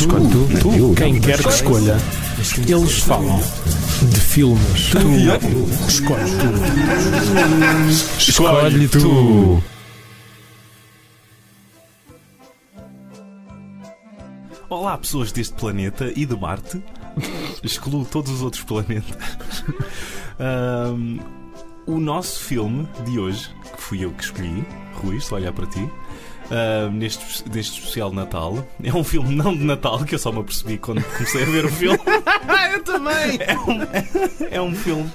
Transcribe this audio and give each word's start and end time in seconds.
Escolhe 0.00 0.28
tu. 0.30 0.48
Tu, 0.60 0.72
Eu, 0.76 0.94
quem 0.94 1.20
quer 1.20 1.42
que 1.42 1.48
escolha, 1.50 1.94
eles 2.66 2.98
falam 3.00 3.38
de 3.38 4.18
filmes. 4.18 4.90
Tu 4.92 4.98
escolhe 5.86 6.30
tu. 6.38 6.48
Escolhe 8.18 8.88
tu. 8.88 9.62
Olá, 14.70 14.96
pessoas 14.96 15.32
deste 15.32 15.52
planeta 15.52 16.10
e 16.16 16.24
de 16.24 16.34
Marte. 16.34 16.82
Excluo 17.62 18.06
todos 18.06 18.32
os 18.32 18.42
outros 18.42 18.64
planetas. 18.64 19.18
Ahm, 20.38 21.18
o 21.86 22.00
nosso 22.00 22.40
filme 22.40 22.88
de 23.04 23.18
hoje, 23.18 23.50
que 23.76 23.82
fui 23.82 24.02
eu 24.02 24.12
que 24.12 24.24
escolhi, 24.24 24.64
Rui, 24.94 25.16
estou 25.16 25.36
a 25.36 25.40
olhar 25.42 25.52
para 25.52 25.66
ti, 25.66 25.90
ahm, 26.50 26.90
neste, 26.96 27.48
neste 27.48 27.80
especial 27.80 28.10
de 28.10 28.16
Natal, 28.16 28.66
é 28.82 28.92
um 28.92 29.04
filme 29.04 29.34
não 29.34 29.54
de 29.56 29.64
Natal, 29.64 30.04
que 30.04 30.14
eu 30.14 30.18
só 30.18 30.32
me 30.32 30.40
apercebi 30.40 30.78
quando 30.78 31.02
comecei 31.02 31.42
a 31.42 31.46
ver 31.46 31.64
o 31.64 31.68
filme. 31.72 31.98
eu 32.74 32.82
também! 32.84 33.38
É 33.40 33.58
um, 33.58 34.48
é 34.50 34.60
um 34.62 34.74
filme 34.74 35.10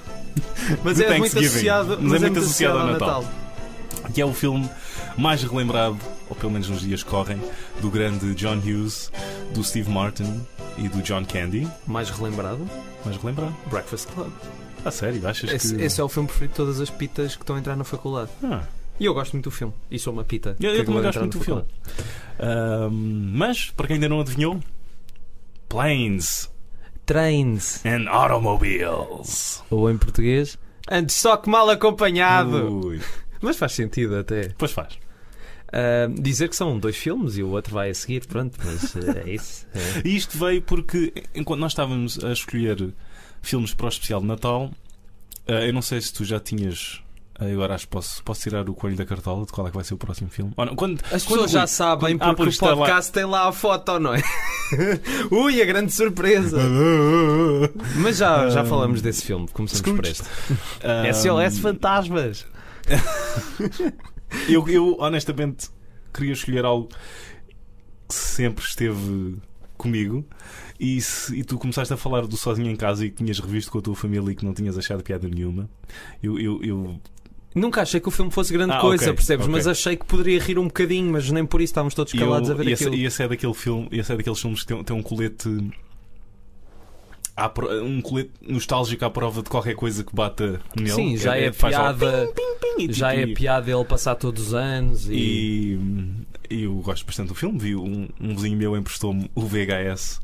Mas 0.84 1.00
é 1.00 1.18
muito 1.18 1.38
associado, 1.38 1.98
Mas 2.02 2.24
é 2.24 2.26
muito 2.28 2.40
associado 2.40 2.80
ao 2.80 2.88
Natal. 2.88 3.22
Natal. 3.24 4.12
que 4.14 4.22
é 4.22 4.26
o 4.26 4.34
filme 4.34 4.70
mais 5.18 5.42
relembrado, 5.44 5.98
ou 6.30 6.36
pelo 6.36 6.52
menos 6.52 6.70
nos 6.70 6.82
dias 6.82 7.02
que 7.04 7.10
correm, 7.10 7.42
do 7.82 7.90
grande 7.90 8.34
John 8.36 8.58
Hughes, 8.58 9.12
do 9.54 9.64
Steve 9.64 9.90
Martin 9.90 10.42
e 10.78 10.90
do 10.90 11.02
John 11.02 11.24
Candy. 11.26 11.68
Mais 11.88 12.10
relembrado, 12.10 12.68
Mais 13.06 13.16
relembrado? 13.18 13.56
Breakfast 13.70 14.08
Club. 14.10 14.30
A 14.84 14.92
sério, 14.92 15.26
achas 15.28 15.52
Esse, 15.52 15.76
que. 15.76 15.82
esse 15.82 16.00
é 16.00 16.04
o 16.04 16.10
filme 16.10 16.28
preferido 16.28 16.52
de 16.52 16.58
todas 16.58 16.82
as 16.82 16.90
pitas 16.90 17.36
que 17.36 17.42
estão 17.42 17.56
a 17.56 17.60
entrar 17.60 17.76
na 17.76 17.84
faculdade. 17.84 18.30
Ah, 18.44 18.62
E 19.00 19.06
eu 19.06 19.14
gosto 19.14 19.34
muito 19.34 19.46
do 19.46 19.52
filme. 19.52 19.74
E 19.92 20.00
sou 20.00 20.14
uma 20.14 20.24
pita. 20.24 20.56
Eu- 20.60 20.74
eu 20.76 20.86
também 20.86 21.02
gosto 21.04 21.20
muito 21.20 21.38
do 21.38 21.44
filme. 21.44 21.64
ahm, 22.40 23.32
mas, 23.36 23.70
para 23.72 23.88
quem 23.88 23.96
ainda 23.96 24.08
não 24.10 24.22
adivinhou, 24.22 24.60
Planes 25.70 26.50
Trains. 27.06 27.84
and 27.86 28.08
Automobiles. 28.10 29.64
Ou 29.70 29.90
em 29.92 29.98
português, 29.98 30.58
antes 30.90 31.16
só 31.16 31.38
que 31.38 31.50
mal 31.50 31.70
acompanhado. 31.70 32.86
Ui, 32.88 33.00
Mas 33.42 33.58
faz 33.58 33.74
sentido 33.74 34.16
até. 34.18 34.50
Pois 34.58 34.72
faz. 34.72 34.98
Ah, 35.72 36.08
dizer 36.20 36.48
que 36.50 36.56
são 36.56 36.80
dois 36.80 36.96
filmes 36.96 37.38
e 37.38 37.44
o 37.44 37.50
outro 37.50 37.74
vai 37.74 37.90
a 37.90 37.94
seguir, 37.94 38.26
pronto, 38.26 38.58
mas 38.64 38.96
eh, 38.96 39.24
é 39.26 39.34
isso. 39.34 39.68
É. 39.74 40.02
E 40.08 40.16
isto 40.16 40.38
veio 40.38 40.62
porque, 40.62 41.12
enquanto 41.36 41.60
nós 41.60 41.74
estávamos 41.74 42.24
a 42.24 42.32
escolher 42.32 42.94
filmes 43.42 43.74
para 43.74 43.86
o 43.88 43.90
especial 43.90 44.22
de 44.22 44.28
Natal, 44.28 44.72
ah, 45.48 45.52
eu 45.66 45.74
não 45.74 45.82
sei 45.82 46.00
se 46.02 46.14
tu 46.14 46.24
já 46.24 46.40
tinhas. 46.40 47.02
Agora 47.38 47.76
acho 47.76 47.86
que 47.86 47.92
posso, 47.92 48.24
posso 48.24 48.42
tirar 48.42 48.70
o 48.70 48.74
coelho 48.74 48.96
da 48.96 49.06
cartola 49.06 49.46
de 49.46 49.52
qual 49.52 49.68
é 49.68 49.70
que 49.70 49.76
vai 49.76 49.84
ser 49.84 49.94
o 49.94 49.98
próximo 49.98 50.30
filme. 50.30 50.54
Ou 50.56 50.66
não, 50.66 50.76
quando, 50.76 51.02
As 51.12 51.24
quando 51.24 51.42
pessoas 51.42 51.52
já 51.52 51.68
sabem 51.68 52.16
Ah, 52.20 52.28
porque 52.34 52.44
o 52.44 52.48
está 52.50 52.68
lá. 52.70 52.76
podcast 52.78 53.12
tem 53.12 53.26
lá 53.26 53.48
a 53.50 53.52
foto, 53.52 54.00
não 54.00 54.14
é? 54.16 54.22
Ui, 55.30 55.62
a 55.62 55.66
grande 55.66 55.92
surpresa! 55.94 56.58
Mas 58.00 58.18
já, 58.18 58.50
já 58.50 58.62
Ah, 58.62 58.66
falamos 58.66 59.02
desse 59.02 59.24
filme, 59.26 59.48
começamos 59.52 59.82
por 59.82 60.06
Scrooge. 60.06 60.12
este. 60.12 60.82
Ah, 60.84 61.14
SOS 61.14 61.60
Fantasmas! 61.60 62.46
eu, 64.50 64.68
eu, 64.70 64.96
honestamente, 65.00 65.70
queria 66.14 66.34
escolher 66.34 66.66
algo 66.66 66.88
que 68.08 68.16
sempre 68.16 68.64
esteve 68.64 69.38
comigo. 69.78 70.26
E, 70.80 71.00
se- 71.02 71.36
e 71.36 71.44
tu 71.44 71.58
começaste 71.58 71.94
a 71.94 71.98
falar 71.98 72.28
do 72.28 72.36
Sozinho 72.38 72.70
em 72.70 72.76
Casa 72.76 73.06
e 73.06 73.10
que 73.10 73.18
tinhas 73.24 73.40
revisto 73.40 73.72
com 73.72 73.80
a 73.80 73.82
tua 73.82 73.96
família 73.96 74.32
e 74.32 74.36
que 74.36 74.46
não 74.46 74.54
tinhas 74.54 74.78
achado 74.78 75.04
piada 75.04 75.28
nenhuma. 75.28 75.70
Eu, 76.22 76.38
eu, 76.40 76.62
eu 76.64 77.00
Nunca 77.56 77.82
achei 77.84 78.02
que 78.02 78.08
o 78.10 78.12
filme 78.12 78.30
fosse 78.30 78.52
grande 78.52 78.74
Ah, 78.74 78.82
coisa, 78.82 79.06
ok, 79.06 79.14
percebes? 79.14 79.46
ok. 79.46 79.56
Mas 79.56 79.66
achei 79.66 79.96
que 79.96 80.06
poderia 80.06 80.40
rir 80.42 80.60
um 80.60 80.66
bocadinho, 80.66 81.10
mas 81.14 81.32
nem 81.32 81.46
por 81.46 81.62
isso 81.62 81.72
estávamos 81.72 81.94
todos 81.96 82.12
calados 82.12 82.50
eu, 82.50 82.56
a 82.56 82.58
ver 82.58 82.68
esse, 82.68 82.84
aquilo. 82.84 82.96
e 83.02 83.06
esse 83.06 83.24
é 83.24 83.28
daquele 83.30 83.54
filme, 83.54 83.88
esse 83.94 84.12
é 84.12 84.18
daqueles 84.18 84.40
filmes 84.42 84.62
que 84.62 84.68
tem, 84.68 84.84
tem 84.84 84.96
um 84.96 85.02
colete. 85.02 85.48
um 87.84 88.02
colete 88.02 88.32
nostálgico 88.42 89.06
à 89.06 89.10
prova 89.10 89.42
de 89.42 89.50
qualquer 89.50 89.74
coisa 89.76 90.04
que 90.04 90.14
bata 90.16 90.60
nele. 90.76 90.92
Sim, 90.92 91.18
já 91.18 91.38
é, 91.38 91.52
faz 91.52 91.76
só 91.76 91.82
piada. 91.94 92.30
pim, 92.78 92.92
Já 92.92 93.12
tipo, 93.16 93.32
é 93.32 93.34
piada 93.34 93.72
ele 93.72 93.86
passar 93.86 94.16
todos 94.16 94.48
os 94.48 94.54
anos 94.54 95.08
e. 95.10 95.14
E 95.14 95.80
eu 96.50 96.74
gosto 96.76 97.06
bastante 97.06 97.30
do 97.30 97.36
filme. 97.36 97.58
Vi 97.60 97.76
um, 97.76 98.08
um 98.20 98.36
vizinho 98.36 98.58
meu 98.58 98.76
emprestou-me 98.78 99.30
o 99.36 99.42
VHS 99.42 100.20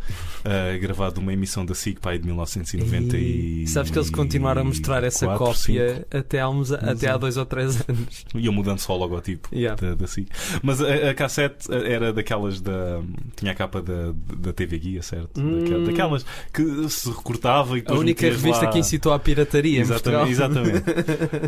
uh, 0.46 0.80
gravado 0.80 1.16
de 1.16 1.20
uma 1.20 1.34
emissão 1.34 1.66
da 1.66 1.74
SIG 1.76 2.00
pai 2.00 2.18
de 2.18 2.26
1990 2.26 3.18
e. 3.18 3.68
Sabes 3.68 3.92
que 3.92 3.98
eles 3.98 4.10
continuaram 4.10 4.62
a 4.62 4.64
mostrar 4.66 5.04
essa 5.04 5.26
quatro, 5.26 5.46
cópia 5.46 6.06
até 6.12 6.40
há, 6.40 6.50
uns, 6.50 6.72
até 6.72 6.88
há 6.88 6.92
Exato. 6.92 7.20
dois 7.20 7.38
ou 7.38 7.46
três 7.46 7.82
anos. 7.88 8.26
Iam 8.36 8.54
mudando 8.54 8.80
só 8.80 8.94
o 8.96 8.98
logotipo 8.98 9.50
Yeah. 9.54 9.80
da, 9.82 9.96
da 9.96 10.08
SIG. 10.08 10.28
Mas 10.64 10.82
a, 10.82 11.10
a 11.10 11.14
cassete 11.14 11.72
era 11.72 12.12
daquelas 12.14 12.62
da. 12.62 13.02
Tinha 13.36 13.52
a 13.52 13.56
capa 13.56 13.82
da, 13.82 14.14
da 14.38 14.54
TV 14.54 14.78
Guia, 14.80 15.02
certo? 15.02 15.40
Hum. 15.40 15.60
Daquela- 15.60 15.86
Daquelas 15.86 16.26
que 16.54 16.90
se 16.90 17.10
recortava 17.10 17.78
e 17.78 17.84
A 17.86 17.94
única 17.94 18.26
revista 18.26 18.66
lá... 18.66 18.72
que 18.72 18.80
incitou 18.80 19.14
à 19.14 19.20
pirataria. 19.20 19.80
Exatamente, 19.82 20.32
exatamente. 20.32 20.82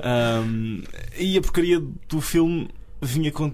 Um, 0.03 0.81
e 1.17 1.38
a 1.38 1.41
porcaria 1.41 1.81
do 2.09 2.22
filme 2.22 2.69
vinha 3.01 3.31
com 3.31 3.53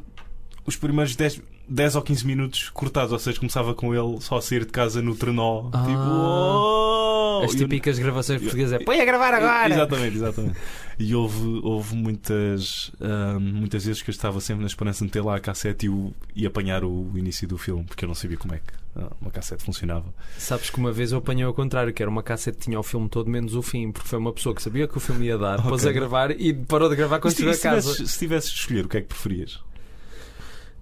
os 0.69 0.75
primeiros 0.77 1.15
10, 1.15 1.41
10 1.67 1.95
ou 1.95 2.01
15 2.01 2.25
minutos 2.25 2.69
cortados, 2.69 3.11
ou 3.11 3.19
seja, 3.19 3.37
começava 3.39 3.73
com 3.75 3.93
ele 3.93 4.21
só 4.21 4.37
a 4.37 4.41
sair 4.41 4.61
de 4.65 4.71
casa 4.71 5.01
no 5.01 5.15
trenó. 5.15 5.69
Ah. 5.73 5.83
tipo, 5.85 5.99
"Oh!" 5.99 7.41
As 7.43 7.51
E 7.53 7.55
eu- 7.55 7.59
típicas 7.59 7.97
gravações 7.97 8.41
portuguesas 8.41 8.81
é 8.81 8.83
põe 8.83 8.99
a 8.99 9.05
gravar 9.05 9.33
agora! 9.33 9.73
Exatamente, 9.73 10.15
exatamente. 10.17 10.57
E 10.99 11.15
houve, 11.15 11.61
houve 11.63 11.95
muitas, 11.95 12.91
ahm, 12.99 13.39
muitas 13.39 13.85
vezes 13.85 14.01
que 14.01 14.09
eu 14.09 14.11
estava 14.11 14.41
sempre 14.41 14.61
na 14.61 14.67
esperança 14.67 14.99
de 14.99 15.05
meter 15.05 15.23
lá 15.23 15.37
a 15.37 15.39
cassete 15.39 15.85
e, 15.85 15.89
o- 15.89 16.13
e 16.35 16.45
apanhar 16.45 16.83
o 16.83 17.09
início 17.15 17.47
do 17.47 17.57
filme, 17.57 17.85
porque 17.85 18.03
eu 18.03 18.07
não 18.07 18.15
sabia 18.15 18.35
como 18.35 18.53
é 18.55 18.57
que 18.57 18.73
ah, 18.97 19.09
uma 19.21 19.31
cassete 19.31 19.63
funcionava. 19.63 20.13
Sabes 20.37 20.69
que 20.69 20.77
uma 20.77 20.91
vez 20.91 21.13
eu 21.13 21.19
apanhei 21.19 21.45
ao 21.45 21.53
contrário, 21.53 21.93
que 21.93 22.01
era 22.03 22.09
uma 22.11 22.21
cassete 22.23 22.57
que 22.57 22.63
tinha 22.65 22.77
o 22.79 22.83
filme 22.83 23.07
todo 23.07 23.29
menos 23.29 23.55
o 23.55 23.61
fim, 23.61 23.89
porque 23.91 24.09
foi 24.09 24.19
uma 24.19 24.33
pessoa 24.33 24.53
que 24.53 24.61
sabia 24.61 24.85
que 24.89 24.97
o 24.97 24.99
filme 24.99 25.27
ia 25.27 25.37
dar, 25.37 25.61
pôs 25.63 25.83
Ok. 25.83 25.89
a 25.89 25.93
gravar 25.93 26.31
e 26.31 26.53
parou 26.53 26.89
de 26.89 26.95
gravar 26.97 27.19
quando 27.19 27.33
chegou 27.37 27.53
a 27.53 27.57
casa. 27.57 27.81
tivesses, 27.93 28.11
se 28.11 28.19
tivesses 28.19 28.51
de 28.51 28.59
escolher, 28.59 28.85
o 28.85 28.89
que 28.89 28.97
é 28.97 29.01
que 29.01 29.07
preferias? 29.07 29.59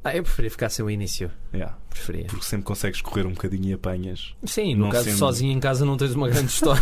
Ah, 0.04 0.16
eu 0.16 0.24
preferia 0.24 0.50
ficar 0.52 0.70
sem 0.70 0.86
o 0.86 0.90
início. 0.90 1.30
Yeah. 1.54 1.76
Preferia. 1.90 2.28
Porque 2.28 2.46
sempre 2.46 2.66
consegues 2.66 3.02
correr 3.02 3.26
um 3.26 3.32
bocadinho 3.32 3.70
e 3.70 3.74
apanhas. 3.74 4.34
Sim, 4.46 4.74
no 4.76 4.86
Não 4.86 4.90
caso, 4.92 5.06
sendo- 5.06 5.18
sozinho 5.18 5.52
em 5.52 5.60
casa 5.60 5.84
não 5.86 5.98
tens 5.98 6.14
uma 6.16 6.30
grande 6.30 6.48
história. 6.50 6.82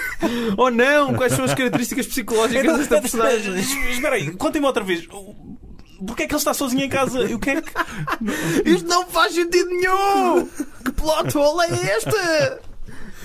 oh 0.58 0.68
não! 0.70 1.14
Quais 1.14 1.32
são 1.32 1.44
as 1.44 1.54
características 1.54 2.06
psicológicas 2.06 2.78
desta 2.78 3.00
personagem? 3.00 3.54
Espera 3.58 4.16
aí, 4.16 4.30
contem-me 4.32 4.66
outra 4.66 4.84
vez. 4.84 5.06
Porquê 5.06 6.24
é 6.24 6.26
que 6.26 6.32
ele 6.34 6.38
está 6.38 6.52
sozinho 6.52 6.82
em 6.82 6.88
casa? 6.90 7.20
O 7.24 7.38
que 7.38 7.50
é 7.50 7.62
que. 7.62 7.70
Isto 8.68 8.86
não 8.88 9.06
faz 9.06 9.32
sentido 9.34 9.68
nenhum! 9.70 10.46
Que 10.84 10.92
plot 10.92 11.36
hole 11.38 11.66
é 11.72 11.96
este? 11.96 12.10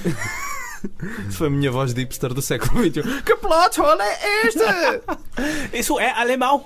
Foi 1.32 1.48
a 1.48 1.50
minha 1.50 1.72
voz 1.72 1.94
de 1.94 2.02
hipster 2.02 2.34
do 2.34 2.42
século 2.42 2.84
XXI. 2.84 3.22
Que 3.24 3.36
plot 3.36 3.80
hole 3.80 4.02
é 4.02 4.48
este? 4.48 4.60
Isso 5.78 6.00
é 6.00 6.12
alemão! 6.12 6.66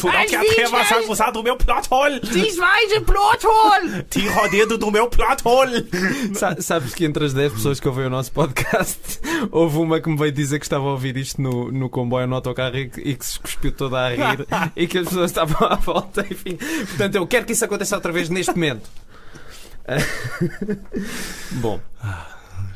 Tu 0.00 0.06
não 0.06 0.26
ter 0.26 0.68
mais 0.68 1.08
usar 1.08 1.30
do 1.30 1.42
meu 1.42 1.56
plot 1.56 1.88
hole! 1.90 2.20
Diz 2.24 2.56
mais 2.56 2.92
a 2.92 3.00
plot 3.00 3.46
hole! 3.46 4.02
Tira 4.10 4.44
o 4.44 4.48
dedo 4.50 4.78
do 4.78 4.90
meu 4.90 5.08
plot 5.08 5.42
hole! 5.44 5.88
Sa- 6.34 6.60
sabes 6.60 6.94
que 6.94 7.04
entre 7.04 7.24
as 7.24 7.32
10 7.32 7.52
pessoas 7.54 7.80
que 7.80 7.88
ouvem 7.88 8.06
o 8.06 8.10
nosso 8.10 8.32
podcast, 8.32 9.20
houve 9.50 9.78
uma 9.78 10.00
que 10.00 10.08
me 10.08 10.16
veio 10.16 10.32
dizer 10.32 10.58
que 10.58 10.64
estava 10.66 10.84
a 10.84 10.92
ouvir 10.92 11.16
isto 11.16 11.40
no, 11.40 11.70
no 11.72 11.88
comboio, 11.88 12.26
no 12.26 12.34
autocarro 12.36 12.76
e 12.76 12.88
que, 12.88 13.00
e 13.00 13.14
que 13.16 13.26
se 13.26 13.38
cuspiu 13.40 13.72
toda 13.72 13.98
a 13.98 14.08
rir 14.10 14.46
e 14.76 14.86
que 14.86 14.98
as 14.98 15.08
pessoas 15.08 15.30
estavam 15.30 15.66
à 15.68 15.74
volta, 15.76 16.26
enfim. 16.30 16.56
Portanto, 16.56 17.14
eu 17.16 17.26
quero 17.26 17.46
que 17.46 17.52
isso 17.52 17.64
aconteça 17.64 17.96
outra 17.96 18.12
vez 18.12 18.28
neste 18.28 18.52
momento. 18.52 18.88
Bom, 21.52 21.80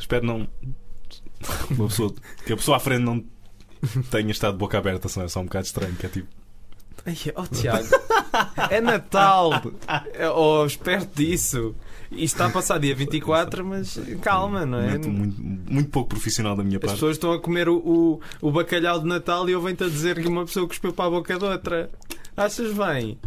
Espero 0.02 0.26
não. 0.26 0.48
Uma 1.70 1.88
pessoa, 1.88 2.12
que 2.44 2.52
a 2.52 2.56
pessoa 2.56 2.76
à 2.76 2.80
frente 2.80 3.02
não 3.02 3.24
tenha 4.10 4.30
estado 4.30 4.52
de 4.54 4.58
boca 4.58 4.76
aberta, 4.78 5.08
senão 5.08 5.26
é 5.26 5.28
só 5.28 5.40
um 5.40 5.44
bocado 5.44 5.64
estranho. 5.66 5.94
Que 5.94 6.06
é 6.06 6.08
tipo. 6.08 6.28
Ai, 7.06 7.16
oh 7.34 7.46
Tiago, 7.46 7.88
é 8.70 8.80
Natal! 8.80 9.50
É, 10.14 10.28
Oh, 10.30 10.64
esperto 10.66 11.10
disso! 11.16 11.74
Isto 12.12 12.22
está 12.34 12.46
a 12.46 12.50
passar 12.50 12.78
dia 12.78 12.94
24, 12.94 13.64
mas 13.64 13.98
calma, 14.20 14.64
não 14.66 14.78
é? 14.78 14.90
Muito, 14.90 15.08
muito, 15.10 15.42
muito 15.72 15.90
pouco 15.90 16.10
profissional 16.10 16.54
da 16.54 16.62
minha 16.62 16.76
As 16.76 16.82
parte. 16.82 16.94
pessoas 16.94 17.16
estão 17.16 17.32
a 17.32 17.40
comer 17.40 17.68
o, 17.68 17.76
o, 17.78 18.20
o 18.40 18.52
bacalhau 18.52 19.00
de 19.00 19.06
Natal 19.06 19.48
e 19.48 19.52
eu 19.52 19.60
venho-te 19.62 19.82
a 19.84 19.88
dizer 19.88 20.20
que 20.20 20.28
uma 20.28 20.44
pessoa 20.44 20.68
cuspiu 20.68 20.92
para 20.92 21.06
a 21.06 21.10
boca 21.10 21.36
de 21.38 21.44
outra. 21.44 21.90
Achas 22.36 22.72
bem? 22.72 23.18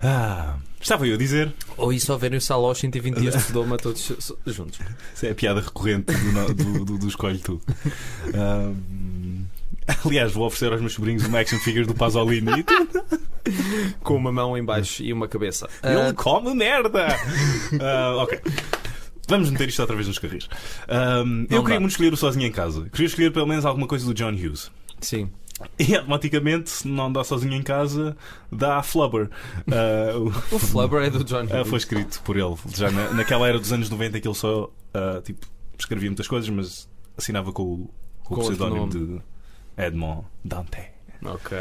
Ah, 0.00 0.56
estava 0.84 1.06
eu 1.06 1.14
a 1.14 1.18
dizer. 1.18 1.52
Ou 1.76 1.92
isso 1.92 2.12
ao 2.12 2.18
verem 2.18 2.38
o 2.38 2.40
Sal 2.40 2.64
aos 2.64 2.78
120 2.78 3.16
dias 3.20 3.34
de 3.34 3.40
Sodoma 3.42 3.76
todos 3.76 4.12
juntos. 4.46 4.78
Isso 5.14 5.26
é 5.26 5.30
a 5.30 5.34
piada 5.34 5.60
recorrente 5.60 6.12
do, 6.12 6.54
do, 6.54 6.84
do, 6.84 6.98
do 6.98 7.08
Escolhe 7.08 7.38
Tu. 7.38 7.60
Ahm, 8.34 9.44
aliás, 10.04 10.32
vou 10.32 10.46
oferecer 10.46 10.72
aos 10.72 10.80
meus 10.80 10.92
sobrinhos 10.94 11.24
uma 11.26 11.40
action 11.40 11.58
figure 11.58 11.84
do 11.86 11.94
Pasolini. 11.94 12.64
Com 14.02 14.16
uma 14.16 14.32
mão 14.32 14.56
em 14.56 14.64
baixo 14.64 15.02
e 15.02 15.12
uma 15.12 15.28
cabeça. 15.28 15.68
Ele 15.82 16.00
Ah, 16.00 16.12
come 16.14 16.54
merda! 16.54 17.08
Ah, 17.80 18.16
ok. 18.22 18.40
Vamos 19.28 19.50
meter 19.50 19.68
isto 19.68 19.80
outra 19.80 19.94
vez 19.96 20.06
nos 20.08 20.18
carris. 20.18 20.48
Ahm, 20.88 21.46
eu 21.50 21.60
queria 21.62 21.76
dá. 21.76 21.80
muito 21.80 21.92
escolher 21.92 22.12
o 22.12 22.16
Sozinho 22.16 22.46
em 22.46 22.52
Casa. 22.52 22.88
Queria 22.90 23.06
escolher 23.06 23.32
pelo 23.32 23.46
menos 23.46 23.64
alguma 23.66 23.86
coisa 23.86 24.04
do 24.06 24.14
John 24.14 24.32
Hughes. 24.32 24.70
sim. 25.00 25.30
E 25.78 25.94
automaticamente, 25.94 26.68
se 26.68 26.88
não 26.88 27.12
dá 27.12 27.22
sozinho 27.22 27.54
em 27.54 27.62
casa, 27.62 28.16
dá 28.50 28.78
a 28.78 28.82
Flubber. 28.82 29.30
Ah, 29.70 30.18
o- 30.18 30.58
Flubber 30.58 31.02
é 31.04 31.10
do 31.10 31.22
John 31.22 31.46
ah, 31.50 31.58
Hughes. 31.60 31.68
foi 31.68 31.78
escrito 31.78 32.20
por 32.22 32.36
ele. 32.36 32.56
Já 32.74 32.90
na, 32.90 33.12
naquela 33.12 33.46
era 33.46 33.58
dos 33.58 33.72
anos 33.72 33.88
90 33.88 34.20
que 34.20 34.26
ele 34.26 34.34
só 34.34 34.70
ah, 34.92 35.20
tipo, 35.22 35.46
escrevia 35.78 36.08
muitas 36.10 36.26
coisas, 36.26 36.48
mas 36.50 36.88
assinava 37.16 37.52
com 37.52 37.62
o, 37.62 37.90
com 38.24 38.34
Com 38.34 38.40
o 38.40 38.44
pseudónimo 38.44 38.88
de 38.88 39.20
Edmond 39.76 40.24
Dante. 40.44 40.92
Ok. 41.24 41.56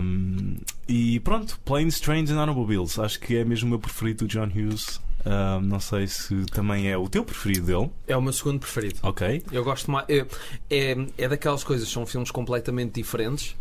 Um, 0.00 0.56
e 0.88 1.20
pronto, 1.20 1.60
Planes, 1.64 2.00
Trains 2.00 2.30
and 2.30 2.40
Automobiles. 2.40 2.98
Acho 2.98 3.20
que 3.20 3.36
é 3.36 3.44
mesmo 3.44 3.66
o 3.66 3.70
meu 3.70 3.78
preferido 3.78 4.26
do 4.26 4.28
John 4.28 4.46
Hughes. 4.48 5.00
Um, 5.30 5.60
não 5.60 5.78
sei 5.80 6.06
se 6.06 6.46
também 6.46 6.88
é 6.90 6.96
o 6.96 7.06
teu 7.08 7.22
preferido 7.22 7.66
dele. 7.66 7.90
É 8.06 8.16
o 8.16 8.22
meu 8.22 8.32
segundo 8.32 8.60
preferido. 8.60 8.98
Ok. 9.02 9.42
Eu 9.52 9.62
gosto 9.62 9.90
mais. 9.90 10.06
É, 10.08 10.24
é, 10.70 10.96
é 11.18 11.28
daquelas 11.28 11.62
coisas, 11.62 11.86
são 11.88 12.06
filmes 12.06 12.30
completamente 12.30 12.92
diferentes. 12.94 13.54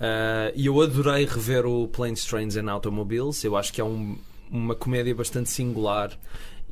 Ah, 0.00 0.50
e 0.56 0.66
eu 0.66 0.80
adorei 0.82 1.24
rever 1.24 1.66
o 1.66 1.86
Planes, 1.88 2.24
Trains 2.24 2.56
and 2.56 2.68
Automobiles. 2.70 3.44
Eu 3.44 3.56
acho 3.56 3.72
que 3.72 3.80
é 3.80 3.84
um- 3.84 4.18
uma 4.50 4.74
comédia 4.74 5.14
bastante 5.14 5.50
singular 5.50 6.10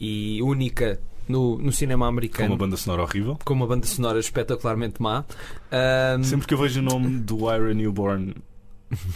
e 0.00 0.42
única 0.42 1.00
no, 1.28 1.56
no 1.58 1.70
cinema 1.70 2.06
Com 2.06 2.08
americano. 2.08 2.48
uma 2.50 2.56
banda 2.58 2.76
sonora 2.76 3.02
horrível. 3.02 3.38
com 3.44 3.54
uma 3.54 3.66
banda 3.66 3.86
sonora 3.86 4.18
espetacularmente 4.18 5.00
má. 5.00 5.24
Ah, 5.70 6.18
Sempre 6.22 6.48
que 6.48 6.54
eu 6.54 6.58
vejo 6.58 6.80
o 6.80 6.82
nome 6.82 7.18
do 7.20 7.48
Ira 7.52 7.72
Newborn. 7.72 8.34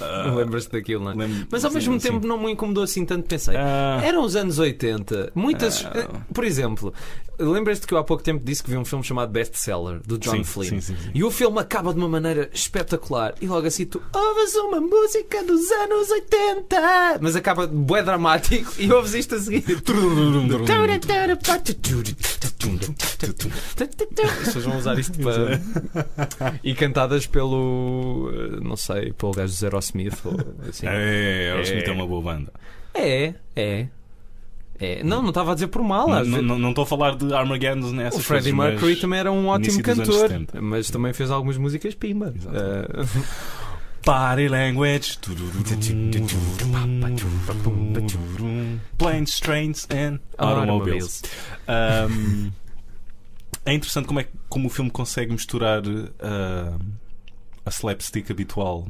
Ah, 0.00 0.32
Lembras-te 0.37 0.73
daquilo, 0.73 1.05
não 1.05 1.12
é? 1.12 1.14
lembro- 1.26 1.46
Mas 1.50 1.64
ao 1.64 1.70
sim, 1.70 1.76
mesmo 1.76 2.00
sim. 2.00 2.11
tempo 2.11 2.26
não 2.26 2.38
me 2.43 2.52
incomodou 2.52 2.84
assim 2.84 3.05
tanto. 3.05 3.26
Pensei, 3.28 3.56
Ah, 3.56 4.00
eram 4.05 4.25
os 4.25 4.37
anos 4.37 4.58
80. 4.58 5.32
Muitas. 5.34 5.84
Eh, 5.84 6.08
Por 6.32 6.44
exemplo, 6.44 6.93
lembras-te 7.38 7.87
que 7.87 7.94
eu 7.94 7.99
há 7.99 8.05
pouco 8.05 8.23
tempo 8.23 8.43
disse 8.44 8.62
que 8.62 8.70
vi 8.70 8.76
um 8.76 8.84
filme 8.84 9.05
chamado 9.05 9.31
Best 9.31 9.56
Seller, 9.58 10.00
do 10.06 10.19
John 10.19 10.37
sim, 10.37 10.44
Flynn. 10.44 10.81
E 11.14 11.23
o 11.25 11.31
filme 11.31 11.58
acaba 11.58 11.93
de 11.93 11.99
uma 11.99 12.08
maneira 12.08 12.49
espetacular. 12.52 13.34
E 13.40 13.46
logo 13.46 13.67
assim 13.67 13.84
tu 13.87 14.02
ouves 14.14 14.55
uma 14.56 14.81
música 14.81 15.43
dos 15.44 15.70
anos 15.70 16.11
80. 16.11 16.76
Mas 17.20 17.37
acaba 17.37 17.67
bué 17.67 18.02
dramático 18.02 18.73
e 18.78 18.90
ouves 18.93 19.14
isto 19.14 19.34
a 19.34 19.38
seguir. 19.40 19.64
Vocês 24.44 24.64
vão 24.64 24.78
usar 24.78 24.99
isto 24.99 25.19
para. 25.19 25.61
E 26.62 26.75
cantadas 26.75 27.26
pelo. 27.26 28.31
eh, 28.34 28.61
Não 28.62 28.76
sei, 28.76 29.12
pelo 29.12 29.32
gajo 29.32 29.52
do 29.70 29.70
Zero 29.70 29.78
Smith. 29.80 30.18
Ou 30.24 30.34
assim. 30.68 30.86
É, 30.86 31.50
Aerosmith 31.52 31.84
É. 31.86 31.88
é 31.88 31.92
uma 31.92 32.06
boa 32.06 32.22
banda. 32.22 32.52
É, 32.94 33.34
é. 33.54 33.86
É. 34.78 35.02
Não, 35.02 35.22
não 35.22 35.30
estava 35.30 35.52
a 35.52 35.54
dizer 35.54 35.68
por 35.68 35.82
mal. 35.82 36.06
Não- 36.24 36.68
estou 36.70 36.82
a 36.84 36.86
falar 36.86 37.16
de 37.16 37.32
Armageddon 37.32 37.92
nessas 37.92 38.20
o 38.20 38.22
Freddie 38.22 38.52
coisas, 38.52 38.70
Mercury 38.72 38.96
também 38.96 39.18
era 39.20 39.32
um 39.32 39.48
ótimo 39.48 39.82
cantor, 39.82 40.28
70. 40.28 40.60
mas 40.60 40.90
também 40.90 41.12
fez 41.14 41.30
algumas 41.30 41.56
músicas 41.56 41.94
pimba. 41.94 42.34
Body 44.04 44.48
language. 44.48 45.18
Planes, 48.98 49.40
trains 49.40 49.86
and 49.90 50.20
automobiles. 50.38 51.22
Um, 51.68 52.50
é 53.64 53.74
interessante 53.74 54.06
como, 54.06 54.20
é, 54.20 54.26
como 54.48 54.68
o 54.68 54.70
filme 54.70 54.90
consegue 54.90 55.32
misturar 55.32 55.82
uh, 55.86 56.78
a 57.64 57.70
slapstick 57.70 58.30
habitual 58.30 58.86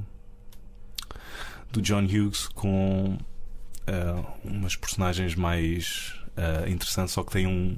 do 1.77 1.83
John 1.83 2.05
Hughes 2.05 2.49
com 2.49 3.19
uh, 3.89 4.27
umas 4.45 4.75
personagens 4.77 5.35
mais 5.35 6.15
uh, 6.37 6.69
interessantes, 6.69 7.13
só 7.13 7.23
que 7.23 7.33
tem 7.33 7.47
um 7.47 7.77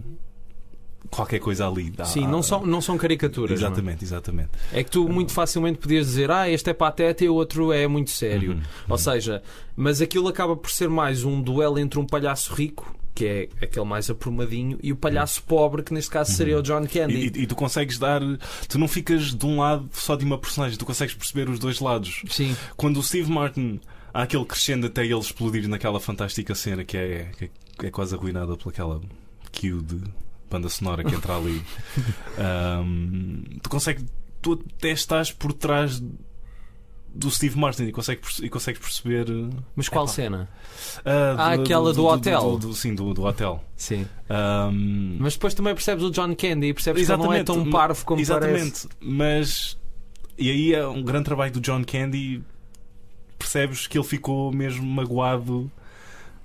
qualquer 1.10 1.38
coisa 1.38 1.66
ali. 1.66 1.92
Há- 1.98 2.04
Sim, 2.04 2.26
não 2.26 2.42
são, 2.42 2.64
não 2.66 2.80
são 2.80 2.96
caricaturas. 2.98 3.50
é? 3.50 3.54
Exatamente, 3.54 4.04
exatamente. 4.04 4.50
É 4.72 4.84
que 4.84 4.90
tu 4.90 5.08
muito 5.08 5.32
facilmente 5.32 5.78
podias 5.78 6.06
dizer, 6.06 6.30
ah, 6.30 6.48
este 6.48 6.70
é 6.70 6.74
pateta 6.74 7.24
e 7.24 7.28
o 7.28 7.34
outro 7.34 7.72
é 7.72 7.86
muito 7.86 8.10
sério. 8.10 8.52
Uhum, 8.52 8.62
Ou 8.88 8.92
uhum. 8.92 8.98
seja, 8.98 9.42
mas 9.76 10.00
aquilo 10.00 10.28
acaba 10.28 10.56
por 10.56 10.70
ser 10.70 10.88
mais 10.88 11.24
um 11.24 11.40
duelo 11.40 11.78
entre 11.78 11.98
um 11.98 12.06
palhaço 12.06 12.52
rico, 12.54 12.94
que 13.19 13.26
é 13.26 13.49
aquele 13.65 13.85
mais 13.85 14.09
aprumadinho, 14.09 14.79
e 14.81 14.93
o 14.93 14.97
palhaço 14.97 15.43
pobre, 15.43 15.82
que 15.82 15.93
neste 15.93 16.09
caso 16.09 16.31
seria 16.32 16.56
o 16.56 16.62
John 16.62 16.87
Candy. 16.87 17.15
Uhum. 17.15 17.20
E, 17.20 17.25
e- 17.35 17.43
e 17.43 17.47
tu 17.49 17.56
consegues 17.56 17.99
dar. 17.99 18.20
Tu 18.69 18.79
não 18.79 18.87
ficas 18.87 19.35
de 19.35 19.44
um 19.44 19.59
lado 19.59 19.88
só 19.93 20.15
de 20.15 20.25
uma 20.25 20.38
personagem, 20.38 20.79
tu 20.79 20.87
consegues 20.87 21.15
perceber 21.17 21.49
os 21.50 21.59
dois 21.59 21.81
lados. 21.81 22.23
Sim, 22.31 22.56
Quando 22.76 22.99
o 22.99 23.03
Steve 23.03 23.29
Martin 23.29 23.81
há 24.15 24.23
aquele 24.23 24.44
crescendo 24.44 24.87
até 24.87 25.05
ele 25.05 25.19
explodir 25.19 25.67
naquela 25.69 25.99
fantástica 25.99 26.55
cena 26.55 26.85
que 26.85 26.97
é, 26.97 27.31
que 27.37 27.44
é, 27.47 27.87
é 27.88 27.91
quase 27.91 28.15
arruinada 28.15 28.56
pelaquela 28.56 29.00
cue 29.53 29.82
de 29.82 30.00
banda 30.49 30.69
sonora 30.69 31.03
que 31.03 31.12
entra 31.15 31.37
ali. 31.37 31.61
Ahm, 32.38 33.43
tu 33.62 33.69
consegues. 33.69 34.05
Tu 34.41 34.62
até 34.79 34.91
estás 34.93 35.32
por 35.32 35.53
trás 35.53 36.00
do 37.14 37.31
Steve 37.31 37.58
Martin 37.58 37.84
e 37.84 37.93
consegues, 37.93 38.20
perce- 38.22 38.44
e 38.46 38.49
consegues 38.50 38.81
perceber. 38.81 39.26
mas 39.75 39.88
qual 39.88 40.06
cena? 40.06 40.49
ah, 41.05 41.34
Ah, 41.38 41.52
aquela 41.55 41.93
do 41.93 42.05
hotel. 42.06 42.58
do- 42.58 42.69
do- 42.69 42.75
sim, 42.75 42.94
do, 42.94 43.12
do 43.14 43.25
hotel. 43.25 43.64
Sim. 43.76 44.06
Ahm, 44.28 45.16
Mas 45.19 45.34
depois 45.34 45.55
também 45.55 45.75
percebes 45.75 46.05
o 46.05 46.10
John 46.10 46.34
Candy 46.37 46.66
e 46.69 46.75
percebes 46.75 47.05
que 47.06 47.12
ele 47.12 47.22
não 47.22 47.32
é 47.32 47.43
tão 47.43 47.55
Exatamente. 47.56 47.72
parvo 47.72 48.05
como 48.05 48.20
Exatamente, 48.20 48.56
parece. 48.58 48.88
mas 49.00 49.78
e 50.37 50.50
aí 50.50 50.75
é 50.75 50.87
um 50.87 51.02
grande 51.02 51.25
trabalho 51.25 51.52
do 51.52 51.60
John 51.60 51.82
Candy. 51.84 52.43
Percebes 53.38 53.87
que 53.87 53.96
ele 53.96 54.06
ficou 54.06 54.52
mesmo 54.52 54.84
magoado 54.84 55.70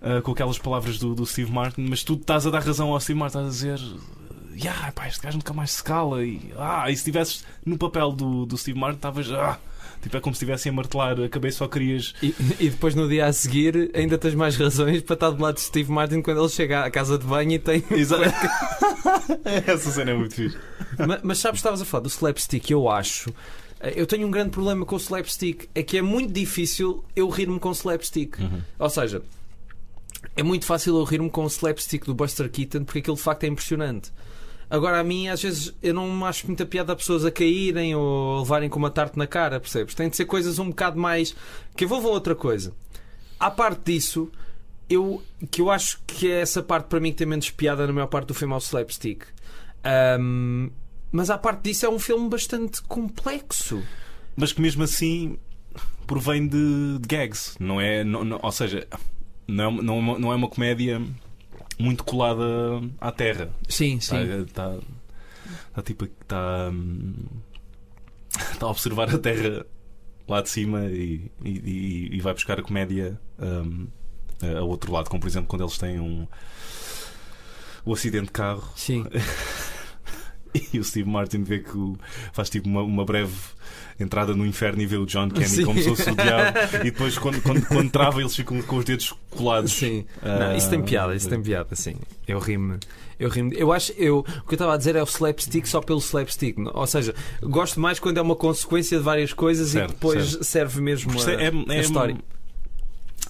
ah, 0.02 0.22
com 0.22 0.32
aquelas 0.32 0.58
palavras 0.60 0.98
do, 1.00 1.14
do 1.16 1.26
Steve 1.26 1.52
Martin, 1.52 1.86
mas 1.90 2.04
tu 2.04 2.14
estás 2.14 2.46
a 2.46 2.50
dar 2.52 2.62
razão 2.64 2.92
ao 2.94 3.00
Steve 3.00 3.20
Martin, 3.20 3.40
estás 3.40 3.48
a 3.48 3.50
dizer. 3.78 3.98
Yeah, 4.56 4.92
pá, 4.92 5.08
este 5.08 5.20
gajo 5.22 5.38
nunca 5.38 5.52
mais 5.54 5.72
se 5.72 5.84
cala. 5.84 6.24
E, 6.24 6.52
ah, 6.58 6.84
e 6.90 6.94
se 6.96 7.00
estivesses 7.02 7.44
no 7.66 7.78
papel 7.78 8.12
do, 8.12 8.46
do 8.46 8.56
Steve 8.58 8.78
Martin, 8.80 8.98
estavas. 8.98 9.32
Ah, 9.32 9.58
tipo, 10.04 10.16
é 10.16 10.20
como 10.20 10.36
se 10.36 10.38
estivessem 10.44 10.70
a 10.72 10.74
martelar 10.74 11.20
a 11.20 11.28
cabeça, 11.28 11.58
só 11.60 11.68
querias. 11.68 12.14
E, 12.22 12.36
e 12.60 12.70
depois 12.70 12.94
no 12.94 13.10
dia 13.10 13.26
a 13.26 13.34
seguir 13.34 13.90
ainda 13.96 14.18
tens 14.18 14.36
mais 14.36 14.56
razões 14.56 15.02
para 15.02 15.16
estar 15.16 15.32
do 15.32 15.42
lado 15.42 15.56
de 15.56 15.62
Steve 15.62 15.92
Martin 15.92 16.22
quando 16.22 16.40
ele 16.42 16.50
chega 16.50 16.84
à 16.86 16.92
casa 16.92 17.18
de 17.18 17.26
banho 17.26 17.54
e 17.54 17.60
tem. 17.60 17.84
Essa 19.66 19.92
cena 19.92 20.12
é 20.12 20.14
muito 20.14 20.36
fixe. 20.36 20.58
mas, 21.08 21.20
mas 21.24 21.38
sabes, 21.40 21.60
estavas 21.60 21.82
a 21.82 21.86
falar 21.86 22.02
do 22.04 22.10
slapstick, 22.10 22.70
eu 22.70 22.90
acho. 22.90 23.34
eh, 23.80 23.94
Eu 23.96 24.06
tenho 24.06 24.28
um 24.28 24.32
grande 24.32 24.50
problema 24.52 24.86
com 24.86 24.96
o 24.96 25.00
slapstick. 25.00 25.68
É 25.74 25.82
que 25.84 25.98
é 25.98 26.02
muito 26.02 26.32
difícil 26.32 27.04
eu 27.16 27.30
rir-me 27.30 27.60
com 27.60 27.72
slapstick. 27.72 28.36
Ou 28.80 28.90
seja, 28.90 29.22
é 30.36 30.44
muito 30.44 30.66
fácil 30.66 30.98
eu 30.98 31.04
rir-me 31.04 31.30
com 31.30 31.44
o 31.44 31.48
slapstick 31.48 32.06
do 32.06 32.14
Buster 32.14 32.50
Keaton 32.50 32.84
porque 32.84 33.00
aquilo 33.00 33.16
de 33.16 33.22
facto 33.24 33.44
é 33.44 33.48
impressionante. 33.48 34.12
Agora, 34.70 35.00
a 35.00 35.04
mim, 35.04 35.28
às 35.28 35.42
vezes, 35.42 35.74
eu 35.84 35.94
não 35.94 36.26
acho 36.26 36.48
muita 36.48 36.66
piada 36.66 36.94
a 36.94 36.96
pessoas 36.96 37.24
a 37.26 37.32
caírem 37.32 37.94
ou 37.96 38.38
a 38.38 38.40
levarem 38.40 38.70
com 38.70 38.80
uma 38.80 38.90
tarte 38.90 39.18
na 39.18 39.28
cara, 39.28 39.60
percebes? 39.60 39.94
Tem 39.94 40.10
de 40.10 40.16
ser 40.16 40.26
coisas 40.26 40.58
um 40.60 40.70
bocado 40.70 41.00
mais. 41.00 41.36
que 41.76 41.84
envolvam 41.86 42.12
outra 42.12 42.34
coisa. 42.36 42.74
À 43.40 43.52
parte 43.52 43.82
disso, 43.94 44.32
eu, 44.90 45.22
que 45.52 45.62
eu 45.62 45.70
acho 45.70 46.00
que 46.08 46.32
é 46.32 46.42
essa 46.42 46.64
parte 46.64 46.86
para 46.88 47.00
mim 47.00 47.12
que 47.12 47.18
tem 47.18 47.28
menos 47.28 47.50
piada 47.52 47.86
na 47.86 47.94
maior 47.94 48.08
parte 48.08 48.28
do 48.28 48.34
filme 48.34 48.54
ao 48.54 48.60
slapstick. 48.60 49.24
Ahm, 49.84 50.70
mas 51.12 51.30
à 51.30 51.38
parte 51.38 51.64
disso, 51.64 51.86
é 51.86 51.90
um 51.90 52.00
filme 52.00 52.30
bastante 52.30 52.82
complexo. 52.84 53.84
mas 54.36 54.52
que 54.54 54.62
mesmo 54.62 54.84
assim 54.84 55.38
provém 56.08 56.48
de, 56.48 56.98
de 57.00 57.08
gags, 57.08 57.56
não 57.60 57.80
é? 57.80 58.04
não- 58.04 58.24
não- 58.24 58.40
ou 58.42 58.52
seja, 58.52 58.88
não 59.48 59.64
é, 59.80 59.82
não, 59.84 60.16
é 60.16 60.20
não 60.20 60.32
é 60.32 60.36
uma 60.36 60.48
comédia 60.48 61.02
muito 61.80 62.04
colada 62.04 62.44
à 63.00 63.12
terra. 63.12 63.50
Sim, 63.68 63.98
Está, 63.98 64.22
está, 64.24 64.78
está 65.70 65.82
tipo 65.82 66.06
está, 66.06 66.70
hum, 66.72 67.16
está 68.52 68.66
a 68.66 68.70
observar 68.70 69.14
a 69.14 69.18
terra 69.18 69.66
lá 70.28 70.42
de 70.42 70.50
cima 70.50 70.86
e, 70.86 71.30
e, 71.44 72.10
e- 72.14 72.22
vai 72.22 72.34
buscar 72.34 72.60
a 72.60 72.64
comédia 72.64 73.20
hum, 73.40 73.88
a 74.42 74.60
a 74.60 74.64
outro 74.64 74.92
lado, 74.92 75.10
como 75.10 75.20
por 75.22 75.28
exemplo 75.28 75.48
quando 75.48 75.64
eles 75.64 75.78
têm 75.78 76.00
um 76.00 76.28
o 77.86 77.94
acidente 77.94 78.28
de 78.28 78.32
carro 78.32 78.64
Sim. 78.76 79.06
e 80.74 80.80
o 80.80 80.84
Steve 80.84 81.10
Martin 81.10 81.44
vê 81.44 81.60
que 81.60 81.78
o- 81.78 81.98
faz 82.32 82.50
tipo 82.50 82.68
uma, 82.68 82.82
uma 82.82 83.06
breve 83.06 83.34
entrada 84.00 84.36
no 84.36 84.46
inferno 84.46 84.82
e 84.82 84.86
vê 84.86 84.98
o 84.98 85.06
John 85.06 85.30
Candy 85.30 85.48
Sim. 85.50 85.66
como 85.66 85.80
se 85.82 85.88
fosse 85.88 86.10
o 86.10 86.16
diabo 86.16 86.58
e 86.76 86.84
depois 86.86 87.18
quando, 87.18 87.42
quando, 87.42 87.66
quando 87.68 87.92
trava 87.92 88.20
eles 88.22 88.36
ficam 88.36 88.62
com 88.64 88.78
os 88.78 88.86
dedos 88.86 89.14
colados. 89.30 89.72
Sim. 89.72 90.06
Ah, 90.22 90.40
Não, 90.40 90.58
isso 90.58 90.70
tem 90.70 90.82
piada, 90.82 91.16
isso 91.16 91.30
tem 91.30 91.42
piada, 91.42 91.76
sim. 91.76 91.96
Eu 92.28 92.40
rimo. 92.40 92.80
Eu 93.20 93.30
rimo. 93.30 93.54
Eu 93.54 93.72
acho, 93.72 93.94
eu, 93.94 94.20
o 94.20 94.24
que 94.24 94.50
eu 94.50 94.54
estava 94.56 94.74
a 94.74 94.78
dizer 94.78 94.96
é 94.96 95.02
o 95.02 95.06
slapstick 95.06 95.66
só 95.68 95.80
pelo 95.80 96.00
slapstick. 96.00 96.58
Ou 96.74 96.88
seja, 96.88 97.14
gosto 97.42 97.80
mais 97.80 98.00
quando 98.00 98.18
é 98.18 98.22
uma 98.22 98.36
consequência 98.36 98.98
de 98.98 99.04
várias 99.04 99.32
coisas 99.32 99.70
Certo, 99.70 99.92
e 99.92 99.94
depois 99.94 100.30
certo. 100.32 100.44
serve 100.44 100.82
mesmo 100.82 101.14
Porque 101.14 101.30
a, 101.30 101.34
é, 101.36 101.50
a 101.50 101.74
é, 101.76 101.80
história. 101.80 102.18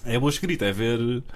é 0.04 0.18
boa 0.18 0.30
escrita, 0.30 0.64
é 0.64 0.72
ver 0.72 0.98
ah, 0.98 1.34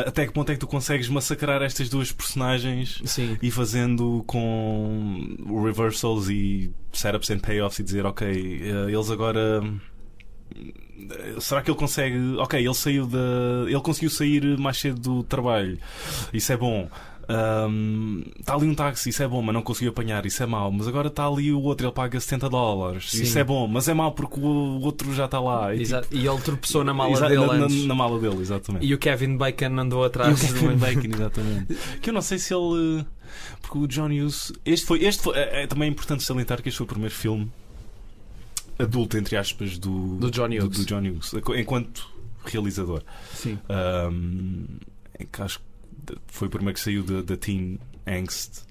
até 0.00 0.26
que 0.26 0.32
ponto 0.32 0.50
é 0.50 0.54
que 0.54 0.60
tu 0.60 0.66
consegues 0.66 1.08
massacrar 1.08 1.62
estas 1.62 1.88
duas 1.88 2.10
personagens 2.10 3.00
Sim. 3.04 3.38
e 3.40 3.50
fazendo 3.50 4.24
com 4.26 5.36
reversals 5.64 6.28
e 6.28 6.72
setups 6.92 7.30
and 7.30 7.38
payoffs 7.38 7.78
e 7.78 7.82
dizer 7.84 8.04
ok, 8.04 8.28
eh, 8.28 8.90
eles 8.90 9.10
agora 9.10 9.62
será 11.40 11.62
que 11.62 11.70
ele 11.70 11.78
consegue 11.78 12.16
ok, 12.38 12.58
ele 12.58 12.74
saiu 12.74 13.06
da 13.06 13.18
ele 13.66 13.80
conseguiu 13.80 14.10
sair 14.10 14.58
mais 14.58 14.78
cedo 14.78 15.00
do 15.00 15.22
trabalho 15.22 15.78
isso 16.32 16.52
é 16.52 16.56
bom 16.56 16.88
Está 18.38 18.54
ali 18.54 18.66
um 18.68 18.74
táxi, 18.74 19.08
isso 19.10 19.22
é 19.22 19.28
bom, 19.28 19.40
mas 19.42 19.54
não 19.54 19.62
conseguiu 19.62 19.90
apanhar, 19.90 20.24
isso 20.26 20.42
é 20.42 20.46
mau. 20.46 20.70
Mas 20.70 20.86
agora 20.88 21.08
está 21.08 21.26
ali 21.26 21.52
o 21.52 21.60
outro, 21.62 21.86
ele 21.86 21.92
paga 21.94 22.18
70 22.20 22.48
dólares, 22.48 23.10
Sim. 23.10 23.22
isso 23.22 23.38
é 23.38 23.44
bom, 23.44 23.66
mas 23.66 23.88
é 23.88 23.94
mau 23.94 24.12
porque 24.12 24.38
o 24.40 24.80
outro 24.80 25.12
já 25.14 25.24
está 25.24 25.40
lá. 25.40 25.74
E, 25.74 25.82
Exa- 25.82 26.04
E 26.10 26.26
ele 26.26 26.38
tropeçou 26.40 26.84
na 26.84 26.92
tipo, 26.92 27.04
mala 27.04 27.28
dele 27.28 27.46
na, 27.46 27.56
na- 27.68 27.86
na 27.86 27.94
mala 27.94 28.18
dele, 28.18 28.40
exatamente. 28.40 28.84
E 28.86 28.92
o 28.94 28.98
Kevin 28.98 29.36
Bacon 29.36 29.78
andou 29.78 30.02
E 30.04 30.06
atrás. 30.06 30.38
o 30.42 30.46
Kevin 30.46 30.68
do- 30.68 30.76
Bacon, 30.76 31.08
exatamente. 31.14 31.76
Que 32.00 32.10
eu 32.10 32.14
não 32.14 32.22
sei 32.22 32.38
se 32.38 32.52
ele. 32.54 33.04
Porque 33.62 33.78
o 33.78 33.86
John 33.88 34.06
Hughes. 34.08 34.52
Este 34.64 34.86
foi. 34.86 35.02
Este 35.04 35.22
foi 35.22 35.36
é, 35.36 35.62
é 35.62 35.66
também 35.66 35.88
importante 35.90 36.22
salientar 36.22 36.62
que 36.62 36.68
este 36.68 36.76
foi 36.78 36.84
o 36.84 36.88
primeiro 36.88 37.14
filme 37.14 37.50
adulto, 38.78 39.16
entre 39.16 39.36
aspas, 39.36 39.78
do, 39.78 40.16
Do 40.16 40.30
John 40.30 40.46
Hughes. 40.48 40.68
do 40.68 40.84
John 40.84 41.00
Hughes, 41.00 41.32
enquanto 41.56 42.08
realizador. 42.44 43.02
Sim. 43.32 43.58
Um, 43.70 44.66
que 45.32 45.42
acho 45.42 45.58
que 45.60 45.64
foi 46.26 46.48
o 46.48 46.50
primeiro 46.50 46.74
que 46.74 46.80
saiu 46.80 47.02
da, 47.02 47.22
da 47.22 47.36
Teen 47.36 47.78
Angst. 48.06 48.62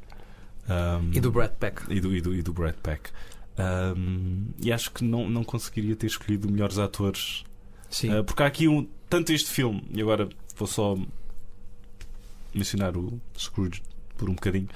Um, 0.70 1.12
E 1.14 1.20
do 1.20 1.32
Brad 1.32 1.52
Peck. 1.52 1.82
e 1.90 2.00
do, 2.00 2.16
e 2.16 2.22
do, 2.22 2.36
e 2.36 2.42
do 2.42 2.54
Brad 2.54 2.76
Peck. 2.76 3.10
Um, 3.58 4.48
e 4.60 4.72
acho 4.72 4.92
que 4.92 5.04
não, 5.04 5.30
não 5.30 5.44
conseguiria 5.44 5.96
ter 5.96 6.08
escolhido 6.08 6.50
melhores 6.50 6.80
atores 6.80 7.44
Sim. 7.94 8.12
Uh, 8.12 8.24
porque 8.24 8.42
há 8.42 8.48
aqui 8.48 8.68
um, 8.68 8.88
tanto 9.08 9.32
este 9.32 9.52
filme, 9.52 9.84
e 9.94 10.02
agora 10.02 10.28
vou 10.56 10.68
só 10.68 10.98
mencionar 12.54 12.98
o 12.98 13.22
Scrooge 13.38 13.84
por 14.18 14.30
um 14.30 14.34
bocadinho. 14.34 14.68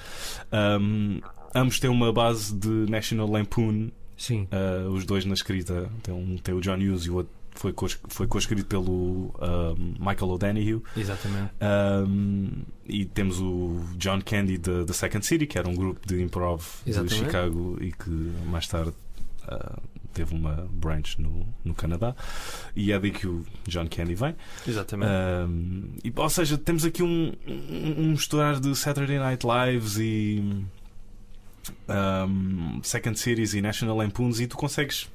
Um, 0.80 1.20
ambos 1.56 1.80
têm 1.80 1.90
uma 1.90 2.14
base 2.14 2.54
de 2.54 2.68
National 2.90 3.28
Lampoon, 3.28 3.90
Sim. 4.16 4.48
uh, 4.52 4.90
os 4.92 5.06
dois 5.06 5.26
na 5.26 5.34
escrita. 5.34 5.90
Tem, 6.04 6.14
um, 6.14 6.38
tem 6.38 6.54
o 6.54 6.62
John 6.62 6.76
Hughes 6.76 7.06
e 7.06 7.10
o 7.10 7.16
outro 7.16 7.34
foi, 7.58 7.74
co 7.74 7.88
foi 8.08 8.28
co-escrito 8.28 8.66
pelo 8.66 9.34
um, 9.40 9.96
Michael 10.00 10.32
O'Donoghue. 10.32 10.84
Exatamente. 10.96 11.52
Um, 11.62 12.64
e 12.86 13.06
temos 13.06 13.40
o 13.40 13.82
John 13.98 14.22
Candy 14.22 14.58
da 14.58 14.86
The 14.86 14.94
Second 14.94 15.26
City, 15.26 15.48
que 15.48 15.58
era 15.58 15.68
um 15.68 15.76
grupo 15.76 16.06
de 16.08 16.22
improv 16.22 16.64
Exatamente. 16.86 17.16
de 17.16 17.26
Chicago 17.26 17.78
e 17.82 17.92
que 17.92 18.10
mais 18.46 18.68
tarde 18.68 18.94
uh, 19.44 19.82
teve 20.14 20.34
uma 20.36 20.68
branch 20.72 21.20
no, 21.20 21.48
no 21.64 21.74
Canadá. 21.74 22.16
E 22.76 22.92
é 22.92 23.00
daí 23.00 23.12
que 23.12 23.28
o 23.28 23.46
John 23.68 23.88
Candy 23.88 24.16
vem. 24.16 24.36
Exatamente. 24.68 25.12
Um, 25.12 25.96
e, 26.04 26.14
ou 26.16 26.30
seja, 26.30 26.58
temos 26.58 26.86
aqui 26.86 27.04
um, 27.04 27.34
um, 27.48 27.96
um 28.02 28.12
misturar 28.12 28.60
de 28.60 28.76
Saturday 28.76 29.18
Night 29.18 29.46
Lives 29.46 29.98
e 29.98 30.64
um, 31.90 32.80
Second 32.84 33.18
Series 33.20 33.54
e 33.54 33.62
National 33.62 33.98
Lampoons 33.98 34.40
e 34.40 34.48
tu 34.48 34.56
consegues 34.58 35.10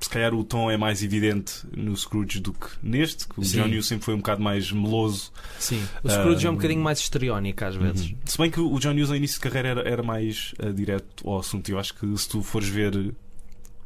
se 0.00 0.08
calhar 0.08 0.34
o 0.34 0.44
tom 0.44 0.70
é 0.70 0.76
mais 0.76 1.02
evidente 1.02 1.66
no 1.76 1.96
Scrooge 1.96 2.40
do 2.40 2.52
que 2.52 2.68
neste, 2.82 3.26
que 3.26 3.40
o 3.40 3.44
Sim. 3.44 3.62
John 3.62 3.68
Hughes 3.68 3.86
sempre 3.86 4.04
foi 4.04 4.14
um 4.14 4.18
bocado 4.18 4.42
mais 4.42 4.70
meloso. 4.70 5.32
Sim. 5.58 5.82
O 6.02 6.08
Scrooge 6.08 6.46
é 6.46 6.50
um 6.50 6.54
bocadinho 6.54 6.80
mais 6.80 7.00
histriónico 7.00 7.64
às 7.64 7.74
vezes. 7.74 8.10
Uhum. 8.10 8.16
Se 8.24 8.38
bem 8.38 8.50
que 8.50 8.60
o 8.60 8.78
John 8.78 8.92
Hughes 8.92 9.08
no 9.08 9.16
início 9.16 9.36
de 9.36 9.40
carreira 9.40 9.68
era, 9.68 9.88
era 9.88 10.02
mais 10.02 10.54
uh, 10.62 10.72
direto 10.72 11.28
ao 11.28 11.40
assunto. 11.40 11.68
Eu 11.68 11.78
acho 11.78 11.94
que 11.94 12.16
se 12.16 12.28
tu 12.28 12.42
fores 12.42 12.68
ver 12.68 13.14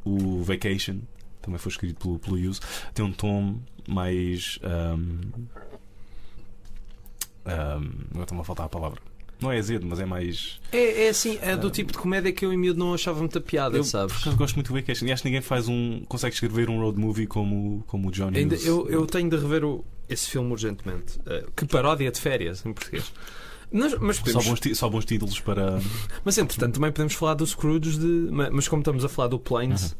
o 0.04 0.42
Vacation, 0.42 0.98
também 1.40 1.58
foi 1.58 1.70
escrito 1.70 1.98
pelo, 2.00 2.18
pelo 2.18 2.36
Hughes, 2.36 2.60
tem 2.92 3.04
um 3.04 3.12
tom 3.12 3.58
mais. 3.88 4.58
Um, 4.62 5.20
um, 7.44 7.90
agora 8.10 8.22
está-me 8.22 8.40
a 8.40 8.44
faltar 8.44 8.66
a 8.66 8.68
palavra. 8.68 9.00
Não 9.42 9.50
é 9.52 9.58
azedo, 9.58 9.86
mas 9.86 9.98
é 10.00 10.06
mais. 10.06 10.60
É, 10.70 11.06
é 11.06 11.08
assim, 11.08 11.38
é 11.42 11.56
do 11.56 11.66
Ah. 11.66 11.70
tipo 11.70 11.92
de 11.92 11.98
comédia 11.98 12.32
que 12.32 12.44
eu 12.46 12.52
em 12.52 12.56
miúdo 12.56 12.78
não 12.78 12.94
achava 12.94 13.18
muita 13.18 13.40
piada, 13.40 13.76
Eu, 13.76 13.84
sabes? 13.84 14.14
por 14.14 14.20
acaso, 14.22 14.36
gosto 14.36 14.54
muito 14.54 14.68
do 14.72 14.74
Vacation. 14.80 15.06
E 15.06 15.12
acho 15.12 15.22
que 15.22 15.28
ninguém 15.28 15.42
faz 15.42 15.68
um. 15.68 16.02
consegue 16.08 16.34
escrever 16.34 16.70
um 16.70 16.80
road 16.80 16.98
movie 16.98 17.26
como, 17.26 17.82
como 17.86 18.08
o 18.08 18.10
John 18.12 18.28
Hughes. 18.28 18.38
Ainda, 18.38 18.54
eu, 18.56 18.88
eu 18.88 19.04
tenho 19.06 19.28
de 19.28 19.36
rever 19.36 19.64
o- 19.64 19.84
esse 20.08 20.30
filme 20.30 20.50
urgentemente. 20.52 21.18
Eh, 21.26 21.44
que 21.56 21.66
paródia 21.66 22.10
de 22.10 22.20
férias, 22.20 22.64
em 22.64 22.72
português. 22.72 23.12
Mas, 23.74 23.94
mas, 23.98 24.16
Só 24.16 24.22
podemos- 24.24 24.46
bons, 24.46 24.60
ti- 24.60 24.74
só 24.74 24.88
bons 24.88 25.04
títulos 25.06 25.40
para. 25.40 25.80
mas 26.24 26.36
entretanto 26.38 26.74
também 26.74 26.92
podemos 26.92 27.14
falar 27.14 27.34
do 27.34 27.46
Scrooge 27.46 27.98
de. 27.98 28.06
ma- 28.30 28.50
Mas 28.50 28.68
como 28.68 28.80
estamos 28.82 29.04
a 29.04 29.08
falar 29.08 29.28
do 29.28 29.38
Planes, 29.38 29.96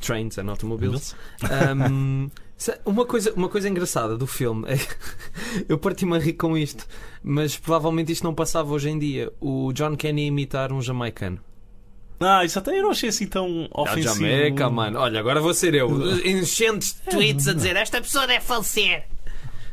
Trains 0.00 0.36
and 0.38 0.50
Automobiles. 0.50 1.14
Um, 1.44 2.28
uma, 2.84 3.04
coisa, 3.04 3.32
uma 3.34 3.48
coisa 3.48 3.68
engraçada 3.68 4.16
do 4.16 4.26
filme 4.26 4.66
é 4.68 4.76
eu 5.68 5.78
parti-me 5.78 6.16
a 6.16 6.18
rir 6.20 6.34
com 6.34 6.56
isto, 6.56 6.86
mas 7.22 7.56
provavelmente 7.56 8.12
isto 8.12 8.24
não 8.24 8.34
passava 8.34 8.72
hoje 8.72 8.88
em 8.90 8.98
dia. 8.98 9.32
O 9.40 9.72
John 9.72 9.96
Kenny 9.96 10.26
imitar 10.26 10.72
um 10.72 10.80
jamaicano. 10.82 11.40
Ah, 12.20 12.44
isso 12.44 12.58
até 12.58 12.78
eu 12.78 12.82
não 12.82 12.90
achei 12.90 13.08
assim 13.08 13.26
tão 13.26 13.68
Ah, 13.74 13.82
ofensivo. 13.82 14.14
Jamaica, 14.14 14.70
mano. 14.70 14.98
Olha, 15.00 15.18
agora 15.20 15.40
vou 15.40 15.52
ser 15.52 15.74
eu. 15.74 15.90
Enchentes 16.24 16.94
de 16.94 17.10
tweets 17.10 17.48
a 17.48 17.52
dizer 17.52 17.76
esta 17.76 18.00
pessoa 18.00 18.26
deve 18.26 18.44
falecer. 18.44 19.04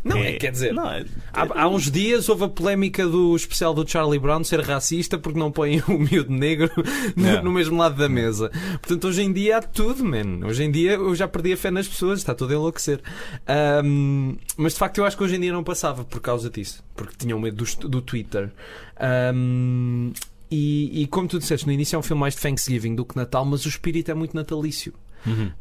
Não, 0.04 0.18
é, 0.18 0.34
quer 0.34 0.52
dizer. 0.52 0.74
Não, 0.74 0.90
é- 0.90 1.06
Há, 1.32 1.64
há 1.64 1.68
uns 1.68 1.92
dias 1.92 2.28
houve 2.28 2.46
a 2.46 2.50
polémica 2.50 3.08
do 3.08 3.36
especial 3.36 3.74
do 3.74 3.88
Charlie 3.88 4.20
Brown 4.20 4.44
ser 4.44 4.60
racista 4.62 5.18
porque 5.18 5.38
não 5.38 5.52
põe 5.52 5.80
o 5.88 6.00
miúdo 6.00 6.32
negro 6.32 6.72
no, 7.16 7.44
no 7.44 7.52
mesmo 7.52 7.78
lado 7.78 7.96
da 7.96 8.10
mesa. 8.10 8.50
Portanto, 8.82 9.08
hoje 9.08 9.22
em 9.22 9.32
dia 9.32 9.58
há 9.58 9.62
tudo, 9.62 10.04
man. 10.04 10.46
Hoje 10.48 10.64
em 10.64 10.72
dia 10.72 10.94
eu 10.94 11.16
já 11.16 11.28
perdi 11.28 11.54
a 11.54 11.58
fé 11.58 11.70
nas 11.70 11.88
pessoas, 11.88 12.20
está 12.20 12.34
tudo 12.34 12.52
a 12.52 12.56
enlouquecer. 12.56 13.00
Ahm, 13.48 14.36
mas 14.58 14.74
de 14.74 14.80
facto 14.80 14.98
eu 14.98 15.06
acho 15.06 15.16
que 15.16 15.24
hoje 15.24 15.36
em 15.36 15.40
dia 15.40 15.54
não 15.54 15.64
passava 15.64 16.04
por 16.04 16.20
causa 16.20 16.50
disso, 16.50 16.84
porque 16.96 17.14
tinham 17.18 17.40
medo 17.40 17.64
do, 17.64 17.88
do 17.90 18.02
Twitter. 18.02 18.52
Ahm, 19.00 20.12
e, 20.50 21.04
e 21.04 21.08
como 21.08 21.28
tu 21.28 21.40
disseste, 21.40 21.66
no 21.66 21.72
início 21.72 21.96
é 21.96 22.00
um 22.00 22.04
filme 22.04 22.20
mais 22.20 22.36
de 22.36 22.42
Thanksgiving 22.42 22.96
do 22.96 23.06
que 23.06 23.16
Natal, 23.16 23.46
mas 23.46 23.66
o 23.66 23.70
espírito 23.70 24.12
é 24.12 24.14
muito 24.14 24.36
natalício. 24.36 24.94
Uhum. 25.26 25.52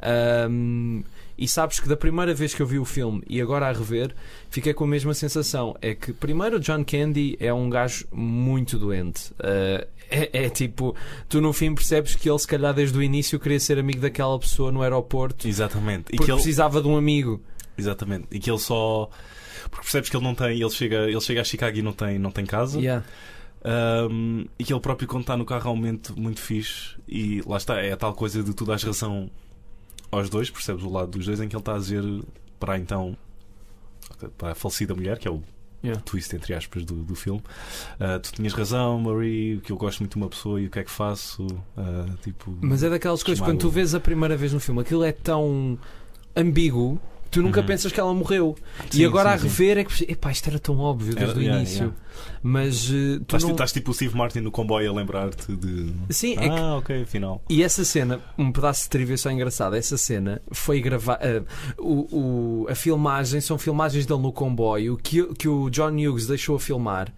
Um, 0.51 1.03
e 1.41 1.49
sabes 1.49 1.81
que 1.81 1.89
da 1.89 1.97
primeira 1.97 2.35
vez 2.35 2.55
que 2.55 2.61
eu 2.61 2.67
vi 2.67 2.79
o 2.79 2.85
filme 2.85 3.23
e 3.27 3.41
agora 3.41 3.67
a 3.67 3.73
rever, 3.73 4.15
fiquei 4.51 4.75
com 4.75 4.85
a 4.85 4.87
mesma 4.87 5.15
sensação. 5.15 5.75
É 5.81 5.95
que, 5.95 6.13
primeiro, 6.13 6.61
John 6.61 6.85
Candy 6.85 7.35
é 7.41 7.51
um 7.51 7.71
gajo 7.71 8.07
muito 8.13 8.79
doente. 8.79 9.33
Uh, 9.33 9.89
é, 10.11 10.45
é 10.45 10.51
tipo, 10.51 10.95
tu 11.31 11.41
no 11.41 11.55
fim 11.55 11.75
percebes 11.75 12.15
que 12.15 12.29
ele, 12.29 12.39
se 12.39 12.47
calhar, 12.47 12.75
desde 12.75 12.99
o 12.99 13.03
início 13.03 13.41
queria 13.41 13.59
ser 13.59 13.79
amigo 13.79 14.01
daquela 14.01 14.39
pessoa 14.39 14.71
no 14.71 14.83
aeroporto 14.83 15.49
Exatamente. 15.49 16.09
E 16.13 16.17
porque 16.17 16.25
que 16.27 16.31
ele, 16.31 16.37
precisava 16.37 16.83
de 16.83 16.89
um 16.89 16.97
amigo. 16.97 17.41
exatamente. 17.79 18.27
E 18.31 18.39
que 18.39 18.51
ele 18.51 18.59
só. 18.59 19.09
Porque 19.71 19.85
percebes 19.85 20.11
que 20.11 20.17
ele 20.17 20.25
não 20.25 20.35
tem. 20.35 20.61
Ele 20.61 20.71
chega, 20.71 21.09
ele 21.09 21.21
chega 21.23 21.41
a 21.41 21.45
Chicago 21.45 21.79
e 21.79 21.81
não 21.81 21.95
tem, 21.95 22.19
não 22.19 22.31
tem 22.31 22.45
casa. 22.45 22.79
Yeah. 22.79 23.03
Um, 23.65 24.45
e 24.59 24.65
que 24.65 24.75
ele 24.75 24.81
próprio, 24.81 25.09
quando 25.09 25.23
está 25.23 25.39
no 25.39 25.47
carro, 25.47 25.71
é 25.71 25.73
um 25.73 25.77
momento 25.77 26.19
muito 26.21 26.41
fixe. 26.41 26.97
E 27.09 27.41
lá 27.47 27.57
está, 27.57 27.81
é 27.81 27.93
a 27.93 27.97
tal 27.97 28.13
coisa 28.13 28.43
de 28.43 28.53
tu 28.53 28.67
dás 28.67 28.83
razão 28.83 29.31
aos 30.11 30.29
dois, 30.29 30.51
percebes 30.51 30.85
o 30.85 30.91
lado 30.91 31.11
dos 31.13 31.27
dois, 31.27 31.41
em 31.41 31.49
que 31.49 31.55
ele 31.55 31.61
está 31.61 31.75
a 31.75 31.79
dizer 31.79 32.03
para 32.59 32.79
então. 32.79 33.17
para 34.37 34.53
a 34.53 34.55
falecida 34.55 34.95
mulher, 34.95 35.19
que 35.19 35.29
é 35.29 35.31
o 35.31 35.43
Yeah. 35.83 35.99
twist 36.05 36.37
entre 36.37 36.53
aspas 36.53 36.85
do, 36.85 36.95
do 36.95 37.15
filme. 37.15 37.41
Uh, 37.99 38.21
tu 38.21 38.33
tinhas 38.35 38.53
razão, 38.53 39.01
Marie, 39.01 39.63
que 39.65 39.73
eu 39.73 39.79
gosto 39.79 40.01
muito 40.01 40.13
de 40.13 40.19
uma 40.19 40.29
pessoa 40.29 40.61
e 40.61 40.67
o 40.67 40.71
que 40.71 40.79
é 40.79 40.85
que 40.85 40.91
faço? 40.91 41.47
Uh, 41.47 42.15
tipo, 42.23 42.55
Mas 42.61 42.83
é 42.83 42.91
daquelas 42.91 43.23
coisas, 43.23 43.43
quando 43.43 43.61
tu 43.61 43.71
vês 43.71 43.95
a 43.95 44.01
primeira 44.01 44.37
vez 44.37 44.53
no 44.53 44.61
filme, 44.61 44.83
aquilo 44.83 45.03
é 45.03 45.13
tão 45.13 45.79
ambíguo. 46.37 47.01
Tu 47.31 47.41
nunca 47.43 47.61
Uhum. 47.61 47.67
pensas 47.67 47.93
que 47.93 48.01
ela 48.01 48.13
morreu. 48.13 48.57
Sim, 48.91 49.03
e 49.03 49.05
agora 49.05 49.31
sim, 49.31 49.35
a 49.35 49.39
sim. 49.39 49.45
rever 49.47 49.79
é 49.79 49.85
que. 49.85 50.11
Epá, 50.13 50.33
isto 50.33 50.49
era 50.49 50.59
tão 50.59 50.79
óbvio 50.79 51.15
desde 51.15 51.39
o 51.39 51.41
yeah, 51.41 51.59
início. 51.61 51.77
yeah. 51.79 51.97
Mas 52.43 52.87
eh, 52.91 53.21
tu 53.27 53.37
Estás, 53.37 53.45
não... 53.45 53.67
tipo 53.73 53.91
o 53.93 53.95
Steve 53.95 54.17
Martin 54.17 54.41
no 54.41 54.51
comboio 54.51 54.91
a 54.91 54.95
lembrar-te 54.95 55.55
de. 55.55 55.93
Sim, 56.11 56.33
é 56.33 56.37
que 56.41 56.49
Ah, 56.49 56.77
ok, 56.77 57.03
afinal. 57.03 57.41
E 57.49 57.63
essa 57.63 57.85
cena, 57.85 58.21
um 58.37 58.51
pedaço 58.51 58.83
de 58.85 58.89
trivia 58.91 59.17
só 59.17 59.31
engraçado, 59.31 59.77
essa 59.77 59.97
cena 59.97 60.43
foi 60.51 60.81
gravada. 60.81 61.45
o, 61.79 62.65
o- 62.65 62.67
a 62.69 62.75
filmagem 62.75 63.41
são 63.41 63.57
filmagens 63.59 64.07
dele 64.07 64.21
no 64.21 64.33
comboio 64.33 64.97
que, 64.97 65.23
que 65.35 65.47
o 65.49 65.71
John 65.71 65.93
Hughes 65.93 66.27
deixou 66.27 66.57
a 66.57 66.61
filmar 66.61 67.13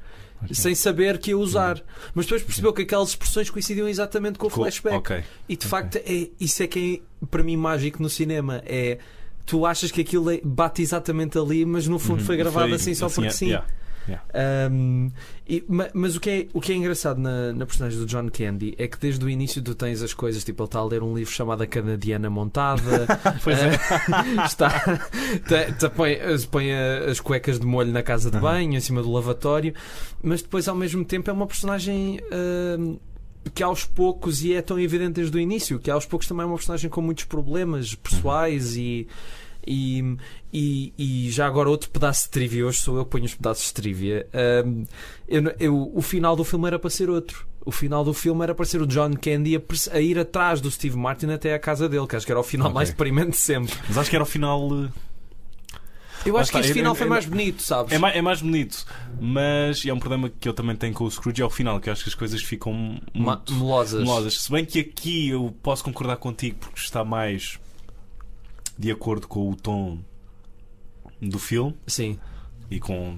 sem 0.50 0.74
saber 0.74 1.18
que 1.18 1.30
ia 1.30 1.38
usar. 1.38 1.80
Mas 2.14 2.26
depois 2.26 2.42
percebeu 2.42 2.72
que 2.72 2.82
aquelas 2.82 3.10
expressões 3.10 3.48
coincidiam 3.48 3.88
exatamente 3.88 4.38
com 4.38 4.48
o 4.48 4.50
flashback. 4.50 4.96
Ok. 4.96 5.24
E 5.48 5.56
de 5.56 5.66
ok. 5.66 5.70
facto, 5.70 5.96
é, 5.96 6.28
isso 6.40 6.62
é 6.62 6.66
que 6.66 7.00
é 7.22 7.26
para 7.26 7.42
mim 7.42 7.56
mágico 7.56 8.02
no 8.02 8.10
cinema. 8.10 8.60
É. 8.66 8.98
Tu 9.46 9.66
achas 9.66 9.90
que 9.90 10.00
aquilo 10.00 10.30
é- 10.30 10.40
bate 10.44 10.82
exatamente 10.82 11.36
ali, 11.38 11.64
mas 11.64 11.86
no 11.86 11.98
fundo 11.98 12.20
Uhum. 12.20 12.26
foi 12.26 12.36
gravado 12.36 12.74
assim 12.74 12.94
só 12.94 13.08
porque 13.08 13.26
é- 13.26 13.30
sim. 13.30 13.46
yeah. 13.46 13.66
Um, 14.70 15.10
e- 15.48 15.64
ma- 15.68 15.88
mas 15.94 16.16
o 16.16 16.20
que, 16.20 16.28
é, 16.30 16.46
o 16.52 16.60
que 16.60 16.72
é 16.72 16.74
engraçado 16.74 17.18
na, 17.20 17.52
na 17.52 17.64
personagem 17.64 17.98
do 18.00 18.04
John 18.06 18.28
Candy 18.30 18.74
é 18.76 18.88
que 18.88 18.98
desde 18.98 19.24
o 19.24 19.28
início 19.30 19.62
tu 19.62 19.76
tens 19.76 20.02
as 20.02 20.12
coisas, 20.12 20.42
tipo, 20.42 20.60
ele 20.62 20.66
está 20.66 20.80
a 20.80 20.84
ler 20.84 21.04
um 21.04 21.14
livro 21.14 21.32
chamado 21.32 21.62
A 21.62 21.66
Canadiana 21.68 22.28
Montada, 22.28 23.06
Pois 23.44 23.58
é. 23.60 23.68
eh, 23.74 24.44
está, 24.44 24.70
tá- 24.70 25.72
tá- 25.78 25.90
põe, 25.90 26.18
põe 26.50 26.72
a- 26.72 27.04
as 27.10 27.20
cuecas 27.20 27.60
de 27.60 27.66
molho 27.66 27.92
na 27.92 28.02
casa 28.02 28.28
de 28.28 28.36
Uhum. 28.36 28.42
banho, 28.42 28.74
em 28.74 28.80
cima 28.80 29.02
do 29.02 29.12
lavatório, 29.12 29.72
mas 30.22 30.42
depois 30.42 30.66
ao 30.66 30.74
mesmo 30.74 31.04
tempo 31.04 31.30
é 31.30 31.32
uma 31.32 31.46
personagem. 31.46 32.20
um, 32.78 32.98
que 33.54 33.62
aos 33.62 33.84
poucos, 33.84 34.42
e 34.44 34.54
é 34.54 34.62
tão 34.62 34.78
evidente 34.78 35.12
desde 35.14 35.36
o 35.36 35.40
início, 35.40 35.78
que 35.78 35.90
aos 35.90 36.06
poucos 36.06 36.26
também 36.28 36.44
é 36.44 36.46
uma 36.46 36.56
personagem 36.56 36.88
com 36.90 37.00
muitos 37.00 37.24
problemas 37.24 37.94
pessoais 37.94 38.76
e, 38.76 39.06
e, 39.66 40.16
e, 40.52 40.92
e 40.98 41.30
já 41.30 41.46
agora 41.46 41.68
outro 41.70 41.90
pedaço 41.90 42.24
de 42.24 42.30
trivia, 42.30 42.66
hoje 42.66 42.78
sou 42.78 42.96
eu 42.96 43.04
que 43.04 43.10
ponho 43.10 43.24
os 43.24 43.34
pedaços 43.34 43.66
de 43.66 43.74
trivia. 43.74 44.26
Um, 44.66 44.84
eu, 45.28 45.42
eu- 45.58 45.92
o 45.94 46.02
final 46.02 46.34
do 46.36 46.44
filme 46.44 46.66
era 46.66 46.78
para 46.78 46.90
ser 46.90 47.08
outro. 47.10 47.46
O 47.64 47.70
final 47.70 48.02
do 48.04 48.12
filme 48.12 48.42
era 48.42 48.54
para 48.56 48.64
ser 48.64 48.82
o 48.82 48.86
John 48.88 49.12
Candy 49.12 49.56
a, 49.56 49.60
a 49.96 50.00
ir 50.00 50.18
atrás 50.18 50.60
do 50.60 50.68
Steve 50.68 50.96
Martin 50.96 51.26
até 51.30 51.54
à 51.54 51.58
casa 51.60 51.88
dele, 51.88 52.08
que 52.08 52.16
acho 52.16 52.26
que 52.26 52.32
era 52.32 52.40
o 52.40 52.42
final 52.42 52.66
Ok. 52.66 52.74
mais 52.74 52.90
deprimente 52.90 53.30
de 53.30 53.36
sempre. 53.36 53.72
Mas 53.86 53.98
acho 53.98 54.10
que 54.10 54.16
era 54.16 54.22
o 54.24 54.26
final. 54.26 54.68
Eu 56.24 56.36
acho 56.36 56.50
que 56.52 56.58
este 56.58 56.70
é- 56.70 56.74
final 56.74 56.92
é- 56.92 56.96
foi 56.96 57.06
é- 57.06 57.10
mais 57.10 57.26
bonito, 57.26 57.62
sabes? 57.62 57.92
É 57.92 57.98
mais, 57.98 58.16
é 58.16 58.22
mais 58.22 58.42
bonito, 58.42 58.86
mas 59.20 59.84
é 59.84 59.92
um 59.92 59.98
problema 59.98 60.28
que 60.30 60.48
eu 60.48 60.54
também 60.54 60.76
tenho 60.76 60.94
com 60.94 61.04
o 61.04 61.10
Scrooge 61.10 61.42
é 61.42 61.44
o 61.44 61.50
final, 61.50 61.80
que 61.80 61.88
eu 61.88 61.92
acho 61.92 62.02
que 62.04 62.08
as 62.10 62.14
coisas 62.14 62.42
ficam 62.42 62.72
muito 63.14 63.54
melosas. 63.54 64.00
melosas. 64.02 64.38
Se 64.42 64.50
bem 64.50 64.64
que 64.64 64.80
aqui 64.80 65.28
eu 65.28 65.54
posso 65.62 65.82
concordar 65.84 66.16
contigo 66.16 66.56
porque 66.60 66.80
está 66.80 67.04
mais 67.04 67.58
de 68.78 68.90
acordo 68.90 69.26
com 69.28 69.50
o 69.50 69.56
tom 69.56 69.98
do 71.20 71.38
filme 71.38 71.74
Sim. 71.86 72.18
e 72.70 72.80
com 72.80 73.16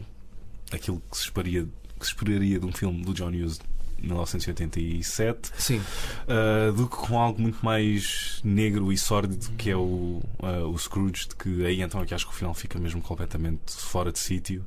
aquilo 0.73 1.01
que 1.11 1.17
se 1.17 1.25
esperaria, 1.25 1.67
que 1.99 2.07
se 2.07 2.13
esperaria 2.13 2.59
de 2.59 2.67
um 2.67 2.73
filme 2.73 3.03
do 3.05 3.15
John 3.15 3.29
Hughes 3.29 3.61
1987 4.05 5.51
Sim. 5.57 5.79
uh, 5.79 6.73
do 6.73 6.89
que 6.89 6.97
com 6.97 7.19
algo 7.21 7.41
muito 7.41 7.65
mais 7.65 8.41
negro 8.45 8.93
e 8.93 8.99
sórdido 8.99 9.51
que 9.57 9.71
é 9.71 9.77
o, 9.77 10.21
uh, 10.43 10.69
o 10.73 10.79
Scrooge, 10.79 11.29
de 11.29 11.37
que 11.37 11.65
aí 11.67 11.81
então 11.81 12.01
é 12.01 12.07
que 12.07 12.15
acho 12.15 12.27
que 12.27 12.33
o 12.33 12.35
final 12.37 12.55
fica 12.55 12.79
mesmo 12.79 13.01
completamente 13.03 13.73
fora 13.77 14.11
de 14.13 14.19
sítio. 14.19 14.65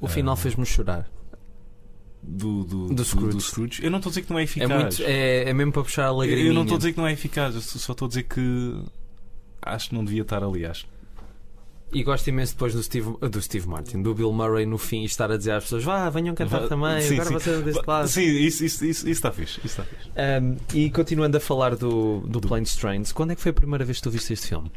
O 0.00 0.08
final 0.08 0.34
Ah. 0.34 0.36
fez-me 0.36 0.64
chorar. 0.66 1.08
Do, 2.26 2.64
do, 2.64 2.88
Do 2.94 3.04
Scrooge. 3.04 3.40
Scrooge. 3.40 3.84
Eu 3.84 3.90
não 3.90 3.98
estou 3.98 4.08
a 4.08 4.12
dizer 4.12 4.22
que 4.22 4.30
não 4.30 4.38
é 4.38 4.42
É, 4.42 4.44
eficaz. 4.44 4.70
muito, 4.70 5.02
é, 5.02 5.48
é 5.50 5.52
mesmo 5.52 5.72
para 5.72 5.82
puxar 5.82 6.06
a 6.06 6.10
lagriminha. 6.10 6.46
eu 6.48 6.54
não 6.54 6.62
estou 6.62 6.76
a 6.76 6.78
dizer 6.78 6.92
que 6.92 6.98
não 6.98 7.06
é 7.06 7.12
eficaz, 7.12 7.54
só 7.64 7.92
estou 7.92 8.06
a 8.06 8.08
dizer 8.08 8.22
que 8.22 8.82
acho 9.60 9.90
que 9.90 9.94
não 9.94 10.02
devia 10.04 10.22
estar 10.22 10.42
ali. 10.42 10.64
Acho. 10.64 10.86
E 11.92 12.02
gosto 12.02 12.26
imenso 12.26 12.54
depois 12.54 12.72
do 12.74 12.82
Steve, 12.82 13.14
do 13.30 13.40
Steve 13.40 13.68
Martin, 13.68 14.02
do 14.02 14.12
Bill 14.14 14.32
Murray 14.32 14.66
no 14.66 14.78
fim 14.78 15.04
estar 15.04 15.30
a 15.30 15.36
dizer 15.36 15.52
às 15.52 15.62
pessoas: 15.64 15.84
vá, 15.84 16.10
venham 16.10 16.34
cantar 16.34 16.66
também, 16.68 17.00
sim, 17.02 17.14
agora 17.14 17.28
sim. 17.28 17.34
vocês 17.34 17.62
deste 17.64 17.86
lado. 17.86 18.08
Sim, 18.08 18.22
isso, 18.22 18.64
isso, 18.64 18.84
isso, 18.84 19.00
isso 19.02 19.10
está 19.10 19.30
fixe. 19.30 19.60
Isso 19.64 19.80
está 19.80 19.84
fixe. 19.84 20.08
Um, 20.10 20.56
e 20.76 20.90
continuando 20.90 21.36
a 21.36 21.40
falar 21.40 21.76
do, 21.76 22.20
do 22.20 22.40
Do- 22.40 22.48
Planes 22.48 22.74
Trains, 22.74 23.12
quando 23.12 23.30
é 23.30 23.36
que 23.36 23.40
foi 23.42 23.50
a 23.50 23.54
primeira 23.54 23.84
vez 23.84 23.98
que 23.98 24.02
tu 24.04 24.10
viste 24.10 24.32
este 24.32 24.48
filme? 24.48 24.72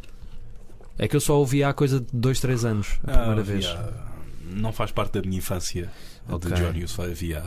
É 0.99 1.07
que 1.07 1.15
eu 1.15 1.19
só 1.21 1.37
ouvi 1.39 1.63
há 1.63 1.73
coisa 1.73 1.99
de 1.99 2.07
2, 2.13 2.39
3 2.39 2.65
anos, 2.65 2.99
a 3.03 3.11
primeira 3.17 3.41
Ah, 3.41 3.43
vez. 3.43 3.65
Não 4.51 4.71
faz 4.71 4.91
parte 4.91 5.13
da 5.13 5.21
minha 5.27 5.37
infância. 5.39 5.91
A 6.27 6.35
Ok. 6.35 6.51
de 6.51 6.57
John 6.61 6.69
Hughes 6.69 6.91
só 6.91 7.03
havia 7.03 7.41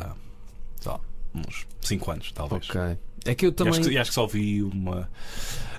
sei 0.81 0.91
lá, 0.93 1.01
uns 1.35 1.67
5 1.81 2.11
anos, 2.11 2.33
talvez. 2.33 2.69
Ok. 2.69 2.81
É 3.25 3.35
que 3.35 3.47
eu 3.47 3.51
E 3.51 3.53
também. 3.53 3.73
Acho, 3.75 3.83
que, 3.83 3.91
e 3.95 3.99
acho 3.99 4.11
que 4.11 4.15
só 4.15 4.27
vi 4.27 4.63
uma. 4.63 5.09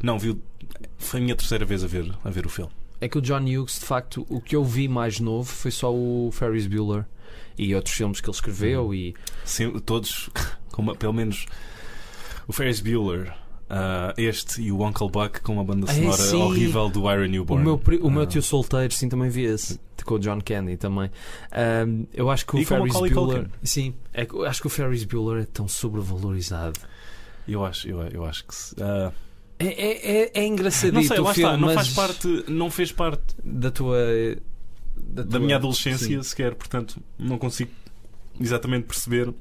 Não, 0.01 0.17
vi. 0.17 0.29
o- 0.29 0.41
Foi 0.97 1.19
a 1.19 1.23
minha 1.23 1.35
terceira 1.35 1.65
vez 1.65 1.83
a 1.83 1.88
ver, 1.88 2.09
a 2.23 2.29
ver 2.29 2.45
o 2.45 2.50
filme. 2.50 2.71
É 3.01 3.10
que 3.10 3.17
o 3.17 3.22
John 3.22 3.41
Hughes, 3.43 3.79
de 3.79 3.86
facto, 3.86 4.25
o 4.29 4.39
que 4.39 4.55
eu 4.55 4.63
vi 4.63 4.88
mais 4.88 5.20
novo 5.20 5.50
foi 5.51 5.72
só 5.72 5.91
o 5.93 6.29
Ferris 6.31 6.67
Bueller 6.67 7.03
e 7.58 7.74
outros 7.75 7.96
filmes 7.96 8.22
que 8.22 8.29
ele 8.29 8.36
escreveu. 8.36 8.86
Uhum. 8.86 8.93
E 8.93 9.15
Sim, 9.43 9.72
todos, 9.79 10.29
com 10.72 10.84
uma- 10.84 10.96
pelo 10.96 11.12
menos 11.13 11.48
o 12.48 12.53
Ferris 12.53 12.79
Bueller, 12.79 13.34
ah, 13.70 14.13
este 14.17 14.62
e 14.62 14.72
o 14.72 14.86
Uncle 14.86 15.10
Buck 15.10 15.41
com 15.41 15.53
uma 15.53 15.63
banda 15.63 15.88
Ah, 15.89 15.93
sonora 15.93 16.17
sim. 16.17 16.36
horrível 16.36 16.89
do 16.89 17.12
Iron 17.12 17.24
o 17.24 17.27
Newborn. 17.27 17.63
meu, 17.63 17.77
pri- 17.77 18.00
o 18.01 18.10
meu 18.12 18.22
Ah. 18.24 18.27
tio 18.27 18.41
solteiro, 18.41 18.93
sim, 18.93 19.10
também 19.10 19.29
vi 19.29 19.46
esse. 19.46 19.79
Com 20.05 20.15
o 20.15 20.20
John 20.20 20.39
Candy 20.43 20.77
também. 20.77 21.12
Um, 21.88 22.05
eu 22.13 22.29
acho 22.31 22.43
que 22.46 22.55
o 22.55 22.60
E 22.60 22.63
o 22.63 22.65
Ferris 22.65 22.93
Bueller. 22.93 23.48
Sim, 23.63 23.93
é 24.13 24.27
acho 24.48 24.62
que 24.62 24.65
o 24.67 24.70
Ferris 24.70 25.03
Bueller 25.03 25.43
é 25.43 25.46
tão 25.46 25.67
sobrevalorizado. 25.67 26.79
Eu 27.48 27.63
acho, 27.63 27.88
eu, 27.88 28.00
eu 28.08 28.25
acho 28.25 28.43
que. 28.46 28.53
ah, 28.81 29.12
É, 29.68 29.82
é, 29.82 30.22
é, 30.24 30.32
é 30.34 30.46
engraçadito 30.48 30.94
não 30.96 31.03
sei, 31.03 31.20
lá 31.20 31.34
filme, 31.34 31.48
está, 31.50 31.58
não 31.58 31.68
mas 31.68 31.75
faz 31.75 31.89
parte, 31.94 32.44
não 32.48 32.72
fez 32.72 32.91
parte 32.91 33.24
da 33.44 33.72
tua. 33.72 33.98
Da, 34.96 35.24
da 35.24 35.30
tua- 35.30 35.39
minha 35.39 35.56
adolescência 35.56 36.08
Sim. 36.08 36.24
sequer, 36.24 36.56
portanto 36.56 37.00
não 37.18 37.38
consigo 37.38 37.72
exatamente 38.39 38.86
perceber 38.86 39.34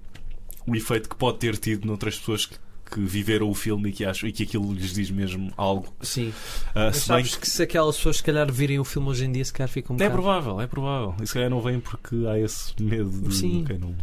o 0.67 0.77
efeito 0.77 1.09
que 1.09 1.17
pode 1.17 1.39
ter 1.39 1.57
tido 1.57 1.87
noutras 1.87 2.19
pessoas 2.19 2.47
que, 2.47 2.57
que 2.91 3.01
viveram 3.01 3.49
o 3.49 3.55
filme 3.55 3.91
e 3.91 3.93
que 3.93 4.05
acham 4.05 4.29
e 4.29 4.33
que 4.33 4.43
aquilo 4.43 4.73
lhes 4.73 4.93
diz 4.93 5.11
mesmo 5.11 5.53
algo. 5.57 5.95
Sim. 6.01 6.33
Ah, 6.75 6.87
Mas 6.87 6.97
se 6.97 7.09
bem 7.09 7.25
sabes 7.25 7.37
que 7.37 7.49
se 7.49 7.63
aquelas 7.63 7.97
pessoas 7.97 8.17
se 8.19 8.23
calhar 8.23 8.51
virem 8.53 8.79
o 8.79 8.85
filme 8.85 9.09
hoje 9.09 9.25
em 9.25 9.33
dia, 9.33 9.45
se 9.45 9.53
calhar 9.53 9.69
ficam 9.69 9.95
um 9.95 9.99
É 9.99 10.09
bocado- 10.09 10.15
provável, 10.23 10.61
é 10.61 10.67
provável. 10.67 11.15
E 11.23 11.27
se 11.27 11.35
calhar 11.35 11.49
não 11.51 11.61
vem 11.61 11.79
porque 11.81 12.17
há 12.27 12.39
esse 12.39 12.73
medo 12.83 13.11
de 13.11 13.35
Sim. 13.35 13.65
quem 13.65 13.79
não. 13.79 13.95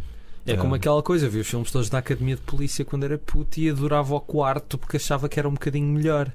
É 0.47 0.55
como 0.55 0.73
Ah. 0.73 0.77
aquela 0.77 1.03
coisa, 1.03 1.25
eu 1.25 1.29
vi 1.29 1.39
os 1.39 1.47
filmes 1.47 1.69
todos 1.71 1.89
da 1.89 1.97
Academia 1.97 2.35
de 2.35 2.41
Polícia 2.41 2.85
quando 2.85 3.03
era 3.03 3.17
puto 3.17 3.59
e 3.59 3.69
adorava 3.69 4.15
o 4.15 4.21
quarto 4.21 4.77
porque 4.77 4.95
achava 4.97 5.27
que 5.27 5.37
era 5.37 5.47
um 5.47 5.53
bocadinho 5.53 5.87
melhor. 5.87 6.31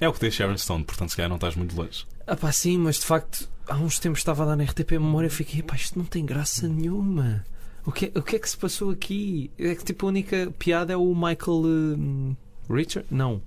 É 0.00 0.08
o 0.08 0.12
que 0.12 0.20
tem 0.20 0.30
Sharon 0.30 0.56
Stone, 0.56 0.84
portanto 0.84 1.10
se 1.10 1.16
calhar 1.16 1.28
não 1.28 1.36
estás 1.36 1.56
muito 1.56 1.76
longe. 1.76 2.06
Ah 2.26 2.36
pá, 2.36 2.52
sim, 2.52 2.78
mas 2.78 3.00
de 3.00 3.04
facto, 3.04 3.48
há 3.68 3.76
uns 3.76 3.98
tempos 3.98 4.20
estava 4.20 4.44
a 4.44 4.46
dar 4.46 4.56
na 4.56 4.62
RTP 4.64 4.92
Memória 4.92 5.26
e 5.26 5.30
fiquei, 5.30 5.60
pá, 5.62 5.74
isto 5.74 5.98
não 5.98 6.06
tem 6.06 6.24
graça 6.24 6.68
nenhuma. 6.68 7.44
O 7.84 7.90
que, 7.90 8.12
o 8.14 8.22
que 8.22 8.36
é 8.36 8.38
que 8.38 8.48
se 8.48 8.56
passou 8.56 8.90
aqui? 8.90 9.50
É 9.58 9.74
que 9.74 9.84
tipo 9.84 10.06
a 10.06 10.08
única 10.08 10.52
piada 10.56 10.92
é 10.92 10.96
o 10.96 11.12
Michael 11.12 11.62
hum, 11.64 12.36
Richard? 12.70 13.08
Não. 13.10 13.42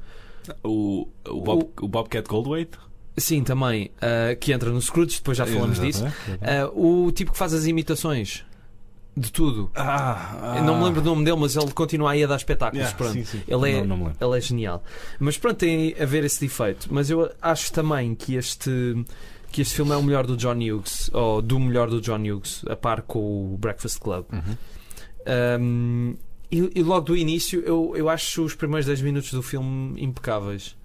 O, 0.62 1.08
o, 1.26 1.41
Bob, 1.41 1.70
o 1.82 1.88
Bobcat 1.88 2.28
Goldthwait? 2.28 2.70
Sim, 3.17 3.43
também. 3.46 3.91
ah, 4.02 4.36
que 4.36 4.52
entra 4.52 4.70
no 4.72 4.82
Scrooge, 4.82 5.15
depois 5.17 5.38
já 5.38 5.46
falamos 5.46 5.80
disso. 5.80 6.04
Ah, 6.41 6.70
o 6.74 7.10
tipo 7.13 7.32
que 7.32 7.38
faz 7.38 7.54
as 7.54 7.65
imitações 7.65 8.43
de 9.17 9.32
tudo. 9.32 9.71
Ah, 9.75 10.56
Eu 10.58 10.63
não 10.63 10.78
me 10.78 10.84
lembro 10.86 11.01
do 11.01 11.10
nome 11.12 11.23
dele, 11.23 11.38
mas 11.39 11.56
ele 11.56 11.71
continua 11.71 12.12
aí 12.12 12.23
a 12.23 12.28
dar 12.28 12.36
espetáculos. 12.36 12.80
Yeah, 12.86 12.97
pronto. 12.97 13.13
sim, 13.13 13.23
sim. 13.23 13.41
Ele 13.47 13.71
é- 13.71 13.84
Não, 13.84 13.95
não. 13.97 14.13
Ele 14.19 14.38
é 14.38 14.41
genial. 14.41 14.84
Mas 15.19 15.38
pronto, 15.38 15.58
tem 15.58 15.95
a 15.99 16.06
ver 16.06 16.23
esse 16.25 16.39
defeito. 16.41 16.88
Mas 16.91 17.10
eu 17.10 17.32
acho 17.41 17.71
também 17.71 18.13
que 18.13 18.36
este, 18.36 19.06
que 19.51 19.62
este 19.62 19.75
filme 19.75 19.91
é 19.91 19.95
o 19.95 20.04
melhor 20.04 20.28
do 20.28 20.36
John 20.36 20.56
Hughes, 20.58 21.10
ou 21.13 21.41
do 21.41 21.60
melhor 21.60 21.89
do 21.89 22.01
John 22.01 22.19
Hughes, 22.19 22.63
a 22.69 22.75
par 22.75 23.01
com 23.04 23.54
o 23.54 23.58
Breakfast 23.58 23.99
Club. 23.99 24.25
Uhum. 24.34 24.58
Um, 25.60 26.15
e, 26.51 26.71
e 26.80 26.84
logo 26.84 27.06
do 27.08 27.17
início, 27.17 27.62
eu, 27.65 27.93
eu 27.95 28.10
acho 28.10 28.43
os 28.43 28.54
primeiros 28.54 28.86
10 28.86 29.01
minutos 29.01 29.32
do 29.32 29.41
filme 29.41 30.01
impecáveis. 30.01 30.75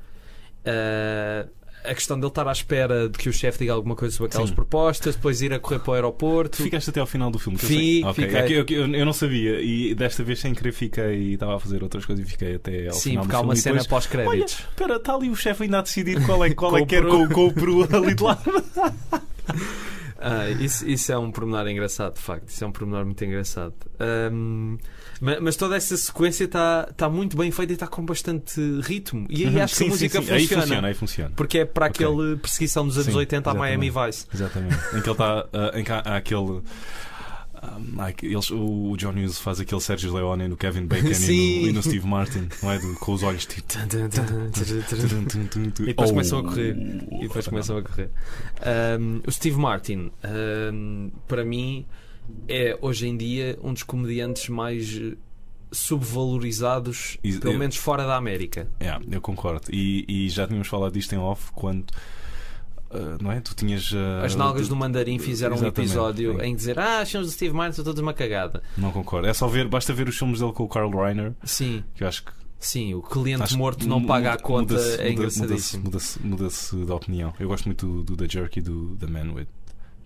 Uh, 0.64 1.48
a 1.84 1.94
questão 1.94 2.16
dele 2.18 2.28
estar 2.28 2.46
à 2.46 2.52
espera 2.52 3.08
de 3.08 3.18
que 3.18 3.28
o 3.28 3.32
chefe 3.32 3.60
diga 3.60 3.72
alguma 3.72 3.94
coisa 3.96 4.14
sobre 4.14 4.28
aquelas 4.30 4.48
Sim. 4.50 4.54
propostas, 4.54 5.14
depois 5.16 5.40
ir 5.42 5.52
a 5.52 5.58
correr 5.58 5.78
para 5.80 5.90
o 5.90 5.94
aeroporto. 5.94 6.58
Tu 6.58 6.64
ficaste 6.64 6.90
até 6.90 7.00
ao 7.00 7.06
final 7.06 7.30
do 7.30 7.38
filme? 7.38 7.58
que 7.58 7.64
eu 7.64 7.68
Fi- 7.68 7.74
sei. 7.76 8.04
Ok, 8.04 8.24
fiquei. 8.24 8.38
é 8.40 8.64
que 8.64 8.72
eu, 8.74 8.78
eu- 8.86 8.94
eu 8.94 9.06
não 9.06 9.12
sabia 9.12 9.60
e 9.60 9.94
desta 9.94 10.22
vez 10.22 10.38
sem 10.40 10.54
querer 10.54 10.72
fiquei 10.72 11.14
e 11.16 11.34
estava 11.34 11.56
a 11.56 11.60
fazer 11.60 11.82
outras 11.82 12.04
coisas 12.04 12.24
e 12.26 12.28
fiquei 12.30 12.54
até 12.56 12.88
ao 12.88 12.92
Sim, 12.94 13.10
final 13.10 13.24
porque 13.24 13.32
do 13.32 13.38
há 13.38 13.40
uma 13.40 13.54
filme 13.54 13.58
e 13.58 13.62
cena 13.62 13.82
depois, 13.82 13.88
pós-créditos. 14.06 14.54
Espera, 14.54 14.96
está 14.96 15.14
ali 15.14 15.30
o 15.30 15.36
chefe 15.36 15.62
ainda 15.64 15.78
a 15.78 15.82
decidir 15.82 16.24
qual 16.26 16.44
é, 16.44 16.50
qual 16.54 16.76
é 16.78 16.80
que 16.80 16.86
quer 16.86 17.02
com, 17.06 17.28
com 17.28 17.46
o 17.46 17.52
peru 17.52 17.88
ali 17.96 18.14
de 18.14 18.22
lado. 18.22 18.40
Ah, 20.20 20.48
isso, 20.50 20.86
isso 20.88 21.10
é 21.12 21.18
um 21.18 21.30
pormenor 21.30 21.66
engraçado, 21.68 22.14
de 22.14 22.20
facto. 22.20 22.48
Isso 22.48 22.62
é 22.62 22.66
um 22.66 22.72
pormenor 22.72 23.04
muito 23.04 23.24
engraçado. 23.24 23.74
Ahm, 23.98 24.76
ma- 25.20 25.40
mas, 25.40 25.56
toda 25.56 25.76
essa 25.76 25.96
sequência 25.96 26.44
está 26.44 26.84
tá 26.96 27.08
muito 27.08 27.36
bem 27.36 27.50
feita 27.50 27.72
e 27.72 27.74
está 27.74 27.86
com 27.86 28.04
bastante 28.04 28.60
ritmo. 28.82 29.26
E 29.30 29.46
aí 29.46 29.60
acho 29.60 29.76
que 29.76 29.84
a 29.84 29.86
Uhum. 29.86 29.92
Sim, 29.92 29.98
sim, 29.98 30.06
música 30.06 30.22
sim. 30.22 30.32
Aí 30.32 30.40
funciona. 30.42 30.62
funciona, 30.62 30.88
aí 30.88 30.94
funciona. 30.94 31.32
Porque 31.36 31.58
é 31.60 31.64
para 31.64 31.86
Ok. 31.86 32.06
aquele 32.06 32.36
perseguição 32.36 32.86
dos 32.86 32.96
anos 32.96 33.12
Sim, 33.12 33.16
80 33.18 33.50
a 33.50 33.54
Miami. 33.54 33.90
Vice. 33.90 34.26
Exatamente. 34.32 34.74
em 34.94 35.00
que 35.00 35.08
ele 35.08 35.10
está. 35.12 35.46
ah, 35.52 35.70
em 35.78 35.84
que 35.84 35.92
há, 35.92 35.98
há 36.04 36.16
aquele. 36.16 36.62
Eles, 38.22 38.50
o 38.50 38.96
John 38.96 39.10
Hughes 39.12 39.38
faz 39.38 39.60
aquele 39.60 39.80
Sérgio 39.80 40.12
Leone 40.14 40.48
no 40.48 40.56
Kevin 40.56 40.86
Bacon 40.86 41.08
e 41.08 41.10
no, 41.10 41.66
e 41.68 41.72
no 41.72 41.82
Steve 41.82 42.06
Martin, 42.06 42.48
não 42.62 42.70
é? 42.72 42.78
Do- 42.78 42.94
com 42.94 43.12
os 43.12 43.22
olhos 43.22 43.44
tipo. 43.46 43.64
E 45.80 45.86
depois 45.86 46.10
Oh. 46.10 46.12
começam 46.12 46.38
a 46.38 46.42
correr. 46.42 46.76
E 46.76 47.20
depois 47.22 47.46
começam 47.46 47.76
a 47.76 47.82
correr. 47.82 48.10
Ahm, 48.62 49.20
o 49.26 49.30
Steve 49.30 49.58
Martin, 49.58 50.10
ahm, 50.22 51.08
para 51.28 51.44
mim, 51.44 51.84
é 52.48 52.78
hoje 52.80 53.06
em 53.08 53.16
dia 53.16 53.58
um 53.62 53.72
dos 53.72 53.82
comediantes 53.82 54.48
mais 54.48 54.96
eh, 55.00 55.16
subvalorizados, 55.72 57.18
E- 57.22 57.38
pelo 57.38 57.54
eu- 57.54 57.58
menos 57.58 57.76
fora 57.76 58.06
da 58.06 58.16
América. 58.16 58.68
Yeah, 58.80 59.04
eu 59.10 59.20
concordo. 59.20 59.66
E, 59.72 60.04
e 60.08 60.28
já 60.28 60.46
tínhamos 60.46 60.68
falado 60.68 60.92
disto 60.92 61.12
em 61.14 61.18
off 61.18 61.50
quando. 61.52 61.86
Ah, 62.90 63.16
não 63.20 63.30
é? 63.32 63.40
Tu 63.40 63.54
tinhas. 63.54 63.92
ah, 63.94 64.24
As 64.24 64.34
nalgas 64.34 64.68
do 64.68 64.76
Mandarim 64.76 65.18
fizeram 65.18 65.56
um 65.56 65.66
episódio 65.66 66.42
em 66.42 66.54
dizer 66.54 66.78
Ah, 66.78 67.02
os 67.02 67.10
filmes 67.10 67.28
do 67.28 67.32
Steve 67.32 67.54
Martin 67.54 67.76
são 67.76 67.84
todos 67.84 68.00
uma 68.00 68.12
cagada. 68.14 68.62
Não 68.76 68.90
concordo. 68.92 69.26
É 69.28 69.32
só 69.34 69.46
ver, 69.46 69.68
basta 69.68 69.92
ver 69.92 70.08
os 70.08 70.16
filmes 70.18 70.40
dele 70.40 70.52
com 70.52 70.64
o 70.64 70.68
Carl 70.68 70.90
Reiner, 70.90 71.32
Sim, 71.44 71.82
que 71.94 72.02
eu 72.04 72.08
acho 72.08 72.24
que. 72.24 72.32
sim, 72.58 72.94
o 72.94 73.02
cliente 73.02 73.42
acho 73.42 73.56
morto 73.58 73.86
não 73.88 74.04
paga 74.04 74.30
a 74.30 74.32
muda- 74.32 74.42
conta 74.42 74.74
muda-se- 74.74 74.94
é 74.94 74.96
muda- 74.98 75.10
engraçadíssimo. 75.12 75.84
Muda-se 75.84 76.18
muda-se- 76.22 76.74
muda-se 76.74 76.86
da 76.86 76.94
opinião. 76.94 77.32
Eu 77.38 77.48
gosto 77.48 77.66
muito 77.66 77.86
do, 77.86 78.02
do 78.04 78.16
The 78.16 78.28
Jerk 78.28 78.58
e 78.58 78.62
do 78.62 78.96
The 78.96 79.06
Man 79.06 79.32
with. 79.34 79.46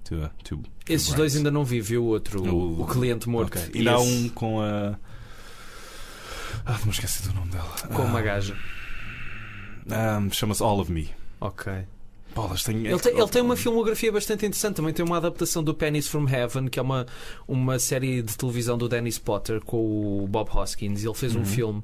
To, 0.05 0.17
uh, 0.17 0.29
to, 0.45 0.57
to 0.59 0.63
Esses 0.87 1.15
dois 1.15 1.35
ainda 1.35 1.51
não 1.51 1.65
vi, 1.65 1.81
viu 1.81 2.03
o 2.05 2.07
outro, 2.09 2.43
o, 2.47 2.83
O- 2.83 2.87
cliente 2.87 3.27
morto. 3.27 3.57
Ok. 3.59 3.71
E 3.75 3.89
há 3.89 3.99
um 3.99 4.29
com 4.29 4.61
a. 4.61 4.99
Ah, 6.67 6.77
não 6.79 6.85
me 6.87 6.91
esqueci 6.93 7.27
do 7.27 7.35
nome 7.35 7.51
dela. 7.51 7.71
com 7.95 8.03
uma 8.03 8.19
Ah, 8.19 8.23
gaja. 8.23 8.55
ah, 9.91 10.21
Chama-se 10.31 10.63
All 10.63 10.79
of 10.79 10.93
Me. 10.93 11.11
Ok. 11.41 11.73
Bolas. 12.35 12.67
Ele 12.69 12.99
tem, 12.99 13.17
ele 13.19 13.29
tem 13.29 13.43
uma 13.43 13.57
filmografia 13.57 14.11
bastante 14.11 14.45
interessante. 14.47 14.77
Também 14.77 14.93
tem 14.93 15.05
uma 15.05 15.17
adaptação 15.17 15.63
do 15.63 15.73
Pennies 15.75 16.09
from 16.09 16.29
Heaven, 16.29 16.69
que 16.69 16.79
é 16.79 16.83
uma, 16.83 17.07
uma 17.47 17.79
série 17.79 18.23
de 18.23 18.37
televisão 18.37 18.77
do 18.77 18.89
Dennis 18.89 19.19
Potter 19.19 19.61
com 19.61 19.77
o 20.23 20.27
Bob 20.29 20.49
Hoskins. 20.55 21.05
Ele 21.05 21.15
fez 21.15 21.35
um 21.35 21.41
Uhum. 21.41 21.45
filme. 21.45 21.83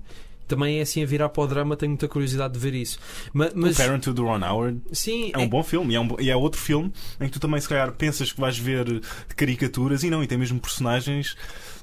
Também 0.49 0.81
é 0.81 0.83
assim 0.83 1.01
a 1.01 1.07
virar 1.07 1.29
para 1.29 1.45
o 1.45 1.47
drama, 1.47 1.77
tenho 1.77 1.91
muita 1.91 2.09
curiosidade 2.09 2.55
de 2.55 2.59
ver 2.59 2.75
isso. 2.75 2.99
Ma- 3.33 3.51
Mas, 3.55 3.79
O 3.79 3.83
Parent 3.85 4.03
to 4.03 4.13
the 4.13 4.21
Ron 4.21 4.41
Howard 4.45 4.81
sim, 4.93 5.31
é 5.33 5.39
um 5.39 5.49
bom 5.49 5.63
filme 5.63 5.93
e 5.93 5.97
é, 5.97 6.01
um, 6.01 6.17
e 6.19 6.29
é 6.29 6.35
outro 6.35 6.61
filme 6.61 6.93
em 7.21 7.27
que 7.27 7.31
tu 7.35 7.39
também 7.39 7.61
se 7.61 7.69
calhar 7.69 7.93
pensas 7.93 8.33
que 8.33 8.41
vais 8.41 8.59
ver 8.59 9.01
caricaturas 9.37 10.03
e 10.03 10.11
não, 10.11 10.25
e 10.25 10.27
tem 10.27 10.37
mesmo 10.37 10.59
personagens 10.59 11.37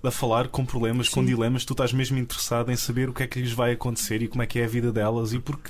a 0.03 0.11
falar 0.11 0.49
com 0.49 0.65
problemas, 0.65 1.07
com 1.07 1.21
Sim. 1.21 1.27
dilemas, 1.27 1.63
tu 1.63 1.71
estás 1.71 1.93
mesmo 1.93 2.17
interessado 2.17 2.69
em 2.69 2.75
saber 2.75 3.07
o 3.09 3.13
que 3.13 3.23
é 3.23 3.27
que 3.27 3.39
lhes 3.39 3.53
vai 3.53 3.71
acontecer 3.71 4.21
e 4.21 4.27
como 4.27 4.43
é 4.43 4.45
que 4.45 4.59
é 4.59 4.65
a 4.65 4.67
vida 4.67 4.91
delas 4.91 5.31
e 5.31 5.39
porque 5.39 5.69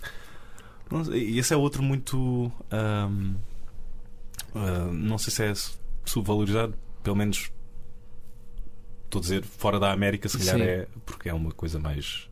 esse 1.13 1.53
é 1.53 1.57
outro 1.57 1.83
muito 1.83 2.51
ahm, 2.71 3.35
ah, 4.55 4.89
não 4.91 5.17
sei 5.17 5.31
se 5.33 5.43
é 5.43 5.53
subvalorizado, 6.05 6.73
pelo 7.03 7.15
menos 7.15 7.51
estou 9.05 9.19
a 9.19 9.21
dizer, 9.21 9.43
fora 9.43 9.79
da 9.79 9.91
América, 9.91 10.27
se 10.27 10.37
calhar 10.37 10.57
Sim. 10.57 10.63
é 10.63 10.87
porque 11.05 11.29
é 11.29 11.33
uma 11.33 11.51
coisa 11.51 11.79
mais. 11.79 12.29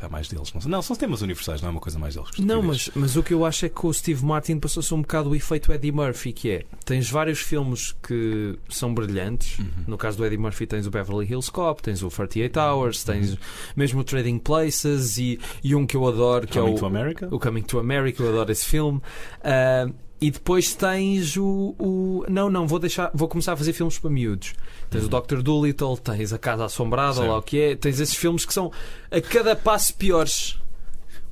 Há 0.00 0.08
mais 0.08 0.28
deles. 0.28 0.52
Não, 0.52 0.60
não, 0.70 0.82
são 0.82 0.94
temas 0.96 1.22
universais, 1.22 1.60
não 1.60 1.68
é 1.68 1.72
uma 1.72 1.80
coisa 1.80 1.98
mais 1.98 2.14
deles. 2.14 2.30
que 2.30 2.42
Não, 2.42 2.62
mas, 2.62 2.90
mas 2.94 3.16
o 3.16 3.22
que 3.22 3.34
eu 3.34 3.44
acho 3.44 3.66
é 3.66 3.68
que 3.68 3.86
o 3.86 3.92
Steve 3.92 4.24
Martin 4.24 4.58
passou-se 4.58 4.92
um 4.94 5.00
bocado 5.02 5.30
o 5.30 5.34
efeito 5.34 5.72
Eddie 5.72 5.92
Murphy, 5.92 6.32
que 6.32 6.50
é 6.50 6.64
tens 6.84 7.10
vários 7.10 7.40
filmes 7.40 7.94
que 8.02 8.58
são 8.68 8.92
brilhantes. 8.94 9.58
Uhum. 9.58 9.66
No 9.88 9.98
caso 9.98 10.16
do 10.18 10.24
Eddie 10.26 10.38
Murphy 10.38 10.66
tens 10.66 10.86
o 10.86 10.90
Beverly 10.90 11.26
Hills 11.26 11.50
Cop, 11.50 11.82
tens 11.82 12.02
o 12.02 12.10
48 12.10 12.56
Uhum. 12.58 12.66
Hours, 12.66 13.04
tens 13.04 13.38
mesmo 13.76 14.00
o 14.00 14.04
Trading 14.04 14.38
Places 14.38 15.18
e, 15.18 15.38
e 15.62 15.74
um 15.74 15.86
que 15.86 15.96
eu 15.96 16.06
adoro 16.06 16.46
que 16.46 16.58
Coming 16.58 16.70
é 16.72 16.74
o, 16.74 16.78
to 16.78 16.86
America? 16.86 17.28
o 17.30 17.38
Coming 17.38 17.62
to 17.62 17.78
America, 17.78 18.22
eu 18.22 18.28
adoro 18.28 18.52
esse 18.52 18.66
filme. 18.66 19.00
Ah, 19.42 19.88
e 20.20 20.30
depois 20.30 20.74
tens 20.74 21.36
o, 21.36 21.74
o- 21.78 22.24
Não, 22.28 22.50
não, 22.50 22.66
vou 22.66 22.78
deixar. 22.78 23.10
Vou 23.14 23.26
começar 23.28 23.52
a 23.54 23.56
fazer 23.56 23.72
filmes 23.72 23.98
para 23.98 24.10
miúdos. 24.10 24.54
Tens 24.90 25.04
o 25.04 25.08
Dr. 25.08 25.40
Dolittle, 25.42 25.96
tens 25.96 26.32
a 26.32 26.38
Casa 26.38 26.64
Assombrada, 26.66 27.22
lá 27.22 27.38
o 27.38 27.42
que 27.42 27.58
é. 27.60 27.76
Tens 27.76 28.00
esses 28.00 28.14
filmes 28.14 28.44
que 28.44 28.52
são 28.52 28.70
a 29.10 29.20
cada 29.20 29.54
passo 29.56 29.94
piores. 29.94 30.58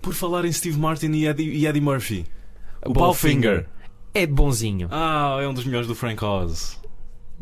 Por 0.00 0.14
falar 0.14 0.44
em 0.44 0.52
Steve 0.52 0.78
Martin 0.78 1.10
e 1.12 1.26
Eddie, 1.26 1.50
e 1.50 1.66
Eddie 1.66 1.80
Murphy, 1.82 2.24
o 2.86 2.92
Bowfinger. 2.92 3.64
Bowfinger. 3.64 3.66
É 4.14 4.26
bonzinho. 4.26 4.88
Ah, 4.90 5.38
é 5.42 5.46
um 5.48 5.52
dos 5.52 5.64
melhores 5.64 5.86
do 5.88 5.94
Frank 5.94 6.24
Oz. 6.24 6.77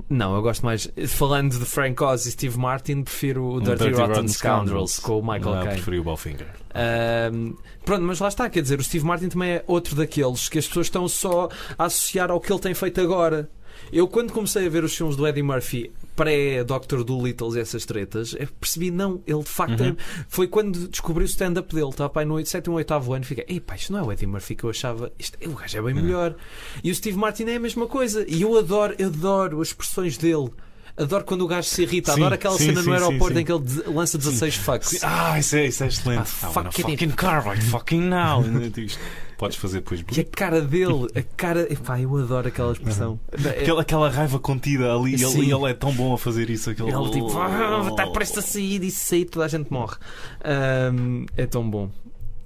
Não, 0.09 0.35
eu 0.37 0.43
gosto 0.43 0.65
mais. 0.65 0.91
Falando 1.09 1.59
de 1.59 1.65
Frank 1.65 2.03
Oz 2.03 2.27
e 2.27 2.33
Steve 2.33 2.59
Martin, 2.59 3.03
prefiro 3.03 3.43
o 3.45 3.57
Um 3.57 3.61
Dirty, 3.61 3.91
Rotten, 3.91 4.29
Scoundrels, 4.29 4.99
com 4.99 5.19
o 5.19 5.23
Michael 5.23 5.55
Caine. 5.55 5.69
preferi 5.69 5.99
o 5.99 6.05
Bowfinger. 6.05 6.47
Ahm, 6.75 7.55
pronto, 7.85 8.03
mas 8.03 8.21
lá 8.21 8.29
está, 8.29 8.49
quer 8.51 8.63
dizer, 8.63 8.79
o 8.79 8.85
Steve 8.85 9.05
Martin 9.05 9.29
também 9.29 9.53
é 9.53 9.65
outro 9.67 9.97
daqueles 9.97 10.49
que 10.49 10.59
as 10.59 10.67
pessoas 10.67 10.87
estão 10.87 11.09
só 11.09 11.49
a 11.79 11.85
associar 11.87 12.31
ao 12.31 12.41
que 12.41 12.53
ele 12.53 12.61
tem 12.61 12.75
feito 12.75 13.01
agora. 13.01 13.49
Eu, 13.93 14.09
quando 14.09 14.33
comecei 14.33 14.67
a 14.67 14.71
ver 14.71 14.85
os 14.85 14.95
filmes 14.97 15.17
do 15.17 15.27
Eddie 15.27 15.43
Murphy 15.43 15.91
pré-Dr. 16.17 17.05
Dolittle 17.05 17.57
e 17.57 17.61
essas 17.61 17.85
tretas, 17.85 18.35
percebi, 18.61 18.91
não, 18.91 19.23
ele 19.27 19.41
de 19.41 19.49
facto 19.49 19.81
Uhum. 19.83 19.97
foi 20.29 20.49
quando 20.49 20.89
descobri 20.89 21.25
o 21.25 21.27
stand-up 21.27 21.75
dele, 21.75 21.91
estava 21.91 22.09
pai 22.09 22.25
no 22.25 22.45
7 22.45 22.71
ou 22.71 22.77
8 22.77 23.13
ano, 23.13 23.25
fiquei, 23.25 23.45
ei 23.49 23.61
pá, 23.61 23.77
isto 23.77 23.93
não 23.93 24.01
é 24.01 24.03
o 24.03 24.13
Eddie 24.13 24.27
Murphy 24.27 24.55
que 24.57 24.65
eu 24.65 24.71
achava, 24.71 25.13
isto, 25.19 25.37
o 25.47 25.55
gajo 25.55 25.79
é 25.79 25.83
bem 25.83 25.95
Uhum. 25.95 26.03
melhor. 26.03 26.35
E 26.83 26.91
o 26.91 26.95
Steve 26.95 27.19
Martin 27.19 27.45
é 27.45 27.57
a 27.57 27.61
mesma 27.61 27.87
coisa, 27.87 28.25
e 28.29 28.43
eu 28.43 28.57
adoro, 28.59 28.95
adoro 29.05 29.61
as 29.61 29.69
expressões 29.69 30.17
dele. 30.17 30.51
Adoro 30.97 31.25
quando 31.25 31.43
o 31.43 31.47
gajo 31.47 31.69
se 31.69 31.83
irrita, 31.83 32.13
Sim, 32.13 32.21
adoro 32.21 32.35
aquela 32.37 32.57
sim, 32.57 32.67
cena 32.67 32.81
sim, 32.81 32.87
no 32.89 32.93
aeroporto 32.95 33.39
em 33.39 33.45
que 33.45 33.53
ele 33.53 33.65
lança 33.95 34.17
16 34.17 34.55
fucks. 34.57 35.05
Ah, 35.05 35.39
isso 35.39 35.55
é, 35.57 35.67
isso 35.67 35.85
é 35.85 35.89
excelente. 35.89 36.21
Ah, 36.21 36.23
I 36.49 36.53
fuck 36.53 36.57
wanna 36.57 36.69
it. 36.71 36.83
fucking 36.83 37.11
car 37.11 37.47
right 37.47 37.63
fucking 37.63 38.01
now. 38.01 38.43
Podes 39.37 39.59
fazer 39.59 39.81
depois. 39.81 40.03
E 40.17 40.21
a 40.21 40.25
cara 40.25 40.63
dele, 40.63 41.09
a 41.15 41.23
cara. 41.37 41.71
Epá, 41.71 42.01
eu 42.01 42.17
adoro 42.17 42.49
aquela 42.49 42.73
expressão. 42.73 43.21
É- 43.45 43.61
Aquela, 43.61 43.83
aquela 43.83 44.09
raiva 44.09 44.39
contida 44.39 44.91
ali, 44.95 45.13
ele, 45.23 45.45
e 45.45 45.53
ele 45.53 45.71
é 45.71 45.75
tão 45.75 45.93
bom 45.93 46.15
a 46.15 46.19
fazer 46.19 46.49
isso. 46.49 46.71
Aquele... 46.71 46.91
Ele 46.91 47.11
tipo, 47.11 47.39
ah, 47.39 47.87
está 47.91 48.07
prestes 48.13 48.39
a 48.39 48.43
sair 48.43 48.83
e 48.83 48.91
se 48.91 49.05
sair 49.05 49.27
toda 49.27 49.45
a 49.45 49.49
gente 49.49 49.71
morre. 49.71 49.97
Ahm, 50.43 51.27
é 51.37 51.45
tão 51.45 51.69
bom. 51.69 51.91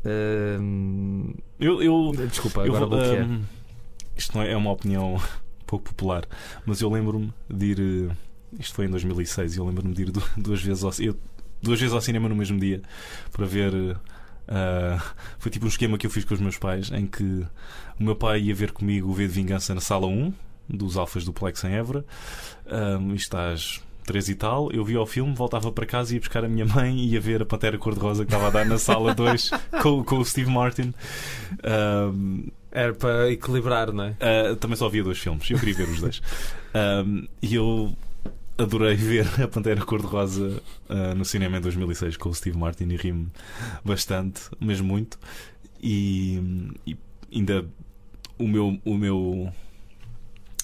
Ahm, 0.05 1.35
Eu, 1.61 1.81
eu, 1.83 2.13
desculpa, 2.29 2.63
eu 2.63 2.75
agora 2.75 2.87
vou- 2.87 2.99
bloqueei. 2.99 3.23
hum, 3.23 3.43
isto 4.17 4.37
não 4.37 4.43
é, 4.45 4.51
é 4.53 4.57
uma 4.57 4.73
opinião 4.73 5.21
pouco 5.67 5.85
popular, 5.85 6.25
mas 6.67 6.81
eu 6.81 6.91
lembro-me 6.91 7.33
de 7.49 7.67
ir. 7.67 8.11
Isto 8.59 8.75
foi 8.75 8.87
em 8.87 8.91
2006 8.91 9.55
e 9.55 9.59
eu 9.59 9.65
lembro-me 9.67 9.95
de 9.95 10.03
ir 10.03 10.11
du- 10.11 10.23
duas 10.37 10.61
vezes 10.63 10.83
ao, 10.85 10.93
eu, 10.99 11.17
duas 11.63 11.79
vezes 11.81 11.95
ao 11.95 12.01
cinema 12.01 12.29
no 12.29 12.35
mesmo 12.37 12.59
dia 12.59 12.83
para 13.33 13.47
ver. 13.47 13.73
ah, 14.49 15.01
foi 15.39 15.51
tipo 15.51 15.65
um 15.65 15.69
esquema 15.69 15.97
que 15.97 16.07
eu 16.07 16.11
fiz 16.11 16.25
com 16.25 16.35
os 16.35 16.41
meus 16.41 16.59
pais 16.59 16.91
em 16.91 17.07
que 17.07 17.23
o 17.99 18.03
meu 18.03 18.17
pai 18.17 18.41
ia 18.41 18.55
ver 18.55 18.73
comigo 18.73 19.09
o 19.09 19.13
V 19.15 19.27
de 19.27 19.33
Vingança 19.33 19.75
na 19.75 19.81
sala 19.81 20.07
1 20.07 20.33
dos 20.69 20.97
Alfas 20.97 21.25
do 21.25 21.33
Plex 21.33 21.63
em 21.65 21.73
Évora. 21.75 22.05
Um, 22.67 23.15
isto 23.15 23.37
às 23.37 23.81
3 24.07 24.29
e 24.31 24.35
tal. 24.35 24.71
Eu 24.73 24.85
vi 24.85 24.97
ao 24.97 25.07
filme, 25.07 25.35
voltava 25.35 25.71
para 25.71 25.85
casa, 25.87 26.15
ia 26.15 26.21
buscar 26.21 26.45
a 26.45 26.49
minha 26.49 26.65
mãe 26.67 26.97
e 26.97 27.11
ia 27.13 27.21
ver 27.21 27.43
a 27.43 27.45
Pantera 27.45 27.77
Cor-de-Rosa 27.79 28.25
que 28.25 28.33
estava 28.33 28.49
a 28.49 28.51
dar 28.51 28.65
na 28.67 28.79
sala 28.79 29.15
2 29.15 29.51
com, 29.83 30.03
com 30.05 30.19
o 30.19 30.25
Steve 30.25 30.51
Martin. 30.51 30.93
Um, 31.65 32.49
Era 32.73 32.95
para 32.95 33.31
equilibrar, 33.31 33.93
não 33.93 34.05
é? 34.05 34.11
Uh, 34.53 34.57
também 34.57 34.77
só 34.77 34.87
havia 34.87 35.03
dois 35.03 35.19
filmes, 35.19 35.49
eu 35.51 35.59
queria 35.59 35.75
ver 35.75 35.89
os 35.89 36.01
dois. 36.01 36.23
Um, 37.05 37.27
e 37.43 37.55
eu 37.55 37.97
adorei 38.61 38.95
ver 38.95 39.27
a 39.43 39.49
Pantera 39.49 39.85
Cor-de-Rosa 39.85 40.63
uh, 40.89 41.15
no 41.15 41.25
cinema 41.25 41.59
em 41.59 41.61
2006 41.61 42.17
com 42.17 42.29
o 42.29 42.35
Steve 42.35 42.59
Martin 42.59 42.85
e 42.85 42.97
ri-me 42.97 43.29
bastante, 43.85 44.43
mesmo 44.61 44.87
muito. 44.87 45.19
E, 45.83 46.75
e 46.87 46.97
ainda 47.33 47.67
o 48.39 48.47
meu, 48.47 48.79
o 48.85 48.97
meu 48.97 49.53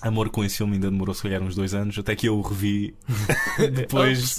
amor 0.07 0.31
com 0.31 0.43
esse 0.45 0.57
filme 0.59 0.75
ainda 0.75 0.91
demorou 0.91 1.15
se 1.15 1.23
calhar 1.23 1.43
uns 1.43 1.55
dois 1.55 1.75
anos, 1.75 1.99
até 1.99 2.15
que 2.17 2.29
eu 2.29 2.37
o 2.39 2.43
revi 2.43 2.95
depois, 3.75 4.39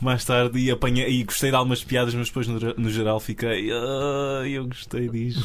mais 0.00 0.24
tarde, 0.24 0.58
e 0.58 0.70
apanhei 0.70 1.08
e 1.20 1.24
gostei 1.24 1.50
de 1.50 1.56
algumas 1.56 1.82
piadas, 1.84 2.14
mas 2.14 2.28
depois 2.28 2.46
no, 2.46 2.58
no 2.76 2.90
geral 2.90 3.20
fiquei. 3.20 3.70
"Ah, 3.72 4.42
eu 4.48 4.66
gostei 4.66 5.08
disto. 5.08 5.44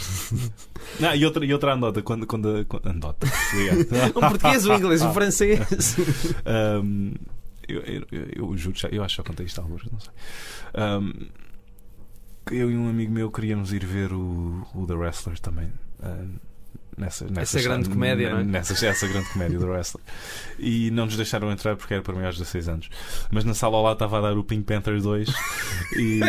Não, 0.99 1.13
e 1.13 1.25
outra, 1.25 1.45
e 1.45 1.53
outra 1.53 1.73
anedota, 1.73 2.01
quando, 2.01 2.25
quando, 2.25 2.65
quando 2.65 2.88
obrigado. 2.88 4.15
O 4.15 4.19
português, 4.21 4.65
o 4.65 4.73
inglês, 4.73 5.01
o 5.01 5.13
francês. 5.13 5.59
Um, 6.81 7.13
eu, 7.67 7.81
eu, 7.81 8.05
eu, 8.35 8.57
juro, 8.57 8.75
eu 8.91 9.03
acho 9.03 9.15
que 9.15 9.21
já 9.21 9.27
contei 9.27 9.45
isto 9.45 9.59
alguns, 9.62 9.83
não 9.91 9.99
sei. 9.99 10.12
Um, 10.75 11.13
eu 12.51 12.71
e 12.71 12.75
um 12.75 12.89
amigo 12.89 13.12
meu 13.12 13.29
queríamos 13.29 13.71
ir 13.73 13.85
ver 13.85 14.12
o, 14.12 14.65
o 14.73 14.88
The 14.88 14.93
Wrestler 14.93 15.39
também. 15.39 15.71
um, 16.03 16.48
nessa, 16.99 17.25
nessa, 17.29 17.62
grande 17.62 17.89
comédia, 17.89 18.29
não 18.29 18.39
é? 18.39 18.43
Nessa, 18.43 18.85
essa 18.85 19.07
grande 19.07 19.29
comédia 19.29 19.57
do 19.57 19.67
Wrestler. 19.67 20.03
E 20.59 20.91
não 20.91 21.05
nos 21.05 21.15
deixaram 21.15 21.51
entrar 21.51 21.75
porque 21.75 21.93
era 21.93 22.03
para 22.03 22.13
maiores 22.13 22.35
de 22.35 22.43
16 22.43 22.69
anos. 22.69 22.89
Mas 23.31 23.43
na 23.45 23.53
sala 23.53 23.77
ao 23.77 23.83
lado 23.83 23.93
estava 23.93 24.19
a 24.19 24.21
dar 24.21 24.38
o 24.38 24.43
Pink 24.43 24.63
Panther 24.63 25.01
2 25.01 25.29
e. 25.97 26.19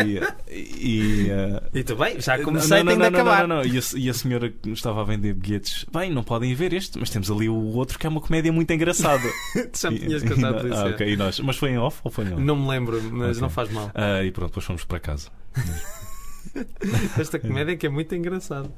e 0.49 1.29
uh, 1.29 1.61
E 1.73 1.83
tu 1.83 1.95
bem, 1.95 2.19
já 2.19 2.41
comecei, 2.41 2.83
não, 2.83 2.85
tenho 2.85 2.99
não, 2.99 3.05
de 3.05 3.11
não, 3.11 3.19
acabar. 3.21 3.47
Não, 3.47 3.57
não, 3.57 3.63
não. 3.63 3.65
E, 3.65 3.77
a, 3.77 3.81
e 3.95 4.09
a 4.09 4.13
senhora 4.13 4.49
que 4.49 4.69
nos 4.69 4.79
estava 4.79 5.01
a 5.01 5.03
vender 5.03 5.33
bilhetes, 5.33 5.85
bem, 5.91 6.11
não 6.11 6.23
podem 6.23 6.53
ver 6.55 6.73
este, 6.73 6.97
mas 6.97 7.09
temos 7.09 7.29
ali 7.29 7.49
o 7.49 7.75
outro 7.75 7.99
que 7.99 8.07
é 8.07 8.09
uma 8.09 8.21
comédia 8.21 8.51
muito 8.51 8.71
engraçada. 8.71 9.27
Já 9.79 9.91
me 9.91 9.99
tinhas 9.99 10.23
contado 10.23 10.67
isso. 10.67 10.77
ah, 10.77 10.87
é. 10.87 10.91
ok, 10.91 11.13
e 11.13 11.17
nós? 11.17 11.39
Mas 11.39 11.57
foi 11.57 11.71
em 11.71 11.77
off 11.77 11.99
ou 12.03 12.11
foi 12.11 12.25
em 12.25 12.33
on? 12.33 12.39
Não 12.39 12.55
me 12.55 12.67
lembro, 12.69 13.01
mas 13.11 13.31
Ok. 13.31 13.41
não 13.41 13.49
faz 13.49 13.69
mal. 13.71 13.91
Ah, 13.93 14.23
e 14.23 14.31
pronto, 14.31 14.49
depois 14.49 14.65
fomos 14.65 14.83
para 14.83 14.99
casa. 14.99 15.29
Esta 17.19 17.39
comédia 17.39 17.75
que 17.77 17.85
é 17.85 17.89
muito 17.89 18.13
engraçada. 18.15 18.69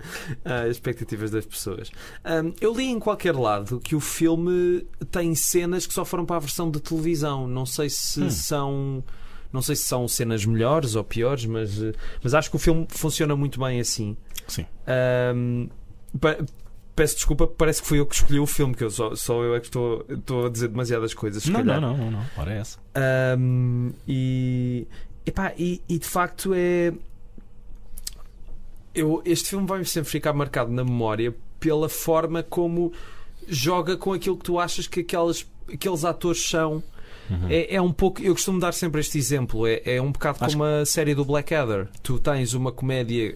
As 0.46 0.72
expectativas 0.72 1.32
das 1.32 1.46
pessoas. 1.46 1.92
Ahm, 2.24 2.54
eu 2.62 2.74
li 2.74 2.86
em 2.86 3.00
qualquer 3.00 3.36
lado 3.36 3.80
que 3.80 3.96
o 3.96 4.00
filme 4.00 4.86
tem 5.12 5.34
cenas 5.36 5.86
que 5.88 5.94
só 5.94 6.04
foram 6.06 6.26
para 6.26 6.36
a 6.38 6.40
versão 6.40 6.70
de 6.70 6.80
televisão. 6.80 7.48
Não 7.48 7.66
sei 7.66 7.90
se 7.90 8.22
Hum. 8.22 8.30
são. 8.30 9.04
Não 9.52 9.62
sei 9.62 9.76
se 9.76 9.84
são 9.84 10.08
cenas 10.08 10.44
melhores 10.46 10.96
ou 10.96 11.04
piores, 11.04 11.46
mas, 11.46 11.72
mas 12.24 12.34
acho 12.34 12.50
que 12.50 12.56
o 12.56 12.60
filme 12.60 12.88
funciona 12.90 13.36
muito 13.36 13.60
bem 13.60 13.80
assim. 13.80 14.18
Sim. 14.48 14.66
Pa- 16.20 16.38
peço 16.96 17.16
desculpa, 17.16 17.48
parece 17.48 17.82
que 17.82 17.88
fui 17.88 18.00
eu 18.00 18.06
que 18.06 18.16
escolhi 18.16 18.40
o 18.40 18.46
filme, 18.48 18.74
que 18.76 18.84
eu 18.84 18.90
só, 18.92 19.16
só 19.16 19.42
eu 19.44 19.56
é 19.56 19.60
que 19.60 19.68
estou, 19.68 20.06
estou 20.10 20.46
a 20.46 20.50
dizer 20.50 20.68
demasiadas 20.70 21.14
coisas. 21.14 21.46
Não, 21.46 21.64
não, 21.64 21.80
não, 21.82 21.98
não, 21.98 22.12
não. 22.12 22.26
Ora 22.38 22.54
é 22.54 22.58
essa. 22.60 22.80
Um, 23.38 23.92
e, 24.08 24.88
epá, 25.26 25.54
e, 25.58 25.82
e 25.88 25.98
de 26.00 26.08
facto 26.08 26.52
é. 26.56 26.94
Eu, 28.94 29.22
este 29.26 29.50
filme 29.50 29.66
vai 29.68 29.84
sempre 29.86 30.10
ficar 30.10 30.34
marcado 30.34 30.72
na 30.72 30.84
memória 30.84 31.34
pela 31.60 31.90
forma 31.90 32.44
como 32.44 32.92
joga 33.48 33.98
com 33.98 34.14
aquilo 34.14 34.38
que 34.38 34.44
tu 34.44 34.60
achas 34.60 34.88
que 34.88 35.02
aquelas, 35.02 35.46
aqueles 35.72 36.06
atores 36.06 36.44
são. 36.48 36.84
Uhum. 37.30 37.48
É, 37.50 37.76
é 37.76 37.82
um 37.82 37.92
pouco. 37.92 38.22
Eu 38.22 38.34
costumo 38.34 38.60
dar 38.60 38.74
sempre 38.74 39.02
este 39.02 39.18
exemplo. 39.18 39.66
É, 39.66 39.82
é 39.86 40.02
um 40.02 40.12
bocado 40.12 40.40
Acho 40.42 40.58
como 40.58 40.64
a 40.64 40.86
série 40.86 41.16
do 41.16 41.26
Blackadder. 41.26 41.88
Tu 42.02 42.20
tens 42.20 42.54
uma 42.54 42.72
comédia. 42.72 43.36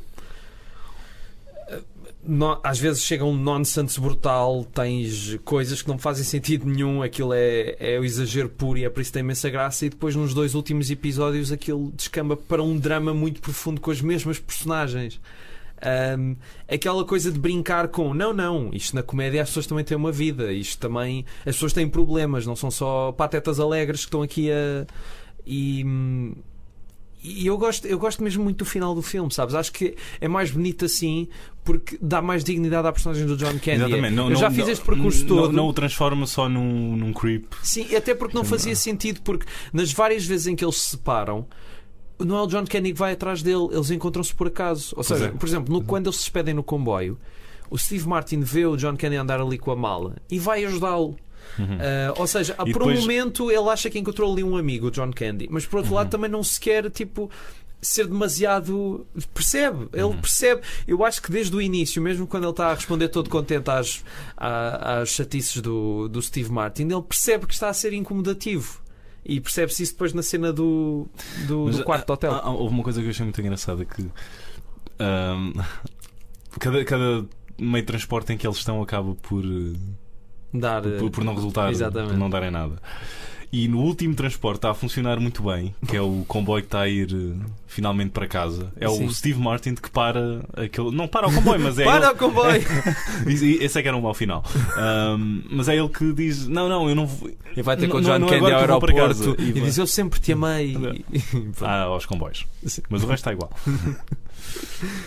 No- 2.27 2.59
às 2.63 2.77
vezes 2.77 3.03
chega 3.03 3.23
um 3.23 3.35
nonsense 3.35 3.99
brutal, 3.99 4.65
tens 4.65 5.39
coisas 5.45 5.81
que 5.81 5.87
não 5.87 5.97
fazem 5.97 6.23
sentido 6.23 6.65
nenhum, 6.65 7.01
aquilo 7.01 7.33
é, 7.33 7.75
é 7.79 7.99
o 7.99 8.03
exagero 8.05 8.49
puro 8.49 8.77
e 8.77 8.85
é 8.85 8.89
por 8.89 9.01
isso 9.01 9.09
que 9.09 9.13
tem 9.13 9.21
imensa 9.21 9.49
graça, 9.49 9.85
e 9.85 9.89
depois 9.89 10.15
nos 10.15 10.33
dois 10.33 10.53
últimos 10.53 10.91
episódios 10.91 11.51
aquilo 11.51 11.91
descamba 11.95 12.35
para 12.35 12.61
um 12.61 12.77
drama 12.77 13.13
muito 13.13 13.41
profundo 13.41 13.79
com 13.79 13.89
as 13.89 14.01
mesmas 14.01 14.39
personagens. 14.39 15.19
Ahm, 15.79 16.35
aquela 16.67 17.05
coisa 17.05 17.31
de 17.31 17.39
brincar 17.39 17.87
com 17.89 18.11
não, 18.13 18.33
não, 18.33 18.71
isto 18.73 18.95
na 18.95 19.03
comédia 19.03 19.43
as 19.43 19.49
pessoas 19.49 19.67
também 19.67 19.85
têm 19.85 19.95
uma 19.95 20.11
vida, 20.11 20.51
isto 20.51 20.79
também 20.79 21.23
as 21.45 21.55
pessoas 21.55 21.71
têm 21.71 21.87
problemas, 21.87 22.45
não 22.47 22.55
são 22.55 22.71
só 22.71 23.11
patetas 23.11 23.59
alegres 23.59 23.99
que 24.01 24.07
estão 24.07 24.23
aqui 24.23 24.51
a 24.51 24.85
e, 25.45 25.83
hum, 25.85 26.33
e 27.43 27.47
eu 27.47 27.57
gosto, 27.57 27.85
eu 27.87 27.97
gosto 27.99 28.23
mesmo 28.23 28.43
muito 28.43 28.59
do 28.59 28.65
final 28.65 28.93
do 28.95 29.01
filme, 29.01 29.31
sabes? 29.33 29.53
Acho 29.55 29.71
que 29.71 29.95
é 30.21 30.27
mais 30.27 30.51
bonito 30.51 30.85
assim 30.85 31.27
porque 31.63 31.97
dá 32.01 32.21
mais 32.21 32.43
dignidade 32.43 32.87
à 32.87 32.91
personagem 32.91 33.25
do 33.25 33.35
John 33.35 33.53
Candy. 33.59 33.71
Exatamente. 33.83 34.15
Não, 34.15 34.29
eu 34.29 34.35
já 34.37 34.47
não- 34.49 34.55
fiz 34.55 34.65
não- 34.65 34.71
este 34.71 34.85
percurso 34.85 35.19
não- 35.21 35.27
todo. 35.27 35.51
Não, 35.53 35.67
o 35.67 35.73
transforma 35.73 36.25
só 36.25 36.47
num, 36.47 36.95
num 36.95 37.11
creep. 37.13 37.45
Sim, 37.63 37.93
até 37.95 38.15
porque 38.15 38.35
não 38.35 38.43
fazia 38.45 38.71
não. 38.73 38.79
sentido, 38.79 39.21
porque 39.21 39.45
nas 39.73 39.91
várias 39.91 40.25
vezes 40.25 40.47
em 40.47 40.55
que 40.55 40.63
eles 40.63 40.77
se 40.77 40.91
separam, 40.91 41.45
não 42.19 42.37
é 42.37 42.41
o 42.41 42.47
John 42.47 42.63
Kenny 42.65 42.93
que 42.93 42.99
vai 42.99 43.13
atrás 43.13 43.43
dele, 43.43 43.67
eles 43.71 43.91
encontram-se 43.91 44.33
por 44.33 44.47
acaso. 44.47 44.93
Ou 44.97 45.03
seja, 45.03 45.25
é. 45.25 45.29
por 45.29 45.47
exemplo, 45.47 45.73
no- 45.73 45.83
quando 45.83 46.07
eles 46.07 46.15
se 46.17 46.23
despedem 46.23 46.53
no 46.53 46.63
comboio, 46.63 47.17
o 47.69 47.77
Steve 47.77 48.07
Martin 48.07 48.39
vê 48.39 48.65
o 48.65 48.77
John 48.77 48.95
Candy 48.95 49.17
andar 49.17 49.41
ali 49.41 49.57
com 49.57 49.69
a 49.71 49.75
mala 49.75 50.15
e 50.31 50.39
vai 50.39 50.63
ajudá-lo. 50.65 51.17
Uhum. 51.59 51.77
Ah, 51.79 52.13
ou 52.17 52.27
seja, 52.27 52.53
E 52.53 52.71
por 52.71 52.79
depois- 52.79 52.99
um 52.99 53.01
momento 53.01 53.51
ele 53.51 53.69
acha 53.69 53.89
que 53.89 53.97
encontrou 53.99 54.31
ali 54.31 54.43
um 54.43 54.55
amigo, 54.57 54.87
o 54.87 54.91
John 54.91 55.11
Candy, 55.11 55.47
mas 55.49 55.65
por 55.65 55.77
outro 55.77 55.91
Uhum. 55.91 55.97
lado 55.97 56.09
também 56.09 56.29
não 56.29 56.43
se 56.43 56.59
quer 56.59 56.89
tipo 56.91 57.29
ser 57.79 58.07
demasiado 58.07 59.05
percebe, 59.35 59.87
ele 59.93 60.03
Uhum. 60.03 60.17
percebe. 60.19 60.61
Eu 60.87 61.05
acho 61.05 61.21
que 61.21 61.31
desde 61.31 61.55
o 61.55 61.61
início, 61.61 62.01
mesmo 62.01 62.25
quando 62.25 62.43
ele 62.45 62.49
está 62.51 62.71
a 62.71 62.73
responder 62.73 63.07
todo 63.09 63.29
contente 63.29 63.69
às, 63.69 64.03
à- 64.35 65.01
às 65.01 65.09
chatices 65.09 65.61
do, 65.61 66.07
do 66.09 66.19
Steve 66.21 66.51
Martin, 66.51 66.83
ele 66.83 67.01
percebe 67.03 67.45
que 67.45 67.53
está 67.53 67.69
a 67.69 67.73
ser 67.73 67.93
incomodativo. 67.93 68.81
E 69.23 69.39
percebe-se 69.39 69.83
isso 69.83 69.91
depois 69.91 70.11
na 70.13 70.23
cena 70.23 70.51
do, 70.53 71.05
do, 71.47 71.65
Mas, 71.65 71.77
do 71.77 71.83
quarto 71.83 72.05
de 72.07 72.11
hotel. 72.13 72.31
ah, 72.31 72.41
ah, 72.45 72.49
houve 72.51 72.73
uma 72.73 72.83
coisa 72.83 72.99
que 73.01 73.05
eu 73.07 73.11
achei 73.11 73.23
muito 73.25 73.39
engraçada 73.41 73.85
que 73.85 74.05
ahm, 74.99 75.53
cada, 76.59 76.83
cada 76.85 77.25
meio 77.59 77.83
de 77.83 77.87
transporte 77.87 78.33
em 78.33 78.37
que 78.37 78.47
eles 78.47 78.57
estão 78.57 78.81
acaba 78.81 79.13
por, 79.15 79.43
eh, 79.43 79.77
Dar, 80.53 80.81
por, 80.81 81.09
por 81.11 81.23
não 81.23 81.35
resultar, 81.35 81.71
Exatamente. 81.71 82.11
por 82.11 82.17
não 82.17 82.29
darem 82.29 82.49
nada. 82.51 82.75
E 83.49 83.65
no 83.69 83.79
último 83.79 84.13
transporte 84.13 84.57
está 84.57 84.71
a 84.71 84.73
funcionar 84.73 85.21
muito 85.21 85.41
bem, 85.41 85.73
que 85.87 85.95
é 85.95 86.01
o 86.01 86.25
comboio 86.27 86.61
que 86.61 86.67
está 86.67 86.81
a 86.81 86.89
ir 86.89 87.07
eh, 87.13 87.45
finalmente 87.65 88.09
para 88.11 88.27
casa. 88.27 88.73
É 88.77 88.89
Sim. 88.89 89.05
o 89.05 89.13
Steve 89.13 89.39
Martin 89.39 89.73
que 89.75 89.89
para 89.89 90.41
aquele. 90.57 90.91
Não 90.91 91.07
para 91.07 91.29
o 91.29 91.33
comboio, 91.33 91.61
mas 91.61 91.79
é. 91.79 91.85
Para 91.85 92.07
ele- 92.07 92.13
o 92.13 92.17
comboio! 92.17 92.61
Esse 93.61 93.79
é 93.79 93.81
que 93.81 93.87
era 93.87 93.95
um 93.95 94.01
mau 94.01 94.13
final. 94.13 94.43
Ahm, 94.75 95.43
mas 95.49 95.69
é 95.69 95.77
ele 95.77 95.87
que 95.87 96.11
diz: 96.11 96.45
Não, 96.45 96.67
não, 96.67 96.89
eu 96.89 96.95
não 96.95 97.07
vou. 97.07 97.31
E 97.55 97.61
vai 97.61 97.77
ter 97.77 97.87
com 97.87 97.97
o 97.97 98.01
John 98.01 98.19
não 98.19 98.27
Candy 98.27 98.51
ao 98.51 98.59
aeroporto 98.59 98.95
casa. 98.97 99.35
e, 99.39 99.49
E 99.49 99.53
diz: 99.61 99.77
Eu 99.77 99.87
sempre 99.87 100.19
te 100.19 100.33
amei. 100.33 100.75
Ah, 101.61 101.83
aos 101.83 102.05
comboios. 102.05 102.45
Mas 102.89 103.01
o 103.03 103.07
resto 103.07 103.13
está 103.29 103.31
igual. 103.31 103.49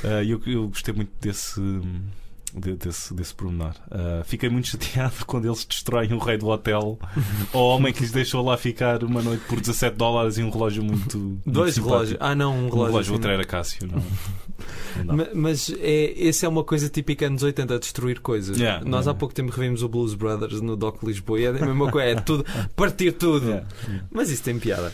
Ah, 0.03 0.25
eu, 0.25 0.41
eu 0.47 0.69
gostei 0.69 0.95
muito 0.95 1.11
desse. 1.21 1.61
De- 2.55 2.75
Desse, 2.77 3.13
desse 3.15 3.35
pormenor. 3.35 3.75
Ah, 3.91 4.23
fiquei 4.25 4.49
muito 4.49 4.69
chateado 4.71 5.25
quando 5.27 5.47
eles 5.47 5.65
destroem 5.65 6.13
o 6.13 6.19
rei 6.19 6.37
do 6.39 6.49
hotel 6.49 6.99
ao 7.53 7.63
homem 7.63 7.93
que 7.93 8.01
lhes 8.01 8.13
deixou 8.13 8.45
lá 8.45 8.57
ficar 8.57 9.03
uma 9.05 9.23
noite 9.23 9.45
por 9.49 9.61
17 9.61 9.97
dólares 9.97 10.39
e 10.39 10.43
um 10.43 10.51
relógio 10.51 10.83
muito. 10.83 11.19
muito 11.19 11.43
Dois 11.51 11.75
simpático. 11.75 11.95
relógios. 11.95 12.19
Ah, 12.21 12.35
não, 12.35 12.53
um 12.55 12.57
Um 12.67 12.71
relógio. 12.71 12.77
relógio, 12.87 13.01
assim. 13.01 13.13
outro 13.13 13.31
era 13.31 13.45
Cássio. 13.45 13.87
Não, 13.87 14.03
não 14.99 15.07
dá. 15.07 15.13
Ma- 15.25 15.29
Mas 15.35 15.73
é, 15.79 16.13
esse 16.17 16.45
é 16.45 16.49
uma 16.49 16.65
coisa 16.65 16.89
típica 16.89 17.27
anos 17.27 17.43
80, 17.43 17.79
destruir 17.79 18.21
coisas. 18.21 18.57
Yeah, 18.59 18.81
Nós 18.85 19.01
yeah. 19.07 19.11
há 19.11 19.15
pouco 19.15 19.35
tempo 19.35 19.51
revimos 19.53 19.83
o 19.83 19.89
Blues 19.89 20.15
Brothers 20.15 20.61
no 20.61 20.77
Doc 20.77 21.03
Lisboa 21.03 21.41
e 21.41 21.45
é 21.45 21.49
a 21.49 21.53
mesma 21.53 21.91
coisa, 21.91 22.09
é 22.11 22.15
tudo, 22.15 22.45
partir 22.77 23.13
tudo. 23.13 23.47
Yeah. 23.47 23.67
Mas 24.11 24.31
isso 24.31 24.43
tem 24.43 24.59
piada. 24.59 24.93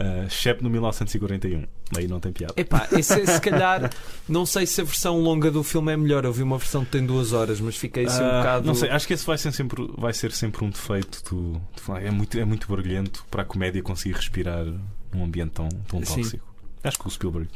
Ah, 0.00 0.28
Shep 0.28 0.62
no 0.62 0.70
1941. 0.70 1.66
Aí 1.96 2.06
não 2.06 2.20
tem 2.20 2.32
piada. 2.32 2.54
Epá, 2.56 2.86
esse, 2.92 3.26
se 3.26 3.40
calhar, 3.40 3.90
não 4.28 4.46
sei 4.46 4.64
se 4.64 4.80
a 4.80 4.84
versão 4.84 5.18
longa 5.20 5.50
do 5.50 5.64
filme 5.64 5.92
é 5.92 5.96
melhor. 5.96 6.24
Eu 6.24 6.32
vi 6.32 6.42
uma 6.44 6.56
versão 6.56 6.84
que 6.84 6.92
tem 6.92 7.04
duas 7.04 7.32
horas, 7.32 7.60
mas 7.60 7.76
fiquei 7.76 8.04
assim 8.06 8.22
um 8.22 8.26
Ah, 8.26 8.38
bocado. 8.38 8.66
Não 8.66 8.74
sei, 8.76 8.90
acho 8.90 9.06
que 9.08 9.14
esse 9.14 9.26
vai 9.26 9.36
ser 9.36 9.50
sempre, 9.52 9.90
vai 9.98 10.12
ser 10.12 10.30
sempre 10.30 10.64
um 10.64 10.70
defeito 10.70 11.20
do, 11.34 11.52
do- 11.54 11.96
é, 11.96 12.10
muito, 12.12 12.38
é 12.38 12.44
muito 12.44 12.68
barulhento 12.68 13.24
para 13.28 13.42
a 13.42 13.44
comédia 13.44 13.82
conseguir 13.82 14.14
respirar 14.14 14.64
num 15.12 15.24
ambiente 15.24 15.50
tão, 15.50 15.68
tão 15.88 16.04
Sim. 16.04 16.22
tóxico. 16.22 16.46
Acho 16.84 16.98
que 16.98 17.08
o 17.08 17.10
Spielberg 17.10 17.48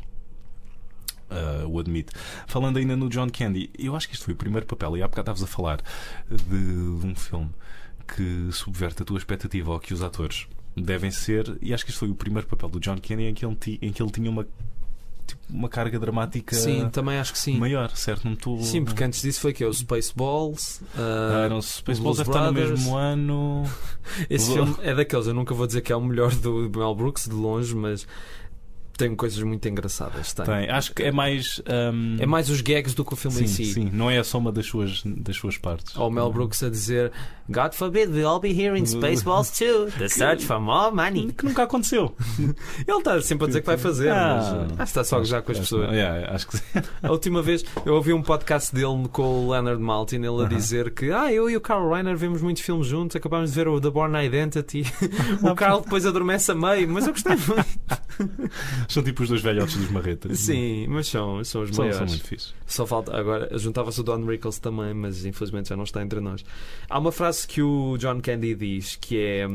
ah, 1.30 1.64
o 1.68 1.78
admite. 1.78 2.10
Falando 2.48 2.78
ainda 2.78 2.96
no 2.96 3.08
John 3.08 3.28
Candy, 3.30 3.70
eu 3.78 3.94
acho 3.94 4.08
que 4.08 4.14
este 4.14 4.24
foi 4.24 4.34
o 4.34 4.36
primeiro 4.36 4.66
papel, 4.66 4.96
e 4.96 5.02
há 5.02 5.06
bocado 5.06 5.30
estavas 5.30 5.42
a 5.42 5.46
falar 5.46 5.80
de, 6.28 6.36
de 6.98 7.06
um 7.06 7.14
filme 7.14 7.50
que 8.16 8.48
subverte 8.50 9.02
a 9.02 9.04
tua 9.04 9.16
expectativa 9.18 9.72
ao 9.72 9.78
que 9.80 9.94
os 9.94 10.02
atores 10.02 10.46
devem 10.76 11.10
ser, 11.10 11.56
e 11.60 11.74
acho 11.74 11.84
que 11.84 11.90
este 11.90 11.98
foi 11.98 12.08
o 12.08 12.14
primeiro 12.14 12.46
papel 12.46 12.68
do 12.68 12.80
John 12.80 12.96
Candy 12.96 13.24
em 13.24 13.34
que 13.34 13.44
ele, 13.44 13.56
em 13.82 13.92
que 13.92 14.02
ele 14.02 14.10
tinha 14.10 14.30
uma, 14.30 14.46
tipo, 15.26 15.40
uma 15.50 15.68
carga 15.68 15.98
dramática 15.98 16.56
Sim, 16.56 16.88
também 16.90 17.18
acho 17.18 17.32
que 17.32 17.38
sim. 17.38 17.58
maior, 17.58 17.90
certo? 17.94 18.24
Não 18.24 18.32
estou. 18.32 18.60
Sim, 18.62 18.84
porque 18.84 19.04
antes 19.04 19.20
disso 19.22 19.40
foi 19.40 19.52
que 19.52 19.62
é 19.62 19.66
o 19.66 19.72
Spaceballs. 19.72 20.82
Ah, 20.96 21.44
ah, 21.44 21.48
não, 21.48 21.60
Spaceballs 21.60 22.18
deve 22.18 22.30
estar 22.30 22.46
no 22.46 22.52
mesmo 22.52 22.96
ano. 22.96 23.64
Esse 24.30 24.52
filme 24.52 24.74
é 24.80 24.94
daqueles, 24.94 25.26
eu 25.26 25.34
nunca 25.34 25.54
vou 25.54 25.66
dizer 25.66 25.82
que 25.82 25.92
é 25.92 25.96
o 25.96 26.00
melhor 26.00 26.34
do 26.34 26.70
Mel 26.74 26.94
Brooks, 26.94 27.28
de 27.28 27.34
longe, 27.34 27.74
mas 27.74 28.06
tem 29.02 29.16
coisas 29.16 29.42
muito 29.42 29.68
engraçadas. 29.68 30.32
Tem. 30.32 30.44
Tem. 30.44 30.70
Acho 30.70 30.94
que 30.94 31.02
é 31.02 31.10
mais. 31.10 31.60
ahm, 31.66 32.16
É 32.20 32.26
mais 32.26 32.48
os 32.48 32.60
gags 32.60 32.94
do 32.94 33.04
que 33.04 33.12
o 33.14 33.16
filme 33.16 33.36
sim, 33.38 33.44
em 33.44 33.46
si. 33.48 33.64
sim, 33.66 33.90
não 33.92 34.08
é 34.10 34.18
a 34.18 34.24
soma 34.24 34.52
das 34.52 34.66
suas, 34.66 35.02
das 35.04 35.36
suas 35.36 35.56
partes. 35.58 35.96
Ou 35.96 36.10
Mel 36.10 36.32
Brooks 36.32 36.62
a 36.62 36.70
dizer 36.70 37.10
God 37.48 37.72
forbid 37.74 38.10
we'll 38.10 38.28
all 38.28 38.38
be 38.40 38.50
here 38.52 38.78
in 38.78 38.86
Spaceballs 38.86 39.50
too. 39.50 39.90
The 39.98 40.08
search 40.08 40.46
for 40.46 40.60
more 40.60 40.94
money. 40.94 41.32
Que 41.32 41.44
nunca 41.44 41.64
aconteceu. 41.64 42.14
Ele 42.86 42.98
está 42.98 43.20
sempre 43.20 43.44
a 43.44 43.46
dizer 43.48 43.60
que 43.60 43.66
vai 43.66 43.76
fazer, 43.76 44.10
Ah. 44.10 44.66
mas 44.78 44.88
está 44.90 45.02
só 45.02 45.16
a 45.16 45.18
gozar 45.18 45.42
com 45.42 45.50
as 45.52 45.58
pessoas. 45.58 45.90
yeah, 45.90 46.32
acho 46.34 46.46
que. 46.46 46.58
A 47.02 47.10
última 47.10 47.42
vez 47.42 47.64
eu 47.84 47.94
ouvi 47.94 48.12
um 48.12 48.22
podcast 48.22 48.72
dele 48.72 49.08
com 49.10 49.46
o 49.46 49.50
Leonard 49.50 49.82
Maltin, 49.82 50.16
ele 50.16 50.44
a 50.44 50.48
dizer 50.48 50.92
que 50.94 51.10
ah, 51.10 51.32
eu 51.32 51.50
e 51.50 51.56
o 51.56 51.60
Carl 51.60 51.90
Reiner 51.92 52.16
vemos 52.16 52.40
muitos 52.40 52.62
filmes 52.62 52.86
juntos, 52.86 53.16
acabámos 53.16 53.50
de 53.50 53.56
ver 53.56 53.66
o 53.68 53.80
The 53.80 53.90
Born 53.90 54.24
Identity. 54.24 54.84
o 55.42 55.54
Carl 55.54 55.80
depois 55.80 56.06
adormece 56.06 56.52
a 56.52 56.54
meio, 56.54 56.88
mas 56.88 57.06
eu 57.06 57.12
gostei 57.12 57.32
muito. 57.36 58.52
São 58.92 59.02
tipo 59.02 59.22
os 59.22 59.28
dois 59.28 59.40
velhotes 59.42 59.76
dos 59.76 59.90
marretas. 59.90 60.38
Sim, 60.38 60.86
mas 60.88 61.08
são, 61.08 61.42
são 61.44 61.62
os 61.62 61.70
São, 61.70 61.78
maiores. 61.84 61.96
são 61.96 62.06
muito 62.06 62.24
fixos. 62.26 62.54
Só 62.66 62.86
falta 62.86 63.16
agora, 63.16 63.56
juntava-se 63.58 64.00
o 64.00 64.02
Don 64.02 64.24
Rickles 64.24 64.58
também, 64.58 64.92
mas 64.94 65.24
infelizmente 65.24 65.70
já 65.70 65.76
não 65.76 65.84
está 65.84 66.02
entre 66.02 66.20
nós. 66.20 66.44
Há 66.88 66.98
uma 66.98 67.10
frase 67.12 67.46
que 67.46 67.62
o 67.62 67.96
John 67.98 68.20
Candy 68.20 68.54
diz 68.54 68.96
que 68.96 69.18
é 69.18 69.46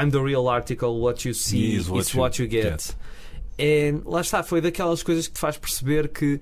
I'm 0.00 0.10
the 0.10 0.20
real 0.22 0.48
article, 0.48 1.00
what 1.00 1.26
you 1.26 1.34
see 1.34 1.74
Is 1.74 1.88
what 1.88 2.16
what, 2.16 2.40
you 2.40 2.46
you 2.46 2.50
get. 2.50 2.94
É, 3.58 3.92
lá 4.04 4.20
está, 4.20 4.42
foi 4.44 4.60
daquelas 4.60 5.02
coisas 5.02 5.26
que 5.26 5.34
te 5.34 5.40
faz 5.40 5.56
perceber 5.56 6.08
que, 6.08 6.40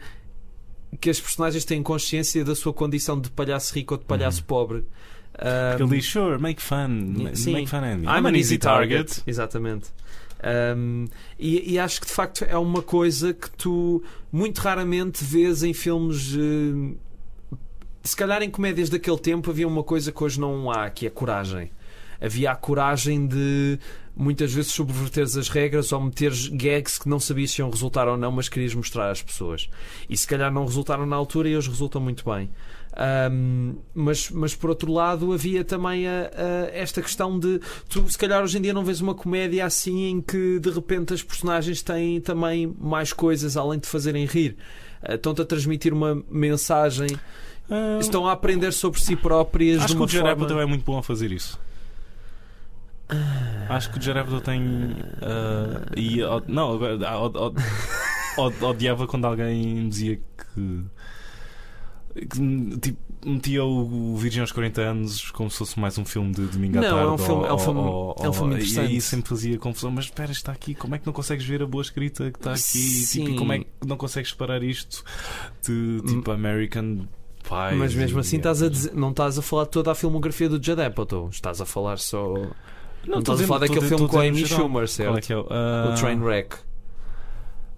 que 1.00 1.08
as 1.08 1.18
personagens 1.18 1.64
têm 1.64 1.82
consciência 1.82 2.44
da 2.44 2.54
sua 2.54 2.74
condição 2.74 3.18
de 3.18 3.30
palhaço 3.30 3.74
rico 3.74 3.94
ou 3.94 3.98
de 3.98 4.04
palhaço 4.04 4.44
pobre. 4.44 4.84
Porque 5.32 5.82
Um, 5.82 5.86
ele 5.86 5.96
diz, 5.98 6.06
sure, 6.06 6.38
make 6.38 6.62
fun. 6.62 7.14
Sim. 7.34 7.52
Make 7.52 7.68
fun 7.68 7.78
of 7.78 7.96
me. 7.98 8.06
I'm 8.06 8.26
an 8.26 8.34
easy 8.34 8.56
target. 8.58 9.22
Exatamente. 9.26 9.88
Um, 10.46 11.06
e, 11.38 11.72
e 11.72 11.78
acho 11.78 12.00
que 12.00 12.06
de 12.06 12.12
facto 12.12 12.44
é 12.44 12.56
uma 12.56 12.80
coisa 12.80 13.34
que 13.34 13.50
tu 13.50 14.02
muito 14.30 14.58
raramente 14.58 15.24
vês 15.24 15.64
em 15.64 15.74
filmes. 15.74 16.34
eh, 16.36 16.94
se 18.04 18.14
calhar 18.14 18.40
em 18.42 18.50
comédias 18.50 18.88
daquele 18.88 19.18
tempo 19.18 19.50
havia 19.50 19.66
uma 19.66 19.82
coisa 19.82 20.12
que 20.12 20.22
hoje 20.22 20.38
não 20.38 20.70
há, 20.70 20.88
que 20.88 21.06
é 21.06 21.10
coragem. 21.10 21.72
Havia 22.20 22.52
a 22.52 22.56
coragem 22.56 23.26
de 23.26 23.78
muitas 24.16 24.52
vezes 24.52 24.72
subverteres 24.72 25.36
as 25.36 25.48
regras 25.48 25.92
ou 25.92 26.00
meteres 26.00 26.48
gags 26.48 26.98
que 26.98 27.08
não 27.08 27.18
sabias 27.18 27.50
se 27.50 27.60
iam 27.60 27.68
resultar 27.68 28.08
ou 28.08 28.16
não, 28.16 28.30
mas 28.30 28.48
querias 28.48 28.74
mostrar 28.74 29.10
às 29.10 29.20
pessoas. 29.20 29.68
E 30.08 30.16
se 30.16 30.26
calhar 30.26 30.52
não 30.52 30.64
resultaram 30.64 31.04
na 31.04 31.16
altura 31.16 31.48
e 31.48 31.56
hoje 31.56 31.68
resultam 31.68 32.00
muito 32.00 32.24
bem. 32.24 32.48
Um, 33.30 33.74
mas, 33.94 34.30
mas 34.30 34.54
por 34.54 34.70
outro 34.70 34.90
lado 34.90 35.30
havia 35.30 35.62
também 35.62 36.08
a- 36.08 36.30
a- 36.34 36.70
esta 36.72 37.02
questão 37.02 37.38
de 37.38 37.60
tu 37.90 38.08
se 38.10 38.16
calhar 38.16 38.42
hoje 38.42 38.56
em 38.56 38.62
dia 38.62 38.72
não 38.72 38.82
vês 38.82 39.02
uma 39.02 39.14
comédia 39.14 39.66
assim 39.66 40.04
em 40.06 40.20
que 40.22 40.58
de 40.58 40.70
repente 40.70 41.12
as 41.12 41.22
personagens 41.22 41.82
têm 41.82 42.22
também 42.22 42.74
mais 42.80 43.12
coisas 43.12 43.54
além 43.54 43.78
de 43.78 43.86
fazerem 43.86 44.24
rir 44.24 44.56
Uh, 45.06 45.12
estão-te 45.12 45.42
a 45.42 45.44
transmitir 45.44 45.92
uma 45.92 46.22
mensagem 46.30 47.08
Ah, 47.70 47.98
estão 48.00 48.26
a 48.26 48.32
aprender 48.32 48.72
sobre 48.72 48.98
si 48.98 49.14
próprias 49.14 49.76
Acho 49.82 49.88
de 49.88 49.92
que 49.92 49.98
uma 50.00 50.06
o 50.06 50.08
Jared 50.08 50.28
forma 50.30 50.44
Apatow 50.46 50.60
é 50.62 50.64
muito 50.66 50.82
bom 50.84 50.96
a 50.96 51.02
fazer 51.02 51.30
isso. 51.32 51.60
Acho 53.68 53.92
que 53.92 53.98
o 53.98 54.02
Jared 54.02 54.28
tem. 54.40 54.62
e, 55.96 56.20
não, 56.48 56.72
agora, 56.74 56.98
odiava 58.62 59.06
quando 59.06 59.26
alguém 59.26 59.86
dizia 59.88 60.16
que. 60.16 60.80
Que, 62.16 62.78
tipo, 62.80 62.98
metia 63.24 63.64
o, 63.64 64.16
Virgem 64.16 64.40
aos 64.40 64.52
40 64.52 64.80
anos 64.80 65.30
como 65.32 65.50
se 65.50 65.58
fosse 65.58 65.78
mais 65.78 65.98
um 65.98 66.04
filme 66.04 66.32
de 66.32 66.42
domingo 66.46 66.78
à 66.78 66.80
Não, 66.82 66.88
tarde. 66.90 67.02
é 67.04 67.10
um 67.12 67.18
filme- 67.18 67.44
é 67.44 67.48
um 67.48 67.52
ou- 67.52 67.58
filme- 67.58 67.80
ou- 67.80 68.16
é 68.20 68.28
um 68.28 68.32
filme 68.32 68.50
ou- 68.52 68.56
interessante. 68.58 68.90
E 68.90 68.94
aí 68.94 69.00
sempre 69.00 69.28
fazia 69.28 69.58
confusão. 69.58 69.90
Mas 69.90 70.04
espera, 70.06 70.30
está 70.32 70.52
aqui, 70.52 70.74
como 70.74 70.94
é 70.94 70.98
que 70.98 71.06
não 71.06 71.12
consegues 71.12 71.44
ver 71.44 71.62
a 71.62 71.66
boa 71.66 71.82
escrita 71.82 72.30
que 72.30 72.38
está 72.38 72.52
aqui? 72.52 73.06
Tipo, 73.06 73.28
e 73.30 73.36
como 73.36 73.52
é 73.52 73.58
que 73.60 73.66
não 73.86 73.96
consegues 73.96 74.30
separar 74.30 74.62
isto 74.62 75.04
de 75.66 76.00
tipo 76.06 76.30
American 76.30 77.06
Pie? 77.42 77.76
mas 77.78 77.94
mesmo 77.94 78.18
assim 78.20 78.36
estás 78.38 78.62
a 78.62 78.68
dizer- 78.68 78.92
não 78.94 79.10
estás 79.10 79.38
a 79.38 79.42
falar 79.42 79.64
de 79.64 79.70
toda 79.70 79.92
a 79.92 79.94
filmografia 79.94 80.48
do 80.48 80.62
Judd 80.62 80.80
Apatow 80.82 81.28
estás 81.30 81.60
a 81.60 81.64
falar 81.64 81.98
só 81.98 82.34
não, 82.34 83.18
estou 83.20 83.34
estás 83.34 83.40
a 83.42 83.46
falar 83.46 83.60
daquele 83.60 83.86
filme 83.86 84.08
com 84.08 84.18
a 84.18 84.22
Amy. 84.24 84.44
Schumer 84.46 84.88
certo? 84.88 85.10
Qual 85.10 85.18
é 85.18 85.20
que 85.20 85.32
é 85.32 85.36
o. 85.36 85.46
ah, 85.50 85.92
o 85.94 86.00
Trainwreck 86.00 86.56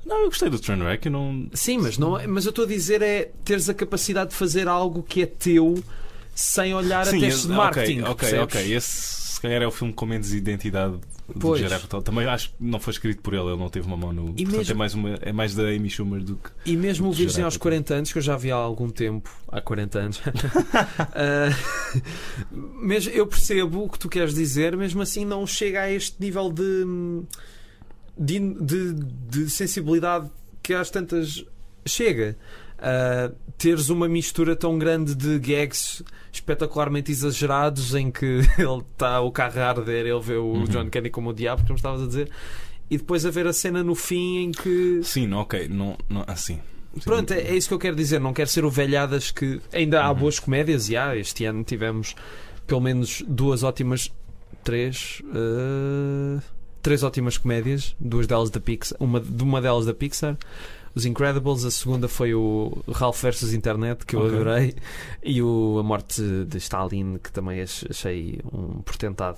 Não, 0.08 0.20
eu 0.22 0.26
gostei 0.28 0.48
do 0.48 0.58
Trainwreck. 0.58 1.08
Não. 1.10 1.48
Sim, 1.52 1.78
mas, 1.78 1.98
não, 1.98 2.18
é- 2.18 2.26
mas 2.26 2.46
eu 2.46 2.50
estou 2.50 2.64
a 2.64 2.68
dizer 2.68 3.02
é 3.02 3.30
teres 3.44 3.68
a 3.68 3.74
capacidade 3.74 4.30
de 4.30 4.36
fazer 4.36 4.66
algo 4.66 5.02
que 5.02 5.22
é 5.22 5.26
teu 5.26 5.82
sem 6.34 6.74
olhar 6.74 7.06
a 7.06 7.10
testes 7.10 7.42
de 7.42 7.48
marketing. 7.52 8.00
Ok, 8.02 8.28
ok, 8.28 8.38
ok. 8.40 8.72
Esse 8.74 9.18
se 9.38 9.40
calhar 9.40 9.62
é 9.62 9.66
o 9.66 9.70
filme 9.70 9.92
com 9.92 10.04
menos 10.06 10.32
identidade 10.32 10.94
do 11.28 11.38
Pois. 11.40 11.60
Jared 11.60 11.76
Apatow. 11.76 12.00
Também 12.02 12.26
acho 12.26 12.48
que 12.48 12.54
não 12.58 12.80
foi 12.80 12.92
escrito 12.92 13.20
por 13.22 13.34
ele, 13.34 13.44
ele 13.48 13.56
não 13.56 13.68
teve 13.68 13.86
uma 13.86 13.96
mão 13.96 14.12
no. 14.12 14.32
Portanto, 14.32 14.50
mesmo- 14.56 14.72
é, 14.72 14.74
mais 14.74 14.94
uma, 14.94 15.10
é 15.20 15.32
mais 15.32 15.54
da 15.54 15.64
Amy 15.64 15.90
Schumer 15.90 16.22
do 16.22 16.36
que. 16.36 16.50
E 16.64 16.76
mesmo 16.76 17.08
o 17.08 17.10
Do 17.10 17.16
Virgem 17.16 17.44
aos 17.44 17.54
Apatow. 17.54 17.70
40 17.70 17.94
anos, 17.94 18.12
que 18.12 18.18
eu 18.18 18.22
já 18.22 18.36
vi 18.36 18.50
há 18.50 18.56
algum 18.56 18.88
tempo, 18.88 19.30
há 19.46 19.60
40 19.60 19.98
anos, 19.98 20.20
mesmo, 22.50 23.12
eu 23.12 23.26
percebo 23.26 23.84
o 23.84 23.88
que 23.88 23.98
tu 23.98 24.08
queres 24.08 24.34
dizer, 24.34 24.76
mesmo 24.76 25.02
assim 25.02 25.24
não 25.24 25.46
chega 25.46 25.82
a 25.82 25.90
este 25.92 26.16
nível 26.20 26.50
de, 26.50 26.84
de, 28.18 28.38
de, 28.54 28.92
de 28.94 29.50
sensibilidade 29.50 30.30
que 30.62 30.74
às 30.74 30.90
tantas 30.90 31.44
chega. 31.86 32.36
Uh, 32.78 33.34
teres 33.56 33.88
uma 33.88 34.06
mistura 34.08 34.54
tão 34.54 34.78
grande 34.78 35.12
de 35.14 35.36
gags 35.40 36.00
espetacularmente 36.32 37.10
exagerados 37.10 37.92
em 37.94 38.08
que 38.10 38.24
ele 38.56 38.82
está 38.92 39.20
o 39.20 39.32
carro 39.32 39.60
a 39.60 39.68
arder, 39.70 40.06
ele 40.06 40.20
vê 40.20 40.34
o 40.36 40.44
Uhum. 40.52 40.64
John 40.64 40.88
Kenny 40.88 41.10
como 41.10 41.30
o 41.30 41.32
diabo, 41.32 41.62
como 41.62 41.74
estavas 41.74 42.02
a 42.02 42.06
dizer, 42.06 42.30
e 42.88 42.96
depois 42.96 43.26
haver 43.26 43.48
a 43.48 43.52
cena 43.52 43.82
no 43.82 43.94
fim 43.96 44.44
em 44.44 44.52
que. 44.52 45.00
Sim, 45.02 45.32
ok, 45.32 45.66
não, 45.68 45.96
não, 46.08 46.22
assim. 46.28 46.60
Sim. 46.94 47.00
Pronto, 47.04 47.32
é, 47.32 47.40
é 47.40 47.56
isso 47.56 47.66
que 47.68 47.74
eu 47.74 47.78
quero 47.80 47.96
dizer. 47.96 48.20
Não 48.20 48.32
quero 48.32 48.48
ser 48.48 48.64
o 48.64 48.70
velhadas 48.70 49.30
que 49.32 49.60
ainda 49.72 50.00
há 50.02 50.10
Uhum. 50.10 50.18
boas 50.18 50.38
comédias 50.38 50.88
e 50.88 50.96
há. 50.96 51.16
Este 51.16 51.44
ano 51.44 51.64
tivemos 51.64 52.14
pelo 52.66 52.80
menos 52.80 53.22
duas 53.26 53.62
ótimas. 53.64 54.12
Três. 54.62 55.20
eh, 55.34 56.40
três 56.88 57.02
ótimas 57.02 57.36
comédias. 57.36 57.94
Duas 58.00 58.26
delas 58.26 58.48
da 58.48 58.58
Pixar. 58.58 58.96
Uma, 58.98 59.20
de 59.20 59.42
uma 59.42 59.60
delas 59.60 59.84
da 59.84 59.92
Pixar. 59.92 60.38
Os 60.94 61.04
Incredibles. 61.04 61.66
A 61.66 61.70
segunda 61.70 62.08
foi 62.08 62.32
o 62.34 62.82
Ralph 62.90 63.22
vs 63.22 63.52
Internet, 63.52 64.06
que 64.06 64.16
eu 64.16 64.20
Ok. 64.20 64.34
adorei. 64.34 64.74
E 65.22 65.42
o 65.42 65.78
A 65.78 65.82
Morte 65.82 66.22
de 66.46 66.56
Stalin, 66.56 67.18
que 67.22 67.30
também 67.30 67.60
ach- 67.60 67.84
achei 67.90 68.40
um 68.50 68.80
portentado. 68.80 69.36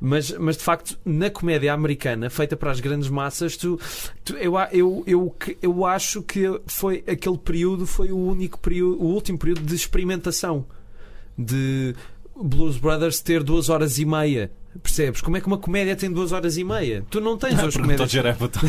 Mas, 0.00 0.30
mas 0.38 0.56
de 0.56 0.62
facto, 0.62 0.96
na 1.04 1.28
comédia 1.28 1.72
americana, 1.72 2.30
feita 2.30 2.56
para 2.56 2.70
as 2.70 2.78
grandes 2.78 3.08
massas, 3.08 3.56
tu, 3.56 3.80
tu- 4.24 4.36
eu, 4.36 4.54
eu, 4.70 5.02
eu, 5.06 5.34
eu 5.60 5.84
acho 5.84 6.22
que 6.22 6.42
foi 6.66 7.02
aquele 7.06 7.38
período 7.38 7.84
foi 7.84 8.12
o 8.12 8.16
único 8.18 8.58
período, 8.60 9.02
o 9.02 9.06
último 9.06 9.38
período 9.38 9.62
de 9.62 9.74
experimentação 9.74 10.64
de 11.36 11.94
Blues 12.36 12.76
Brothers 12.78 13.20
ter 13.20 13.42
duas 13.42 13.68
horas 13.68 13.98
e 13.98 14.04
meia. 14.04 14.50
Percebes? 14.82 15.20
Como 15.20 15.36
é 15.36 15.40
que 15.40 15.46
uma 15.46 15.58
comédia 15.58 15.94
tem 15.94 16.10
duas 16.10 16.32
horas 16.32 16.56
e 16.56 16.64
meia? 16.64 17.04
Tu 17.10 17.20
não 17.20 17.36
tens 17.36 17.54
Perguntou 17.56 17.82
comédias. 17.82 18.10
Jared 18.10 18.36
Apatow. 18.36 18.62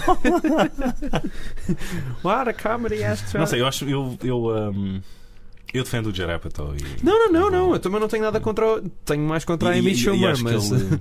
What 2.23 2.49
a 2.49 2.53
comedy 2.61 3.03
has 3.03 3.21
to- 3.31 3.37
Não 3.37 3.45
sei, 3.47 3.61
eu 3.61 3.67
acho. 3.67 3.85
Eu, 3.87 4.17
eu, 4.23 4.45
um, 4.47 5.01
eu 5.73 5.83
defendo 5.83 6.07
o 6.07 6.13
Jared 6.13 6.35
Apatow. 6.35 6.75
E, 6.75 7.03
Não, 7.03 7.31
não, 7.31 7.31
não, 7.31 7.49
não. 7.49 7.73
Eu 7.73 7.79
também 7.79 7.99
não 7.99 8.07
tenho 8.07 8.23
nada 8.23 8.39
contra. 8.39 8.65
o- 8.67 8.81
Tenho 9.05 9.23
mais 9.23 9.45
contra 9.45 9.69
a 9.69 9.73
Amy 9.73 9.95
Schumer, 9.95 10.37
mas. 10.43 10.67
Que, 10.69 10.73
ele, 10.75 10.99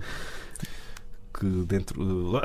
que 1.38 1.46
dentro. 1.66 2.00
Uh, 2.02 2.36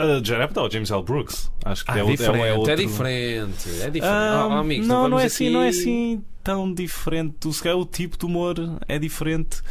Apatow, 0.44 0.70
James 0.72 0.90
L. 0.90 1.04
Brooks. 1.04 1.52
Acho 1.64 1.86
que 1.86 1.92
Ah, 1.92 1.98
é, 2.00 2.04
outro- 2.04 2.18
diferente, 2.18 2.44
é, 2.46 2.54
outro- 2.54 2.72
é 2.72 2.76
diferente. 2.76 3.70
É 3.70 3.90
diferente. 3.90 4.02
Ah, 4.04 4.48
Oh, 4.50 4.54
oh, 4.54 4.58
amigos, 4.58 4.88
não, 4.88 5.08
não, 5.08 5.20
é 5.20 5.26
assim, 5.26 5.46
aqui- 5.46 5.54
não 5.54 5.62
é 5.62 5.68
assim 5.70 6.24
tão 6.44 6.74
diferente. 6.74 7.54
Se 7.54 7.62
calhar 7.62 7.78
o 7.78 7.86
tipo 7.86 8.18
de 8.18 8.26
humor 8.26 8.56
é 8.88 8.98
diferente, 8.98 9.62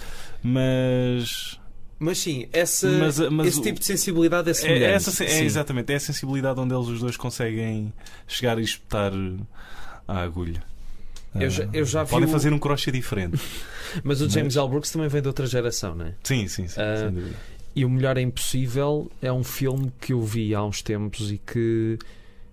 mas. 0.42 1.58
Mas 1.98 2.18
sim, 2.18 2.46
essa, 2.52 2.86
Mas- 2.88 3.18
mas 3.30 3.46
esse 3.48 3.58
o- 3.58 3.62
tipo 3.62 3.78
de 3.80 3.86
sensibilidade 3.86 4.48
é 4.48 4.50
É, 4.50 4.54
semelhante. 4.54 4.84
essa, 4.84 5.24
é 5.24 5.28
Sim. 5.28 5.44
exatamente, 5.44 5.92
é 5.92 5.96
a 5.96 6.00
sensibilidade 6.00 6.60
onde 6.60 6.74
eles 6.74 6.88
os 6.88 7.00
dois 7.00 7.16
conseguem 7.16 7.92
chegar 8.28 8.58
e 8.58 8.62
espetar 8.62 9.12
a 10.06 10.18
agulha. 10.20 10.62
Eu 11.34 11.50
já- 11.50 11.64
Ah, 11.64 11.68
eu 11.72 11.84
já 11.84 12.04
Podem 12.04 12.28
o- 12.28 12.32
fazer 12.32 12.52
um 12.52 12.58
crochê 12.58 12.90
diferente. 12.90 13.38
Mas 14.04 14.20
o 14.20 14.28
James 14.28 14.54
Mas- 14.54 14.62
L. 14.64 14.68
Brooks 14.70 14.90
também 14.90 15.08
vem 15.08 15.20
de 15.22 15.28
outra 15.28 15.46
geração, 15.46 15.94
não 15.94 16.06
é? 16.06 16.14
Sim, 16.22 16.46
sim, 16.48 16.66
sim. 16.68 16.80
Ah, 16.80 16.96
sem 16.98 17.10
dúvida. 17.12 17.36
E 17.74 17.84
O 17.84 17.90
Melhor 17.90 18.16
é 18.16 18.22
Impossível 18.22 19.10
é 19.20 19.30
um 19.30 19.44
filme 19.44 19.92
que 20.00 20.12
eu 20.14 20.22
vi 20.22 20.54
há 20.54 20.62
uns 20.64 20.80
tempos 20.82 21.30
e 21.30 21.36
que. 21.38 21.98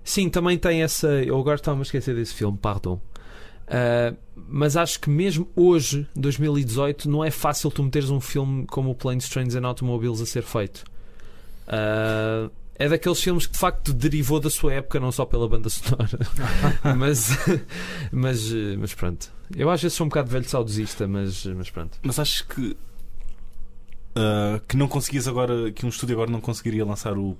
Sim, 0.03 0.29
também 0.29 0.58
tem 0.58 0.84
essa. 0.84 1.08
Eu 1.08 1.39
agora 1.39 1.56
estava 1.56 1.79
a 1.79 1.82
esquecer 1.82 2.13
desse 2.13 2.34
filme, 2.34 2.58
pardon. 2.62 2.99
Ah, 3.73 4.13
mas 4.36 4.77
acho 4.77 4.99
que 4.99 5.09
mesmo 5.09 5.49
hoje, 5.55 6.07
2018, 6.15 7.09
não 7.09 7.25
é 7.25 7.31
fácil 7.31 7.71
tu 7.71 7.81
meteres 7.81 8.12
um 8.12 8.21
filme 8.21 8.67
como 8.67 8.91
o 8.91 8.95
Planes, 8.95 9.27
Trains 9.27 9.55
and 9.55 9.65
Automobiles 9.65 10.21
a 10.21 10.25
ser 10.27 10.43
feito. 10.43 10.83
Ah, 11.67 12.49
é 12.75 12.88
daqueles 12.88 13.19
filmes 13.19 13.47
que 13.47 13.53
de 13.53 13.59
facto 13.59 13.93
derivou 13.93 14.39
da 14.39 14.49
sua 14.49 14.73
época, 14.73 14.99
não 14.99 15.12
só 15.12 15.25
pela 15.25 15.47
banda 15.47 15.69
sonora. 15.69 16.19
mas, 16.97 17.29
mas, 18.12 18.51
mas 18.77 18.93
pronto. 18.93 19.31
Eu 19.55 19.69
às 19.69 19.81
vezes 19.81 19.97
sou 19.97 20.05
um 20.05 20.09
bocado 20.09 20.29
velho 20.29 20.47
saudosista, 20.47 21.07
mas, 21.07 21.45
mas 21.45 21.69
pronto. 21.69 21.97
Mas 22.03 22.19
acho 22.19 22.47
que. 22.47 22.77
Ah, 24.15 24.60
que 24.67 24.78
não 24.78 24.88
conseguias 24.88 25.28
agora. 25.28 25.71
Que 25.71 25.86
um 25.86 25.89
estúdio 25.89 26.15
agora 26.15 26.30
não 26.32 26.39
conseguiria 26.41 26.86
lançar 26.86 27.17
o 27.17 27.34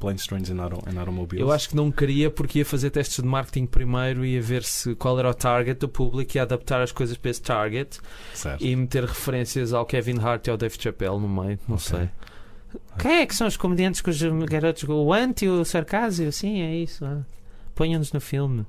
and 0.50 0.62
Auto- 0.62 0.90
and 0.90 1.00
Automobiles. 1.00 1.42
Eu 1.42 1.52
acho 1.52 1.70
que 1.70 1.76
não 1.76 1.92
queria 1.92 2.30
porque 2.32 2.60
ia 2.60 2.66
fazer 2.66 2.90
testes 2.90 3.22
de 3.24 3.28
marketing 3.28 3.66
primeiro 3.66 4.26
e 4.26 4.34
ia 4.36 4.42
ver 4.42 4.64
se 4.64 4.96
qual 4.96 5.18
era 5.20 5.30
o 5.30 5.34
target 5.34 5.80
do 5.80 5.88
público 5.90 6.36
e 6.36 6.40
adaptar 6.40 6.82
as 6.82 6.92
coisas 6.92 7.18
para 7.18 7.32
esse 7.32 7.42
target 7.42 8.00
Certo. 8.34 8.64
e 8.64 8.76
meter 8.76 9.04
referências 9.06 9.74
ao 9.74 9.86
Kevin 9.86 10.20
Hart 10.20 10.48
e 10.48 10.50
ao 10.52 10.58
Dave 10.58 10.76
Chappelle 10.80 11.20
no 11.20 11.30
meio, 11.30 11.60
não 11.68 11.76
Ok. 11.76 11.88
sei. 11.88 12.10
Quem 12.98 13.12
é 13.22 13.26
que 13.26 13.36
são 13.36 13.46
os 13.48 13.56
comediantes 13.58 14.02
com 14.02 14.10
os 14.10 14.20
garotos? 14.50 14.84
O 14.88 15.14
anti, 15.14 15.48
o 15.48 15.64
sarcásio? 15.64 16.32
Sim, 16.32 16.62
é 16.62 16.76
isso. 16.76 17.06
ah. 17.06 17.22
Ponham-nos 17.76 18.12
no 18.14 18.22
filme. 18.22 18.66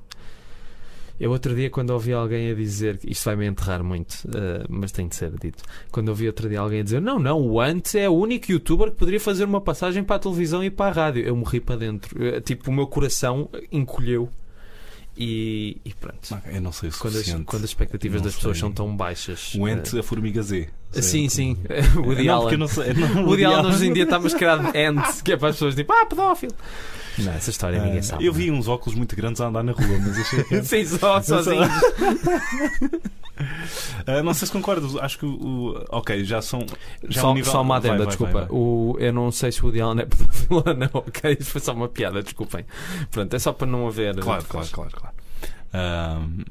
Eu 1.18 1.30
outro 1.30 1.54
dia, 1.54 1.70
quando 1.70 1.90
ouvi 1.90 2.12
alguém 2.12 2.50
a 2.50 2.54
dizer, 2.54 2.98
isto 3.04 3.24
vai 3.24 3.36
me 3.36 3.46
enterrar 3.46 3.84
muito, 3.84 4.16
eh, 4.34 4.64
mas 4.68 4.90
tem 4.90 5.06
de 5.06 5.14
ser 5.14 5.30
dito. 5.38 5.62
Quando 5.92 6.08
ouvi 6.08 6.26
outro 6.26 6.48
dia 6.48 6.58
alguém 6.58 6.80
a 6.80 6.82
dizer, 6.82 7.00
não, 7.00 7.20
não, 7.20 7.40
o 7.40 7.60
Ant 7.60 7.94
é 7.94 8.08
o 8.08 8.12
único 8.14 8.50
youtuber 8.50 8.90
que 8.90 8.96
poderia 8.96 9.20
fazer 9.20 9.44
uma 9.44 9.60
passagem 9.60 10.02
para 10.02 10.16
a 10.16 10.18
televisão 10.18 10.62
e 10.64 10.70
para 10.70 10.86
a 10.90 11.04
rádio. 11.04 11.24
Eu 11.24 11.36
morri 11.36 11.60
para 11.60 11.76
dentro. 11.76 12.20
Eh, 12.22 12.40
Tipo, 12.40 12.68
o 12.70 12.74
meu 12.74 12.86
coração 12.88 13.48
encolheu. 13.70 14.28
E, 15.16 15.76
e 15.84 15.94
pronto. 15.94 16.36
Eu 16.52 16.60
não 16.60 16.72
sei 16.72 16.88
o 16.88 16.92
Quando 16.98 17.16
as, 17.18 17.30
quando 17.44 17.62
as 17.62 17.70
expectativas 17.70 18.20
das 18.20 18.34
pessoas 18.34 18.56
sei. 18.56 18.60
são 18.62 18.72
tão 18.72 18.96
baixas. 18.96 19.54
O 19.54 19.68
Ent, 19.68 19.94
a 19.94 20.02
formiga 20.02 20.42
Z. 20.42 20.68
eh, 20.92 21.00
sim, 21.02 21.28
sim. 21.28 21.56
O 21.96 22.08
Woody 22.08 22.24
não, 22.24 22.34
Allen. 22.34 22.56
não 22.56 22.66
sei. 22.66 22.92
Não, 22.94 23.22
O 23.22 23.28
Woody 23.28 23.44
Allen 23.44 23.66
hoje 23.72 23.86
em 23.86 23.92
dia 23.92 24.02
está 24.02 24.18
mascarado 24.18 24.72
de 24.72 24.76
Ant, 24.84 25.22
que 25.22 25.32
é 25.32 25.36
para 25.36 25.50
as 25.50 25.54
pessoas 25.54 25.76
tipo, 25.76 25.92
ah, 25.92 26.04
pedófilo. 26.06 26.52
Não, 27.18 27.32
essa 27.32 27.50
história 27.50 27.80
ninguém 27.82 28.00
Ah, 28.00 28.02
sabe. 28.02 28.24
eu 28.26 28.32
vi 28.32 28.50
uns 28.50 28.66
óculos 28.68 28.96
muito 28.96 29.14
grandes 29.14 29.40
a 29.40 29.46
andar 29.46 29.62
na 29.62 29.72
rua, 29.72 29.98
mas 30.00 30.18
achei 30.18 30.44
que. 30.44 30.62
Sim, 30.64 30.84
só, 30.84 31.20
sozinho. 31.22 31.62
Ah, 34.06 34.22
não 34.22 34.32
sei 34.32 34.46
se 34.46 34.52
concordas. 34.52 34.94
Acho 34.96 35.18
que 35.18 35.26
o. 35.26 35.84
ok, 35.90 36.24
já 36.24 36.40
são. 36.40 36.60
Já 37.08 37.20
é 37.20 37.22
só, 37.22 37.30
um 37.32 37.34
nível- 37.34 37.50
só 37.52 37.62
uma 37.62 37.80
vai, 37.80 37.88
adenda, 37.90 38.04
vai, 38.04 38.06
desculpa. 38.06 38.32
vai, 38.32 38.42
vai. 38.46 38.56
O, 38.56 38.96
eu 39.00 39.12
não 39.12 39.32
sei 39.32 39.50
se 39.50 39.60
o 39.60 39.64
Woody 39.66 39.80
Allen 39.80 40.02
é 40.02 40.06
pedófilo 40.06 40.62
ou 40.64 40.74
não, 40.74 40.88
ok? 40.94 41.36
Isso 41.40 41.50
foi 41.50 41.60
só 41.60 41.72
uma 41.72 41.88
piada, 41.88 42.22
desculpem. 42.22 42.64
Pronto, 43.10 43.34
é 43.34 43.38
só 43.38 43.52
para 43.52 43.66
não 43.66 43.88
haver. 43.88 44.14
Claro, 44.20 44.44
claro, 44.44 44.68
claro, 44.70 44.90
claro. 44.92 45.14
Ahm, 45.72 46.44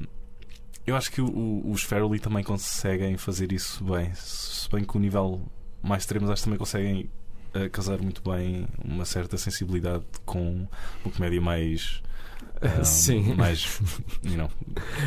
eu 0.86 0.94
acho 0.94 1.10
que 1.10 1.22
o- 1.22 1.26
o- 1.30 1.70
os 1.72 1.82
Farrelly 1.82 2.18
também 2.18 2.44
conseguem 2.44 3.16
fazer 3.16 3.50
isso 3.52 3.82
bem. 3.84 4.10
Se 4.14 4.68
bem 4.70 4.84
que 4.84 4.96
o 4.96 5.00
nível 5.00 5.40
mais 5.82 6.02
extremo 6.02 6.30
acho 6.30 6.42
que 6.42 6.44
também 6.44 6.58
conseguem 6.58 7.10
ah, 7.54 7.68
casar 7.68 7.98
muito 8.00 8.22
bem 8.28 8.66
uma 8.84 9.04
certa 9.04 9.36
sensibilidade 9.36 10.04
com 10.24 10.66
uma 11.04 11.12
comédia 11.14 11.40
mais. 11.40 12.02
ahm, 12.62 12.84
Sim. 12.84 13.34
Mais. 13.34 13.80
You 14.22 14.36
know, 14.36 14.50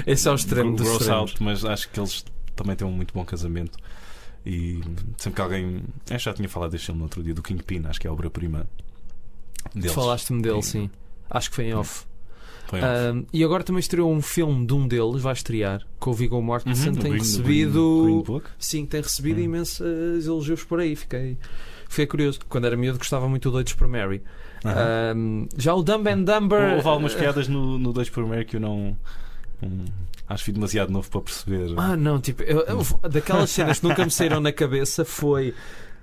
Esse 0.06 0.28
é 0.28 0.32
o 0.32 0.36
extremo 0.36 0.76
gross 0.76 0.92
extremos. 1.02 1.10
out, 1.32 1.44
mas 1.44 1.66
acho 1.66 1.90
que 1.90 2.00
eles 2.00 2.24
também 2.56 2.76
têm 2.76 2.88
um 2.88 2.92
muito 2.92 3.14
bom 3.14 3.24
casamento. 3.26 3.78
E 4.46 4.80
sempre 5.18 5.36
que 5.36 5.42
alguém. 5.42 5.84
Eu 6.10 6.20
já 6.20 6.34
tinha 6.34 6.48
falado 6.48 6.72
deste 6.72 6.86
filme 6.86 7.00
no 7.00 7.06
outro 7.06 7.22
dia, 7.22 7.34
do 7.34 7.42
Kingpin, 7.44 7.84
acho 7.86 8.00
que 8.00 8.08
é 8.08 8.10
a 8.10 8.14
obra-prima 8.14 8.66
deles. 9.76 9.92
Falaste-me 9.94 10.42
dele, 10.42 10.62
Sim. 10.62 10.84
sim. 10.84 10.90
Acho 11.30 11.50
que 11.50 11.56
foi 11.58 11.66
em 11.66 11.74
off. 11.74 12.06
Foi 12.68 12.80
Ahm, 12.82 13.24
e 13.34 13.44
agora 13.44 13.64
também 13.64 13.80
estreou 13.80 14.12
um 14.12 14.22
filme 14.22 14.66
de 14.66 14.74
um 14.74 14.88
deles, 14.88 15.22
vai 15.22 15.34
estrear, 15.34 15.86
com 16.00 16.12
o 16.12 16.14
Viggo 16.14 16.42
Mortensen. 16.42 16.90
Uhum, 16.90 16.96
tem 16.96 17.12
Green- 17.12 17.22
recebido. 17.22 18.02
Green- 18.04 18.14
Green 18.16 18.24
Book. 18.24 18.50
Sim, 18.60 18.86
tem 18.86 19.02
recebido 19.02 19.40
Hum. 19.40 19.44
imensos 19.44 20.26
elogios 20.26 20.64
por 20.64 20.80
aí. 20.82 20.96
Fiquei, 20.96 21.38
fiquei 21.90 22.06
curioso. 22.08 22.40
Quando 22.50 22.66
era 22.68 22.76
miúdo, 22.78 22.98
gostava 22.98 23.28
muito 23.28 23.50
do 23.50 23.54
Doidos 23.54 23.74
para 23.74 23.88
Mary. 23.88 24.22
Ahm, 24.66 25.48
já 25.58 25.74
o 25.74 25.84
Dumb 25.84 26.10
and 26.10 26.24
Dumber. 26.24 26.76
Houve 26.76 26.88
algumas 26.88 27.16
eh, 27.16 27.20
piadas 27.20 27.48
no, 27.48 27.78
no 27.78 27.94
2 27.94 28.10
por 28.10 28.26
que 28.46 28.56
eu 28.56 28.60
não. 28.60 28.98
não- 29.62 29.86
acho 30.28 30.40
que 30.40 30.46
fui 30.46 30.54
demasiado 30.54 30.92
novo 30.92 31.10
para 31.10 31.22
perceber. 31.22 31.74
Ah, 31.78 31.96
não, 31.96 32.20
tipo, 32.20 32.44
eu- 32.44 32.62
eu- 32.62 33.10
daquelas 33.10 33.50
cenas 33.50 33.80
que 33.80 33.88
nunca 33.88 34.04
me 34.04 34.12
saíram 34.12 34.40
na 34.42 34.52
cabeça 34.52 35.06
foi 35.06 35.54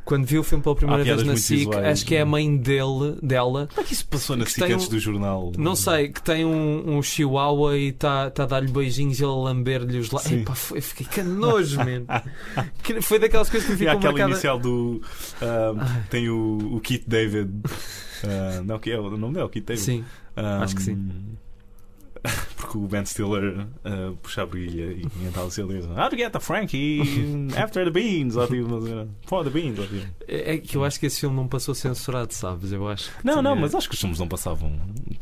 quando 0.05 0.27
vi 0.27 0.39
o 0.39 0.43
filme 0.43 0.63
pela 0.63 0.77
primeira 0.77 1.03
vez 1.05 1.23
na 1.23 1.37
SIC, 1.37 1.59
visuais, 1.67 1.87
acho 1.87 2.07
que 2.07 2.15
é 2.15 2.19
a 2.19 2.21
é? 2.23 2.25
mãe 2.25 2.57
dele, 2.57 3.17
dela, 3.23 3.69
Como 3.75 3.81
é 3.81 3.85
que 3.85 3.95
isso 3.95 4.07
passou 4.07 4.37
na 4.37 4.45
SIC 4.47 4.63
antes 4.65 4.87
um- 4.87 4.91
do 4.91 4.99
jornal? 4.99 5.53
não 5.57 5.75
sei, 5.75 6.09
que 6.09 6.23
tem 6.23 6.45
um, 6.45 6.97
um 6.97 7.03
chihuahua 7.03 7.77
e 7.79 7.89
está 7.89 8.31
tá 8.31 8.43
a 8.43 8.47
dar-lhe 8.47 8.71
beijinhos 8.71 9.19
e 9.19 9.23
ele 9.25 9.33
a 9.33 9.35
lamber-lhe 9.37 9.99
os 9.99 10.11
lábios. 10.11 10.33
Epá, 10.43 10.55
foi, 10.55 10.81
fiquei 10.81 11.07
que 11.07 11.23
nojo, 11.23 11.79
man. 11.79 12.05
Que 12.83 13.01
Foi 13.01 13.19
daquelas 13.19 13.49
coisas 13.49 13.69
que 13.69 13.77
me 13.77 13.85
E 13.85 13.89
aquela 13.89 14.13
marcadas. 14.13 14.33
inicial 14.33 14.59
do. 14.59 15.01
Ai. 15.41 16.03
tem 16.11 16.29
o, 16.29 16.59
o 16.77 16.81
Keith 16.81 17.05
David. 17.07 17.51
ah, 18.25 18.63
não, 18.65 18.79
que 18.79 18.91
é 18.91 18.99
o 18.99 19.17
nome 19.17 19.35
dele, 19.35 19.47
o 19.47 19.49
Keith 19.49 19.65
David. 19.67 19.85
Sim, 19.85 20.05
Ah, 20.37 20.63
acho 20.63 20.77
que 20.77 20.83
sim. 20.83 21.09
Porque 22.57 22.79
o 22.79 22.83
Ben 22.89 23.05
Stiller 23.05 23.67
ah, 23.85 24.13
puxa 24.23 24.43
a 24.43 24.47
brilha 24.47 24.93
e 24.93 25.07
então 25.27 25.47
assim 25.47 25.63
ele 25.63 25.75
diz: 25.79 25.87
to 25.87 26.17
get 26.17 26.33
the 26.33 26.41
Frankie 26.41 27.03
after 27.57 27.85
the 27.85 27.91
beans? 27.91 28.37
Ou 28.37 28.47
tipo, 28.47 28.69
for 29.27 29.45
the 29.45 29.51
beans. 29.51 29.79
Ou 29.79 29.87
tipo. 29.87 30.07
é 30.27 30.55
é 30.55 30.59
que 30.59 30.77
eu 30.77 30.85
acho 30.85 30.99
que 30.99 31.07
esse 31.07 31.21
filme 31.21 31.37
não 31.37 31.47
passou 31.47 31.75
censurado, 31.75 32.33
sabes? 32.33 32.73
Eu 32.73 32.89
acho 32.89 33.11
que 33.17 33.27
Não, 33.27 33.43
não, 33.43 33.53
tinha- 33.53 33.63
mas 33.63 33.75
acho 33.75 33.89
que 33.89 33.95
os 33.95 34.01
filmes 34.01 34.19
não 34.19 34.27
passavam. 34.29 34.73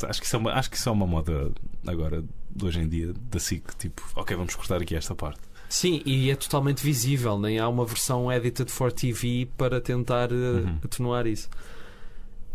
Acho 0.09 0.21
que, 0.21 0.27
isso 0.27 0.37
é 0.37 0.39
uma, 0.39 0.53
acho 0.53 0.71
que 0.71 0.77
isso 0.77 0.89
é 0.89 0.93
uma 0.93 1.07
moda 1.07 1.51
agora, 1.87 2.25
de 2.55 2.65
hoje 2.65 2.81
em 2.81 2.89
dia, 2.89 3.13
da 3.31 3.39
SIC. 3.41 3.65
Tipo, 3.77 4.03
ok, 4.15 4.37
vamos 4.37 4.55
cortar 4.55 4.81
aqui 4.81 4.95
esta 4.95 5.15
parte. 5.15 5.41
Sim, 5.69 6.03
e 6.05 6.31
é 6.31 6.37
totalmente 6.37 6.85
visível, 6.85 7.39
nem 7.39 7.59
há 7.59 7.67
uma 7.69 7.87
versão 7.87 8.31
edited 8.31 8.71
for 8.71 8.93
TV 8.93 9.49
para 9.57 9.81
tentar 9.81 10.31
eh, 10.31 10.35
Uhum. 10.35 10.79
atenuar 10.85 11.27
isso. 11.27 11.49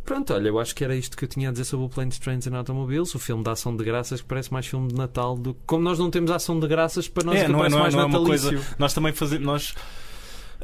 Pronto, 0.08 0.34
olha, 0.34 0.48
eu 0.48 0.58
acho 0.58 0.74
que 0.74 0.84
era 0.86 0.96
isto 0.96 1.18
que 1.18 1.26
eu 1.26 1.28
tinha 1.28 1.50
a 1.50 1.52
dizer 1.52 1.66
sobre 1.66 1.86
o 1.86 1.90
Planes, 1.90 2.18
Trains 2.18 2.48
and 2.48 2.56
Automobiles, 2.58 3.14
o 3.14 3.20
filme 3.20 3.44
da 3.44 3.52
ação 3.52 3.76
de 3.76 3.84
graças 3.84 4.22
que 4.22 4.28
parece 4.28 4.52
mais 4.54 4.66
filme 4.66 4.88
de 4.88 4.96
Natal 4.96 5.38
do 5.38 5.54
que. 5.54 5.60
Como 5.68 5.84
nós 5.84 6.00
não 6.00 6.10
temos 6.10 6.32
ação 6.32 6.58
de 6.60 6.66
graças, 6.66 7.10
para 7.10 7.26
nós 7.26 7.36
É, 7.36 7.42
aquilo 7.42 7.58
não 7.58 7.60
é- 7.60 7.70
parece 7.70 7.76
não 7.76 7.80
é- 7.80 7.82
mais 7.84 7.94
não 7.94 8.02
é 8.02 8.06
uma 8.06 8.20
natalício. 8.20 8.50
coisa- 8.58 8.76
Nós 8.80 8.94
também 8.94 9.12
fazemos. 9.12 9.46
Nós, 9.46 9.76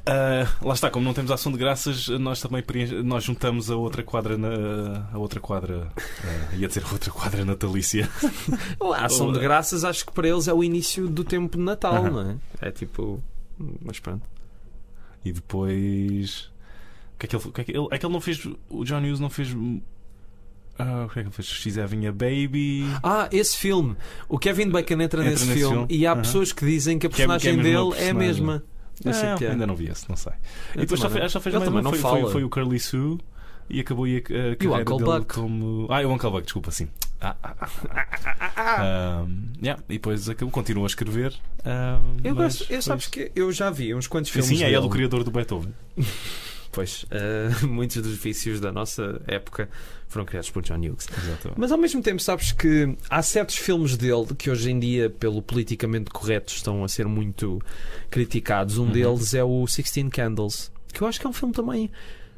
ah, 0.05 0.47
lá 0.61 0.73
está, 0.73 0.89
como 0.89 1.03
não 1.05 1.13
temos 1.13 1.29
ação 1.29 1.51
de 1.51 1.57
graças, 1.57 2.07
nós 2.07 2.39
também 2.39 2.63
preenche- 2.63 3.03
nós 3.03 3.25
juntamos 3.25 3.69
a 3.69 3.75
outra 3.75 4.01
quadra 4.01 4.37
na. 4.37 5.09
A 5.11 5.17
outra 5.17 5.41
quadra. 5.41 5.91
ah, 5.97 6.55
ia 6.55 6.67
dizer 6.69 6.83
a 6.85 6.91
outra 6.93 7.11
quadra 7.11 7.43
natalícia. 7.43 8.09
A 8.95 9.05
ação 9.05 9.29
de 9.33 9.39
graças 9.39 9.83
acho 9.83 10.05
que 10.05 10.13
para 10.13 10.27
eles 10.29 10.47
é 10.47 10.53
o 10.53 10.63
início 10.63 11.09
do 11.09 11.23
tempo 11.25 11.57
de 11.57 11.63
Natal, 11.63 11.95
Aham. 11.95 12.09
não 12.09 12.21
é? 12.61 12.69
É 12.69 12.71
tipo. 12.71 13.21
Mas 13.83 13.99
pronto. 13.99 14.23
E 15.25 15.33
depois. 15.33 16.49
O 17.23 17.27
que 17.27 17.27
é 17.27 17.29
que 17.29 17.35
ele, 17.35 17.47
o 17.47 17.51
que 17.51 17.61
é 17.61 17.63
que 17.63 17.71
ele, 17.71 17.87
é 17.91 17.97
que 17.97 18.05
ele 18.05 18.13
não 18.13 18.21
fez. 18.21 18.45
O 18.69 18.83
John 18.83 18.99
Hughes 18.99 19.19
não 19.19 19.29
fez. 19.29 19.49
ah, 20.77 21.05
o 21.05 21.09
que 21.09 21.19
é 21.19 21.21
que 21.23 21.27
ele 21.29 21.35
fez? 21.35 21.47
She's 21.47 21.77
Having 21.77 22.07
a 22.07 22.11
Baby. 22.11 22.85
Ah, 23.01 23.29
esse 23.31 23.55
filme. 23.57 23.95
O 24.27 24.37
Kevin 24.37 24.69
Bacon 24.69 24.95
entra, 24.95 25.03
Entra 25.21 25.23
nesse, 25.23 25.45
nesse 25.45 25.59
filme, 25.59 25.75
filme. 25.77 25.87
e 25.89 26.05
há 26.07 26.15
pessoas 26.15 26.51
que 26.51 26.65
dizem 26.65 26.97
que 26.99 27.07
a 27.07 27.09
Que 27.09 27.15
é- 27.15 27.17
que 27.17 27.21
é 27.23 27.27
personagem 27.27 27.57
dele 27.63 27.75
é 27.75 27.79
a 27.79 27.89
personagem. 27.91 28.13
mesma. 28.13 28.63
Eu 29.03 29.13
sei 29.13 29.29
Ah, 29.29 29.35
que 29.35 29.45
é. 29.45 29.51
Ainda 29.51 29.65
não 29.67 29.75
vi 29.75 29.87
esse, 29.89 30.07
não 30.09 30.15
sei. 30.15 30.33
Eu 30.33 30.37
e 30.75 30.79
depois 30.81 30.99
só 30.99 31.07
também 31.07 31.21
fez, 31.21 31.31
só 31.31 31.39
fez 31.41 31.55
mais 31.55 31.67
um, 31.67 31.81
não 31.81 31.91
foi, 31.93 31.99
foi, 31.99 32.31
foi 32.31 32.43
o 32.43 32.49
Curly 32.49 32.79
Sue 32.79 33.17
e 33.69 33.79
acabou 33.79 34.05
a, 34.05 34.07
a 34.09 34.21
carreira 34.21 34.81
Uncle 34.81 34.97
dele 34.97 35.19
Buck. 35.19 35.33
como. 35.33 35.87
Ah, 35.89 36.01
e 36.03 36.05
o 36.05 36.11
Uncle 36.11 36.29
Buck, 36.29 36.43
desculpa, 36.43 36.71
sim. 36.71 36.87
Ah, 37.19 37.35
ah, 37.41 37.55
ah, 37.57 38.07
ah, 38.29 38.51
ah. 38.57 39.23
Um, 39.23 39.45
yeah, 39.63 39.81
e 39.89 39.93
depois 39.93 40.27
acabou, 40.29 40.51
continua 40.51 40.83
a 40.85 40.87
escrever. 40.87 41.33
um, 41.65 42.17
Eu 42.23 42.35
mas 42.35 42.57
gosto, 42.57 42.71
eu 42.73 42.81
sabes 42.81 43.07
que 43.07 43.31
eu 43.33 43.51
já 43.51 43.69
vi 43.71 43.95
uns 43.95 44.07
quantos 44.07 44.29
E 44.29 44.33
filmes. 44.33 44.49
Sim, 44.59 44.63
é 44.63 44.67
ele 44.67 44.77
o 44.77 44.89
criador 44.89 45.23
do 45.23 45.31
Beethoven. 45.31 45.73
Pois, 46.73 47.05
eh, 47.11 47.65
muitos 47.65 48.01
dos 48.01 48.17
vícios 48.17 48.59
da 48.59 48.71
nossa 48.71 49.21
época 49.27 49.69
foram 50.07 50.25
criados 50.25 50.49
por 50.49 50.61
John 50.63 50.77
Hughes. 50.79 51.07
Exatamente. 51.09 51.53
Mas 51.59 51.71
ao 51.71 51.77
mesmo 51.77 52.01
tempo, 52.01 52.21
sabes 52.21 52.51
que 52.51 52.97
há 53.09 53.21
certos 53.21 53.55
filmes 53.55 53.95
dele 53.95 54.27
que 54.37 54.49
hoje 54.49 54.69
em 54.71 54.79
dia, 54.79 55.09
pelo 55.09 55.41
politicamente 55.41 56.09
correto, 56.11 56.51
estão 56.53 56.83
a 56.83 56.87
ser 56.87 57.05
muito 57.07 57.61
criticados. 58.09 58.77
Um 58.77 58.83
Uhum. 58.85 58.91
deles 58.91 59.33
é 59.33 59.43
o 59.43 59.65
Sixteen 59.67 60.09
Candles, 60.09 60.71
que 60.91 61.01
eu 61.01 61.07
acho 61.07 61.19
que 61.19 61.25
é 61.25 61.29
um 61.29 61.33
filme 61.33 61.53
também 61.53 61.89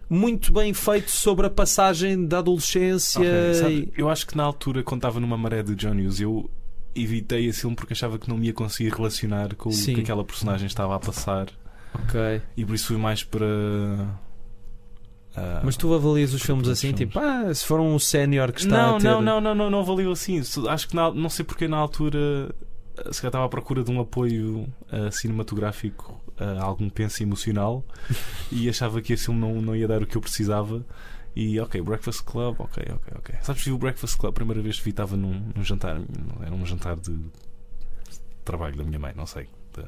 muito 0.10 0.54
bem 0.54 0.72
feito 0.74 1.10
sobre 1.12 1.48
a 1.48 1.50
passagem 1.50 2.26
da 2.28 2.38
adolescência. 2.40 3.20
Ok, 3.22 3.54
sabe, 3.56 3.94
eu 3.98 4.10
acho 4.10 4.28
que 4.28 4.38
na 4.38 4.44
altura, 4.44 4.84
quando 4.84 5.00
estava 5.00 5.20
numa 5.20 5.38
maré 5.38 5.64
de 5.64 5.74
John 5.76 5.94
Hughes, 5.96 6.20
eu 6.22 6.50
evitei 6.94 7.48
esse 7.48 7.62
filme 7.62 7.76
porque 7.76 7.94
achava 7.94 8.18
que 8.20 8.30
não 8.30 8.38
me 8.38 8.48
ia 8.48 8.54
conseguir 8.54 8.90
relacionar 8.94 9.56
com 9.56 9.70
o 9.70 9.74
Sim. 9.74 9.96
que 9.96 10.02
aquela 10.02 10.24
personagem 10.24 10.68
estava 10.68 10.96
a 10.96 11.00
passar 11.00 11.48
Ok. 11.94 12.42
e 12.56 12.64
por 12.64 12.76
isso 12.76 12.88
fui 12.88 12.98
mais 12.98 13.24
para. 13.24 13.46
Ah, 15.38 15.62
Mas 15.64 15.76
tu 15.78 15.94
avalias 15.94 16.34
os 16.34 16.42
filmes 16.42 16.68
assim, 16.68 16.88
filmes. 16.96 17.00
tipo, 17.14 17.20
ah, 17.20 17.54
se 17.54 17.66
for 17.66 17.80
um 17.80 17.98
sénior 18.00 18.52
que 18.52 18.62
está 18.62 18.76
não, 18.88 18.96
a 18.96 19.00
ter... 19.00 19.04
não, 19.06 19.22
não, 19.22 19.42
não, 19.42 19.56
não, 19.56 19.70
não 19.70 19.84
valeu 19.84 20.12
assim. 20.12 20.42
Acho 20.70 20.88
que 20.88 20.96
na- 20.96 21.12
não 21.12 21.30
sei 21.30 21.44
porque 21.46 21.68
na 21.68 21.78
altura 21.78 22.54
eh, 22.98 23.12
se 23.12 23.22
calhar 23.22 23.30
estava 23.30 23.46
à 23.46 23.50
procura 23.50 23.84
de 23.84 23.92
um 23.92 24.00
apoio 24.00 24.68
eh, 24.92 25.12
cinematográfico 25.12 26.22
a 26.38 26.62
algum 26.64 26.90
penso 26.90 27.24
emocional 27.24 27.84
e 28.52 28.68
achava 28.70 29.02
que 29.02 29.14
esse 29.14 29.26
filme 29.26 29.40
não, 29.40 29.62
não 29.62 29.76
ia 29.76 29.88
dar 29.88 30.02
o 30.04 30.06
que 30.08 30.16
eu 30.18 30.22
precisava. 30.22 30.86
E 31.38 31.60
ok, 31.60 31.82
Breakfast 31.82 32.24
Club, 32.24 32.56
ok, 32.60 32.82
ok, 32.94 33.14
ok. 33.18 33.36
Sabes, 33.42 33.62
vi 33.66 33.72
o 33.72 33.78
Breakfast 33.78 34.18
Club 34.18 34.30
a 34.30 34.34
primeira 34.34 34.62
vez 34.62 34.78
que 34.78 34.84
vi 34.86 34.92
estava 34.92 35.18
num, 35.18 35.52
num 35.54 35.64
jantar, 35.66 36.00
era 36.42 36.56
um 36.56 36.66
jantar 36.66 36.96
de 36.96 37.14
trabalho 38.46 38.78
da 38.78 38.84
minha 38.86 39.00
mãe, 39.00 39.12
não 39.16 39.26
sei, 39.26 39.50
de, 39.76 39.84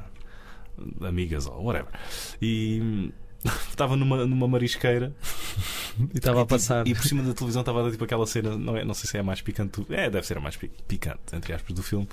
de 0.99 1.07
amigas 1.07 1.45
ou 1.47 1.63
whatever. 1.63 1.89
E 2.41 3.11
estava 3.69 3.95
numa, 3.95 4.25
numa 4.25 4.47
marisqueira 4.47 5.13
E 6.13 6.17
estava 6.17 6.41
a 6.43 6.45
passar. 6.45 6.87
e 6.87 6.93
por 6.93 7.03
cima 7.03 7.23
da 7.23 7.33
televisão 7.33 7.61
estava 7.61 7.79
a 7.79 7.83
dar 7.85 7.91
tipo 7.91 8.03
aquela 8.03 8.25
cena, 8.27 8.55
não, 8.55 8.75
é, 8.77 8.85
não 8.85 8.93
sei 8.93 9.09
se 9.09 9.17
é 9.17 9.19
a 9.19 9.23
mais 9.23 9.41
picante, 9.41 9.81
do- 9.81 9.93
é, 9.93 10.09
deve 10.09 10.27
ser 10.27 10.37
a 10.37 10.41
mais 10.41 10.55
pi- 10.55 10.71
picante, 10.87 11.19
entre 11.33 11.53
aspas, 11.53 11.73
do 11.75 11.81
filme, 11.81 12.07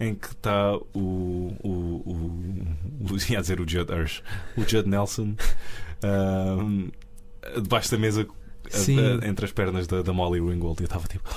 em 0.00 0.14
que 0.14 0.28
está 0.28 0.74
o, 0.74 1.52
o, 1.62 2.02
o, 2.06 3.12
o 3.12 3.16
ia 3.30 3.40
dizer 3.40 3.60
o 3.60 3.68
Judd 3.68 3.92
Hirsch, 3.92 4.22
o 4.56 4.62
Judd 4.66 4.88
Nelson, 4.88 5.34
ahm, 6.02 6.88
debaixo 7.62 7.90
da 7.90 7.98
mesa, 7.98 8.26
a- 8.72 9.24
a- 9.24 9.28
entre 9.28 9.44
as 9.44 9.52
pernas 9.52 9.86
da, 9.86 10.00
da 10.02 10.12
Molly 10.12 10.40
Ringwald, 10.40 10.80
e 10.80 10.84
eu 10.84 10.86
estava 10.86 11.06
tipo. 11.06 11.28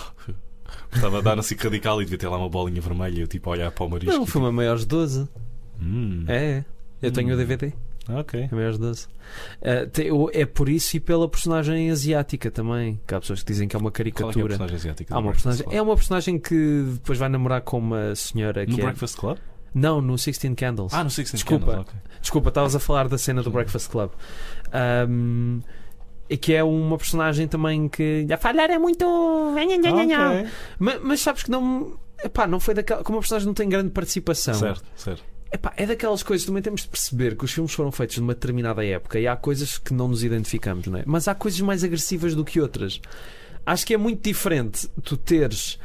Estava 0.94 1.18
a 1.20 1.22
dar 1.22 1.38
assim 1.40 1.56
radical 1.56 2.02
e 2.02 2.06
devia 2.06 2.18
ter 2.18 2.28
lá 2.30 2.38
uma 2.38 2.50
bolinha 2.50 2.80
vermelha. 2.82 3.18
e 3.18 3.22
Eu 3.22 3.28
tipo 3.28 3.50
a 3.50 3.54
olhar 3.54 3.72
para 3.72 3.84
o 3.86 3.90
marisco. 3.90 4.14
Não, 4.16 4.24
e, 4.24 4.28
foi 4.28 4.42
uma 4.42 4.52
maiores 4.52 4.82
de 4.82 4.88
12. 4.88 5.24
tipo, 5.26 5.40
hum, 5.82 6.26
É, 6.28 6.36
é. 6.60 6.66
Eu 7.02 7.12
tenho 7.12 7.30
o 7.30 7.34
Hum. 7.34 7.38
DVD. 7.38 7.74
Ok. 8.10 8.50
É 8.52 8.56
maiores 8.56 8.78
de 8.78 8.84
12. 8.86 9.08
Eh, 9.62 9.86
tem- 9.86 10.12
o- 10.12 10.30
é 10.34 10.46
por 10.46 10.68
isso 10.68 10.98
e 10.98 11.00
pela 11.00 11.30
personagem 11.30 11.90
asiática 11.92 12.50
também. 12.50 13.00
Que 13.08 13.14
há 13.16 13.20
pessoas 13.20 13.42
que 13.42 13.52
dizem 13.52 13.68
que 13.68 13.76
é 13.76 13.80
uma 13.80 13.92
Qual 13.92 13.92
é, 13.92 13.94
que 13.94 14.10
é 14.10 14.12
a 14.12 14.16
caricatura. 14.16 14.48
personagem 14.48 14.76
asiática? 14.76 15.14
Há 15.14 15.16
do 15.16 15.20
uma 15.20 15.32
Breakfast 15.32 15.44
personagem, 15.46 15.64
Club? 15.66 15.78
é 15.78 15.82
uma 15.82 15.96
personagem 15.96 16.40
que 16.40 16.84
depois 16.94 17.20
vai 17.20 17.30
namorar 17.30 17.62
com 17.62 17.78
uma 17.78 18.16
senhora 18.16 18.66
No 18.66 18.74
que 18.76 18.82
é. 18.82 18.84
Breakfast 18.84 19.18
Club? 19.18 19.38
Não, 19.74 20.02
no 20.02 20.18
Sixteen 20.18 20.54
Candles. 20.54 20.94
Ah, 20.94 21.04
no 21.04 21.10
Six 21.10 21.32
Desculpa. 21.32 21.66
Candles, 21.68 21.82
ok. 21.88 22.00
Desculpa, 22.20 22.50
estavas 22.50 22.76
a 22.76 22.80
falar 22.80 23.08
da 23.08 23.18
cena 23.18 23.42
do. 23.42 23.50
Breakfast 23.52 23.90
Club. 23.90 24.12
Ahm, 24.74 25.62
e 26.30 26.36
que 26.38 26.54
é 26.54 26.64
uma 26.64 26.98
personagem 26.98 27.48
também 27.48 27.88
que 27.88 28.28
a 28.32 28.38
falhar 28.38 28.70
é 28.70 28.78
muito. 28.78 29.06
Mas, 30.80 31.02
mas 31.02 31.22
sabes 31.22 31.44
que 31.44 31.52
não. 31.52 31.98
Epá, 32.24 32.46
não 32.48 32.60
foi 32.60 32.74
daquela. 32.74 33.04
Como 33.04 33.18
a 33.18 33.22
personagem 33.22 33.48
não 33.48 33.54
tem 33.54 33.68
grande 33.70 33.90
participação. 33.92 34.54
Certo, 34.54 34.84
certo. 34.96 35.24
Epá, 35.54 35.74
é 35.76 35.86
daquelas 35.86 36.24
coisas, 36.24 36.46
também 36.46 36.62
temos 36.62 36.82
de 36.84 36.88
perceber 36.88 37.36
que 37.36 37.44
os 37.44 37.52
filmes 37.52 37.74
foram 37.74 37.92
feitos 37.92 38.18
numa 38.20 38.34
determinada 38.34 38.86
época 38.86 39.20
e 39.20 39.28
há 39.28 39.36
coisas 39.36 39.78
que 39.78 39.94
não 39.94 40.08
nos 40.08 40.24
identificamos, 40.24 40.88
não 40.88 41.00
é? 41.00 41.04
Mas 41.06 41.28
há 41.28 41.36
coisas 41.36 41.60
mais 41.60 41.84
agressivas 41.84 42.34
do 42.34 42.46
que 42.46 42.62
outras. 42.62 43.02
Acho 43.66 43.86
que 43.86 43.94
é 43.94 43.98
muito 43.98 44.24
diferente 44.24 44.88
tu 45.04 45.18
teres 45.18 45.78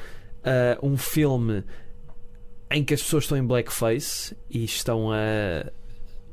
ah, 0.45 0.79
um 0.83 0.97
filme 0.97 1.65
em 2.71 2.85
que 2.85 2.95
as 2.95 3.03
pessoas 3.03 3.25
estão 3.25 3.37
em 3.37 3.45
blackface 3.45 4.37
e 4.49 4.65
estão 4.65 5.11
a, 5.13 5.17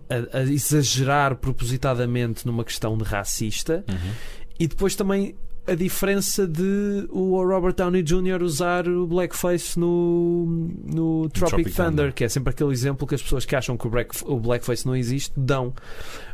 a- 0.10 0.38
a 0.40 0.42
exagerar 0.44 1.36
propositadamente 1.36 2.46
numa 2.46 2.64
questão 2.64 2.96
de 2.98 3.04
racista 3.04 3.84
Uhum. 3.90 4.12
e 4.60 4.68
depois 4.68 4.96
também 4.96 5.36
a 5.66 5.76
diferença 5.76 6.46
de 6.46 7.08
o 7.10 7.42
Robert 7.42 7.74
Downey 7.74 8.04
Jr. 8.04 8.42
usar 8.44 8.88
o 8.88 9.08
blackface 9.08 9.80
no, 9.80 10.46
no 10.84 11.30
Tropic, 11.30 11.50
Tropic 11.56 11.68
Thunder, 11.76 11.86
Thunder. 11.92 12.14
que 12.14 12.24
é 12.26 12.30
sempre 12.30 12.52
aquele 12.52 12.72
exemplo 12.72 13.08
que 13.08 13.16
as 13.16 13.22
pessoas 13.22 13.46
que 13.46 13.56
acham 13.56 13.78
que 13.78 13.88
o, 13.88 13.90
black- 13.90 14.24
o 14.26 14.38
blackface 14.40 14.86
não 14.86 14.96
existe 14.96 15.32
dão. 15.38 15.74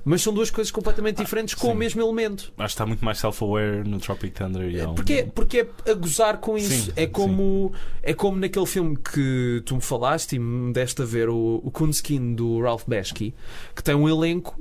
Mas 0.04 0.22
são 0.24 0.34
duas 0.34 0.50
coisas 0.50 0.72
completamente 0.72 1.18
diferentes 1.18 1.54
com 1.54 1.72
o 1.72 1.76
mesmo 1.76 2.02
elemento. 2.02 2.52
Acho 2.58 2.68
que 2.68 2.74
está 2.74 2.86
muito 2.86 3.06
mais 3.06 3.20
self-aware 3.20 3.88
no 3.88 4.00
Tropic 4.00 4.34
Thunder. 4.34 4.68
E 4.74 4.82
um- 4.86 4.96
Porque, 4.96 5.28
porque 5.36 5.68
é 5.86 5.92
a 5.92 5.94
gozar 5.94 6.38
com 6.40 6.58
isso. 6.58 6.86
Sim, 6.86 6.92
é, 6.96 7.06
como, 7.06 7.72
é 8.02 8.14
como 8.14 8.38
naquele 8.38 8.66
filme 8.66 8.98
que 8.98 9.62
tu 9.66 9.76
me 9.76 9.82
falaste 9.82 10.34
e 10.38 10.40
me 10.40 10.74
deste 10.74 11.02
a 11.02 11.06
ver, 11.06 11.30
o, 11.30 11.62
o 11.64 11.70
Coonskin 11.70 12.34
do 12.34 12.60
Ralph 12.62 12.84
Bashki, 12.88 13.36
que 13.76 13.84
tem 13.84 13.94
um 13.94 14.10
elenco 14.10 14.58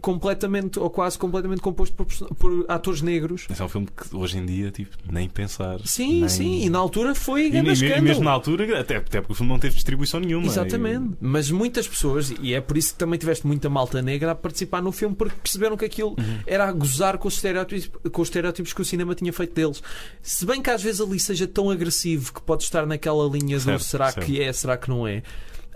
completamente 0.00 0.78
ou 0.78 0.88
quase 0.90 1.18
completamente 1.18 1.60
composto 1.60 1.94
por, 1.96 2.06
por 2.34 2.64
atores 2.68 3.02
negros. 3.02 3.46
Esse 3.50 3.60
é 3.60 3.64
um 3.64 3.68
filme 3.68 3.86
que 3.86 4.16
hoje 4.16 4.38
em 4.38 4.46
dia, 4.46 4.70
tipo, 4.70 4.96
nem 5.10 5.28
pensar. 5.28 5.78
Sim, 5.84 6.20
nem... 6.20 6.28
sim, 6.28 6.62
e 6.64 6.70
na 6.70 6.78
altura 6.78 7.14
foi 7.14 7.46
E, 7.46 7.50
grande 7.50 7.84
e- 7.84 7.92
e 7.92 8.00
mesmo 8.00 8.24
na 8.24 8.30
altura, 8.30 8.80
até, 8.80 8.96
até 8.96 9.20
porque 9.20 9.32
o 9.32 9.36
filme 9.36 9.52
não 9.52 9.58
teve 9.58 9.74
distribuição 9.74 10.20
nenhuma. 10.20 10.46
Exatamente. 10.46 11.14
Mas 11.20 11.50
muitas 11.50 11.86
pessoas, 11.86 12.32
e 12.40 12.54
é 12.54 12.60
por 12.60 12.76
isso 12.76 12.92
que 12.92 12.98
também 12.98 13.18
tiveste 13.18 13.46
muita 13.46 13.68
malta 13.68 14.00
negra 14.02 14.32
a 14.32 14.34
participar 14.34 14.80
no 14.82 14.92
filme, 14.92 15.14
porque 15.14 15.36
perceberam 15.42 15.76
que 15.76 15.84
aquilo 15.84 16.14
E- 16.18 16.20
Uhum. 16.22 16.38
era 16.46 16.68
a 16.68 16.72
gozar 16.72 17.18
com 17.18 17.28
os, 17.28 17.34
estereótipos, 17.34 17.90
com 18.10 18.22
os 18.22 18.28
estereótipos 18.28 18.72
que 18.72 18.80
o 18.80 18.84
cinema 18.84 19.14
tinha 19.14 19.32
feito 19.32 19.54
deles. 19.54 19.82
Se 20.22 20.44
bem 20.46 20.60
que 20.62 20.70
às 20.70 20.82
vezes 20.82 21.00
ali 21.00 21.18
seja 21.20 21.46
tão 21.46 21.70
agressivo 21.70 22.32
que 22.32 22.40
pode 22.42 22.62
estar 22.64 22.86
naquela 22.86 23.24
linha 23.28 23.56
do 23.58 23.62
Certo, 23.64 23.82
será 23.84 24.10
certo. 24.12 24.26
que 24.26 24.40
é, 24.42 24.52
será 24.52 24.76
que 24.76 24.88
não 24.88 25.06
é. 25.06 25.22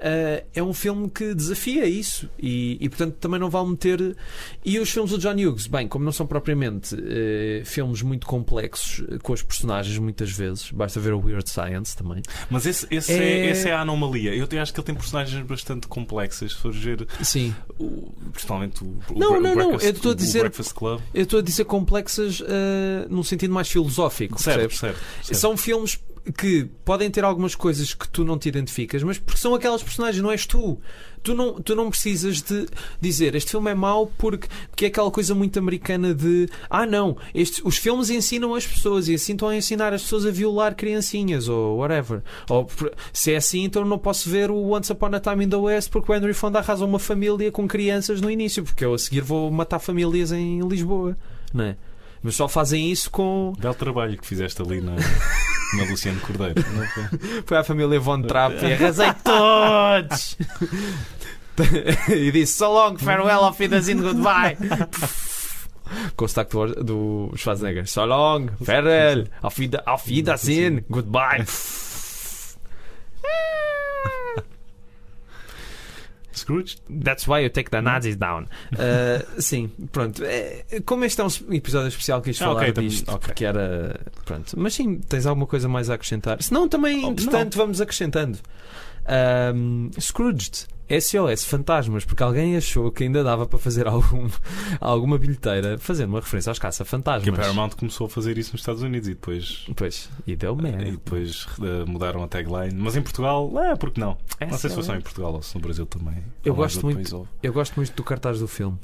Ah, 0.01 0.43
é 0.55 0.63
um 0.63 0.73
filme 0.73 1.09
que 1.11 1.35
desafia 1.35 1.87
isso 1.87 2.29
e, 2.39 2.77
e, 2.81 2.89
portanto 2.89 3.15
também 3.21 3.39
não 3.41 3.49
vai 3.51 3.65
meter. 3.65 4.17
E 4.65 4.79
os 4.79 4.91
filmes 4.91 5.11
do 5.13 5.19
John 5.19 5.35
Hughes, 5.35 5.67
bem, 5.67 5.87
como 5.89 6.05
não 6.05 6.13
são 6.13 6.27
propriamente 6.27 6.97
eh, 6.99 7.63
filmes 7.65 8.03
muito 8.03 8.27
complexos 8.27 9.05
eh, 9.09 9.19
com 9.23 9.33
os 9.33 9.43
personagens, 9.43 9.97
muitas 9.99 10.31
vezes, 10.31 10.71
basta 10.71 10.99
ver 11.01 11.13
o 11.13 11.21
Weird 11.25 11.49
Science 11.49 11.97
também. 11.97 12.23
Mas 12.51 12.67
esse, 12.67 12.87
esse 12.91 13.13
é... 13.13 13.47
É- 13.47 13.51
essa 13.51 13.69
é 13.69 13.73
a 13.73 13.81
anomalia. 13.81 14.35
Eu 14.35 14.45
acho 14.61 14.73
que 14.73 14.81
ele 14.81 14.87
tem 14.87 14.95
personagens 14.95 15.45
bastante 15.47 15.87
complexas. 15.87 16.53
Se 16.55 16.71
ver, 16.71 17.07
Sim, 17.23 17.55
o, 17.79 18.13
principalmente 18.33 18.83
o, 18.83 18.99
o, 19.11 19.19
Não, 19.19 19.33
o 19.39 19.41
não, 19.41 19.41
não, 19.41 19.55
Breakfast, 19.55 19.85
eu 19.85 19.91
estou 19.93 20.13
a 20.13 20.15
dizer- 20.15 20.41
Breakfast 20.41 20.73
Club. 20.75 21.01
eu 21.13 21.23
estou 21.23 21.39
a 21.39 21.43
dizer 21.43 21.65
complexas 21.65 22.43
ah, 22.43 23.07
num 23.09 23.23
sentido 23.23 23.53
mais 23.53 23.69
filosófico, 23.69 24.41
Certo, 24.41 24.75
certo, 24.75 24.99
certo. 25.23 25.39
São 25.39 25.57
filmes 25.57 25.99
que 26.33 26.69
podem 26.85 27.11
ter 27.11 27.23
algumas 27.23 27.55
coisas 27.55 27.93
que 27.93 28.09
tu 28.09 28.25
não 28.25 28.39
te 28.39 28.49
identificas, 28.49 29.03
mas 29.03 29.19
porque 29.19 29.41
são 29.41 29.55
aquelas 29.55 29.83
personagens, 29.83 30.23
não 30.23 30.31
és 30.31 30.47
tu. 30.47 30.79
Tu 31.23 31.35
não, 31.35 31.55
tu 31.55 31.75
não 31.75 31.89
precisas 31.89 32.43
de 32.43 32.67
dizer 33.01 33.35
este 33.35 33.53
filme 33.53 33.71
é 33.71 33.75
mau 33.75 34.13
porque, 34.19 34.47
porque 34.69 34.85
é 34.85 34.89
aquela 34.89 35.11
coisa 35.11 35.35
muito 35.35 35.59
americana 35.59 36.15
de 36.15 36.47
ah 36.69 36.85
não, 36.85 37.17
estes, 37.35 37.63
os 37.65 37.79
filmes 37.79 38.11
ensinam 38.11 38.55
as 38.55 38.67
pessoas 38.67 39.09
e 39.09 39.15
assim 39.15 39.33
estão 39.33 39.49
a 39.49 39.57
ensinar 39.57 39.95
as 39.95 40.03
pessoas 40.03 40.27
a 40.27 40.31
violar 40.31 40.75
criancinhas 40.75 41.49
ou 41.49 41.79
whatever. 41.79 42.23
Ou 42.51 42.69
se 43.13 43.33
é 43.33 43.37
assim, 43.37 43.65
então 43.65 43.85
não 43.87 43.99
posso 43.99 44.29
ver 44.29 44.51
o 44.51 44.75
Once 44.75 44.93
Upon 44.93 45.15
a 45.15 45.21
Time 45.21 45.47
in 45.47 45.49
the 45.49 45.57
West 45.57 45.91
porque 45.91 46.13
o 46.13 46.15
Henry 46.15 46.35
Fonda 46.35 46.59
arrasa 46.59 46.85
uma 46.85 46.99
família 46.99 47.51
com 47.51 47.67
crianças 47.67 48.21
no 48.21 48.31
início, 48.31 48.63
porque 48.63 48.85
eu 48.85 48.93
a 48.93 48.99
seguir 48.99 49.23
vou 49.23 49.51
matar 49.51 49.79
famílias 49.79 50.31
em 50.31 50.61
Lisboa, 50.67 51.17
não 51.55 51.65
é? 51.65 51.77
Mas 52.23 52.37
só 52.37 52.49
fazem 52.49 52.91
isso 52.91 53.11
com. 53.11 53.53
Belo 53.59 53.75
trabalho 53.75 54.17
que 54.17 54.27
fizeste 54.27 54.61
ali 54.61 54.81
na, 54.81 54.97
na 55.77 55.85
Luciano 55.85 56.21
Cordeiro. 56.21 56.55
Não 56.73 56.87
foi? 56.89 57.43
Foi 57.47 57.57
à 57.57 57.65
família 57.65 58.01
Von 58.01 58.23
Trapp 58.23 58.57
e 58.65 58.73
arrasei 58.75 59.13
todos! 59.25 60.37
e 62.09 62.33
disse 62.33 62.59
so 62.59 62.73
long, 62.73 62.97
farewell, 62.99 63.45
auf 63.45 63.59
Wiedersehen, 63.59 64.03
goodbye! 64.03 64.57
Com 66.17 66.25
o 66.25 66.29
sotaque 66.29 66.51
do, 66.51 66.85
do 66.85 67.33
Schwarzenegger. 67.37 67.87
So 67.87 68.05
long, 68.05 68.51
farewell, 68.65 69.29
auf, 69.43 69.59
Wieder, 69.59 69.83
auf 69.87 70.07
Wiedersehen, 70.09 70.85
goodbye! 70.91 71.45
Scrooge? 76.39 76.77
That's 76.89 77.27
why 77.27 77.41
you 77.43 77.51
take 77.51 77.71
the 77.71 77.81
Nazis 77.81 78.17
down. 78.17 78.47
Uh, 78.73 79.41
sim, 79.41 79.71
pronto. 79.93 80.23
É, 80.25 80.65
como 80.85 81.05
este 81.05 81.21
é 81.21 81.25
um 81.25 81.29
episódio 81.55 81.89
especial, 81.89 82.21
quis 82.23 82.41
Ah, 82.43 82.47
falar 82.47 82.61
ok, 82.63 82.73
tam- 82.73 82.85
disto, 82.85 83.09
ok. 83.09 83.19
porque 83.29 83.45
era. 83.45 84.01
Pronto. 84.25 84.53
Mas 84.59 84.75
sim, 84.75 84.99
tens 85.09 85.27
alguma 85.27 85.47
coisa 85.47 85.69
mais 85.69 85.89
a 85.91 85.95
acrescentar? 85.95 86.43
Se 86.43 86.53
não, 86.53 86.69
também, 86.69 87.05
Oh, 87.05 87.11
entretanto, 87.11 87.57
vamos 87.57 87.81
acrescentando. 87.81 88.39
Um, 89.55 89.91
Scrooged, 90.01 90.67
SOS, 90.89 91.45
fantasmas, 91.45 92.05
porque 92.05 92.23
alguém 92.23 92.57
achou 92.57 92.91
que 92.93 93.05
ainda 93.05 93.23
dava 93.25 93.47
para 93.47 93.59
fazer 93.59 93.87
algum, 93.89 94.29
alguma 94.81 95.19
bilheteira 95.19 95.79
fazendo 95.79 96.11
uma 96.11 96.21
referência 96.21 96.51
aos 96.51 96.59
Que 96.59 96.67
a 96.67 96.69
caça-fantasmas. 96.69 97.37
Paramount 97.37 97.71
começou 97.71 98.07
a 98.07 98.11
fazer 98.11 98.37
isso 98.39 98.53
nos 98.53 98.61
Estados 98.61 98.83
Unidos 98.83 99.09
e 99.09 99.15
depois. 99.15 99.67
Pois, 99.75 100.11
e 100.27 100.37
deu 100.37 100.57
E 100.59 100.63
merda. 100.63 100.85
depois 100.91 101.47
eh, 101.63 101.85
mudaram 101.87 102.23
a 102.23 102.29
tagline. 102.29 102.75
Mas 102.75 102.97
em 102.97 103.03
Portugal, 103.03 103.51
é, 103.63 103.75
porque 103.77 104.01
não? 104.01 104.17
Não 104.41 104.59
sei 104.59 104.71
se 104.71 104.75
foi 104.75 104.83
só 104.85 104.95
em 104.95 105.01
Portugal 105.01 105.33
ou 105.35 105.43
se 105.43 105.55
no 105.55 105.61
Brasil 105.61 105.87
também. 105.87 106.23
Eu 106.45 106.55
gosto 106.55 106.85
muito-. 106.85 107.29
Eu 107.43 107.53
gosto 107.53 107.75
muito 107.77 107.95
do 107.95 108.03
cartaz 108.05 108.39
do 108.39 108.49
filme. 108.49 108.79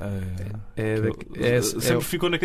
Eh, 0.00 0.52
É, 0.76 0.94
que- 1.10 1.38
é- 1.44 1.56
é- 1.56 1.62
sempre 1.62 2.04
ficou 2.04 2.30
na, 2.30 2.38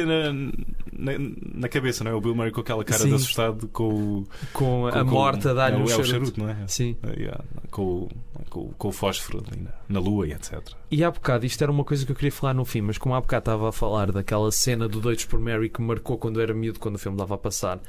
na, 0.91 1.13
na- 1.55 1.69
cabeça, 1.69 2.03
não 2.03 2.11
é? 2.11 2.13
O 2.15 2.21
Bill 2.21 2.33
Murray 2.35 2.51
com 2.51 2.61
aquela 2.61 2.83
cara 2.83 3.01
Sim. 3.03 3.09
de 3.09 3.15
assustado 3.15 3.67
com, 3.67 4.23
com 4.53 4.63
com 4.81 4.87
a 4.87 4.91
com- 5.03 5.11
morta 5.11 5.51
a 5.51 5.53
dar-lhe 5.53 5.77
é, 5.77 5.79
o- 5.79 5.83
é 5.85 5.87
charuto. 5.89 6.07
charuto, 6.09 6.39
não 6.39 6.49
é? 6.49 6.57
Sim. 6.67 6.95
Eh, 7.03 7.19
yeah, 7.21 7.43
com, 7.69 7.81
o- 7.83 8.09
com, 8.49 8.69
com 8.69 8.87
o 8.87 8.91
fósforo 8.91 9.43
ali 9.51 9.61
na, 9.61 9.71
na 9.87 9.99
lua 9.99 10.27
e 10.27 10.31
etc. 10.31 10.61
E 10.89 11.03
há 11.03 11.11
bocado, 11.11 11.45
isto 11.45 11.61
era 11.61 11.71
uma 11.71 11.83
coisa 11.83 12.05
que 12.05 12.11
eu 12.11 12.15
queria 12.15 12.31
falar 12.31 12.53
no 12.53 12.65
fim, 12.65 12.81
mas 12.81 12.97
como 12.97 13.13
há 13.15 13.21
bocado 13.21 13.41
estava 13.41 13.69
a 13.69 13.71
falar 13.71 14.11
daquela 14.11 14.51
cena 14.51 14.87
do 14.87 14.99
Doidos 14.99 15.25
por 15.25 15.39
Mary 15.39 15.69
que 15.69 15.81
marcou 15.81 16.17
quando 16.17 16.41
era 16.41 16.53
miúdo, 16.53 16.79
quando 16.79 16.95
o 16.95 16.99
filme 16.99 17.17
dava 17.17 17.35
a 17.35 17.37
passar, 17.37 17.79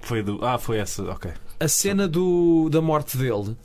Foi 0.00 0.22
do, 0.22 0.44
ah, 0.44 0.58
foi 0.58 0.76
essa, 0.78 1.02
ok. 1.10 1.30
a 1.58 1.68
cena 1.68 2.06
do, 2.06 2.68
da 2.70 2.82
morte 2.82 3.16
dele, 3.16 3.56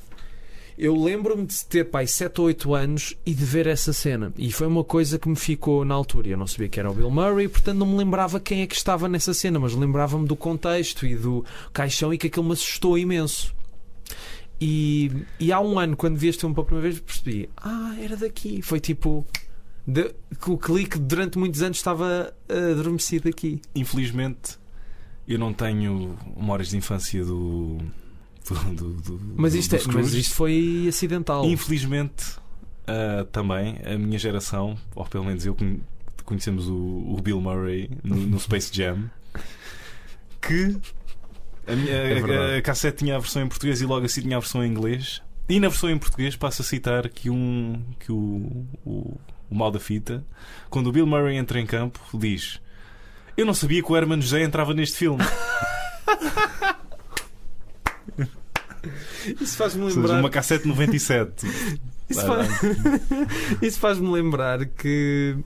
eu 0.77 0.95
lembro-me 0.95 1.45
de 1.45 1.65
ter 1.65 1.85
pai 1.85 2.07
7 2.07 2.39
ou 2.41 2.47
8 2.47 2.73
anos 2.73 3.15
e 3.25 3.33
de 3.33 3.45
ver 3.45 3.67
essa 3.67 3.93
cena. 3.93 4.33
E 4.37 4.51
foi 4.51 4.67
uma 4.67 4.83
coisa 4.83 5.19
que 5.19 5.29
me 5.29 5.35
ficou 5.35 5.85
na 5.85 5.93
altura. 5.93 6.29
Eu 6.29 6.37
não 6.37 6.47
sabia 6.47 6.69
que 6.69 6.79
era 6.79 6.89
o 6.89 6.93
Bill 6.93 7.11
Murray, 7.11 7.47
portanto 7.47 7.77
não 7.77 7.85
me 7.87 7.97
lembrava 7.97 8.39
quem 8.39 8.61
é 8.61 8.67
que 8.67 8.75
estava 8.75 9.07
nessa 9.07 9.33
cena, 9.33 9.59
mas 9.59 9.73
lembrava-me 9.73 10.27
do 10.27 10.35
contexto 10.35 11.05
e 11.05 11.15
do 11.15 11.45
caixão 11.73 12.13
e 12.13 12.17
que 12.17 12.27
aquilo 12.27 12.45
me 12.45 12.53
assustou 12.53 12.97
imenso. 12.97 13.53
E, 14.59 15.11
e 15.39 15.51
há 15.51 15.59
um 15.59 15.79
ano, 15.79 15.97
quando 15.97 16.17
vi 16.17 16.27
este 16.27 16.41
filme 16.41 16.53
pela 16.53 16.65
primeira 16.65 16.89
vez, 16.89 17.01
percebi: 17.01 17.49
ah, 17.57 17.95
era 17.99 18.15
daqui. 18.15 18.61
Foi 18.61 18.79
tipo. 18.79 19.25
de- 19.87 20.13
o 20.47 20.57
clique 20.57 20.99
durante 20.99 21.37
muitos 21.39 21.61
anos 21.63 21.77
estava 21.77 22.33
eh, 22.47 22.71
adormecido 22.71 23.27
aqui. 23.27 23.59
Infelizmente, 23.73 24.59
eu 25.27 25.39
não 25.39 25.51
tenho 25.51 26.15
memórias 26.37 26.69
de 26.69 26.77
infância 26.77 27.23
do. 27.25 27.79
Do, 28.53 28.93
do, 28.93 29.17
do 29.17 29.33
Mas 29.37 29.53
isto, 29.55 29.75
é, 29.75 29.79
mas 29.93 30.13
isto 30.13 30.35
foi 30.35 30.85
acidental. 30.89 31.45
Infelizmente, 31.45 32.25
ah, 32.87 33.25
também, 33.31 33.77
a 33.85 33.97
minha 33.97 34.17
geração, 34.19 34.77
ou 34.95 35.05
pelo 35.05 35.25
menos 35.25 35.45
eu, 35.45 35.55
conhe- 35.55 35.81
conhecemos 36.25 36.67
o, 36.67 36.75
o 36.75 37.19
Bill 37.21 37.39
Murray 37.41 37.89
no, 38.03 38.15
no 38.15 38.39
Space 38.41 38.69
Jam, 38.73 39.09
que 40.41 40.75
a, 41.67 41.75
minha, 41.75 41.91
É 41.91 42.53
a- 42.55 42.57
a, 42.57 42.61
cassete 42.61 42.97
tinha 42.99 43.15
a 43.15 43.19
versão 43.19 43.41
em 43.41 43.47
português 43.47 43.81
e 43.81 43.85
logo 43.85 44.05
assim 44.05 44.21
tinha 44.21 44.37
a 44.37 44.39
versão 44.39 44.63
em 44.63 44.69
inglês. 44.69 45.21
E 45.49 45.59
na 45.59 45.67
versão 45.67 45.89
em 45.89 45.97
português 45.97 46.35
passo 46.35 46.61
a 46.61 46.65
citar 46.65 47.09
que, 47.09 47.29
um, 47.29 47.83
que 47.99 48.11
o, 48.11 48.65
o, 48.85 49.17
o 49.49 49.55
mal 49.55 49.69
da 49.71 49.79
fita, 49.79 50.23
quando 50.69 50.87
o 50.87 50.91
Bill 50.91 51.05
Murray 51.05 51.35
entra 51.35 51.59
em 51.59 51.65
campo, 51.65 51.99
diz: 52.13 52.59
Eu 53.35 53.45
não 53.45 53.53
sabia 53.53 53.83
que 53.83 53.91
o 53.91 53.97
Herman 53.97 54.21
José 54.21 54.43
entrava 54.43 54.73
neste 54.73 54.97
filme. 54.97 55.21
Isso 59.39 59.57
faz-me 59.57 59.91
seja, 59.91 60.13
uma 60.13 60.29
cassete 60.29 60.67
97. 60.67 61.45
Isso, 62.09 62.25
faz... 62.25 62.47
Isso 63.61 63.79
faz-me 63.79 64.11
lembrar 64.11 64.65
que, 64.65 65.37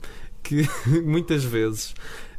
que 0.42 0.68
muitas 1.04 1.44
vezes. 1.44 1.94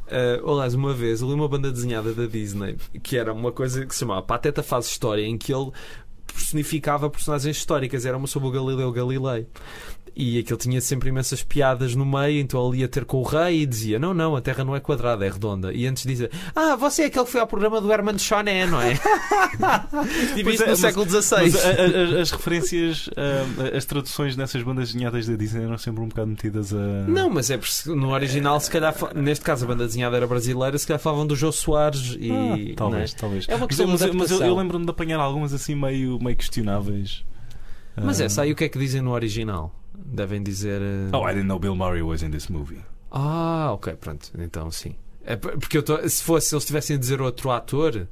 Uh, 0.06 0.50
aliás, 0.50 0.74
uma 0.74 0.94
vez 0.94 1.20
eu 1.20 1.28
li 1.28 1.34
uma 1.34 1.48
banda 1.48 1.70
desenhada 1.70 2.14
da 2.14 2.24
Disney 2.24 2.76
que 3.02 3.18
era 3.18 3.30
uma 3.30 3.52
coisa 3.52 3.84
que 3.84 3.92
se 3.92 4.00
chamava 4.00 4.22
Pateta 4.22 4.62
Faz 4.62 4.86
História, 4.86 5.22
em 5.22 5.36
que 5.36 5.52
ele 5.52 5.70
personificava 6.26 7.10
personagens 7.10 7.56
históricas. 7.56 8.06
Era 8.06 8.16
uma 8.16 8.26
sobre 8.26 8.48
o 8.48 8.50
Galileu 8.50 8.92
Galilei. 8.92 9.46
E 10.20 10.36
aquilo 10.40 10.58
tinha 10.58 10.80
sempre 10.80 11.10
imensas 11.10 11.44
piadas 11.44 11.94
no 11.94 12.04
meio, 12.04 12.40
então 12.40 12.68
ele 12.68 12.80
ia 12.80 12.88
ter 12.88 13.04
com 13.04 13.18
o 13.18 13.22
rei 13.22 13.60
e 13.62 13.66
dizia: 13.66 14.00
Não, 14.00 14.12
não, 14.12 14.34
a 14.34 14.40
Terra 14.40 14.64
não 14.64 14.74
é 14.74 14.80
quadrada, 14.80 15.24
é 15.24 15.30
redonda. 15.30 15.72
E 15.72 15.86
antes 15.86 16.02
dizia: 16.04 16.28
Ah, 16.56 16.74
você 16.74 17.02
é 17.02 17.06
aquele 17.06 17.24
que 17.24 17.30
foi 17.30 17.40
ao 17.40 17.46
programa 17.46 17.80
do 17.80 17.92
Herman 17.92 18.18
Choné, 18.18 18.66
não 18.66 18.82
é? 18.82 18.94
Tive 20.34 20.42
Pois 20.44 20.54
isto 20.54 20.62
é, 20.62 20.66
no 20.66 20.70
mas- 20.72 20.80
século 20.80 21.06
XVI. 21.08 22.18
as 22.20 22.30
referências, 22.32 23.08
ah, 23.16 23.76
as 23.76 23.84
traduções 23.84 24.36
nessas 24.36 24.60
bandas 24.64 24.92
desenhadas 24.92 25.26
da 25.26 25.36
Disney 25.36 25.62
eram 25.64 25.78
sempre 25.78 26.02
um 26.02 26.08
bocado 26.08 26.26
metidas 26.28 26.72
a. 26.74 26.76
Não, 27.06 27.30
mas 27.30 27.48
é 27.50 27.56
porque 27.56 27.72
no 27.86 28.10
original, 28.12 28.58
se 28.60 28.70
calhar, 28.70 28.94
neste 29.14 29.44
caso 29.44 29.64
a 29.64 29.68
banda 29.68 29.86
desenhada 29.86 30.16
era 30.16 30.26
brasileira, 30.26 30.76
se 30.78 30.86
calhar 30.86 31.00
falavam 31.00 31.28
do 31.28 31.36
Jô 31.36 31.52
Soares 31.52 32.16
e. 32.18 32.30
Ah, 32.32 32.74
talvez, 32.76 33.12
não 33.12 33.18
talvez. 33.20 33.44
É 33.48 33.54
uma 33.54 33.60
Mas 33.60 33.68
questão 33.68 33.86
eu- 33.86 33.92
mas, 33.92 34.00
de 34.00 34.16
mas 34.16 34.30
eu, 34.32 34.42
eu 34.42 34.56
lembro-me 34.56 34.84
de 34.84 34.90
apanhar 34.90 35.20
algumas 35.20 35.52
assim 35.54 35.76
meio, 35.76 36.18
meio 36.20 36.36
questionáveis. 36.36 37.24
é? 37.96 38.00
Mas 38.00 38.20
Ah, 38.20 38.24
essa 38.24 38.42
aí 38.42 38.50
o 38.52 38.56
que 38.56 38.64
é 38.64 38.68
que 38.68 38.78
dizem 38.78 39.00
no 39.00 39.12
original? 39.12 39.72
Devem 40.04 40.42
dizer. 40.42 40.80
eh, 40.80 41.10
Oh, 41.16 41.26
I 41.28 41.32
didn't 41.34 41.46
know 41.48 41.58
Bill 41.58 41.74
Murray 41.76 42.02
was 42.02 42.22
in 42.22 42.30
this 42.30 42.48
movie. 42.48 42.80
Ah, 43.10 43.72
ok, 43.72 43.94
pronto. 43.94 44.30
Então 44.38 44.70
sim. 44.70 44.94
É 45.24 45.36
porque 45.36 45.76
eu 45.78 45.82
tô- 45.82 46.08
se 46.08 46.22
fosse, 46.22 46.48
se 46.48 46.54
eles 46.54 46.64
tivessem 46.64 46.96
a 46.96 46.98
dizer 46.98 47.20
outro 47.20 47.50
ator, 47.50 48.06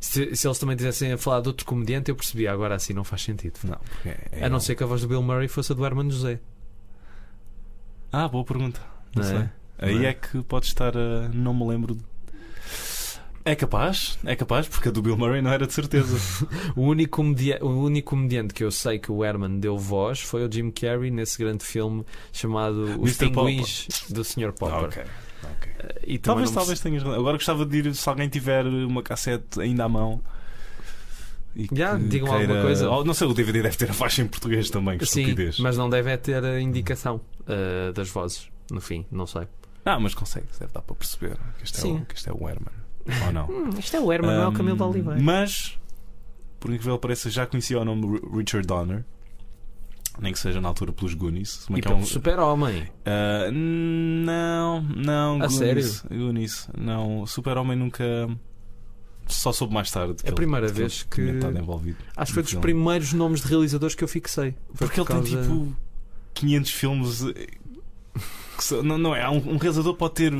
se, 0.00 0.34
se 0.34 0.46
eles 0.48 0.58
também 0.58 0.76
tivessem 0.76 1.12
a 1.12 1.18
falar 1.18 1.40
de 1.40 1.48
outro 1.48 1.64
comediante, 1.66 2.10
eu 2.10 2.16
percebia. 2.16 2.52
Agora 2.52 2.74
assim 2.74 2.92
não 2.92 3.04
faz 3.04 3.22
sentido. 3.22 3.58
Não, 3.64 3.76
porque 3.78 4.08
é- 4.32 4.44
A 4.44 4.48
não 4.48 4.58
ser 4.60 4.74
que 4.74 4.82
a 4.82 4.86
voz 4.86 5.02
do 5.02 5.08
Bill 5.08 5.22
Murray 5.22 5.46
fosse 5.48 5.72
a 5.72 5.74
do 5.74 5.84
Herman 5.84 6.10
José. 6.10 6.40
Ah, 8.12 8.28
boa 8.28 8.44
pergunta. 8.44 8.80
Não, 9.14 9.22
Não 9.22 9.28
sei. 9.30 9.38
é? 9.38 9.50
Aí 9.78 9.94
Não 9.94 10.02
é? 10.02 10.06
é 10.06 10.14
que 10.14 10.42
pode 10.42 10.66
estar 10.66 10.96
a. 10.96 11.28
Não 11.28 11.52
me 11.54 11.66
lembro. 11.66 11.96
É 13.46 13.54
capaz, 13.54 14.18
é 14.24 14.34
capaz, 14.34 14.66
porque 14.66 14.88
a 14.88 14.90
do 14.90 15.00
Bill 15.00 15.16
Murray 15.16 15.40
não 15.40 15.52
era 15.52 15.68
de 15.68 15.72
certeza. 15.72 16.16
O 16.74 16.82
único, 16.82 17.22
o 17.22 17.84
único 17.84 18.10
comediante 18.10 18.52
que 18.52 18.64
eu 18.64 18.72
sei 18.72 18.98
que 18.98 19.12
o 19.12 19.24
Herman 19.24 19.60
deu 19.60 19.78
voz 19.78 20.20
foi 20.20 20.44
o 20.44 20.52
Jim 20.52 20.68
Carrey 20.72 21.12
nesse 21.12 21.38
grande 21.38 21.64
filme 21.64 22.04
chamado 22.32 23.00
Os 23.00 23.20
Mr. 23.20 23.30
Pinguins 23.30 23.88
do 24.10 24.24
Sr. 24.24 24.52
Popper. 24.52 24.74
Ah, 24.74 24.80
ok. 24.82 25.04
ok. 25.44 25.72
E 26.04 26.18
também 26.18 26.20
Talvez, 26.20 26.50
talvez 26.50 26.80
tenhas 26.80 27.04
razão. 27.04 27.20
Agora 27.20 27.36
gostava 27.36 27.64
de 27.64 27.78
ir, 27.78 27.94
se 27.94 28.08
alguém 28.08 28.28
tiver 28.28 28.66
uma 28.66 29.00
cassete 29.00 29.60
ainda 29.60 29.84
à 29.84 29.88
mão. 29.88 30.20
E 31.54 31.68
Já, 31.72 31.96
digam 31.96 32.32
alguma 32.32 32.62
coisa. 32.62 33.04
Não 33.04 33.14
sei, 33.14 33.28
o 33.28 33.32
DVD 33.32 33.62
deve 33.62 33.76
ter 33.76 33.88
a 33.88 33.94
faixa 33.94 34.22
em 34.22 34.26
português 34.26 34.68
também, 34.70 34.98
que 34.98 35.06
Sim, 35.06 35.22
estupidez. 35.22 35.60
mas 35.60 35.76
não 35.78 35.88
deve 35.88 36.10
é 36.10 36.16
ter 36.16 36.44
a 36.44 36.60
indicação 36.60 37.20
uh, 37.42 37.92
das 37.92 38.08
vozes 38.08 38.48
no 38.72 38.80
fim, 38.80 39.06
não 39.08 39.24
sei. 39.24 39.46
Ah, 39.84 40.00
mas 40.00 40.14
consegue, 40.14 40.46
deve 40.58 40.72
dar 40.72 40.82
para 40.82 40.96
perceber 40.96 41.36
que 41.58 41.62
este, 41.62 41.86
é 41.86 41.88
o, 41.88 42.04
que 42.04 42.14
este 42.16 42.28
é 42.28 42.32
o 42.32 42.48
Herman. 42.48 42.85
Ou 43.26 43.32
não? 43.32 43.46
Hum, 43.48 43.70
isto 43.78 43.96
é 43.96 44.00
o 44.00 44.12
Herman, 44.12 44.36
não 44.36 44.42
é 44.44 44.48
o 44.48 44.52
Camilo 44.52 44.76
de 44.76 44.82
Oliveira. 44.82 45.20
Mas, 45.20 45.78
por 46.60 46.70
incrível 46.72 46.96
que 46.96 47.02
pareça, 47.02 47.30
já 47.30 47.46
conhecia 47.46 47.78
o 47.80 47.84
nome 47.84 48.20
Richard 48.34 48.66
Donner. 48.66 49.04
Nem 50.18 50.32
que 50.32 50.38
seja 50.38 50.60
na 50.62 50.68
altura 50.68 50.92
pelos 50.92 51.12
Goonies. 51.12 51.66
bem 51.68 51.78
E 51.78 51.82
que 51.82 51.88
é 51.88 51.90
pelo 51.90 52.02
um- 52.02 52.06
Super-Homem. 52.06 52.88
Ah, 53.04 53.50
não, 53.52 54.80
não, 54.82 55.42
A 55.42 55.46
Goonies, 55.46 56.02
Goonies, 56.10 56.68
não, 56.76 57.26
Super-Homem 57.26 57.76
nunca. 57.76 58.04
Só 59.28 59.52
soube 59.52 59.74
mais 59.74 59.90
tarde. 59.90 60.14
É 60.24 60.30
a 60.30 60.32
primeira 60.32 60.68
vez 60.68 61.02
que- 61.02 61.20
envolvido. 61.20 61.98
Acho 62.16 62.30
que 62.30 62.34
foi 62.34 62.42
dos 62.44 62.50
filme. 62.52 62.62
primeiros 62.62 63.12
nomes 63.12 63.40
de 63.42 63.48
realizadores 63.48 63.94
que 63.96 64.04
eu 64.04 64.08
fixei. 64.08 64.54
Foi 64.72 64.86
Porque 64.86 65.02
por 65.04 65.16
ele 65.16 65.24
tem 65.26 65.34
causa- 65.36 65.48
tipo 65.48 65.76
500 66.32 66.70
filmes. 66.70 67.22
eh, 67.24 67.46
que 68.56 68.64
são- 68.64 68.82
não, 68.84 68.96
não 68.96 69.14
é? 69.14 69.28
Um, 69.28 69.54
um 69.54 69.56
realizador 69.58 69.94
pode 69.94 70.14
ter. 70.14 70.32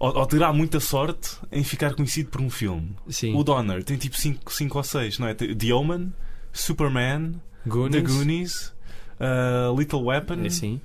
Ou, 0.00 0.16
ou 0.16 0.26
terá 0.26 0.50
muita 0.50 0.80
sorte 0.80 1.36
em 1.52 1.62
ficar 1.62 1.94
conhecido 1.94 2.30
por 2.30 2.40
um 2.40 2.48
filme. 2.48 2.96
Sim. 3.10 3.34
O 3.36 3.44
Donner 3.44 3.84
tem 3.84 3.98
tipo 3.98 4.16
5 4.16 4.78
ou 4.78 4.82
6, 4.82 5.18
não 5.18 5.28
é? 5.28 5.34
The 5.34 5.74
Omen, 5.74 6.10
Superman, 6.54 7.34
Goonies. 7.66 8.02
The 8.02 8.08
Goonies, 8.08 8.72
uh, 9.20 9.78
Little 9.78 10.02
Weapon. 10.02 10.42
É, 10.42 10.48
sim. 10.48 10.80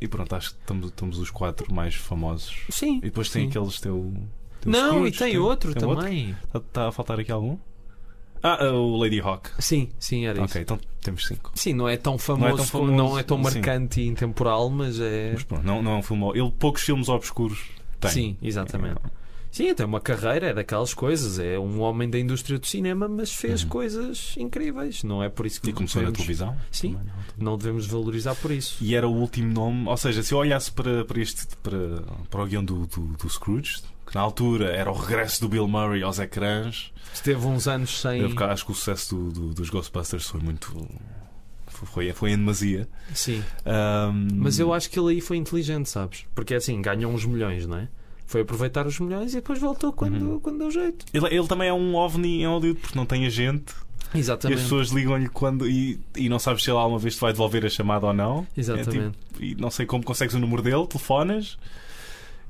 E 0.00 0.08
pronto, 0.08 0.34
acho 0.34 0.54
que 0.54 0.60
estamos, 0.60 0.86
estamos 0.86 1.18
os 1.18 1.30
quatro 1.30 1.72
mais 1.72 1.94
famosos. 1.94 2.56
Sim. 2.70 2.96
E 2.98 3.02
depois 3.02 3.28
tem 3.28 3.42
sim. 3.42 3.48
aqueles 3.50 3.78
teu. 3.78 4.14
Não, 4.64 5.06
e 5.06 5.12
tem, 5.12 5.36
outro 5.36 5.74
tem 5.74 5.82
também. 5.82 6.36
Está 6.54 6.88
a 6.88 6.92
faltar 6.92 7.20
aqui 7.20 7.30
algum? 7.30 7.58
Ah, 8.42 8.72
o 8.72 8.96
Lady 8.96 9.20
Hawk. 9.20 9.50
Sim, 9.58 9.90
sim, 9.98 10.24
era 10.26 10.42
Ok, 10.42 10.46
isso. 10.46 10.58
então 10.58 10.80
temos 11.02 11.26
5. 11.26 11.52
Sim, 11.54 11.74
não 11.74 11.86
é 11.88 11.98
tão 11.98 12.16
famoso, 12.16 12.48
Não 12.48 12.54
é 12.54 12.56
tão 12.56 12.66
famoso, 12.66 12.92
não 12.92 13.18
é 13.18 13.22
tão 13.22 13.36
sim. 13.38 13.42
marcante 13.42 14.00
e 14.00 14.06
intemporal, 14.06 14.70
mas 14.70 14.98
é. 15.00 15.32
Mas 15.34 15.42
pronto, 15.44 15.64
não, 15.66 15.82
não 15.82 15.92
é 15.92 15.96
um 15.96 16.02
filme. 16.02 16.30
Ele 16.34 16.50
poucos 16.50 16.82
filmes 16.82 17.10
obscuros 17.10 17.73
tem. 18.08 18.12
Sim, 18.12 18.36
exatamente. 18.42 19.00
Sim, 19.50 19.72
tem 19.72 19.86
uma 19.86 20.00
carreira, 20.00 20.48
é 20.48 20.52
daquelas 20.52 20.92
coisas. 20.92 21.38
É 21.38 21.56
um 21.58 21.80
homem 21.80 22.10
da 22.10 22.18
indústria 22.18 22.58
do 22.58 22.66
cinema, 22.66 23.06
mas 23.06 23.32
fez 23.32 23.62
Uhum. 23.62 23.68
coisas 23.68 24.34
incríveis. 24.36 25.04
Não 25.04 25.22
é 25.22 25.28
por 25.28 25.46
isso 25.46 25.60
que 25.60 25.70
E 25.70 25.72
começou 25.72 26.02
na 26.02 26.10
devemos- 26.10 26.26
televisão. 26.26 26.56
Sim. 26.72 26.94
também, 26.94 27.06
não? 27.38 27.52
Não 27.52 27.56
devemos 27.58 27.86
valorizar 27.86 28.34
por 28.34 28.50
isso. 28.50 28.76
E 28.82 28.96
era 28.96 29.06
o 29.06 29.12
último 29.14 29.52
nome, 29.52 29.88
ou 29.88 29.96
seja, 29.96 30.24
se 30.24 30.34
eu 30.34 30.38
olhasse 30.38 30.72
para, 30.72 31.04
para, 31.04 31.20
este, 31.20 31.46
para, 31.62 32.02
para 32.28 32.42
o 32.42 32.46
guião 32.46 32.64
do, 32.64 32.84
do, 32.88 33.00
do 33.16 33.30
Scrooge, 33.30 33.80
que 34.04 34.14
na 34.16 34.22
altura 34.22 34.70
era 34.72 34.90
o 34.90 34.94
regresso 34.94 35.40
do 35.42 35.48
Bill 35.48 35.68
Murray 35.68 36.02
aos 36.02 36.18
ecrãs, 36.18 36.92
Esteve 37.14 37.46
uns 37.46 37.68
anos 37.68 38.00
sem. 38.00 38.22
eu 38.22 38.44
acho 38.46 38.66
que 38.66 38.72
o 38.72 38.74
sucesso 38.74 39.14
do, 39.14 39.30
do- 39.30 39.54
dos 39.54 39.70
Ghostbusters 39.70 40.26
foi 40.26 40.40
muito. 40.40 40.76
Foi, 41.84 42.12
foi 42.12 42.30
em 42.32 42.36
demasia. 42.36 42.88
Sim. 43.14 43.42
Ahm, 43.64 44.28
Mas 44.34 44.58
eu 44.58 44.72
acho 44.72 44.90
que 44.90 44.98
ele 44.98 45.14
aí 45.14 45.20
foi 45.20 45.36
inteligente, 45.36 45.88
sabes? 45.88 46.24
Porque 46.34 46.54
assim, 46.54 46.80
ganhou 46.82 47.12
uns 47.12 47.24
milhões, 47.24 47.66
não 47.66 47.78
é? 47.78 47.88
Foi 48.26 48.40
aproveitar 48.40 48.86
os 48.86 48.98
milhões 48.98 49.32
e 49.32 49.36
depois 49.36 49.58
voltou 49.58 49.92
quando, 49.92 50.16
Uhum. 50.20 50.40
quando 50.40 50.58
deu 50.58 50.70
jeito. 50.70 51.04
Ele, 51.12 51.26
ele 51.26 51.46
também 51.46 51.68
é 51.68 51.72
um 51.72 51.94
ovni 51.94 52.42
em 52.42 52.46
Hollywood 52.46 52.80
porque 52.80 52.96
não 52.98 53.04
tem 53.06 53.26
agente 53.26 53.74
e 54.14 54.18
Exatamente. 54.18 54.56
as 54.58 54.62
pessoas 54.64 54.88
ligam-lhe 54.88 55.28
quando 55.28 55.68
e, 55.68 56.00
e 56.16 56.28
não 56.28 56.38
sabes 56.38 56.62
se 56.64 56.70
ele 56.70 56.78
alguma 56.78 56.98
vez 56.98 57.14
te 57.16 57.20
vai 57.20 57.32
devolver 57.32 57.64
a 57.66 57.68
chamada 57.68 58.06
ou 58.06 58.12
não. 58.12 58.46
É 58.56 58.60
Exatamente. 58.60 58.90
tipo- 59.16 59.42
e 59.44 59.54
não 59.56 59.70
sei 59.70 59.84
como 59.86 60.02
consegues 60.04 60.34
o 60.34 60.38
número 60.38 60.62
dele, 60.62 60.86
telefonas 60.86 61.58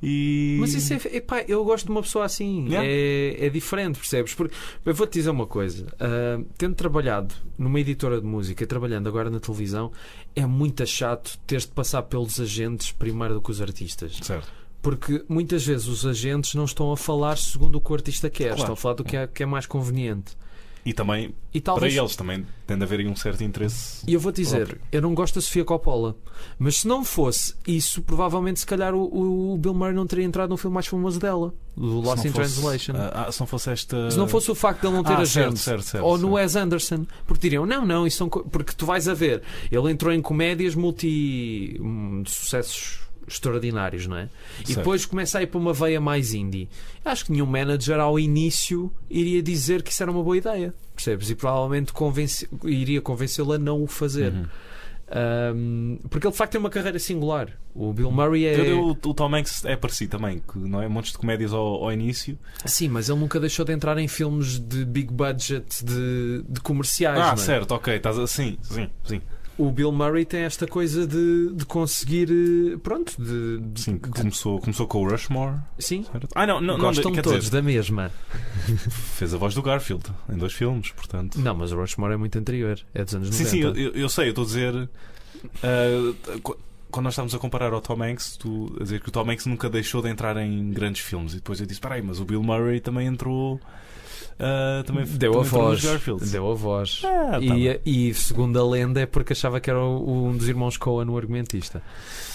e. 0.05 0.57
Mas 0.61 0.75
isso 0.75 0.93
é. 0.95 1.17
Epá, 1.17 1.45
eu 1.49 1.65
gosto 1.65 1.87
de 1.87 1.91
uma 1.91 2.03
pessoa 2.03 2.25
assim. 2.25 2.67
Yeah. 2.69 2.87
É, 2.89 3.47
é 3.47 3.49
diferente, 3.49 3.99
percebes? 3.99 4.35
Porque 4.35 4.55
eu 4.85 4.95
vou-te 4.95 5.15
dizer 5.15 5.31
uma 5.31 5.47
coisa. 5.47 5.87
ah, 5.99 6.41
tendo 6.59 6.75
trabalhado 6.75 7.35
numa 7.59 7.81
editora 7.81 8.21
de 8.21 8.27
música 8.27 8.63
e 8.63 8.67
trabalhando 8.67 9.09
agora 9.09 9.31
na 9.31 9.41
televisão, 9.41 9.91
é 10.37 10.45
muito 10.47 10.87
chato 10.87 11.39
teres 11.47 11.65
de 11.65 11.73
passar 11.73 12.03
pelos 12.03 12.39
agentes 12.41 12.93
primeiro 12.93 13.35
do 13.35 13.41
que 13.43 13.51
os 13.51 13.61
artistas. 13.61 14.17
Certo. 14.23 14.53
Porque 14.83 15.25
muitas 15.29 15.65
vezes 15.65 15.87
os 15.87 16.05
agentes 16.05 16.55
não 16.55 16.67
estão 16.67 16.93
a 16.93 16.97
falar 16.97 17.39
segundo 17.39 17.77
o 17.77 17.81
que 17.81 17.91
o 17.91 17.95
artista 17.95 18.29
quer, 18.29 18.49
Claro. 18.49 18.61
estão 18.61 18.73
a 18.75 18.77
falar 18.77 18.95
do 18.95 19.03
que 19.05 19.17
é, 19.17 19.27
que 19.27 19.43
é 19.43 19.47
mais 19.47 19.65
conveniente. 19.67 20.37
E 20.87 20.93
também, 20.93 21.35
E 21.55 21.61
talvez. 21.63 21.95
para 21.95 22.03
eles, 22.03 22.15
também 22.15 22.47
tem 22.67 22.77
de 22.77 22.83
haver 22.85 23.07
um 23.07 23.17
certo 23.17 23.43
interesse. 23.43 24.05
E 24.07 24.13
eu 24.13 24.21
vou 24.21 24.31
te 24.31 24.43
dizer, 24.43 24.67
próprio. 24.67 24.81
eu 24.93 25.01
não 25.01 25.15
gosto 25.15 25.37
da 25.37 25.41
Sofia 25.41 25.65
Coppola, 25.65 26.15
mas 26.59 26.81
se 26.81 26.87
não 26.89 27.03
fosse 27.03 27.55
isso, 27.67 28.03
provavelmente 28.03 28.61
se 28.61 28.67
calhar 28.67 28.95
o, 28.95 29.53
o 29.55 29.57
Bill 29.57 29.73
Murray 29.73 29.95
não 29.95 30.07
teria 30.07 30.27
entrado 30.27 30.51
no 30.51 30.59
filme 30.59 30.75
mais 30.75 30.87
famoso 30.87 31.19
dela, 31.19 31.55
do 31.75 32.01
Lost 32.01 32.25
in 32.27 32.31
fosse- 32.33 32.55
Translation. 32.61 32.93
Ah, 32.97 33.33
se 33.33 33.41
não 33.41 33.47
fosse 33.47 33.71
esta. 33.71 34.11
Se 34.11 34.19
não 34.19 34.29
fosse 34.29 34.51
o 34.51 34.55
facto 34.55 34.83
de 34.83 34.87
ele 34.89 34.97
não 34.97 35.03
ter 35.03 35.15
Ah, 35.15 35.19
agente, 35.21 35.59
certo, 35.59 35.59
certo, 35.59 35.83
certo, 35.85 36.05
ou 36.05 36.19
no. 36.19 36.33
Wes 36.35 36.55
Anderson, 36.55 37.07
porque 37.27 37.41
diriam, 37.49 37.65
não, 37.65 37.87
não, 37.87 38.07
isso 38.07 38.19
são 38.19 38.29
co-" 38.29 38.45
porque 38.45 38.73
tu 38.77 38.85
vais 38.85 39.09
a 39.09 39.15
ver, 39.15 39.43
ele 39.73 39.91
entrou 39.91 40.13
em 40.13 40.21
comédias 40.21 40.75
multi 40.75 41.79
hum, 41.81 42.23
sucessos 42.27 43.01
extraordinários, 43.27 44.07
não 44.07 44.17
é? 44.17 44.29
E 44.63 44.67
Certo. 44.67 44.79
depois 44.79 45.05
começa 45.07 45.39
a 45.39 45.43
ir 45.43 45.47
para 45.47 45.59
uma 45.59 45.73
veia 45.73 46.01
mais 46.01 46.35
indie. 46.35 46.69
Acho 47.05 47.27
que 47.27 47.33
nenhum 47.33 47.47
manager 47.47 47.99
ao 48.01 48.19
início 48.19 48.91
iria 49.11 49.43
dizer 49.43 49.83
que 49.83 49.91
isso 49.91 50.03
era 50.03 50.11
uma 50.13 50.23
boa 50.23 50.37
ideia, 50.37 50.75
percebes? 50.95 51.31
E 51.31 51.35
provavelmente 51.35 51.93
convence- 51.93 52.49
iria 52.65 53.01
convencê-lo 53.01 53.53
a 53.53 53.59
não 53.59 53.83
o 53.83 53.87
fazer. 53.87 54.33
Uhum. 54.33 54.45
Um, 55.55 55.99
porque 56.09 56.27
ele 56.27 56.33
de 56.33 56.39
facto 56.39 56.53
tem 56.53 56.59
uma 56.59 56.71
carreira 56.71 56.99
singular. 56.99 57.49
O 57.75 57.93
Bill 57.93 58.11
Murray 58.11 58.47
é. 58.47 58.59
Eu- 58.59 58.65
eu- 58.65 58.87
o 58.89 58.95
Tom 59.15 59.35
Hanks 59.35 59.65
é 59.65 59.77
parecido 59.77 60.13
também, 60.17 60.39
que 60.51 60.59
não 60.59 60.81
é 60.81 60.89
montes 60.89 61.13
de 61.13 61.19
comédias 61.19 61.53
ao, 61.53 61.85
ao 61.85 61.93
início. 61.93 62.39
Sim, 62.65 62.89
mas 62.89 63.09
ele 63.11 63.21
nunca 63.21 63.39
deixou 63.39 63.65
de 63.65 63.73
entrar 63.73 63.99
em 63.99 64.09
filmes 64.09 64.59
de 64.59 64.85
big 64.85 65.13
budget, 65.13 65.85
de, 65.85 66.43
de 66.49 66.61
comerciais. 66.61 67.19
ah, 67.21 67.33
é? 67.35 67.37
certo, 67.37 67.73
ok, 67.73 67.95
estás 67.97 68.19
assim, 68.19 68.57
sim, 68.63 68.89
sim. 69.05 69.21
O 69.57 69.71
Bill 69.71 69.93
Murray 69.93 70.25
tem 70.25 70.41
esta 70.41 70.67
coisa 70.67 71.07
de, 71.07 71.53
de 71.55 71.65
conseguir. 71.65 72.29
eh, 72.31 72.77
Pronto, 72.83 73.15
de. 73.23 73.59
de- 73.61 73.81
Sim, 73.81 73.93
de- 73.95 74.01
começou, 74.11 74.59
começou 74.61 74.87
com 74.89 75.05
o 75.05 75.09
Rushmore. 75.09 75.59
sim. 75.79 76.05
certo? 76.11 76.29
Ah, 76.35 76.45
não, 76.47 76.61
não, 76.61 76.77
não 76.77 76.87
Gostam 76.87 77.13
todos 77.13 77.39
dizer, 77.45 77.51
da 77.51 77.63
mesma. 77.63 78.11
fez 79.17 79.33
a 79.33 79.37
voz 79.39 79.55
do 79.55 79.63
Garfield 79.63 80.05
em 80.29 80.37
dois 80.37 80.53
filmes, 80.53 80.91
portanto. 80.91 81.39
Não, 81.39 81.55
mas 81.55 81.71
o 81.71 81.77
Rushmore 81.77 82.15
é 82.15 82.17
muito 82.17 82.37
anterior. 82.39 82.79
É 82.93 83.05
dos 83.05 83.15
anos 83.15 83.29
Sim, 83.35 83.45
90. 83.45 83.51
sim, 83.51 83.61
eu, 83.61 83.75
eu- 83.75 83.93
eu 84.03 84.09
sei, 84.09 84.27
eu 84.27 84.31
estou 84.31 84.43
a 84.45 84.47
dizer. 84.47 84.89
qu- 86.43 86.57
quando 86.91 87.05
nós 87.05 87.15
estávamos 87.15 87.35
a 87.35 87.39
comparar 87.39 87.73
ao 87.73 87.81
Tom 87.81 88.03
Hanks, 88.03 88.37
tu 88.37 88.73
a 88.81 88.83
dizer 88.85 89.01
que 89.01 89.09
o 89.09 89.13
Tom 89.13 89.29
Hanks 89.29 89.47
nunca 89.47 89.69
deixou 89.69 90.01
de 90.01 90.09
entrar 90.09 90.37
em 90.37 90.71
grandes 90.71 91.03
filmes. 91.03 91.33
E 91.33 91.37
depois 91.37 91.61
eu 91.61 91.67
disse: 91.67 91.81
peraí, 91.81 92.01
mas 92.03 92.21
o 92.21 92.25
Bill 92.25 92.43
Murray 92.43 92.81
também 92.81 93.07
entrou. 93.07 93.61
Ah, 94.39 94.83
também 94.87 95.05
Deu 95.05 95.33
também 95.33 95.47
a 95.47 95.51
voz. 95.51 95.83
Deu 96.31 96.51
a 96.51 96.55
voz. 96.55 97.03
Ah, 97.05 97.33
tá 97.33 97.39
e, 97.41 97.81
e 97.85 98.15
segundo 98.15 98.59
a 98.61 98.67
lenda 98.69 99.01
é 99.01 99.07
porque 99.07 99.33
achava 99.33 99.61
que 99.61 99.71
era 99.71 99.81
o- 99.83 100.27
um 100.29 100.37
dos 100.37 100.49
irmãos 100.49 100.77
Coen 100.77 101.09
o 101.09 101.17
argumentista. 101.17 101.83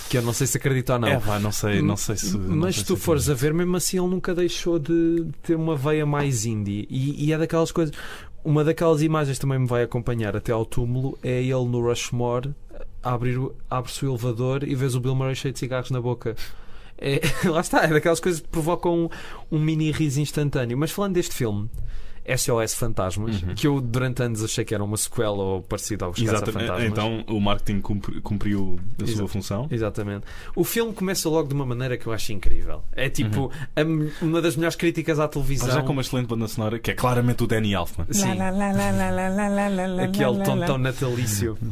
Que 0.10 0.18
eu 0.18 0.22
não 0.24 0.34
sei 0.34 0.48
se 0.48 0.58
acredito 0.58 0.92
ou 0.92 0.98
não. 1.00 1.08
É, 1.08 1.20
pá, 1.20 1.38
não 1.40 1.52
sei, 1.52 1.82
não 1.84 1.96
sei 1.96 2.16
se. 2.18 2.36
não 2.38 2.56
Mas 2.58 2.76
sei 2.76 2.84
se 2.84 2.88
tu 2.88 2.98
fores 2.98 3.30
a 3.30 3.34
ver, 3.36 3.54
mesmo 3.54 3.76
assim 3.78 3.98
ele 4.00 4.08
nunca 4.08 4.34
deixou 4.34 4.80
de 4.80 5.26
ter 5.44 5.56
uma 5.56 5.76
veia 5.76 6.06
mais 6.06 6.46
indie. 6.46 6.88
E, 6.90 7.26
e 7.28 7.32
é 7.34 7.38
daquelas 7.38 7.72
coisas. 7.72 7.94
Uma 8.44 8.64
daquelas 8.64 9.02
imagens 9.04 9.38
que 9.38 9.42
também 9.42 9.60
me 9.60 9.68
vai 9.68 9.84
acompanhar 9.84 10.36
até 10.36 10.52
ao 10.52 10.66
túmulo 10.66 11.18
é 11.22 11.42
ele 11.44 11.66
no 11.66 11.80
Rushmore 11.82 12.52
abrir, 13.04 13.38
abre-se 13.70 14.06
o 14.06 14.10
elevador 14.10 14.64
e 14.64 14.74
vês 14.74 14.96
o 14.96 15.00
Bill 15.00 15.14
Murray 15.14 15.36
cheio 15.36 15.54
de 15.54 15.60
cigarros 15.60 15.92
na 15.92 16.02
boca. 16.02 16.36
É, 17.02 17.22
lá 17.50 17.62
está, 17.62 17.84
é 17.84 17.88
daquelas 17.88 18.20
coisas 18.20 18.42
que 18.42 18.48
provocam 18.48 19.06
um, 19.52 19.56
um 19.58 19.60
mini 19.60 19.92
riso 19.92 20.20
instantâneo. 20.20 20.78
Mas 20.78 20.92
falando 20.92 21.14
deste 21.14 21.34
filme, 21.34 21.70
SOS 22.38 22.76
Fantasmas, 22.76 23.42
Uhum. 23.42 23.56
que 23.56 23.66
eu 23.66 23.82
durante 23.82 24.22
anos 24.22 24.44
achei 24.44 24.64
que 24.64 24.76
era 24.76 24.84
uma 24.84 24.98
sequela 24.98 25.42
ou 25.42 25.62
parecida 25.64 26.06
aos 26.06 26.20
Exatamente. 26.22 26.68
Caça-Fantasmas. 26.68 26.92
Então 26.92 27.36
o 27.36 27.40
marketing 27.42 27.82
cumpri- 27.82 28.22
cumpriu 28.22 28.80
a 29.02 29.06
sua 29.06 29.14
Exato. 29.14 29.28
função. 29.30 29.68
Exatamente. 29.72 30.26
O 30.56 30.64
filme 30.64 30.94
começa 30.94 31.28
logo 31.28 31.48
de 31.48 31.56
uma 31.56 31.66
maneira 31.66 31.98
que 31.98 32.06
eu 32.06 32.14
acho 32.14 32.32
incrível. 32.32 32.84
É 32.92 33.10
tipo 33.10 33.52
a 33.76 33.84
me- 33.84 34.12
uma 34.22 34.42
das 34.44 34.56
melhores 34.56 34.76
críticas 34.76 35.20
à 35.20 35.28
televisão. 35.28 35.68
Mas 35.70 35.76
já 35.78 35.82
com 35.82 35.92
uma 35.92 36.02
excelente 36.02 36.28
banda 36.28 36.48
sonora, 36.48 36.78
que 36.78 36.92
é 36.92 36.94
claramente 36.94 37.44
o 37.44 37.48
Danny 37.48 37.74
Elfman. 37.74 38.06
Sim, 38.12 38.28
aquele 40.04 40.44
tom 40.44 40.60
tão 40.66 40.78
natalício. 40.78 41.58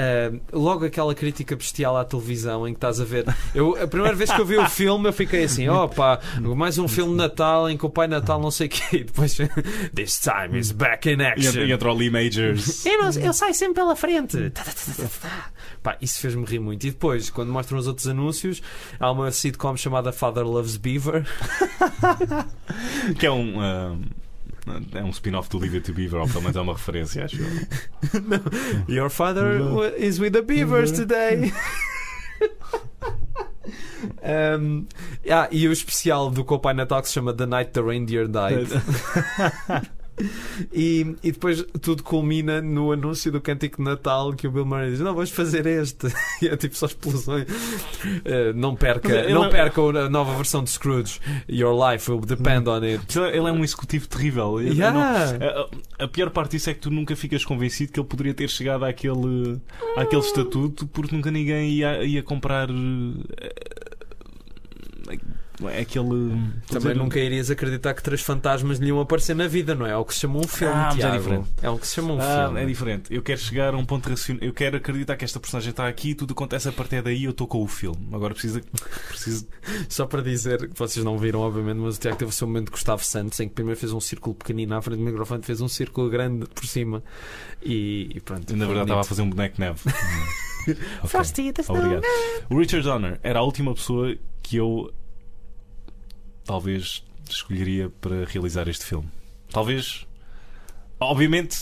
Ah, 0.00 0.32
logo 0.52 0.84
aquela 0.84 1.12
crítica 1.12 1.56
bestial 1.56 1.96
à 1.96 2.04
televisão 2.04 2.68
em 2.68 2.72
que 2.72 2.76
estás 2.76 3.00
a 3.00 3.04
ver. 3.04 3.24
Eu, 3.52 3.74
a 3.82 3.88
primeira 3.88 4.14
vez 4.14 4.30
que 4.30 4.40
eu 4.40 4.46
vi 4.46 4.56
o 4.56 4.68
filme, 4.68 5.08
eu 5.08 5.12
fiquei 5.12 5.42
assim: 5.42 5.68
opa, 5.68 6.20
mais 6.56 6.78
um 6.78 6.86
filme 6.86 7.10
de 7.10 7.16
Natal 7.18 7.68
em 7.68 7.76
que 7.76 7.84
o 7.84 7.90
Pai 7.90 8.06
Natal 8.06 8.40
não 8.40 8.50
sei 8.52 8.68
o 8.68 8.70
quê. 8.70 8.98
E 8.98 9.04
depois, 9.04 9.36
This 9.92 10.20
time 10.20 10.56
is 10.56 10.70
back 10.70 11.10
in 11.10 11.20
action. 11.20 11.62
e 11.62 11.72
entra 11.72 11.90
o 11.90 11.94
Lee 11.94 12.10
Majors. 12.10 12.86
Eu, 12.86 13.02
não- 13.02 13.10
eu 13.10 13.32
saio 13.32 13.52
sempre 13.54 13.74
pela 13.74 13.96
frente. 13.96 14.50
Tá, 14.50 14.62
tá, 14.62 14.72
tá. 15.20 15.50
Pá, 15.82 15.96
isso 16.00 16.20
fez-me 16.20 16.44
rir 16.44 16.60
muito. 16.60 16.86
E 16.86 16.90
depois, 16.90 17.28
quando 17.28 17.50
mostram 17.52 17.76
os 17.78 17.88
outros 17.88 18.06
anúncios, 18.06 18.62
há 19.00 19.10
uma 19.10 19.32
sitcom 19.32 19.76
chamada 19.76 20.12
Father 20.12 20.44
Loves 20.46 20.76
Beaver. 20.76 21.26
que 23.18 23.26
é 23.26 23.30
um. 23.32 23.60
ah, 23.60 23.96
é 24.94 25.02
um 25.02 25.10
spin-off 25.10 25.48
do 25.50 25.58
Leave 25.58 25.76
It 25.76 25.86
to 25.86 25.94
Beaver, 25.94 26.20
ou 26.20 26.28
pelo 26.28 26.42
menos 26.42 26.56
é 26.56 26.60
uma 26.60 26.72
referência, 26.74 27.24
acho 27.24 27.36
eu. 27.40 27.48
Your 28.94 29.10
father 29.10 29.60
is 29.96 30.18
with 30.18 30.32
the 30.32 30.42
beavers 30.42 30.92
today. 30.92 31.52
Um, 34.22 34.86
ah, 35.30 35.48
e 35.50 35.66
o 35.66 35.72
especial 35.72 36.30
do 36.30 36.44
Copai 36.44 36.74
Natal 36.74 37.02
que 37.02 37.08
se 37.08 37.14
chama 37.14 37.32
The 37.32 37.46
Night 37.46 37.72
the 37.72 37.82
Reindeer 37.82 38.28
Died. 38.28 38.68
e, 40.72 41.14
e 41.22 41.32
depois 41.32 41.64
tudo 41.80 42.02
culmina 42.02 42.60
no 42.60 42.92
anúncio 42.92 43.30
do 43.32 43.40
cântico 43.40 43.78
de 43.78 43.82
Natal 43.84 44.32
que 44.34 44.46
o 44.46 44.50
Bill 44.50 44.66
Murray 44.66 44.90
diz: 44.90 45.00
Não, 45.00 45.14
vamos 45.14 45.30
fazer 45.30 45.66
este. 45.66 46.08
E 46.40 46.46
é 46.48 46.56
tipo 46.56 46.76
só 46.76 46.86
explosões. 46.86 47.48
Uh, 47.48 48.52
não 48.54 48.76
perca, 48.76 49.12
ele 49.12 49.32
não 49.34 49.46
é- 49.46 49.50
perca 49.50 49.80
a 49.80 50.08
nova 50.08 50.36
versão 50.36 50.62
de 50.62 50.70
Scrooge. 50.70 51.18
Your 51.50 51.74
life 51.74 52.08
will 52.10 52.20
depend 52.20 52.68
on 52.68 52.82
it. 52.82 53.18
Ele 53.18 53.48
é 53.48 53.52
um 53.52 53.64
executivo 53.64 54.06
terrível. 54.06 54.60
Yeah. 54.60 54.92
não- 54.96 55.46
a, 55.98 56.04
a 56.04 56.08
pior 56.08 56.30
parte 56.30 56.52
disso 56.52 56.70
é 56.70 56.74
que 56.74 56.80
tu 56.80 56.90
nunca 56.90 57.16
ficas 57.16 57.44
convencido 57.44 57.92
que 57.92 57.98
ele 57.98 58.06
poderia 58.06 58.34
ter 58.34 58.48
chegado 58.48 58.84
àquele, 58.84 59.60
àquele 59.96 60.22
estatuto 60.22 60.86
porque 60.86 61.14
nunca 61.14 61.30
ninguém 61.30 61.70
ia, 61.70 62.04
ia 62.04 62.22
comprar. 62.22 62.68
Eh, 65.64 65.80
aquele. 65.80 66.08
Também 66.66 66.78
dizer, 66.80 66.96
nunca 66.96 67.18
irias 67.18 67.50
acreditar 67.50 67.94
que 67.94 68.02
três 68.02 68.20
fantasmas 68.20 68.78
lhe 68.78 68.88
iam 68.88 69.00
aparecer 69.00 69.34
na 69.34 69.46
vida, 69.48 69.74
não 69.74 69.86
é? 69.86 69.90
É 69.90 69.96
o 69.96 70.04
que 70.04 70.14
se 70.14 70.20
chama 70.20 70.38
um 70.38 70.46
filme, 70.46 70.74
Ah, 70.74 70.92
mas 70.94 71.04
é 71.04 71.10
diferente. 71.16 71.48
É 71.62 71.70
o 71.70 71.78
que 71.78 71.86
se 71.86 71.94
chama 71.94 72.14
um 72.14 72.20
Ah, 72.20 72.44
filme. 72.46 72.62
é 72.62 72.66
diferente. 72.66 73.14
Eu 73.14 73.22
quero 73.22 73.40
chegar 73.40 73.74
a 73.74 73.76
um 73.76 73.84
ponto 73.84 74.08
racional. 74.08 74.42
Eu 74.44 74.52
quero 74.52 74.76
acreditar 74.76 75.16
que 75.16 75.24
esta 75.24 75.40
personagem 75.40 75.70
está 75.70 75.88
aqui 75.88 76.10
e 76.10 76.14
tudo 76.14 76.32
acontece 76.32 76.68
a 76.68 76.72
partir 76.72 77.02
daí. 77.02 77.24
Eu 77.24 77.30
estou 77.32 77.46
com 77.46 77.62
o 77.62 77.66
filme. 77.66 78.08
Agora 78.12 78.34
precisa, 78.34 78.60
preciso. 79.08 79.46
Só 79.88 80.06
para 80.06 80.22
dizer 80.22 80.68
que 80.68 80.78
vocês 80.78 81.04
não 81.04 81.18
viram, 81.18 81.40
obviamente, 81.40 81.78
mas 81.78 81.96
o 81.96 82.00
Tiago 82.00 82.16
teve 82.16 82.30
o 82.30 82.34
seu 82.34 82.46
momento 82.46 82.66
de 82.66 82.72
Gustavo 82.72 83.04
Santos 83.04 83.38
em 83.40 83.48
que 83.48 83.54
primeiro 83.54 83.78
fez 83.78 83.92
um 83.92 84.00
círculo 84.00 84.34
pequenino 84.34 84.74
à 84.76 84.82
frente 84.82 84.98
do 84.98 85.04
microfone, 85.04 85.42
fez 85.42 85.60
um 85.60 85.68
círculo 85.68 86.08
grande 86.10 86.46
por 86.46 86.66
cima 86.66 87.02
e, 87.62 88.10
e 88.14 88.20
pronto. 88.20 88.50
Eu, 88.50 88.56
na 88.56 88.66
verdade, 88.66 88.84
estava 88.86 89.00
a 89.00 89.04
fazer 89.04 89.22
um 89.22 89.30
boneco 89.30 89.54
de 89.56 89.60
neve. 89.60 89.80
Ok. 90.98 91.08
Frosty 91.08 91.50
the 91.50 91.62
Obrigado. 91.66 92.02
O 92.50 92.58
Richard 92.58 92.84
Donner 92.84 93.18
era 93.22 93.38
a 93.38 93.42
última 93.42 93.72
pessoa 93.72 94.14
que 94.42 94.56
eu 94.58 94.92
talvez 96.48 97.04
escolheria 97.28 97.90
para 98.00 98.24
realizar 98.24 98.66
este 98.68 98.84
filme. 98.86 99.06
Talvez. 99.52 100.06
Obviamente, 101.00 101.54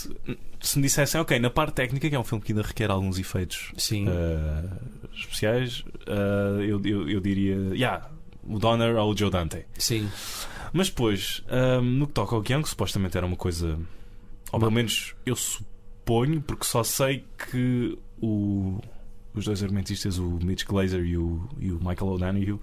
se 0.60 0.78
me 0.78 0.84
dissessem, 0.84 1.20
ok, 1.20 1.38
na 1.38 1.50
parte 1.50 1.74
técnica, 1.74 2.08
que 2.08 2.14
é 2.14 2.18
um 2.18 2.24
filme 2.24 2.42
que 2.42 2.52
ainda 2.52 2.62
requer 2.62 2.90
alguns 2.90 3.18
efeitos 3.18 3.72
eh, 3.90 4.70
especiais, 5.14 5.84
eh, 6.06 6.64
eu, 6.70 6.80
eu, 6.84 7.10
eu 7.10 7.20
diria, 7.20 7.56
yeah, 7.74 8.08
o 8.44 8.58
Donner 8.58 8.96
ou 8.96 9.12
o 9.12 9.16
Joe 9.16 9.30
Dante. 9.30 9.66
Sim. 9.76 10.08
Mas 10.72 10.88
depois, 10.88 11.42
ahm, 11.48 11.82
no 11.98 12.06
que 12.06 12.14
toca 12.14 12.34
ao 12.34 12.40
guião, 12.40 12.62
que 12.62 12.68
supostamente 12.68 13.16
era 13.18 13.26
uma 13.26 13.36
coisa. 13.36 13.78
Ou 14.52 14.58
pelo 14.58 14.70
menos 14.72 15.14
eu 15.26 15.36
suponho, 15.36 16.40
porque 16.40 16.64
só 16.64 16.82
sei 16.82 17.24
que 17.50 17.98
o- 18.22 18.80
os 19.34 19.44
dois 19.44 19.62
argumentistas, 19.62 20.18
o 20.18 20.38
Mitch 20.42 20.64
Glazer 20.64 21.04
e 21.04 21.18
o, 21.18 21.46
e 21.60 21.70
o 21.72 21.76
Michael 21.78 22.06
O'Donoghue, 22.12 22.58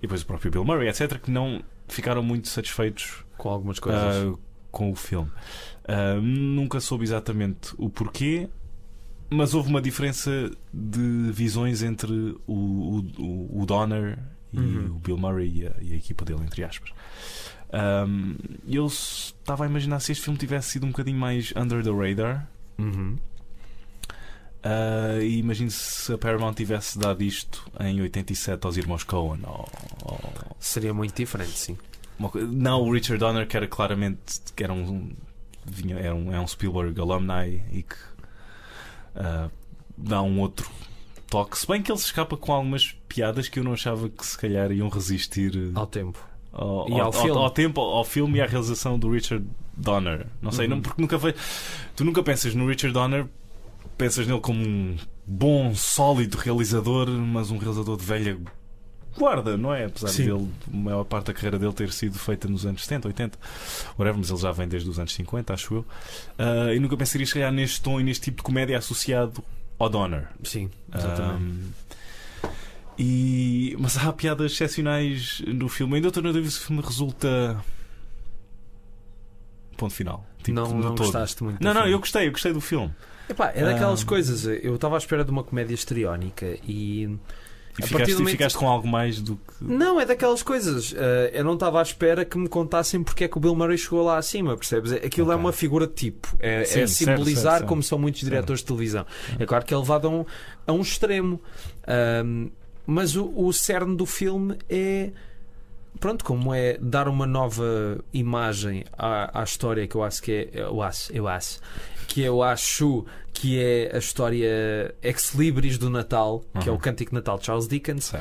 e 0.00 0.02
depois 0.02 0.22
o 0.22 0.26
próprio 0.26 0.50
Bill 0.50 0.64
Murray, 0.64 0.88
etc., 0.88 1.18
que 1.20 1.30
não 1.30 1.62
ficaram 1.88 2.22
muito 2.22 2.48
satisfeitos 2.48 3.24
Com 3.36 3.48
algumas 3.50 3.78
coisas. 3.78 4.00
ah, 4.02 4.34
com 4.70 4.90
o 4.90 4.94
filme. 4.96 5.30
Ah, 5.86 6.14
nunca 6.20 6.80
soube 6.80 7.04
exatamente 7.04 7.74
o 7.76 7.88
porquê, 7.90 8.48
mas 9.28 9.54
houve 9.54 9.68
uma 9.68 9.80
diferença 9.82 10.50
de 10.72 11.30
visões 11.32 11.82
entre 11.82 12.12
o, 12.46 13.04
o, 13.18 13.60
o- 13.62 13.66
Donner 13.66 14.18
e 14.52 14.58
Uhum. 14.58 14.86
o 14.86 14.98
Bill 14.98 15.16
Murray 15.18 15.60
e 15.62 15.66
a, 15.66 15.72
e 15.80 15.92
a 15.92 15.96
equipa 15.96 16.24
dele, 16.24 16.42
entre 16.42 16.64
aspas. 16.64 16.90
Ahm, 17.72 18.34
eu 18.66 18.86
s- 18.86 19.32
estava 19.38 19.64
a 19.64 19.66
imaginar 19.68 20.00
se 20.00 20.10
este 20.12 20.24
filme 20.24 20.38
tivesse 20.38 20.70
sido 20.70 20.86
um 20.86 20.90
bocadinho 20.90 21.18
mais 21.18 21.52
under 21.56 21.82
the 21.84 21.90
radar. 21.90 22.48
Uhum. 22.78 23.16
Ah, 24.62 25.18
e 25.22 25.38
imagino 25.38 25.70
se 25.70 26.12
a 26.12 26.18
Paramount 26.18 26.54
tivesse 26.54 26.98
dado 26.98 27.22
isto 27.22 27.64
em 27.80 28.00
87 28.02 28.66
aos 28.66 28.76
irmãos 28.76 29.04
Coen. 29.04 29.40
Ou, 29.46 29.68
ou- 30.04 30.20
Seria 30.58 30.92
muito 30.94 31.14
diferente, 31.14 31.58
sim. 31.58 31.78
não, 32.50 32.82
o 32.82 32.92
Richard 32.92 33.18
Donner, 33.18 33.46
que 33.46 33.56
era 33.56 33.66
claramente 33.66 34.20
que 34.54 34.62
era 34.62 34.72
um, 34.72 35.10
vinha, 35.64 35.96
era 35.98 36.14
um, 36.14 36.32
é 36.32 36.38
um 36.40 36.46
Spielberg 36.46 37.00
alumni 37.00 37.62
e 37.72 37.82
que 37.82 37.96
ah, 39.16 39.48
dá 39.96 40.22
um 40.22 40.40
outro 40.40 40.70
toque. 41.28 41.58
Se 41.58 41.66
bem 41.66 41.82
que 41.82 41.90
ele 41.90 41.98
se 41.98 42.06
escapa 42.06 42.36
com 42.36 42.52
algumas 42.52 42.92
piadas 43.08 43.48
que 43.48 43.58
eu 43.58 43.64
não 43.64 43.72
achava 43.72 44.08
que 44.08 44.24
se 44.26 44.36
calhar 44.36 44.70
iam 44.72 44.88
resistir 44.88 45.52
Ao 45.74 45.86
tempo. 45.86 46.18
ao, 46.52 46.88
E 46.88 47.00
ao 47.00 47.12
filme. 47.12 47.50
tempo, 47.52 47.80
ao 47.80 48.04
filme 48.04 48.38
e 48.38 48.42
à 48.42 48.46
realização 48.46 48.98
do 48.98 49.10
Richard 49.10 49.46
Donner. 49.76 50.26
Não 50.42 50.52
sei, 50.52 50.66
Uhum. 50.66 50.74
não, 50.76 50.82
porque 50.82 51.00
nunca 51.00 51.18
foi. 51.18 51.34
Tu 51.96 52.04
nunca 52.04 52.22
pensas 52.22 52.54
no 52.54 52.66
Richard 52.68 52.92
Donner, 52.92 53.26
pensas 54.00 54.26
nele 54.26 54.40
como 54.40 54.62
um 54.62 54.96
bom, 55.26 55.74
sólido 55.74 56.38
realizador, 56.38 57.08
mas 57.10 57.50
um 57.50 57.58
realizador 57.58 57.98
de 57.98 58.04
velha 58.04 58.38
guarda, 59.16 59.58
não 59.58 59.74
é? 59.74 59.84
Apesar 59.84 60.08
Sim. 60.08 60.24
dele, 60.24 60.48
a 60.72 60.76
maior 60.76 61.04
parte 61.04 61.26
da 61.26 61.34
carreira 61.34 61.58
dele 61.58 61.72
ter 61.74 61.92
sido 61.92 62.18
feita 62.18 62.48
nos 62.48 62.64
anos 62.64 62.82
70, 62.84 63.08
80, 63.08 63.38
whatever, 63.98 64.16
mas 64.16 64.30
ele 64.30 64.38
já 64.38 64.52
vem 64.52 64.66
desde 64.66 64.88
os 64.88 64.98
anos 64.98 65.12
50, 65.12 65.52
acho 65.52 65.74
eu. 65.74 65.86
Ah, 66.38 66.72
e 66.74 66.80
nunca 66.80 66.96
pensaria, 66.96 67.26
se 67.26 67.34
calhar, 67.34 67.52
neste 67.52 67.82
tom 67.82 68.00
e 68.00 68.02
neste 68.02 68.24
tipo 68.24 68.38
de 68.38 68.42
comédia 68.42 68.78
associado 68.78 69.44
ao 69.78 69.90
Donner. 69.90 70.28
Sim, 70.42 70.70
exatamente. 70.94 71.42
Um, 71.44 71.70
e, 72.98 73.76
mas 73.78 73.98
há 73.98 74.12
piadas 74.12 74.52
excepcionais 74.52 75.42
no 75.46 75.68
filme. 75.68 75.96
Ainda 75.96 76.08
estou 76.08 76.22
na 76.22 76.32
dúvida 76.32 76.50
se 76.50 76.58
o 76.58 76.62
filme 76.62 76.82
resulta. 76.82 77.62
Ponto 79.76 79.94
final. 79.94 80.26
Tipo, 80.42 80.52
não 80.52 80.70
não 80.70 80.94
todo. 80.94 80.98
gostaste 80.98 81.42
muito. 81.42 81.62
Não, 81.62 81.72
não, 81.72 81.82
filme. 81.82 81.94
eu 81.94 81.98
gostei, 81.98 82.28
eu 82.28 82.32
gostei 82.32 82.52
do 82.52 82.60
filme. 82.60 82.92
Epá, 83.30 83.52
é 83.54 83.62
daquelas 83.64 84.02
Ah. 84.02 84.06
coisas. 84.06 84.44
Eu 84.44 84.74
estava 84.74 84.96
à 84.96 84.98
espera 84.98 85.24
de 85.24 85.30
uma 85.30 85.42
comédia 85.44 85.74
histriónica 85.74 86.46
e. 86.66 87.16
E 87.78 87.82
ficaste, 87.86 88.12
momento- 88.14 88.30
ficaste 88.32 88.58
com 88.58 88.68
algo 88.68 88.86
mais 88.86 89.20
do 89.22 89.36
que. 89.36 89.42
Não, 89.62 89.98
é 90.00 90.04
daquelas 90.04 90.42
coisas. 90.42 90.92
eh, 90.94 91.30
eu 91.32 91.44
não 91.44 91.54
estava 91.54 91.78
à 91.78 91.82
espera 91.82 92.24
que 92.24 92.36
me 92.36 92.48
contassem 92.48 93.02
porque 93.02 93.24
é 93.24 93.28
que 93.28 93.38
o 93.38 93.40
Bill 93.40 93.54
Murray 93.54 93.78
chegou 93.78 94.02
lá 94.04 94.18
acima, 94.18 94.56
percebes? 94.56 94.92
Aquilo 94.92 95.30
é 95.30 95.34
Ok. 95.36 95.44
uma 95.44 95.52
figura 95.52 95.86
de 95.86 95.94
tipo. 95.94 96.28
É, 96.40 96.64
Sim, 96.64 96.80
é 96.80 96.86
certo, 96.86 96.90
simbolizar 96.90 97.42
certo, 97.42 97.52
certo. 97.58 97.68
como 97.68 97.82
são 97.82 97.98
muitos 97.98 98.20
diretores 98.20 98.60
de 98.60 98.66
televisão. 98.66 99.06
É 99.38 99.46
claro 99.46 99.64
que 99.64 99.72
é 99.72 99.76
levado 99.78 100.08
a 100.08 100.10
um, 100.10 100.24
a 100.66 100.72
um 100.72 100.80
extremo. 100.80 101.40
Ahm, 101.86 102.48
mas 102.86 103.14
o, 103.16 103.32
o 103.34 103.52
cerne 103.52 103.96
do 103.96 104.04
filme 104.04 104.56
é. 104.68 105.10
Pronto, 106.00 106.24
como 106.24 106.54
é 106.54 106.78
dar 106.80 107.06
uma 107.08 107.26
nova 107.26 108.02
imagem 108.12 108.84
à, 108.96 109.40
à 109.40 109.44
história 109.44 109.86
que 109.86 109.94
eu 109.94 110.02
acho 110.02 110.22
que 110.22 110.32
é. 110.32 110.60
Eu 110.60 110.80
acho, 110.82 111.12
eu 111.12 111.28
acho. 111.28 111.60
Que 112.08 112.22
eu 112.22 112.42
acho 112.42 113.04
que 113.32 113.58
é 113.60 113.90
a 113.94 113.98
história 113.98 114.94
ex 115.02 115.34
libris 115.34 115.78
do 115.78 115.88
Natal, 115.90 116.42
que 116.60 116.68
é 116.68 116.72
o 116.72 116.74
Uhum. 116.74 116.80
Cântico 116.80 117.10
de 117.10 117.14
Natal 117.16 117.38
de 117.38 117.44
Charles 117.46 117.68
Dickens. 117.68 118.12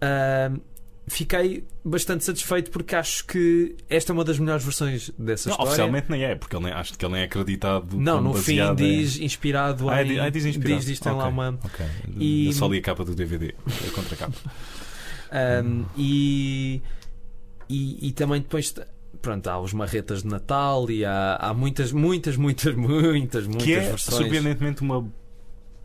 Ahm, 0.00 0.60
fiquei 1.06 1.62
bastante 1.84 2.24
satisfeito 2.24 2.70
porque 2.70 2.96
acho 2.96 3.26
que 3.26 3.76
esta 3.90 4.10
é 4.10 4.14
uma 4.14 4.24
das 4.24 4.38
melhores 4.38 4.64
versões 4.64 5.10
dessa 5.18 5.48
Não, 5.50 5.54
história. 5.54 5.68
oficialmente 5.70 6.06
nem 6.10 6.24
é, 6.24 6.34
porque 6.34 6.56
ele 6.56 6.64
nem, 6.64 6.72
acho 6.72 6.96
que 6.96 7.04
ele 7.04 7.12
nem 7.12 7.22
é 7.22 7.24
acreditado. 7.26 7.98
Não, 7.98 8.22
no 8.22 8.32
fim 8.32 8.60
em- 8.60 8.74
diz 8.74 9.18
inspirado 9.18 9.90
Ah, 9.90 10.02
em. 10.02 10.06
di- 10.08 10.20
ah, 10.20 10.30
diz 10.30 10.46
inspirado. 10.46 10.76
diz, 10.76 10.86
diz, 10.86 11.00
tem 11.00 11.12
lá 11.12 11.26
uma. 11.28 11.58
Ok. 11.62 11.84
E- 12.16 12.46
Eu 12.46 12.52
só 12.52 12.66
li 12.68 12.78
a 12.78 12.82
capa 12.82 13.04
do 13.04 13.14
DVD, 13.14 13.54
a 13.66 13.90
contracapa. 13.92 14.32
ahm, 15.30 15.84
e, 15.98 16.80
e, 17.68 18.08
e 18.08 18.12
também 18.12 18.40
depois. 18.40 18.74
Pronto, 19.22 19.46
há 19.48 19.58
os 19.60 19.72
marretas 19.72 20.22
de 20.22 20.28
Natal 20.28 20.90
e 20.90 21.04
há, 21.04 21.36
há 21.36 21.54
muitas, 21.54 21.92
muitas, 21.92 22.36
muitas, 22.36 22.74
muitas, 22.74 23.46
muitas 23.46 23.64
que 23.64 23.72
é 23.74 23.80
versões. 23.80 24.18
surpreendentemente 24.18 24.82
uma 24.82 25.08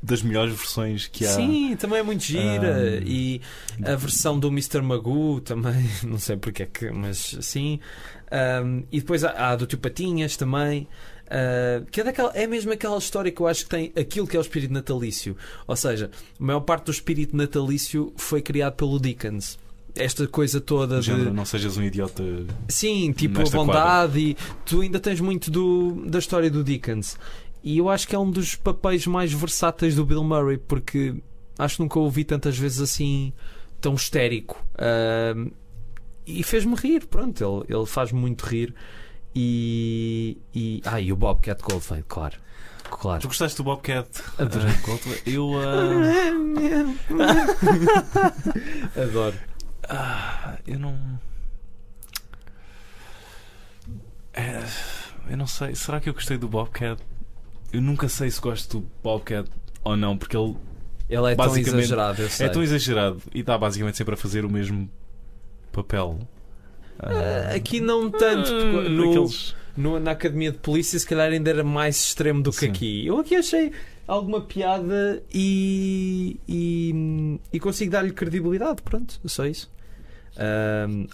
das 0.02 0.22
melhores 0.24 0.54
versões 0.56 1.08
que 1.08 1.26
há. 1.26 1.30
Sim, 1.30 1.76
também 1.78 2.00
é 2.00 2.04
muito 2.04 2.24
gira. 2.24 2.98
Ahm, 2.98 3.04
E 3.06 3.42
a 3.86 3.96
versão 3.96 4.40
do 4.40 4.48
Mr. 4.50 4.82
Magoo 4.82 5.40
também, 5.42 5.90
não 6.04 6.18
sei 6.18 6.38
porque 6.38 6.64
é 6.64 6.66
que, 6.66 6.90
mas 6.92 7.38
sim. 7.42 7.80
Ahm, 8.32 8.84
e 8.92 9.00
depois 9.00 9.24
há, 9.24 9.30
há 9.32 9.50
a 9.52 9.56
do 9.56 9.66
Tio 9.66 9.78
Patinhas 9.80 10.36
também. 10.36 10.88
ah, 11.30 11.84
que 11.92 12.02
é, 12.02 12.04
daquela, 12.04 12.32
é 12.34 12.48
mesmo 12.48 12.72
aquela 12.72 12.98
história 12.98 13.32
que 13.32 13.42
eu 13.42 13.48
acho 13.48 13.64
que 13.66 13.70
tem 13.70 13.94
aquilo 13.96 14.26
que 14.28 14.36
é 14.36 14.40
o 14.40 14.42
espírito 14.42 14.74
natalício. 14.74 15.38
Ou 15.68 15.76
seja, 15.76 16.10
a 16.40 16.44
maior 16.44 16.62
parte 16.62 16.86
do 16.86 16.92
espírito 16.92 17.38
natalício 17.38 18.12
foi 18.18 18.42
criado 18.42 18.74
pelo 18.76 19.00
Dickens. 19.00 19.58
Esta 19.96 20.28
coisa 20.28 20.62
toda 20.62 21.02
de. 21.02 21.12
não 21.12 21.46
sejas 21.46 21.78
um 21.78 21.84
idiota. 21.84 22.24
Sim, 22.68 23.12
tipo 23.12 23.42
a 23.42 23.44
bondade 23.50 24.20
e 24.20 24.38
tu 24.66 24.82
ainda 24.82 25.00
tens 25.00 25.20
muito 25.20 25.50
do, 25.50 26.06
da 26.06 26.20
história 26.20 26.50
do 26.50 26.64
Dickens. 26.64 27.18
E 27.64 27.78
eu 27.78 27.90
acho 27.90 28.08
que 28.08 28.16
é 28.16 28.20
um 28.20 28.32
dos 28.32 28.56
papéis 28.56 29.06
mais 29.06 29.34
versáteis 29.34 29.96
do 29.96 30.06
Bill 30.06 30.24
Murray, 30.24 30.58
porque 30.58 31.16
acho 31.58 31.76
que 31.76 31.82
nunca 31.82 32.00
o 32.00 32.04
ouvi 32.04 32.24
tantas 32.24 32.58
vezes 32.58 32.80
assim 32.80 33.34
tão 33.82 33.96
histérico. 33.96 34.64
Ahm, 34.78 35.52
e 36.26 36.44
fez-me 36.44 36.76
rir, 36.76 37.06
pronto, 37.08 37.66
ele, 37.68 37.78
ele 37.78 37.86
faz-me 37.86 38.20
muito 38.20 38.46
rir. 38.46 38.74
E, 39.36 40.38
e. 40.54 40.82
Ah, 40.86 41.02
e 41.02 41.12
o 41.12 41.16
Bobcat 41.16 41.62
Goldthwait, 41.62 42.06
claro. 42.08 42.38
Claro. 42.90 43.22
Tu 43.22 43.28
gostaste 43.28 43.58
do 43.58 43.64
Bobcat? 43.64 44.08
Adorei. 44.38 44.72
Ah, 44.72 45.30
eu. 45.30 45.52
ah, 45.60 46.22
Adoro. 49.02 49.36
Ah, 49.90 50.58
eu 50.68 50.80
não. 50.80 51.20
É, 54.34 54.64
eu 55.30 55.38
não 55.38 55.48
sei. 55.48 55.76
Será 55.76 56.00
que 56.00 56.10
eu 56.10 56.14
gostei 56.14 56.38
do 56.38 56.48
Bobcat? 56.48 57.02
Eu 57.74 57.82
nunca 57.82 58.08
sei 58.08 58.30
se 58.32 58.40
gosto 58.40 58.80
do 58.80 58.88
Bobcat 59.04 59.50
ou 59.84 59.96
não, 59.98 60.18
porque 60.18 60.36
ele 60.38 60.56
Ele 61.10 61.32
é 61.32 61.36
tão 61.36 61.58
exagerado, 61.58 62.22
eu 62.22 62.30
sei. 62.30 62.46
é 62.46 62.50
tão 62.50 62.64
exagerado 62.64 63.22
e 63.34 63.40
está 63.42 63.58
basicamente 63.58 63.98
sempre 63.98 64.14
a 64.14 64.18
fazer 64.18 64.46
o 64.46 64.50
mesmo 64.50 64.90
papel. 65.72 66.20
Ah, 67.00 67.54
aqui 67.56 67.80
não 67.80 68.10
tanto. 68.10 68.50
Ah, 68.54 68.72
porque 68.72 68.90
no, 68.90 69.08
daqueles- 69.08 69.56
no- 69.78 70.00
na 70.00 70.12
academia 70.12 70.52
de 70.52 70.58
polícia, 70.58 70.98
se 71.00 71.06
calhar 71.06 71.32
ainda 71.32 71.50
era 71.50 71.64
mais 71.64 71.98
extremo 72.00 72.42
do 72.42 72.52
que 72.52 72.58
Sim. 72.60 72.70
aqui. 72.70 73.06
Eu 73.08 73.20
aqui 73.20 73.36
achei 73.36 73.72
alguma 74.08 74.42
piada 74.42 75.24
e, 75.34 76.40
e, 76.48 77.40
e 77.54 77.60
consigo 77.60 77.92
dar-lhe 77.92 78.12
credibilidade. 78.12 78.82
Pronto, 78.82 79.20
só 79.26 79.46
isso. 79.46 79.72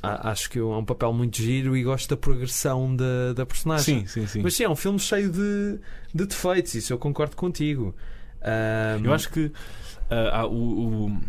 A- 0.03 0.29
acho 0.29 0.49
que 0.49 0.59
é 0.59 0.63
um 0.63 0.83
papel 0.85 1.11
muito 1.13 1.37
giro 1.37 1.75
e 1.75 1.83
gosto 1.83 2.09
da 2.09 2.17
progressão 2.17 2.95
da, 2.95 3.33
da 3.33 3.45
personagem. 3.45 4.01
Sim, 4.01 4.07
sim, 4.07 4.27
sim. 4.27 4.41
Mas 4.41 4.55
sim, 4.55 4.63
é 4.63 4.69
um 4.69 4.75
filme 4.75 4.99
cheio 4.99 5.31
de, 5.31 5.79
de 6.13 6.25
defeitos, 6.25 6.75
isso 6.75 6.93
eu 6.93 6.97
concordo 6.97 7.35
contigo. 7.35 7.95
Ahm, 8.41 9.03
Eu 9.05 9.13
acho 9.13 9.29
que 9.31 9.51
ah, 10.11 10.41
há, 10.41 10.45
o- 10.45 11.07
o- 11.07 11.21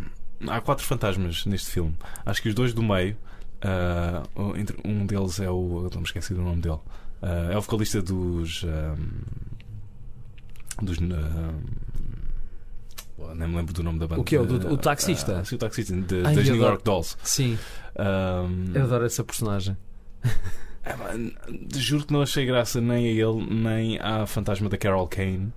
há 0.50 0.60
quatro 0.60 0.84
fantasmas 0.84 1.46
neste 1.46 1.70
filme. 1.70 1.94
Acho 2.26 2.42
que 2.42 2.48
os 2.48 2.54
dois 2.54 2.74
do 2.74 2.82
meio, 2.82 3.16
entre- 4.56 4.76
um 4.84 5.06
deles 5.06 5.40
é 5.40 5.50
o. 5.50 5.84
eu 5.84 5.90
Não 5.92 6.00
me 6.00 6.06
esqueci 6.06 6.34
do 6.34 6.42
nome 6.42 6.60
dele. 6.60 6.78
Ah, 7.22 7.48
é 7.52 7.56
o 7.56 7.62
vocalista 7.62 8.02
dos. 8.02 8.64
ahm, 8.64 9.08
dos. 10.82 10.98
Nem 13.34 13.48
me 13.48 13.56
lembro 13.56 13.72
do 13.72 13.82
nome 13.82 13.98
da 13.98 14.06
banda. 14.06 14.20
O 14.20 14.24
quê? 14.24 14.38
O 14.38 14.44
do- 14.46 14.72
o 14.72 14.76
taxista? 14.76 15.38
Ah, 15.40 15.44
sim, 15.44 15.54
o 15.54 15.58
taxista. 15.58 15.94
de- 15.94 16.22
Ai, 16.24 16.34
das 16.34 16.44
New 16.44 16.54
adoro. 16.54 16.70
York 16.70 16.84
Dolls. 16.84 17.16
Sim, 17.22 17.58
Ahm, 17.98 18.72
eu 18.74 18.82
adoro 18.84 19.04
essa 19.06 19.24
personagem. 19.24 19.76
é, 20.84 20.94
juro 21.74 22.06
que 22.06 22.12
não 22.12 22.22
achei 22.22 22.44
graça 22.46 22.80
nem 22.80 23.06
a 23.06 23.10
ele, 23.10 23.46
nem 23.50 23.98
à 24.00 24.26
fantasma 24.26 24.68
da 24.68 24.76
Carol 24.76 25.06
Kane. 25.08 25.52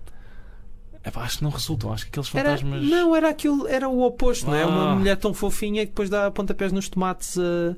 É, 1.03 1.12
pá, 1.12 1.22
acho 1.24 1.38
que 1.38 1.43
não 1.43 1.51
resultam. 1.51 1.93
Acho 1.93 2.05
que 2.05 2.10
aqueles 2.10 2.34
Era, 2.36 2.57
fantasmas. 2.57 2.84
não, 2.84 3.16
era 3.16 3.30
aquilo, 3.30 3.68
era 3.68 3.88
o 3.88 4.01
oposto, 4.03 4.47
não 4.47 4.55
é? 4.55 4.66
Uma 4.66 4.91
Ah. 4.91 4.95
mulher 4.95 5.16
tão 5.18 5.34
fofinha 5.34 5.82
que 5.86 5.91
depois 5.91 6.10
dá 6.10 6.30
pontapés 6.30 6.72
nos 6.72 6.89
tomates 6.89 7.38
a. 7.38 7.72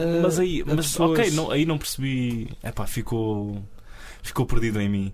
a- 0.00 0.22
Mas 0.22 0.38
aí, 0.38 0.62
mas, 0.66 0.86
pessoas. 0.86 1.18
ok, 1.18 1.30
não, 1.32 1.50
aí 1.50 1.64
não 1.64 1.78
percebi. 1.78 2.48
É 2.62 2.70
pá, 2.70 2.86
ficou, 2.86 3.62
ficou 4.22 4.44
perdido 4.46 4.80
em 4.80 4.88
mim. 4.88 5.12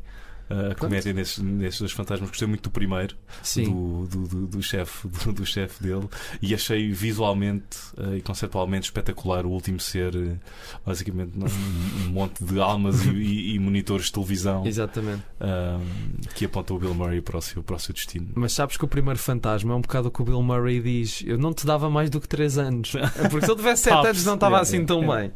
A 0.50 0.74
comédia 0.74 1.12
nesses, 1.12 1.38
nesses 1.38 1.78
dois 1.80 1.92
fantasmas. 1.92 2.28
Gostei 2.30 2.48
muito 2.48 2.62
do 2.62 2.70
primeiro, 2.70 3.14
do, 3.56 4.06
do, 4.06 4.28
do, 4.28 4.46
do 4.46 4.62
chefe 4.62 5.06
do, 5.24 5.32
do 5.32 5.46
chefe 5.46 5.82
dele, 5.82 6.08
e 6.40 6.54
achei 6.54 6.90
visualmente 6.92 7.76
eh, 7.98 8.16
e 8.16 8.20
conceptualmente 8.22 8.86
espetacular 8.86 9.44
o 9.46 9.50
último 9.50 9.78
ser 9.80 10.14
eh, 10.16 10.36
basicamente 10.86 11.32
um, 11.38 11.44
um 12.06 12.10
monte 12.12 12.42
de 12.44 12.60
almas 12.60 13.04
e, 13.04 13.10
e- 13.10 13.54
e 13.54 13.58
monitores 13.58 14.06
de 14.06 14.12
televisão 14.12 14.66
Exatamente. 14.66 15.22
ahm, 15.40 15.80
que 16.34 16.44
apontam 16.44 16.76
o 16.76 16.80
Bill 16.80 16.94
Murray 16.94 17.20
para 17.20 17.38
o 17.38 17.42
seu, 17.42 17.62
para 17.62 17.76
o 17.76 17.78
seu 17.78 17.94
destino. 17.94 18.28
Mas 18.34 18.52
sabes 18.52 18.76
que 18.76 18.84
o 18.84 18.88
primeiro 18.88 19.18
fantasma 19.18 19.72
é 19.72 19.76
um 19.76 19.80
bocado 19.80 20.08
o 20.08 20.10
que 20.10 20.22
o 20.22 20.24
Bill 20.24 20.42
Murray 20.42 20.80
diz: 20.80 21.22
Eu 21.26 21.36
não 21.38 21.52
te 21.52 21.66
dava 21.66 21.90
mais 21.90 22.08
do 22.10 22.20
que 22.20 22.28
3 22.28 22.58
anos. 22.58 22.92
Porque 23.30 23.44
se 23.46 23.50
ele 23.52 23.56
tivesse 23.58 23.82
7 23.84 23.94
Tops. 23.94 24.08
anos 24.10 24.24
não 24.24 24.34
estava 24.34 24.60
assim 24.60 24.84
tão 24.84 25.00
bem. 25.06 25.30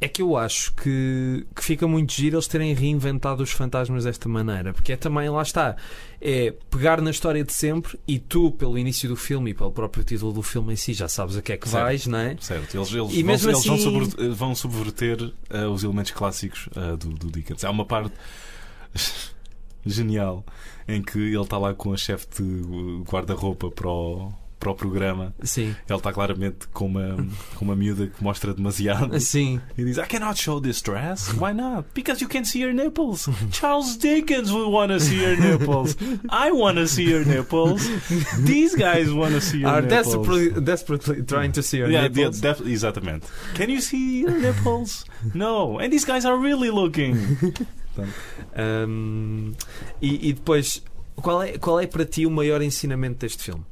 É 0.00 0.06
que 0.06 0.22
eu 0.22 0.36
acho 0.36 0.72
que, 0.74 1.44
que 1.56 1.64
fica 1.64 1.88
muito 1.88 2.12
giro 2.12 2.36
eles 2.36 2.46
terem 2.46 2.72
reinventado 2.72 3.42
os 3.42 3.50
fantasmas 3.50 4.04
desta 4.04 4.28
maneira. 4.28 4.72
Porque 4.72 4.92
é 4.92 4.96
também, 4.96 5.28
lá 5.28 5.42
está, 5.42 5.74
é 6.20 6.54
pegar 6.70 7.00
na 7.00 7.10
história 7.10 7.42
de 7.42 7.52
sempre 7.52 7.98
e 8.06 8.16
tu, 8.18 8.52
pelo 8.52 8.78
início 8.78 9.08
do 9.08 9.16
filme 9.16 9.50
e 9.50 9.54
pelo 9.54 9.72
próprio 9.72 10.04
título 10.04 10.32
do 10.32 10.40
filme 10.42 10.72
em 10.74 10.76
si, 10.76 10.92
já 10.94 11.08
sabes 11.08 11.36
a 11.36 11.42
que 11.42 11.52
é 11.52 11.56
que 11.56 11.68
Certo. 11.68 11.82
vais, 11.82 12.06
não 12.06 12.18
é? 12.18 12.36
Certo, 12.40 12.76
eles, 12.76 12.92
eles, 12.94 13.12
E 13.12 13.22
vão, 13.22 13.32
mesmo 13.32 13.50
eles 13.50 13.64
vão, 13.66 13.74
assim- 13.74 13.82
sobre- 13.82 14.28
vão 14.28 14.54
subverter 14.54 15.32
eh, 15.50 15.66
os 15.66 15.82
elementos 15.82 16.12
clássicos 16.12 16.68
eh, 16.76 16.96
do, 16.96 17.08
do 17.08 17.28
Dickens. 17.32 17.64
Há 17.64 17.70
uma 17.70 17.84
parte 17.84 18.14
genial 19.84 20.44
em 20.86 21.02
que 21.02 21.18
ele 21.18 21.40
está 21.40 21.58
lá 21.58 21.74
com 21.74 21.92
a 21.92 21.96
chefe 21.96 22.26
de 22.40 23.02
guarda-roupa 23.10 23.70
para 23.70 23.88
o, 23.88 24.32
para 24.58 24.70
o 24.70 24.74
programa. 24.74 25.32
Sim. 25.42 25.74
Ele 25.88 25.96
está 25.98 26.12
claramente 26.12 26.66
com 26.72 26.86
uma, 26.86 27.16
com 27.54 27.64
uma 27.64 27.76
miúda 27.76 28.06
que 28.08 28.22
mostra 28.22 28.52
demasiado 28.52 29.18
Sim. 29.20 29.60
e 29.76 29.84
diz: 29.84 29.98
I 29.98 30.06
cannot 30.06 30.40
show 30.40 30.60
this 30.60 30.82
dress. 30.82 31.28
Why 31.34 31.52
not? 31.54 31.88
Because 31.94 32.22
you 32.22 32.28
can 32.28 32.44
see 32.44 32.62
her 32.64 32.72
nipples. 32.74 33.28
Charles 33.52 33.96
Dickens 33.96 34.50
would 34.50 34.70
want 34.70 34.92
to 34.92 34.98
see 35.00 35.18
her 35.24 35.36
nipples. 35.36 35.96
I 36.28 36.50
want 36.50 36.76
to 36.78 36.86
see 36.88 37.12
her 37.12 37.24
nipples. 37.24 37.86
These 38.44 38.74
guys 38.76 39.10
want 39.12 39.34
to 39.34 39.40
see 39.40 39.62
her 39.62 39.68
Are 39.68 39.80
nipples. 39.82 40.14
desperately, 40.14 40.60
desperately 40.60 41.22
trying 41.22 41.52
to 41.52 41.62
see 41.62 41.78
your 41.78 41.88
Yeah, 41.90 42.08
nipples. 42.08 42.40
yeah, 42.42 42.56
exatamente. 42.66 43.26
Can 43.54 43.70
you 43.70 43.80
see 43.80 44.20
your 44.22 44.32
nipples? 44.38 45.04
no. 45.34 45.78
And 45.78 45.92
these 45.92 46.04
guys 46.04 46.24
are 46.24 46.36
really 46.36 46.70
looking. 46.70 47.16
Um, 48.56 49.54
e, 50.00 50.28
e 50.28 50.32
depois, 50.32 50.82
qual 51.16 51.42
é, 51.42 51.58
qual 51.58 51.80
é 51.80 51.86
para 51.86 52.04
ti 52.04 52.26
o 52.26 52.30
maior 52.30 52.62
ensinamento 52.62 53.18
deste 53.20 53.42
filme? 53.44 53.64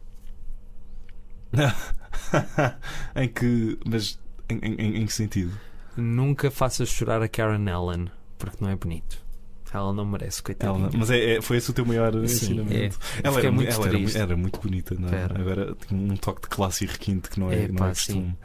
em 3.16 3.28
que. 3.28 3.78
Mas 3.86 4.18
em, 4.48 4.58
em- 4.58 4.96
em- 5.02 5.06
que 5.06 5.12
sentido? 5.12 5.52
Nunca 5.96 6.50
faças 6.50 6.88
chorar 6.88 7.22
a 7.22 7.28
Karen 7.28 7.68
Allen, 7.70 8.06
porque 8.38 8.58
não 8.62 8.70
é 8.70 8.76
bonito. 8.76 9.24
Ela 9.72 9.92
não 9.92 10.06
merece, 10.06 10.42
coitadinha. 10.42 10.86
Ela, 10.86 10.96
mas 10.96 11.10
é, 11.10 11.34
é- 11.36 11.42
foi 11.42 11.56
esse 11.58 11.70
o 11.70 11.72
teu 11.74 11.84
maior 11.84 12.12
Sim, 12.12 12.20
ensinamento. 12.24 12.98
é. 13.22 13.26
Ela, 13.26 13.38
era, 13.40 13.50
mu- 13.50 13.56
muito 13.56 13.72
ela 13.72 13.88
era, 13.88 14.18
era 14.18 14.36
muito 14.36 14.58
bonita, 14.60 14.94
não 14.98 15.08
é? 15.10 15.16
Era. 15.16 15.38
Agora 15.40 15.76
tinha 15.86 16.00
um 16.12 16.16
toque 16.16 16.42
de 16.42 16.48
classe 16.48 16.84
e 16.84 16.86
requinte 16.86 17.28
que 17.28 17.38
não 17.38 17.50
é, 17.50 17.64
É, 17.64 17.68
não 17.68 17.74
pá, 17.76 17.86
é 17.86 17.88
costume. 17.90 18.36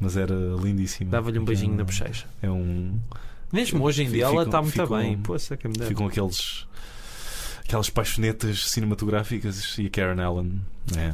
Mas 0.00 0.16
era 0.16 0.34
lindíssima. 0.34 1.10
Dava-lhe 1.10 1.38
um 1.38 1.44
beijinho 1.44 1.74
é, 1.74 1.76
na 1.76 1.84
bochecha. 1.84 2.26
É 2.40 2.50
um. 2.50 2.98
Mesmo 3.52 3.84
hoje 3.84 4.02
em 4.02 4.10
dia, 4.10 4.24
ela 4.24 4.42
está 4.42 4.60
muito 4.60 4.72
ficam- 4.72 4.98
bem. 4.98 5.18
Poxa, 5.18 5.56
que 5.56 5.68
me 5.68 5.74
dera. 5.74 5.86
Ficam 5.88 6.06
aqueles. 6.06 6.66
Aquelas 7.64 7.88
paixonetas 7.88 8.68
cinematográficas 8.70 9.78
e 9.78 9.86
a 9.86 9.90
Karen 9.90 10.20
Allen 10.20 10.60
é 10.96 11.12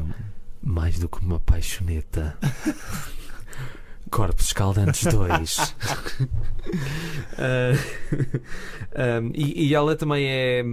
Mais 0.62 0.98
do 0.98 1.08
que 1.08 1.20
uma 1.20 1.40
paixoneta. 1.40 2.36
Corpos 4.10 4.46
Escaldantes 4.46 5.04
2. 5.12 5.74
Ah, 7.38 9.20
um, 9.22 9.30
e, 9.34 9.68
e 9.68 9.74
ela 9.74 9.94
também 9.96 10.26
é. 10.26 10.64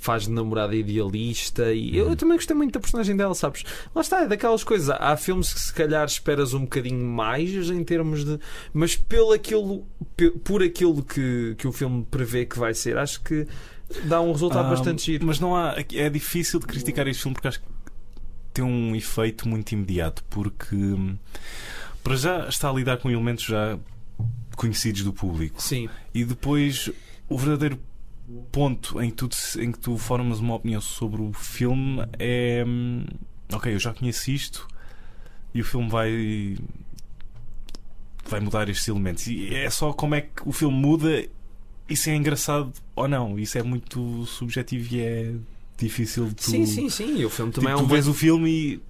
Faz 0.00 0.24
de 0.24 0.30
namorada 0.32 0.74
idealista 0.74 1.72
e 1.72 1.96
eu, 1.96 2.06
Uhum. 2.08 2.16
também 2.16 2.36
gostei 2.36 2.56
muito 2.56 2.72
da 2.74 2.80
personagem 2.80 3.14
dela, 3.16 3.34
sabes? 3.34 3.62
Lá 3.94 4.00
está, 4.00 4.22
é 4.22 4.26
daquelas 4.26 4.64
coisas. 4.64 4.90
Há 4.90 5.16
filmes 5.16 5.52
que 5.54 5.60
se 5.60 5.72
calhar 5.72 6.04
esperas 6.04 6.54
um 6.54 6.62
bocadinho 6.62 7.04
mais 7.06 7.50
em 7.70 7.84
termos 7.84 8.24
de. 8.24 8.38
Mas 8.72 8.96
pelo 8.96 9.32
aquilo, 9.32 9.86
por 10.42 10.60
aquilo 10.62 11.04
que, 11.04 11.54
que 11.56 11.68
o 11.68 11.72
filme 11.72 12.04
prevê 12.10 12.44
que 12.46 12.58
vai 12.58 12.74
ser, 12.74 12.96
acho 12.98 13.22
que 13.22 13.46
dá 14.04 14.20
um 14.20 14.32
resultado 14.32 14.66
Ah, 14.66 14.70
bastante 14.70 15.04
giro. 15.04 15.24
Mas 15.26 15.38
não 15.38 15.54
há. 15.54 15.76
É 15.94 16.08
difícil 16.10 16.58
de 16.58 16.66
criticar 16.66 17.06
este 17.06 17.22
filme 17.22 17.34
porque 17.34 17.48
acho 17.48 17.60
que 17.60 17.66
tem 18.52 18.64
um 18.64 18.94
efeito 18.94 19.48
muito 19.48 19.72
imediato. 19.72 20.22
Porque 20.30 20.74
hum, 20.74 21.16
para 22.02 22.16
já 22.16 22.48
está 22.48 22.70
a 22.70 22.72
lidar 22.72 22.98
com 22.98 23.10
elementos 23.10 23.44
já 23.44 23.78
conhecidos 24.56 25.02
do 25.02 25.12
público. 25.12 25.60
Sim, 25.62 25.88
E 26.14 26.24
depois 26.24 26.90
o 27.28 27.38
verdadeiro 27.38 27.78
ponto 28.50 29.00
em 29.02 29.10
que 29.10 29.16
tu, 29.16 29.28
em 29.58 29.72
que 29.72 29.78
tu 29.78 29.96
formas 29.98 30.38
uma 30.38 30.54
opinião 30.54 30.80
sobre 30.80 31.20
o 31.22 31.32
filme 31.32 32.04
é. 32.18 32.64
hum, 32.66 33.04
Ok, 33.52 33.72
eu 33.72 33.78
já 33.78 33.92
conheço 33.92 34.30
isto 34.30 34.66
e 35.52 35.60
o 35.60 35.64
filme 35.64 35.88
vai. 35.90 36.56
vai 38.26 38.40
mudar 38.40 38.68
estes 38.68 38.88
elementos. 38.88 39.26
E 39.26 39.54
é 39.54 39.68
só 39.68 39.92
como 39.92 40.14
é 40.14 40.22
que 40.22 40.42
o 40.46 40.52
filme 40.52 40.76
muda 40.76 41.24
e 41.88 41.96
se 41.96 42.10
é 42.10 42.14
engraçado 42.16 42.72
ou 42.96 43.06
não. 43.06 43.38
Isso 43.38 43.58
é 43.58 43.62
muito 43.62 44.24
subjetivo 44.26 44.94
e 44.94 45.00
é 45.00 45.34
difícil 45.84 46.26
de 46.28 46.34
tu. 46.36 46.44
sim, 46.50 46.66
sim, 46.66 46.88
sim. 46.88 47.24
O 47.24 47.30
filme 47.30 47.52
Tipo, 47.52 47.60
também 47.64 47.72
é 47.74 47.76
tu 47.76 47.84
um 47.84 47.86
vês 47.86 48.06
o 48.08 48.14
filme 48.14 48.50
e 48.50 48.80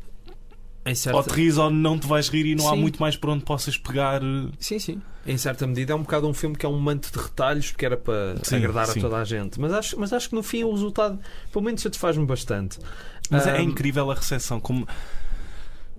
Em 0.90 0.94
certa... 0.94 1.16
ou 1.18 1.24
te 1.24 1.30
rires 1.30 1.58
ou 1.58 1.70
não 1.70 1.98
te 1.98 2.06
vais 2.06 2.28
rir 2.28 2.46
e 2.46 2.54
não 2.54 2.68
há 2.68 2.72
Sim. 2.74 2.80
muito 2.80 3.00
mais 3.00 3.16
para 3.16 3.30
onde 3.32 3.44
possas 3.44 3.76
pegar. 3.76 4.20
Sim, 4.58 4.78
sim. 4.78 5.02
Em 5.24 5.38
certa 5.38 5.66
medida 5.66 5.92
é 5.92 5.96
um 5.96 6.02
bocado 6.02 6.26
um 6.28 6.34
filme 6.34 6.56
que 6.56 6.66
é 6.66 6.68
um 6.68 6.78
manto 6.80 7.12
de 7.12 7.16
retalhos 7.22 7.70
porque 7.70 7.86
era 7.86 7.96
para 7.96 8.36
Sim, 8.42 8.56
agradar 8.56 8.86
sim. 8.88 8.98
a 8.98 9.02
toda 9.02 9.16
a 9.18 9.24
gente. 9.24 9.60
Mas 9.60 9.72
acho, 9.72 9.98
mas 10.00 10.12
acho 10.12 10.28
que 10.28 10.34
no 10.34 10.42
fim 10.42 10.64
o 10.64 10.72
resultado, 10.72 11.18
pelo 11.52 11.64
menos, 11.64 11.80
satisfaz-me 11.82 12.26
bastante. 12.26 12.78
Mas 13.30 13.46
é 13.46 13.56
Ahm, 13.58 13.62
incrível 13.70 14.10
a 14.10 14.14
recepção, 14.14 14.58
como, 14.58 14.86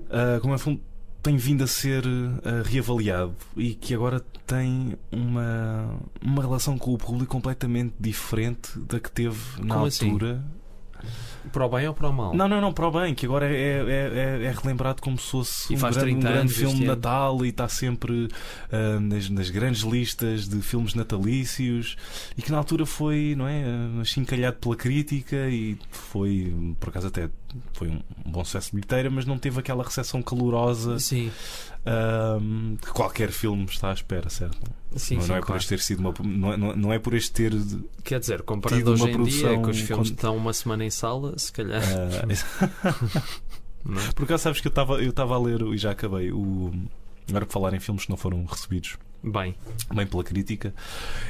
ah, 0.10 0.40
como 0.42 0.54
é 0.54 0.56
um 0.56 0.60
filme 0.60 0.82
tem 1.22 1.38
vindo 1.38 1.64
a 1.64 1.68
ser 1.68 2.04
ah, 2.44 2.62
reavaliado 2.66 3.34
e 3.56 3.74
que 3.76 3.94
agora 3.94 4.22
tem 4.46 4.98
uma, 5.10 5.96
uma 6.22 6.42
relação 6.42 6.78
com 6.78 6.94
o 6.94 6.98
público 6.98 7.32
completamente 7.32 7.94
diferente 7.98 8.78
da 8.78 9.00
que 9.00 9.10
teve 9.10 9.40
na 9.62 9.76
Como 9.76 9.86
assim? 9.86 10.18
Para 11.52 11.66
o 11.66 11.70
bem 11.70 11.88
ou 11.88 11.94
para 11.94 12.10
o 12.10 12.14
mal? 12.14 12.34
Não, 12.34 12.48
não, 12.48 12.62
não, 12.62 12.72
para 12.74 12.88
o 12.88 12.92
bem, 12.92 13.14
que 13.14 13.26
agora 13.26 13.46
é, 13.46 13.52
é, 13.54 14.42
é- 14.42 14.46
é 14.46 14.52
relembrado 14.52 15.02
como 15.02 15.18
se 15.20 15.30
fosse 15.30 15.74
E 15.74 15.76
um, 15.76 15.80
faz 15.80 15.98
grande, 15.98 16.12
um 16.12 16.20
30 16.20 16.28
grande 16.28 16.40
anos 16.42 16.56
filme 16.56 16.80
de. 16.80 16.86
Natal 16.86 17.46
e 17.46 17.50
está 17.50 17.68
sempre 17.68 18.28
ah, 18.72 19.00
nas, 19.00 19.30
nas 19.30 19.50
grandes 19.50 19.82
listas 19.82 20.48
de 20.48 20.62
filmes 20.62 20.94
natalícios 20.96 21.96
e 22.38 22.42
que 22.42 22.52
na 22.52 22.58
altura 22.58 22.86
foi, 22.86 23.36
não 23.38 23.48
é, 23.48 23.64
ah, 23.66 24.04
chincalhado 24.04 24.58
pela 24.58 24.76
crítica 24.76 25.36
e 25.50 25.78
foi, 25.92 26.56
por 26.80 26.90
acaso 26.90 27.08
até 27.08 27.30
foi 27.74 27.90
um 27.90 28.02
bom 28.26 28.44
sucesso 28.44 28.68
de 28.68 28.76
bilheteira, 28.76 29.10
mas 29.10 29.26
não 29.26 29.38
teve 29.38 29.60
aquela 29.60 29.84
recepção 29.84 30.22
calorosa 30.22 30.98
ah, 31.86 32.38
que 32.82 32.92
qualquer 32.92 33.32
filme 33.32 33.66
está 33.66 33.90
à 33.90 33.94
espera, 33.94 34.30
certo? 34.30 34.58
sim, 34.96 35.16
não, 35.16 35.22
sim, 35.24 35.30
não 35.30 35.36
é 35.36 35.40
por 35.40 35.48
claro. 35.48 35.60
este 35.60 35.70
ter 35.70 35.80
sido 35.80 36.00
uma, 36.00 36.14
não, 36.24 36.54
é- 36.54 36.76
não, 36.76 36.94
é 36.94 37.00
por 37.00 37.14
este 37.14 37.32
ter 37.32 37.54
Quer 38.04 38.20
dizer, 38.20 38.42
comparando 38.44 38.92
hoje 38.92 39.04
uma 39.04 39.12
em 39.12 39.24
dia, 39.24 39.62
que 39.62 39.70
os 39.70 39.80
filmes 39.80 40.10
com- 40.10 40.16
estão 40.16 40.38
uma 40.38 40.54
semana 40.54 40.86
em 40.86 40.90
sala, 40.90 41.38
se 41.38 41.52
calhar. 41.52 41.82
é? 42.26 44.12
Por 44.16 44.24
acaso 44.24 44.44
sabes 44.44 44.62
que 44.62 44.68
eu 44.68 44.72
estava 44.72 45.02
eu 45.02 45.10
estava 45.10 45.36
a 45.36 45.40
ler 45.40 45.62
e 45.62 45.78
já 45.78 45.92
acabei 45.92 46.32
o. 46.32 46.72
Agora 47.28 47.46
por 47.46 47.54
falar 47.54 47.74
em 47.74 47.80
filmes 47.80 48.04
que 48.06 48.10
não 48.10 48.18
foram 48.18 48.44
recebidos 48.46 48.98
Bem, 49.24 49.56
bem 49.94 50.06
pela 50.06 50.22
crítica, 50.22 50.76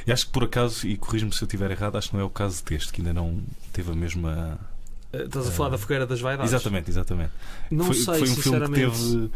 e 0.04 0.10
acho 0.10 0.26
que 0.26 0.32
por 0.32 0.42
acaso, 0.42 0.84
e 0.84 0.96
corrijo-me 0.96 1.32
se 1.32 1.40
eu 1.40 1.46
estiver 1.46 1.70
errado, 1.70 1.96
acho 1.96 2.08
que 2.08 2.14
não 2.16 2.22
é 2.22 2.24
o 2.24 2.30
caso 2.30 2.64
deste, 2.64 2.92
que 2.92 3.00
ainda 3.00 3.12
não 3.14 3.40
teve 3.72 3.92
a 3.92 3.94
mesma. 3.94 4.58
Eh, 5.20 5.24
estás 5.24 5.48
a 5.48 5.50
falar 5.50 5.70
da 5.70 5.78
Fogueira 5.78 6.06
das 6.06 6.20
Vaidades? 6.20 6.52
Exatamente, 6.52 6.90
exatamente. 6.90 7.32
Não 7.70 7.86
foi, 7.86 7.94
sei, 7.94 8.14
foi 8.18 8.28
um 8.30 8.36
filme 8.36 8.60
que 8.66 8.72
teve. 8.74 9.30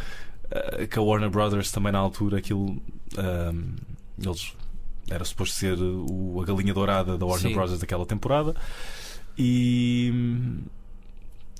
ah, 0.50 0.86
que 0.86 0.98
a 0.98 1.02
Warner 1.02 1.30
Brothers 1.30 1.70
também 1.70 1.92
na 1.92 1.98
altura, 1.98 2.38
aquilo. 2.38 2.80
ah, 3.16 3.52
eles. 4.22 4.52
Era 5.10 5.24
suposto 5.24 5.54
ser 5.56 5.78
o, 5.80 6.38
a 6.42 6.44
galinha 6.44 6.74
dourada 6.74 7.16
da 7.16 7.24
Warner 7.24 7.48
Sim. 7.48 7.54
Brothers 7.54 7.80
daquela 7.80 8.04
temporada. 8.04 8.54
E. 9.36 10.12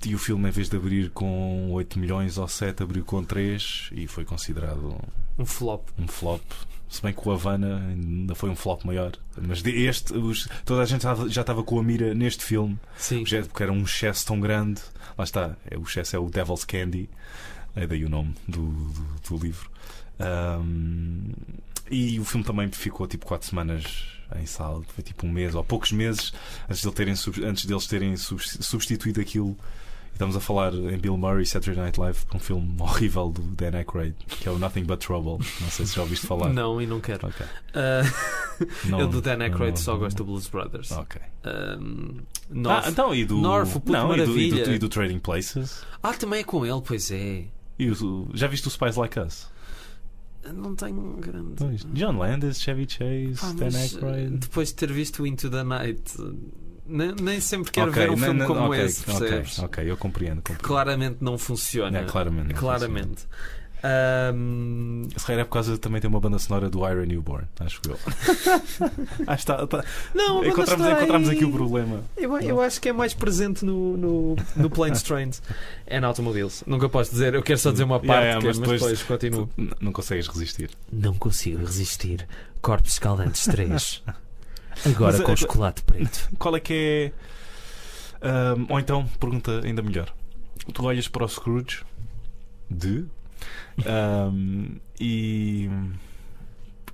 E 0.05 0.15
o 0.15 0.17
filme, 0.17 0.47
em 0.47 0.51
vez 0.51 0.69
de 0.69 0.77
abrir 0.77 1.09
com 1.09 1.71
8 1.73 1.99
milhões 1.99 2.37
ou 2.37 2.47
7, 2.47 2.83
abriu 2.83 3.03
com 3.03 3.21
3 3.21 3.89
e 3.91 4.07
foi 4.07 4.23
considerado 4.23 4.95
Um 5.37 5.45
flop. 5.45 5.89
um 5.99 6.07
flop. 6.07 6.41
Se 6.89 7.01
bem 7.03 7.13
que 7.13 7.27
o 7.27 7.31
Havana 7.31 7.85
ainda 7.87 8.33
foi 8.33 8.49
um 8.49 8.55
flop 8.55 8.83
maior. 8.83 9.11
Mas 9.39 9.63
este, 9.63 10.11
os- 10.17 10.49
toda 10.65 10.81
a 10.81 10.85
gente 10.85 11.03
já, 11.03 11.41
estava 11.41 11.61
com 11.63 11.79
a 11.79 11.83
mira 11.83 12.15
neste 12.15 12.43
filme, 12.43 12.79
Sim. 12.97 13.23
porque 13.47 13.61
era 13.63 13.71
um 13.71 13.83
excesso 13.83 14.25
tão 14.25 14.39
grande. 14.39 14.81
Lá 15.17 15.23
está, 15.23 15.55
é, 15.69 15.77
o 15.77 15.83
excesso 15.83 16.15
é 16.15 16.19
o 16.19 16.29
Devil's 16.29 16.65
Candy, 16.65 17.07
é 17.75 17.85
daí 17.85 18.03
o 18.03 18.09
nome 18.09 18.33
do, 18.47 18.65
do, 18.67 19.05
do 19.29 19.37
livro. 19.45 19.69
Ahm, 20.19 21.31
e 21.91 22.19
o 22.19 22.25
filme 22.25 22.43
também 22.45 22.69
ficou 22.71 23.07
tipo 23.07 23.25
4 23.25 23.47
semanas 23.49 23.83
em 24.35 24.45
sala, 24.45 24.83
foi 24.93 25.03
tipo 25.03 25.25
um 25.25 25.31
mês 25.31 25.55
ou 25.55 25.63
poucos 25.63 25.91
meses 25.91 26.31
antes, 26.69 26.81
de 26.81 26.91
terem, 26.91 27.13
antes 27.43 27.65
deles 27.65 27.87
terem 27.87 28.15
sub- 28.17 28.41
substituído 28.41 29.19
aquilo. 29.21 29.57
Estamos 30.19 30.35
a 30.35 30.41
falar 30.41 30.73
em 30.73 30.97
Bill 30.97 31.15
Murray, 31.15 31.45
Saturday 31.45 31.81
Night 31.81 31.97
Live, 31.97 32.25
para 32.25 32.35
um 32.35 32.41
filme 32.41 32.75
horrível 32.77 33.29
do 33.29 33.41
Dan 33.41 33.77
Aykroyd, 33.77 34.13
que 34.27 34.49
é 34.49 34.51
o 34.51 34.59
Nothing 34.59 34.83
But 34.83 34.99
Trouble. 34.99 35.37
Não 35.61 35.69
sei 35.69 35.85
se 35.85 35.95
já 35.95 36.01
ouviste 36.01 36.27
falar. 36.27 36.49
Não, 36.49 36.81
e 36.81 36.85
não 36.85 36.99
quero. 36.99 37.25
Ok. 37.25 37.45
Ah, 37.73 38.01
Não- 38.83 38.99
Eu 38.99 39.07
do 39.07 39.21
Dan 39.21 39.39
Aykroyd 39.41 39.69
não- 39.71 39.77
só 39.77 39.95
gosto 39.95 40.17
do 40.17 40.25
Blues 40.25 40.49
Brothers. 40.49 40.91
Ok. 40.91 41.21
Um, 41.45 42.17
Ah, 42.19 42.23
North. 42.49 42.87
então 42.89 43.15
e 43.15 43.23
do. 43.23 43.37
North, 43.37 43.69
o 43.73 43.79
Puto 43.79 43.93
não, 43.93 44.13
e 44.13 44.25
do, 44.25 44.37
e, 44.37 44.49
do, 44.61 44.71
e 44.73 44.77
do 44.77 44.89
Trading 44.89 45.19
Places. 45.19 45.85
Ah, 46.03 46.11
também 46.13 46.41
é 46.41 46.43
com 46.43 46.65
ele, 46.65 46.81
pois 46.85 47.09
é. 47.11 47.45
E 47.79 47.89
o, 47.89 48.27
já 48.33 48.47
viste 48.47 48.67
o 48.67 48.69
Spies 48.71 48.97
Like 48.97 49.17
Us? 49.21 49.47
Não 50.53 50.75
tenho 50.75 51.15
grande. 51.15 51.53
Pois. 51.55 51.85
John 51.93 52.17
Landis, 52.17 52.59
Chevy 52.59 52.85
Chase, 52.89 53.39
Pá, 53.39 53.53
Dan 53.53 53.77
Aykroyd. 53.77 54.37
depois 54.39 54.67
de 54.67 54.75
ter 54.75 54.91
visto 54.91 55.23
o 55.23 55.27
Into 55.27 55.49
the 55.49 55.63
Night, 55.63 56.01
nem, 56.89 57.13
nem 57.21 57.39
sempre 57.39 57.71
quero 57.71 57.91
Ok, 57.91 58.01
ver 58.03 58.09
um 58.09 58.15
não- 58.15 58.23
filme 58.25 58.39
não- 58.39 58.47
como 58.47 58.61
ok, 58.67 58.81
esse, 58.85 59.03
percebes? 59.03 59.59
Ok, 59.59 59.65
ok, 59.83 59.91
eu 59.91 59.97
compreendo. 59.97 60.37
compreendo. 60.41 60.61
Claramente 60.63 61.17
não 61.21 61.37
funciona. 61.37 61.99
É, 61.99 62.03
claramente. 62.05 62.53
não 62.53 62.55
Claramente. 62.59 63.07
Funciona. 63.07 63.59
Se 65.17 65.25
calhar 65.25 65.41
é 65.41 65.45
por 65.45 65.51
causa 65.53 65.71
de 65.71 65.79
também 65.79 66.01
ter 66.01 66.07
uma 66.07 66.19
banda 66.19 66.37
sonora 66.37 66.69
do 66.69 66.85
Ira 66.85 67.05
Newborn, 67.05 67.47
acho 67.61 67.79
eu. 67.87 67.97
acho 68.05 68.75
que 69.25 69.33
está, 69.33 69.63
está- 69.63 69.85
não, 70.13 70.43
encontramos, 70.43 70.71
sonora 70.83 70.97
encontramos 70.97 71.29
aí- 71.29 71.35
aqui 71.37 71.45
o 71.45 71.51
problema. 71.53 72.01
Eu, 72.17 72.37
eu 72.41 72.61
acho 72.61 72.81
que 72.81 72.89
é 72.89 72.93
mais 72.93 73.13
presente 73.13 73.63
no, 73.63 73.95
no, 73.95 74.35
no 74.55 74.69
Planes, 74.69 75.01
Trains 75.03 75.41
and 75.89 76.05
Automobiles. 76.05 76.61
Nunca 76.67 76.89
posso 76.89 77.11
dizer, 77.11 77.33
eu 77.33 77.41
quero 77.41 77.57
só 77.57 77.71
dizer 77.71 77.85
uma 77.85 77.95
Yeah, 78.03 78.07
parte, 78.13 78.23
yeah, 78.25 78.41
que- 78.41 78.47
mas 78.47 78.57
mas 78.59 78.69
depois- 78.69 78.81
depois 78.99 79.03
continuo. 79.03 79.49
Não 79.79 79.93
consegues 79.93 80.27
resistir. 80.27 80.71
Não 80.91 81.13
consigo 81.13 81.59
resistir. 81.65 82.27
Corpos 82.61 82.91
escaldantes 82.91 83.45
3. 83.45 84.03
Agora 84.85 85.17
Mas, 85.17 85.25
com 85.25 85.31
eh, 85.31 85.35
chocolate 85.35 85.83
preto. 85.83 86.29
Qual 86.39 86.55
é 86.55 86.59
que 86.59 87.11
é. 88.21 88.55
ou 88.71 88.79
então, 88.79 89.05
pergunta 89.19 89.61
ainda 89.63 89.81
melhor. 89.81 90.13
Tu 90.73 90.83
olhas 90.85 91.07
para 91.07 91.23
o 91.25 91.27
Scrooge 91.27 91.83
de. 92.69 93.05
ahm, 93.85 94.77
e. 94.99 95.69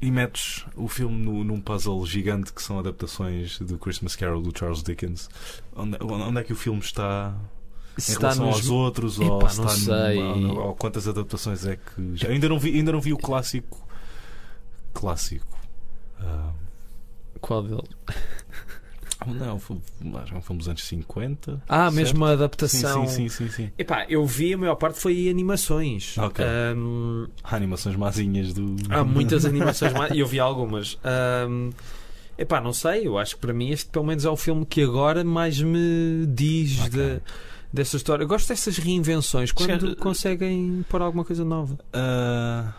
E 0.02 0.12
metes 0.12 0.66
o 0.76 0.88
filme 0.90 1.16
no- 1.24 1.44
num 1.44 1.60
puzzle 1.60 2.06
gigante 2.06 2.52
que 2.54 2.62
são 2.62 2.78
adaptações 2.78 3.58
do 3.60 3.78
Christmas 3.78 4.16
Carol 4.16 4.42
do 4.42 4.58
Charles 4.58 4.84
Dickens. 4.84 5.30
Onde, 5.76 5.98
onde 6.04 6.40
é 6.40 6.44
que 6.44 6.52
o 6.54 6.56
filme 6.56 6.82
está 6.82 7.34
em 7.98 8.14
relação 8.14 8.46
aos 8.48 8.70
outros? 8.70 9.18
ou, 9.18 9.40
Epá, 9.40 9.50
se 9.50 9.58
não 9.62 9.68
está 9.68 10.08
sei. 10.08 10.20
numa- 10.22 10.64
ou 10.66 10.76
quantas 10.76 11.08
adaptações 11.08 11.66
é 11.66 11.78
que. 11.78 12.16
Já, 12.18 12.28
ainda, 12.28 12.48
não 12.50 12.60
vi, 12.60 12.76
ainda 12.78 12.92
não 12.92 13.00
vi 13.02 13.14
o 13.14 13.18
clássico. 13.18 13.88
Clássico. 14.94 15.58
Qual 17.46 17.62
deles? 17.62 17.84
não, 19.28 19.56
um 19.56 19.60
filme 19.60 20.58
dos 20.58 20.68
anos 20.68 20.84
50. 20.84 21.62
Ah, 21.70 21.84
certo? 21.86 21.94
mesmo 21.96 22.26
a 22.26 22.30
Sim, 22.30 22.34
adaptação. 22.34 23.08
sim, 23.08 23.30
sim, 23.30 23.30
sim, 23.30 23.50
sim. 23.50 23.72
Epá, 23.78 24.06
eu 24.10 24.26
vi, 24.26 24.54
a 24.54 24.58
maior 24.58 24.76
parte 24.76 25.00
foi 25.00 25.30
animações. 25.30 26.18
Ok. 26.18 26.44
Ahm, 26.44 27.28
Há 27.44 27.56
animações 27.56 27.96
mazinhas 27.96 28.54
do. 28.54 28.76
há 28.90 29.04
muitas 29.04 29.46
animações. 29.46 29.94
E 30.14 30.20
eu 30.20 30.28
vi 30.28 30.40
algumas. 30.40 30.98
Ahm, 31.04 31.70
epá, 32.38 32.60
não 32.60 32.74
sei. 32.74 33.06
Eu 33.08 33.18
acho 33.18 33.36
que 33.36 33.42
para 33.42 33.54
mim 33.54 33.70
este 33.70 33.90
pelo 33.90 34.06
menos 34.06 34.26
é 34.26 34.30
o 34.30 34.36
filme 34.36 34.66
que 34.66 34.82
agora 34.82 35.24
mais 35.24 35.62
me 35.62 36.26
diz 36.28 36.80
Ok. 36.82 36.90
de- 36.90 37.22
dessa 37.76 37.98
história. 37.98 38.24
Eu 38.24 38.28
gosto 38.28 38.48
dessas 38.48 38.78
reinvenções 38.78 39.52
quando 39.52 39.96
conseguem 39.98 40.84
pôr 40.90 41.02
alguma 41.02 41.24
coisa 41.26 41.44
nova. 41.46 41.78
Ah, 41.94 42.74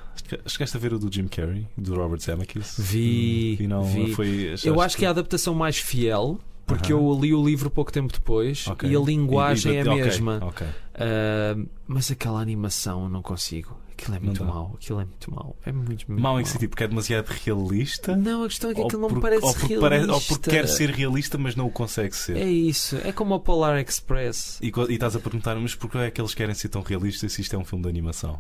chegaste 0.47 0.77
a 0.77 0.81
ver 0.81 0.93
o 0.93 0.99
do 0.99 1.13
Jim 1.13 1.29
Carrey, 1.29 1.67
do 1.77 1.95
Robert 1.95 2.21
Zemeckis? 2.21 2.75
Vi, 2.79 3.57
E 3.61 3.67
não 3.69 3.85
vi. 3.85 4.13
foi. 4.15 4.55
Eu 4.65 4.81
acho 4.81 4.97
que 4.97 5.05
é 5.05 5.09
a 5.09 5.11
adaptação 5.13 5.55
mais 5.55 5.79
fiel. 5.79 6.39
Porque 6.67 6.93
eu 6.93 7.17
li 7.23 7.33
o 7.33 7.45
livro 7.47 7.71
pouco 7.71 7.93
tempo 7.93 8.13
depois 8.13 8.67
Ok. 8.67 8.91
e 8.91 8.97
a 8.97 8.99
linguagem 8.99 9.71
E- 9.71 9.75
e- 9.77 9.79
é 9.79 9.83
a 9.83 9.93
ok, 9.93 10.03
mesma. 10.03 10.39
ok. 10.43 10.67
Ah, 10.97 11.57
mas 11.87 12.11
aquela 12.11 12.41
animação 12.41 13.05
eu 13.05 13.09
não 13.09 13.23
consigo. 13.23 13.79
Aquilo 13.99 14.17
é 14.17 14.21
muito 14.21 14.45
Não 14.45 14.53
mau. 14.53 14.73
Aquilo 14.77 15.01
é 15.01 15.05
muito 15.05 15.35
mau. 15.35 15.57
É 15.65 15.73
muito, 15.73 16.05
muito 16.09 16.23
Mau 16.23 16.39
em 16.39 16.43
que 16.43 16.49
sentido? 16.51 16.69
Porque 16.71 16.85
é 16.85 16.89
demasiado 16.89 17.29
realista? 17.29 18.15
Não, 18.17 18.45
a 18.45 18.49
questão 18.49 18.71
é 18.71 18.75
que 18.75 18.83
aquilo 18.83 19.01
não 19.03 19.09
me 19.09 19.21
parece 19.21 19.45
ou 19.45 19.53
realista. 19.53 19.81
parece- 19.81 20.11
ou 20.11 20.21
porque 20.21 20.51
quer 20.51 20.69
ser 20.69 20.91
realista, 20.91 21.39
mas 21.39 21.57
não 21.57 21.67
o 21.67 21.71
consegue 21.71 22.15
ser. 22.15 22.37
É 22.37 22.45
isso. 22.49 22.97
É 23.05 23.11
como 23.13 23.35
o 23.35 23.41
Polar 23.41 23.79
Express. 23.81 24.59
E, 24.63 24.71
e 24.91 24.93
estás 24.95 25.17
a 25.17 25.21
perguntar, 25.21 25.55
mas 25.57 25.75
porquê 25.75 25.99
é 25.99 26.11
que 26.11 26.21
eles 26.21 26.35
querem 26.35 26.55
ser 26.55 26.69
tão 26.69 26.83
realistas 26.83 27.33
se 27.33 27.41
isto 27.41 27.57
é 27.57 27.59
um 27.59 27.65
filme 27.65 27.85
de 27.85 27.89
animação? 27.89 28.39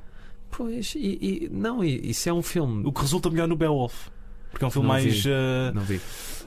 Pois, 0.50 0.94
e, 0.94 1.18
e- 1.20 1.48
não, 1.50 1.82
e- 1.82 2.10
isso 2.10 2.28
é 2.28 2.32
um 2.32 2.42
filme. 2.42 2.86
O 2.86 2.92
que 2.92 3.00
resulta 3.00 3.30
melhor 3.30 3.48
no 3.48 3.56
Beowulf. 3.56 4.08
Porque 4.50 4.64
é 4.64 4.68
um 4.68 4.70
filme 4.70 4.88
Não 4.88 4.94
mais. 4.94 5.04
vi. 5.24 5.30
ah, 5.30 5.72
Não 5.74 5.82
vi. 5.82 6.00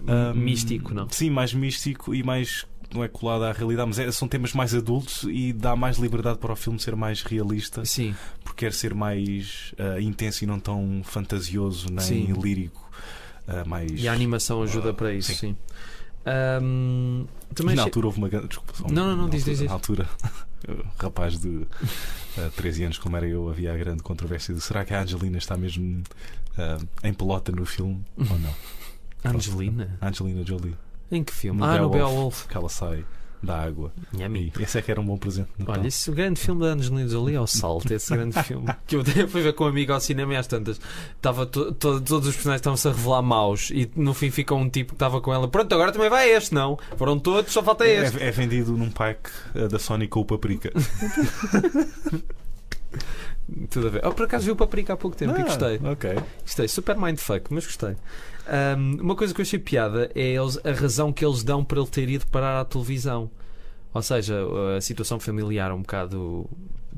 ah, 0.07 0.33
Místico, 0.33 0.93
não. 0.93 1.07
Sim, 1.09 1.29
mais 1.29 1.53
místico 1.53 2.13
e 2.15 2.23
mais. 2.23 2.65
Não 2.93 3.03
é 3.03 3.07
colado 3.07 3.43
à 3.43 3.51
realidade, 3.51 3.87
mas 3.87 3.99
é- 3.99 4.11
são 4.11 4.27
temas 4.27 4.53
mais 4.53 4.73
adultos 4.73 5.23
e 5.29 5.53
dá 5.53 5.75
mais 5.75 5.97
liberdade 5.97 6.39
para 6.39 6.51
o 6.53 6.55
filme 6.55 6.79
ser 6.79 6.95
mais 6.95 7.21
realista, 7.21 7.85
Sim, 7.85 8.15
porque 8.43 8.65
quer 8.65 8.73
ser 8.73 8.93
mais 8.95 9.73
ah, 9.77 10.01
intenso 10.01 10.43
e 10.43 10.47
não 10.47 10.59
tão 10.59 11.01
fantasioso 11.03 11.87
nem 11.91 11.99
Sim. 11.99 12.33
lírico. 12.33 12.89
ah, 13.47 13.63
mais... 13.65 13.91
e 13.93 14.07
a 14.07 14.13
animação 14.13 14.63
ajuda 14.63 14.89
Ah, 14.89 14.93
para 14.93 15.13
isso, 15.13 15.29
sim. 15.33 15.35
sim. 15.35 15.57
E 17.51 17.53
também 17.55 17.75
na 17.75 17.81
achei- 17.83 17.89
altura 17.89 18.05
houve 18.07 18.17
uma 18.17 18.29
grande. 18.29 18.47
Desculpa, 18.47 18.73
só 18.75 18.87
Não, 18.87 19.07
não, 19.07 19.15
não, 19.17 19.29
diz, 19.29 19.41
altura, 19.41 19.51
diz, 19.51 19.59
diz. 19.59 19.67
Na 19.67 19.73
altura, 19.73 20.09
rapaz 20.99 21.39
de 21.39 21.65
ah, 22.37 22.49
13 22.55 22.83
anos, 22.85 22.97
como 22.97 23.15
era 23.17 23.27
eu, 23.27 23.49
havia 23.49 23.73
a 23.73 23.77
grande 23.77 24.03
controvérsia 24.03 24.53
de 24.53 24.61
será 24.61 24.83
que 24.85 24.93
a 24.93 25.01
Angelina 25.01 25.37
está 25.37 25.55
mesmo 25.57 26.03
ah, 26.57 26.77
em 27.03 27.13
pelota 27.13 27.51
no 27.51 27.65
filme 27.65 28.03
ou 28.17 28.39
não? 28.39 28.53
Angelina? 29.23 29.97
Angelina 30.01 30.45
Jolie, 30.45 30.75
Em 31.11 31.23
que 31.23 31.33
filme? 31.33 31.59
No 31.59 31.65
ah, 31.65 31.77
no 31.77 31.89
Beowulf. 31.89 32.11
Beowulf. 32.13 32.47
que 32.47 32.57
ela 32.57 32.69
sai 32.69 33.03
da 33.41 33.57
água. 33.57 33.93
Nhami. 34.11 34.51
E 34.59 34.63
esse 34.63 34.77
é 34.77 34.81
que 34.81 34.91
era 34.91 34.99
um 34.99 35.05
bom 35.05 35.17
presente. 35.17 35.47
Olha, 35.65 35.87
esse 35.87 36.11
grande 36.11 36.37
filme 36.41 36.59
da 36.61 36.67
Angelina 36.73 37.07
Jolie 37.07 37.35
é 37.35 37.39
o 37.41 37.47
Salto, 37.47 37.89
esse 37.93 38.13
grande 38.13 38.35
filme. 38.43 38.67
Que 38.85 38.97
eu 38.97 39.03
fui 39.29 39.41
ver 39.41 39.53
com 39.53 39.63
um 39.63 39.67
amigo 39.67 39.93
ao 39.93 40.01
cinema 40.01 40.33
e 40.33 40.35
às 40.35 40.45
tantas. 40.45 40.79
Estava 41.15 41.45
to- 41.45 41.71
to- 41.71 42.01
todos 42.01 42.27
os 42.27 42.35
personagens 42.35 42.59
estavam-se 42.59 42.87
a 42.89 42.91
revelar 42.91 43.21
maus 43.21 43.69
e 43.71 43.89
no 43.95 44.13
fim 44.13 44.29
fica 44.29 44.53
um 44.53 44.69
tipo 44.69 44.89
que 44.89 44.95
estava 44.95 45.21
com 45.21 45.33
ela. 45.33 45.47
Pronto, 45.47 45.71
agora 45.73 45.91
também 45.93 46.09
vai 46.09 46.29
este, 46.31 46.53
não? 46.53 46.77
Foram 46.97 47.17
todos, 47.17 47.53
só 47.53 47.63
falta 47.63 47.87
este. 47.87 48.21
É, 48.21 48.27
é 48.27 48.31
vendido 48.31 48.73
num 48.73 48.91
pack 48.91 49.29
ah, 49.55 49.67
da 49.69 49.79
Sony 49.79 50.07
com 50.09 50.19
o 50.19 50.25
paprika. 50.25 50.69
Tudo 53.69 53.87
a 53.87 53.89
ver. 53.89 54.05
Oh, 54.05 54.11
por 54.11 54.25
acaso 54.25 54.45
vi 54.45 54.51
o 54.51 54.55
Paprika 54.55 54.93
há 54.93 54.97
pouco 54.97 55.15
tempo 55.17 55.33
e 55.37 55.41
Ah, 55.41 55.43
gostei. 55.43 55.79
Ok. 55.83 56.15
Gostei, 56.43 56.67
super 56.67 56.95
mindfuck, 56.97 57.51
mas 57.51 57.65
gostei. 57.65 57.95
Ahm, 58.49 58.97
uma 59.01 59.15
coisa 59.15 59.33
que 59.33 59.41
eu 59.41 59.43
achei 59.43 59.59
piada 59.59 60.11
é 60.15 60.33
eles, 60.33 60.59
a 60.65 60.71
razão 60.71 61.13
que 61.13 61.23
eles 61.23 61.43
dão 61.43 61.63
para 61.63 61.79
ele 61.79 61.87
ter 61.87 62.09
ido 62.09 62.25
parar 62.27 62.59
à 62.59 62.65
televisão. 62.65 63.29
Ou 63.93 64.01
seja, 64.01 64.35
a 64.77 64.81
situação 64.81 65.19
familiar 65.19 65.71
um 65.71 65.81
bocado 65.81 66.47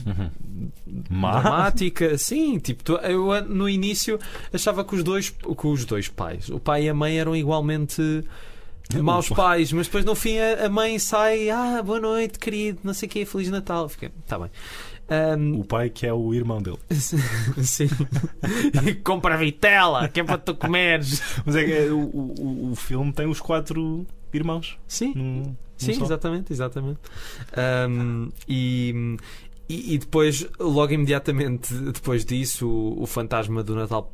Uhum. 0.06 0.72
Má? 1.10 1.40
dramática. 1.42 2.18
Sim, 2.18 2.58
tipo, 2.60 2.94
eu 2.94 3.44
no 3.46 3.68
início 3.70 4.20
achava 4.54 4.84
que 4.84 4.96
os 4.96 5.04
dois, 5.04 5.30
que 5.30 5.68
os 5.68 5.86
dois 5.86 6.08
pais, 6.08 6.50
o 6.50 6.60
pai 6.60 6.86
e 6.86 6.90
a 6.90 6.94
mãe, 6.94 7.20
eram 7.20 7.36
igualmente 7.36 8.24
maus 9.02 9.30
pais, 9.30 9.72
mas 9.72 9.88
depois 9.88 10.04
no 10.04 10.16
fim 10.16 10.38
a, 10.38 10.66
a 10.66 10.70
mãe 10.70 10.98
sai, 11.00 11.50
ah, 11.50 11.82
boa 11.84 12.00
noite, 12.00 12.40
querido, 12.40 12.80
não 12.84 12.94
sei 12.94 13.08
o 13.08 13.12
que, 13.12 13.26
Feliz 13.26 13.50
Natal. 13.50 13.88
Fiquei, 13.90 14.10
tá 14.28 14.40
bem. 14.40 14.50
Ahm, 15.12 15.60
O 15.60 15.66
pai 15.66 15.90
que 15.90 16.08
é 16.08 16.14
o 16.14 16.34
irmão 16.34 16.62
dele. 16.62 16.78
Sim. 16.90 17.90
E 18.88 18.96
compra 18.96 19.36
vitela, 19.38 20.08
que 20.08 20.22
é 20.22 20.24
para 20.24 20.38
tu 20.38 20.56
comeres. 20.56 21.22
Mas 21.46 21.56
é 21.58 21.64
que 21.66 21.74
é, 21.74 21.92
o, 21.92 22.00
o, 22.00 22.72
o 22.72 22.76
filme 22.76 23.12
tem 23.12 23.28
os 23.28 23.40
quatro 23.42 24.06
irmãos. 24.34 24.78
Sim, 24.88 25.14
num- 25.16 25.24
num 25.44 25.56
sim, 25.78 25.94
só. 25.96 26.06
exatamente, 26.06 26.54
exatamente. 26.54 27.00
Ahm, 27.58 28.30
e, 28.48 29.18
e, 29.72 29.94
e 29.94 29.98
depois, 29.98 30.48
logo 30.60 30.94
imediatamente 30.94 31.74
depois 31.74 32.26
disso, 32.26 32.68
o, 32.68 33.04
o 33.04 33.06
fantasma 33.08 33.64
do 33.64 33.76
Natal 33.76 34.14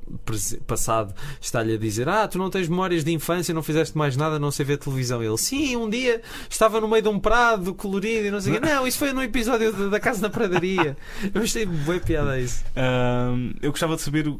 passado 0.65 1.13
está-lhe 1.41 1.73
a 1.73 1.77
dizer: 1.77 2.07
Ah, 2.09 2.27
tu 2.27 2.37
não 2.37 2.49
tens 2.49 2.67
memórias 2.67 3.03
de 3.03 3.11
infância, 3.11 3.53
não 3.53 3.63
fizeste 3.63 3.97
mais 3.97 4.15
nada, 4.15 4.37
não 4.39 4.51
sei 4.51 4.65
ver 4.65 4.77
televisão. 4.77 5.21
Ele, 5.23 5.37
sim, 5.37 5.75
um 5.75 5.89
dia 5.89 6.21
estava 6.49 6.79
no 6.81 6.87
meio 6.87 7.01
de 7.01 7.09
um 7.09 7.19
prado 7.19 7.73
colorido 7.73 8.27
e 8.27 8.31
não 8.31 8.39
sei 8.41 8.53
o 8.57 8.61
quê. 8.61 8.67
Não, 8.67 8.85
isso 8.85 8.97
foi 8.99 9.13
no 9.13 9.23
episódio 9.23 9.71
da- 9.71 9.87
da 9.89 9.99
Casa 9.99 10.21
da 10.21 10.29
Pradaria. 10.29 10.95
Eu 11.33 11.41
achei 11.41 11.65
bem 11.65 11.99
piada 11.99 12.39
isso. 12.39 12.63
Ahm, 12.75 13.51
eu 13.61 13.71
gostava 13.71 13.95
de 13.95 14.01
saber, 14.01 14.27
o- 14.27 14.39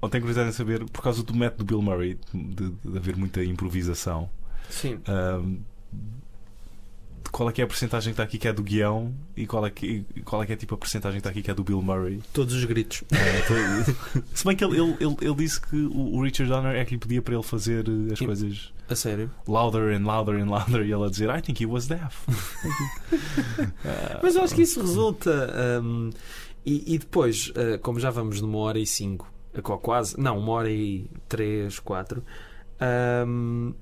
ou 0.00 0.08
tenho 0.08 0.22
curiosidade 0.22 0.50
em 0.50 0.52
saber, 0.52 0.84
por 0.90 1.02
causa 1.02 1.22
do 1.22 1.34
método 1.34 1.64
Bill 1.64 1.80
Murray, 1.82 2.18
de, 2.34 2.70
de 2.70 2.96
haver 2.98 3.16
muita 3.16 3.42
improvisação, 3.44 4.28
Sim. 4.68 4.96
de 4.96 5.02
qual 7.32 7.48
é 7.48 7.52
que 7.52 7.60
é 7.62 7.64
a 7.64 7.66
porcentagem 7.66 8.10
que 8.12 8.14
está 8.14 8.22
aqui 8.22 8.38
que 8.38 8.46
é 8.46 8.52
do 8.52 8.62
guião 8.62 9.12
e 9.34 9.46
qual 9.46 9.64
é 9.66 9.70
que, 9.70 10.04
e 10.14 10.20
qual 10.20 10.42
é, 10.42 10.46
que 10.46 10.52
é 10.52 10.56
tipo 10.56 10.74
a 10.74 10.78
porcentagem 10.78 11.14
que 11.16 11.20
está 11.20 11.30
aqui 11.30 11.42
que 11.42 11.50
é 11.50 11.54
do 11.54 11.64
Bill 11.64 11.80
Murray. 11.80 12.20
Todos 12.32 12.54
os 12.54 12.64
gritos. 12.66 13.02
Todo- 13.48 14.22
Se 14.34 14.44
bem 14.44 14.54
que 14.54 14.62
ele, 14.64 14.78
ele, 14.78 14.96
ele, 15.00 15.16
ele 15.22 15.34
disse 15.36 15.58
que 15.60 15.74
o, 15.76 16.20
Richard 16.22 16.52
Donner 16.52 16.76
é 16.76 16.84
que 16.84 16.92
lhe 16.92 16.98
pedia 17.00 17.22
para 17.22 17.32
ele 17.34 17.42
fazer 17.42 17.86
eh, 17.88 18.12
as 18.12 18.18
Sim. 18.18 18.26
coisas 18.26 18.72
A 18.88 18.94
sério. 18.94 19.30
louder 19.48 19.94
and 19.98 20.04
louder 20.04 20.34
and 20.40 20.50
louder 20.50 20.82
e 20.86 20.92
ele 20.92 21.04
a 21.04 21.08
dizer 21.08 21.30
I 21.30 21.40
think 21.40 21.62
he 21.62 21.66
was 21.66 21.86
deaf. 21.86 22.14
Mas 24.22 24.36
eu 24.36 24.42
acho 24.42 24.54
que 24.54 24.62
isso 24.62 24.80
resulta. 24.80 25.80
hum, 25.82 26.10
e, 26.64 26.94
e 26.94 26.98
depois, 26.98 27.50
ah, 27.56 27.78
como 27.78 27.98
já 27.98 28.10
vamos 28.10 28.40
numa 28.40 28.58
hora 28.58 28.78
e 28.78 28.86
cinco, 28.86 29.28
qu- 29.62 29.78
quase, 29.78 30.20
não, 30.20 30.38
uma 30.38 30.52
hora 30.52 30.70
e 30.70 31.06
três, 31.28 31.78
quatro. 31.78 32.22
o 32.80 33.74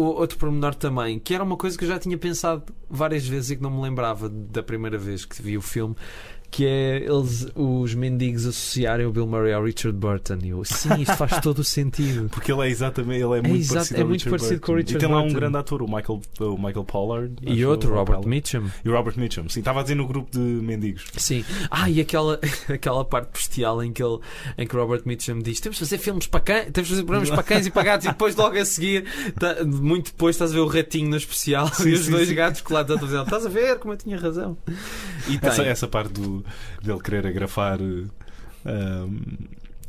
outro 0.00 0.38
pormenor 0.38 0.74
também, 0.74 1.18
que 1.18 1.34
era 1.34 1.44
uma 1.44 1.56
coisa 1.56 1.76
que 1.76 1.84
eu 1.84 1.88
já 1.88 1.98
tinha 1.98 2.16
pensado 2.16 2.64
várias 2.88 3.26
vezes 3.26 3.50
e 3.50 3.56
que 3.56 3.62
não 3.62 3.70
me 3.70 3.82
lembrava 3.82 4.28
da 4.28 4.62
primeira 4.62 4.98
vez 4.98 5.24
que 5.24 5.40
vi 5.42 5.56
o 5.56 5.62
filme, 5.62 5.94
que 6.52 6.66
é 6.66 6.98
eles, 6.98 7.48
os 7.56 7.94
mendigos 7.94 8.44
associarem 8.46 9.06
o 9.06 9.10
Bill 9.10 9.26
Murray 9.26 9.54
ao 9.54 9.64
Richard 9.64 9.96
Burton. 9.98 10.38
E 10.44 10.50
eu, 10.50 10.62
sim, 10.64 11.00
isto 11.00 11.16
faz 11.16 11.40
todo 11.40 11.60
o 11.60 11.64
sentido. 11.64 12.28
Porque 12.28 12.52
ele 12.52 12.60
é 12.60 12.68
exatamente, 12.68 13.22
ele 13.24 13.38
é 13.38 13.42
muito 13.42 13.56
exato, 13.56 13.74
parecido, 13.76 14.00
é 14.00 14.04
muito 14.04 14.20
Richard 14.24 14.30
parecido 14.38 14.60
com 14.60 14.72
o 14.72 14.74
Burton. 14.74 14.86
Richard 14.88 15.04
E 15.04 15.06
tem 15.08 15.08
lá 15.14 15.20
um 15.20 15.22
Burton. 15.24 15.38
grande 15.40 15.56
ator, 15.56 15.82
o 15.82 15.86
Michael, 15.86 16.20
o 16.40 16.56
Michael 16.58 16.84
Pollard. 16.84 17.34
E 17.42 17.64
outro, 17.64 17.88
Robert 17.90 18.04
Pollard. 18.06 18.28
Mitchum. 18.28 18.68
E 18.84 18.88
o 18.88 18.92
Robert 18.92 19.14
Mitchum. 19.18 19.48
Sim, 19.48 19.60
estava 19.60 19.80
a 19.80 19.82
dizer 19.82 19.94
no 19.94 20.06
grupo 20.06 20.30
de 20.30 20.38
mendigos. 20.38 21.06
Sim. 21.16 21.42
Ah, 21.70 21.88
e 21.88 22.00
aquela, 22.02 22.38
aquela 22.68 23.02
parte 23.04 23.30
bestial 23.32 23.82
em 23.82 23.90
que, 23.90 24.02
ele, 24.02 24.18
em 24.58 24.66
que 24.66 24.76
o 24.76 24.78
Robert 24.78 25.02
Mitchum 25.06 25.38
diz: 25.38 25.58
temos 25.58 25.78
de 25.78 25.84
fazer 25.86 25.96
filmes 25.96 26.26
para 26.26 26.40
cães, 26.40 26.64
temos 26.70 26.88
de 26.88 26.94
fazer 26.96 27.04
programas 27.04 27.30
para 27.30 27.42
cães 27.42 27.66
e 27.66 27.70
para 27.70 27.82
gatos, 27.82 28.06
e 28.06 28.10
depois 28.10 28.36
logo 28.36 28.58
a 28.58 28.64
seguir, 28.66 29.04
tá- 29.38 29.64
muito 29.64 30.12
depois, 30.12 30.36
estás 30.36 30.50
a 30.50 30.54
ver 30.54 30.60
o 30.60 30.66
ratinho 30.66 31.08
no 31.08 31.16
especial 31.16 31.66
Sim, 31.72 31.88
e 31.88 31.92
os 31.94 32.04
sim, 32.04 32.10
dois 32.10 32.28
sim. 32.28 32.34
gatos 32.34 32.60
colados 32.60 32.90
à 32.94 32.98
televisão. 32.98 33.24
Estás 33.24 33.46
a 33.46 33.48
ver 33.48 33.78
como 33.78 33.94
eu 33.94 33.96
tinha 33.96 34.18
razão. 34.18 34.58
E 35.28 35.38
tem. 35.38 35.48
Essa, 35.50 35.62
essa 35.62 35.88
parte 35.88 36.12
do, 36.12 36.41
dele 36.82 37.00
querer 37.00 37.26
agrafar 37.26 37.78
eh, 37.80 38.04
um, 39.04 39.20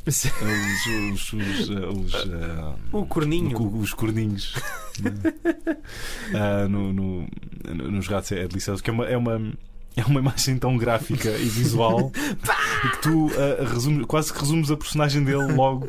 os, 0.06 0.24
os, 0.24 1.32
os, 1.32 1.70
eh, 1.70 1.86
os, 1.86 2.14
eh, 2.14 2.74
O 2.92 3.06
corninho. 3.06 3.78
os 3.78 3.92
corninhos 3.94 4.54
no, 6.68 6.92
no- 6.92 7.28
no- 7.74 7.90
nos 7.90 8.06
gatos 8.08 8.32
é 8.32 8.46
delicioso, 8.46 8.82
que 8.82 8.90
é 8.90 8.92
uma, 8.92 9.06
é 9.06 9.16
uma, 9.16 9.52
é 9.96 10.04
uma 10.04 10.18
imagem 10.20 10.58
tão 10.58 10.76
gráfica 10.76 11.30
e 11.30 11.44
visual 11.48 12.10
e 12.84 12.88
que 12.88 13.02
tu 13.02 13.30
ah, 13.36 13.64
resumes- 13.72 14.06
quase 14.06 14.32
que 14.32 14.40
resumes 14.40 14.70
a 14.70 14.76
personagem 14.76 15.22
dele 15.22 15.52
logo 15.52 15.86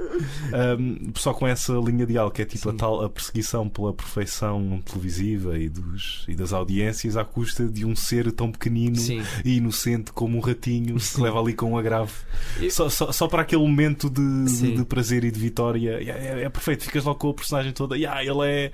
ah, 0.54 0.78
só 1.16 1.34
com 1.34 1.48
essa 1.48 1.74
linha 1.74 2.06
de 2.06 2.18
algo 2.18 2.32
que 2.34 2.42
é 2.42 2.46
tipo 2.46 2.70
a 2.70 2.72
Sim. 2.72 2.78
tal 2.78 3.04
a 3.04 3.10
perseguição 3.10 3.68
pela 3.68 3.94
perfeição 3.94 4.82
televisiva 4.86 5.58
e, 5.58 5.70
dos, 5.70 6.24
e 6.28 6.36
das 6.36 6.54
audiências 6.54 7.18
à 7.18 7.26
custa 7.26 7.68
de 7.68 7.84
um 7.86 7.96
ser 7.96 8.32
tão 8.32 8.52
pequenino 8.52 8.96
Sim. 8.96 9.24
e 9.44 9.58
inocente 9.58 10.12
como 10.14 10.38
um 10.38 10.42
ratinho 10.42 10.96
que 10.96 11.04
se 11.04 11.20
leva 11.20 11.40
ali 11.40 11.54
com 11.54 11.72
um 11.72 11.78
agravo 11.78 12.14
E- 12.62 12.70
só, 12.70 12.90
só, 12.90 13.12
só 13.12 13.28
para 13.28 13.42
aquele 13.42 13.62
momento 13.64 14.10
de, 14.10 14.44
de, 14.46 14.52
Sim. 14.52 14.76
de 14.76 14.86
prazer 14.86 15.24
e 15.24 15.32
de 15.32 15.40
vitória 15.40 15.92
é, 16.00 16.10
é- 16.10 16.44
é 16.44 16.50
perfeito, 16.50 16.84
ficas 16.84 17.04
logo 17.04 17.18
com 17.20 17.30
a 17.30 17.34
personagem 17.34 17.72
toda 17.72 17.98
yeah, 17.98 18.24
ele 18.24 18.48
é 18.48 18.72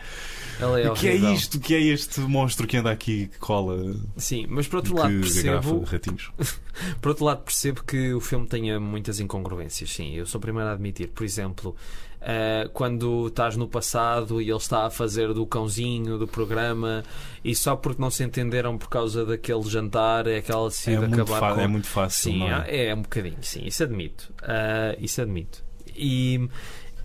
Ela 0.59 0.79
é 0.81 0.91
o 0.91 0.93
que 0.93 1.07
é 1.07 1.15
isto? 1.15 1.55
O 1.57 1.59
que 1.61 1.73
é 1.73 1.79
este 1.81 2.19
monstro 2.21 2.67
que 2.67 2.75
anda 2.77 2.91
aqui 2.91 3.27
que 3.27 3.39
cola 3.39 3.95
Sim, 4.17 4.45
mas 4.49 4.67
por 4.67 4.77
outro 4.77 4.93
que 4.93 4.99
lado 4.99 5.20
percebo, 5.21 5.83
ratinhos? 5.83 6.31
por 7.01 7.09
outro 7.09 7.25
lado 7.25 7.43
percebo 7.43 7.83
que 7.83 8.13
o 8.13 8.19
filme 8.21 8.47
tenha 8.47 8.79
muitas 8.79 9.19
incongruências. 9.19 9.89
Sim, 9.91 10.13
eu 10.15 10.25
sou 10.25 10.39
o 10.39 10.41
primeiro 10.41 10.69
a 10.69 10.73
admitir. 10.73 11.09
Por 11.09 11.23
exemplo, 11.23 11.75
ah, 12.21 12.69
quando 12.73 13.27
estás 13.27 13.55
no 13.57 13.67
passado 13.67 14.41
e 14.41 14.49
ele 14.49 14.57
está 14.57 14.85
a 14.85 14.89
fazer 14.89 15.33
do 15.33 15.45
cãozinho 15.45 16.17
do 16.17 16.27
programa 16.27 17.03
e 17.43 17.55
só 17.55 17.75
porque 17.75 18.01
não 18.01 18.11
se 18.11 18.23
entenderam 18.23 18.77
por 18.77 18.89
causa 18.89 19.25
daquele 19.25 19.63
jantar 19.63 20.27
é 20.27 20.37
aquela 20.37 20.67
É 20.67 20.69
decide 20.69 20.97
muito, 20.99 21.21
acabar 21.21 21.39
fa- 21.39 21.55
com 21.55 21.61
é 21.61 21.67
muito 21.67 21.87
fácil. 21.87 22.31
Sim, 22.31 22.43
é? 22.43 22.65
é? 22.67 22.85
é 22.87 22.95
um 22.95 23.01
bocadinho, 23.01 23.37
sim, 23.41 23.63
isso 23.65 23.83
admito. 23.83 24.31
Ah, 24.43 24.95
isso 24.99 25.21
admito. 25.21 25.63
E, 25.95 26.47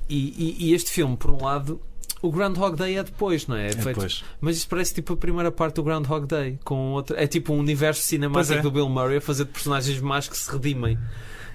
e- 0.08 0.56
e 0.68 0.74
este 0.74 0.90
filme, 0.90 1.16
por 1.16 1.30
um 1.30 1.42
lado, 1.42 1.80
o 2.22 2.30
Groundhog 2.30 2.76
Day 2.76 2.96
é 2.98 3.02
depois, 3.04 3.46
não 3.46 3.56
é? 3.56 3.68
É 3.68 3.70
É 3.70 3.74
depois. 3.74 4.24
Mas 4.40 4.56
isso 4.56 4.68
parece 4.68 4.94
tipo 4.94 5.12
a 5.12 5.16
primeira 5.16 5.50
parte 5.52 5.76
do 5.76 5.82
Groundhog 5.82 6.26
Day, 6.26 6.58
com 6.64 6.92
outra. 6.92 7.22
É 7.22 7.26
tipo 7.26 7.52
um 7.52 7.58
universo 7.58 8.02
cinemático 8.02 8.54
é. 8.58 8.62
do 8.62 8.70
Bill 8.70 8.88
Murray 8.88 9.18
a 9.18 9.20
fazer 9.20 9.44
de 9.44 9.50
personagens 9.52 10.00
más 10.00 10.28
que 10.28 10.36
se 10.36 10.50
redimem. 10.50 10.98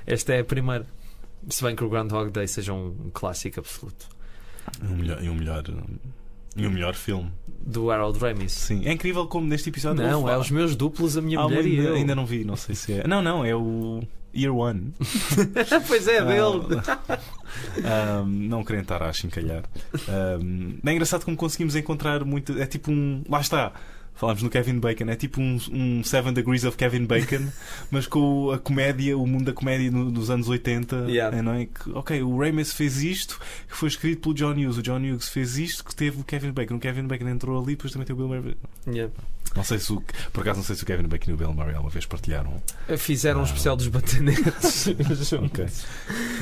Esta 0.06 0.34
é 0.34 0.40
a 0.42 0.46
primeira. 0.46 0.86
Se 1.50 1.64
bem 1.64 1.76
que 1.76 1.84
o 1.84 1.90
Groundhog 1.90 2.30
Day 2.32 2.48
seja 2.48 2.74
um 2.74 3.10
clássico 3.14 3.60
absoluto. 3.60 4.08
E 4.82 4.86
um 4.86 4.96
melhor, 4.96 5.24
e 5.24 5.30
um 5.30 5.36
melhor, 5.36 5.64
e 6.56 6.68
um 6.68 6.70
melhor 6.70 6.94
filme. 6.94 7.32
Do 7.48 7.90
Harold 7.90 8.20
Ramis. 8.20 8.52
Sim. 8.52 8.86
É 8.86 8.92
incrível 8.92 9.26
como 9.28 9.48
neste 9.48 9.70
episódio. 9.70 10.04
Não, 10.04 10.30
é 10.30 10.38
os 10.38 10.52
meus 10.52 10.76
duplos, 10.76 11.18
a 11.18 11.22
minha 11.22 11.40
Ah, 11.40 11.44
mulher 11.44 11.66
e 11.66 11.78
eu. 11.78 11.96
ainda 11.96 12.14
não 12.16 12.26
vi, 12.26 12.44
não 12.44 12.56
sei 12.56 12.76
se 12.76 12.94
é. 12.94 13.08
Não, 13.08 13.22
não, 13.22 13.44
é 13.44 13.56
o 13.56 14.02
Year 14.36 14.56
One. 14.56 14.94
pois 15.88 16.08
é, 16.08 16.24
dele. 16.24 16.82
Ah, 17.84 18.24
não 18.26 18.64
querem 18.64 18.82
estar 18.82 19.04
a 19.04 19.10
achincalhar. 19.10 19.64
Ah, 20.08 20.40
é 20.86 20.92
engraçado 20.92 21.26
como 21.26 21.36
conseguimos 21.36 21.76
encontrar 21.76 22.24
muito. 22.24 22.58
É 22.58 22.66
tipo 22.66 22.90
um. 22.90 23.24
Lá 23.28 23.42
está. 23.42 23.74
Falámos 24.16 24.44
no 24.44 24.52
Kevin 24.52 24.78
Bacon, 24.80 25.06
é 25.10 25.16
tipo 25.16 25.42
um, 25.42 25.58
um 25.72 26.04
Seven 26.04 26.32
Degrees 26.32 26.64
of 26.64 26.78
Kevin 26.78 27.06
Bacon, 27.06 27.48
mas 27.90 28.06
com 28.06 28.52
a 28.52 28.60
comédia, 28.60 29.18
o 29.18 29.26
mundo 29.26 29.46
da 29.46 29.54
comédia 29.54 29.90
dos 29.90 30.30
anos 30.30 30.48
80. 30.48 31.06
Yeah. 31.08 31.36
É, 31.38 31.42
não 31.42 31.54
é? 31.54 31.66
Que, 31.66 31.90
ok, 31.92 32.22
o 32.22 32.38
Ramis 32.40 32.72
fez 32.72 33.02
isto, 33.02 33.40
que 33.68 33.76
foi 33.76 33.88
escrito 33.90 34.22
pelo 34.22 34.36
John 34.36 34.52
Hughes. 34.54 34.78
O 34.78 34.84
John 34.84 34.98
Hughes 35.00 35.28
fez 35.30 35.58
isto, 35.58 35.84
que 35.84 35.96
teve 35.96 36.20
o 36.22 36.24
Kevin 36.24 36.52
Bacon. 36.52 36.76
O 36.76 36.80
Kevin 36.80 37.08
Bacon 37.08 37.28
entrou 37.30 37.58
ali, 37.58 37.76
depois 37.76 37.92
também 37.94 38.06
tem 38.06 38.14
o 38.14 38.18
Bill 38.18 38.28
Murray. 38.28 38.56
Yeah. 38.88 39.12
Não 39.56 39.64
sei 39.64 39.80
se 39.80 39.92
o, 39.92 40.02
por 40.32 40.42
acaso, 40.42 40.60
não 40.60 40.64
sei 40.66 40.76
se 40.76 40.84
o 40.84 40.86
Kevin 40.86 41.08
Bacon 41.08 41.32
e 41.32 41.34
o 41.34 41.38
Bill 41.38 41.54
Murray 41.54 41.74
alguma 41.74 41.90
vez 41.92 42.06
partilharam. 42.06 42.62
Fizeram 42.98 43.40
um 43.40 43.44
Ah. 43.44 43.46
especial 43.48 43.76
dos 43.76 43.88
batanetes. 43.88 44.88
Ok. 45.44 45.66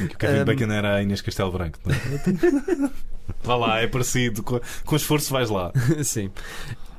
Que 0.09 0.15
o 0.15 0.17
Kevin 0.17 0.41
Um, 0.41 0.45
Bacon 0.45 0.71
era 0.73 0.95
a 0.95 1.01
Inês 1.01 1.21
Castelo 1.21 1.51
Branco. 1.51 1.79
não 1.85 1.95
é? 1.95 2.91
Vá 3.43 3.55
lá, 3.55 3.79
é 3.79 3.87
parecido. 3.87 4.43
Com, 4.43 4.59
com 4.85 4.95
esforço 4.95 5.31
vais 5.31 5.49
lá. 5.49 5.71
Sim. 6.03 6.29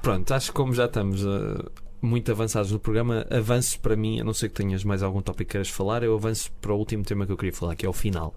Pronto, 0.03 0.33
acho 0.33 0.49
que 0.49 0.53
como 0.55 0.73
já 0.73 0.87
estamos 0.87 1.27
ah, 1.27 1.71
muito 2.01 2.31
avançados 2.31 2.73
no 2.73 2.79
programa, 2.79 3.27
avanço 3.31 3.79
para 3.81 3.97
mim, 3.97 4.21
a 4.21 4.25
não 4.25 4.33
ser 4.33 4.49
que 4.49 4.55
tenhas 4.55 4.85
mais 4.85 5.03
algum 5.03 5.21
tópico 5.21 5.49
que 5.49 5.53
queiras 5.53 5.69
falar, 5.69 6.03
eu 6.03 6.15
avanço 6.15 6.51
para 6.61 6.73
o 6.73 6.77
último 6.77 7.05
tema 7.05 7.27
que 7.27 7.33
eu 7.33 7.37
queria 7.37 7.53
falar, 7.53 7.77
que 7.77 7.85
é 7.85 7.89
o 7.89 7.93
final. 7.93 8.35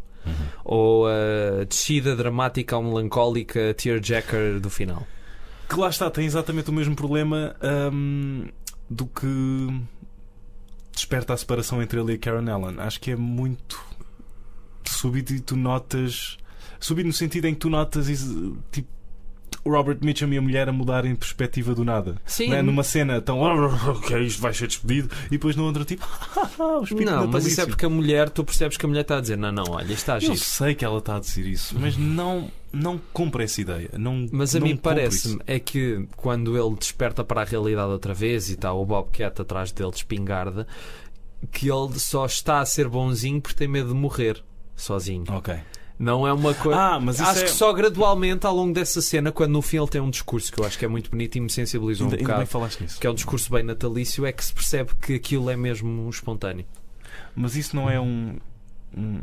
Ou 0.63 1.07
a 1.07 1.63
descida 1.67 2.15
dramática 2.15 2.77
ou 2.77 2.83
melancólica 2.83 3.73
tearjacker 3.73 4.59
do 4.59 4.69
final. 4.69 5.05
Que 5.69 5.75
lá 5.75 5.89
está, 5.89 6.09
tem 6.09 6.25
exatamente 6.25 6.69
o 6.69 6.73
mesmo 6.73 6.95
problema 6.95 7.55
hum, 7.91 8.47
do 8.89 9.05
que 9.05 9.81
desperta 10.93 11.33
a 11.33 11.37
separação 11.37 11.81
entre 11.81 11.99
ele 11.99 12.13
e 12.13 12.15
a 12.15 12.19
Karen 12.19 12.49
Allen. 12.49 12.79
Acho 12.79 12.99
que 12.99 13.11
é 13.11 13.15
muito 13.15 13.79
súbito 14.85 15.33
e 15.33 15.39
tu 15.39 15.55
notas. 15.55 16.37
Súbito 16.79 17.07
no 17.07 17.13
sentido 17.13 17.45
em 17.45 17.53
que 17.53 17.59
tu 17.59 17.69
notas 17.69 18.07
tipo. 18.71 18.92
O 19.65 19.71
Robert 19.71 19.99
Mitchum 20.01 20.33
e 20.33 20.37
a 20.37 20.41
mulher 20.41 20.67
a 20.67 20.73
mudarem 20.73 21.13
de 21.13 21.17
perspectiva 21.17 21.73
do 21.73 21.85
nada. 21.85 22.17
Sim. 22.25 22.53
É? 22.53 22.61
Numa 22.61 22.83
cena 22.83 23.21
tão. 23.21 23.39
Ok, 23.39 24.19
isto 24.25 24.41
vai 24.41 24.53
ser 24.53 24.67
despedido. 24.67 25.09
E 25.27 25.31
depois 25.31 25.55
no 25.55 25.63
outro, 25.65 25.85
tipo. 25.85 26.05
o 26.59 26.83
espírito 26.83 27.11
Não, 27.11 27.27
mas 27.27 27.45
isso 27.45 27.61
é 27.61 27.65
porque 27.65 27.85
a 27.85 27.89
mulher, 27.89 28.29
tu 28.29 28.43
percebes 28.43 28.77
que 28.77 28.85
a 28.85 28.89
mulher 28.89 29.01
está 29.01 29.17
a 29.17 29.21
dizer: 29.21 29.37
Não, 29.37 29.51
não, 29.51 29.63
olha, 29.69 29.85
isto 29.85 29.93
está 29.93 30.15
a 30.15 30.19
Eu 30.19 30.35
sei 30.35 30.75
que 30.75 30.83
ela 30.83 30.97
está 30.99 31.15
a 31.15 31.19
dizer 31.19 31.47
isso, 31.47 31.77
mas 31.79 31.95
não, 31.95 32.51
não 32.73 32.99
compro 33.13 33.41
essa 33.41 33.61
ideia. 33.61 33.89
Não, 33.97 34.27
Mas 34.31 34.55
a 34.55 34.59
não 34.59 34.67
mim 34.67 34.75
parece-me 34.75 35.39
é 35.45 35.59
que 35.59 36.07
quando 36.17 36.57
ele 36.57 36.75
desperta 36.75 37.23
para 37.23 37.41
a 37.41 37.45
realidade 37.45 37.91
outra 37.91 38.13
vez 38.13 38.49
e 38.49 38.53
está 38.53 38.73
o 38.73 38.85
Bobcat 38.85 39.41
atrás 39.41 39.71
dele 39.71 39.91
de 39.91 39.97
espingarda, 39.97 40.67
que 41.51 41.69
ele 41.71 41.99
só 41.99 42.25
está 42.25 42.59
a 42.59 42.65
ser 42.65 42.87
bonzinho 42.87 43.39
porque 43.39 43.57
tem 43.57 43.67
medo 43.67 43.89
de 43.89 43.95
morrer 43.95 44.43
sozinho. 44.75 45.25
Ok. 45.29 45.55
Não 46.03 46.27
é 46.27 46.33
uma 46.33 46.53
coisa. 46.53 46.79
Ah, 46.79 46.99
mas 46.99 47.21
acho 47.21 47.39
é. 47.39 47.43
que 47.43 47.49
só 47.51 47.71
gradualmente 47.71 48.45
ao 48.45 48.53
longo 48.53 48.73
dessa 48.73 49.01
cena, 49.01 49.31
quando 49.31 49.51
no 49.51 49.61
fim 49.61 49.77
ele 49.77 49.87
tem 49.87 50.01
um 50.01 50.09
discurso 50.09 50.51
que 50.51 50.59
eu 50.59 50.65
acho 50.65 50.77
que 50.77 50.83
é 50.83 50.87
muito 50.87 51.09
bonito 51.09 51.37
e 51.37 51.39
me 51.39 51.49
sensibilizou 51.49 52.07
um 52.07 52.11
Ainda, 52.11 52.21
bocado, 52.23 52.43
que 52.45 52.49
falaste 52.51 52.81
nisso. 52.81 52.99
que 52.99 53.07
é 53.07 53.09
um 53.09 53.13
discurso 53.15 53.49
bem 53.51 53.63
natalício, 53.63 54.25
é 54.25 54.31
que 54.33 54.43
se 54.43 54.53
percebe 54.53 54.91
que 55.01 55.13
aquilo 55.15 55.49
é 55.49 55.55
mesmo 55.55 56.09
espontâneo. 56.09 56.65
Mas 57.35 57.55
isso 57.55 57.75
não 57.75 57.89
é 57.89 57.99
um. 58.01 58.37
um 58.97 59.21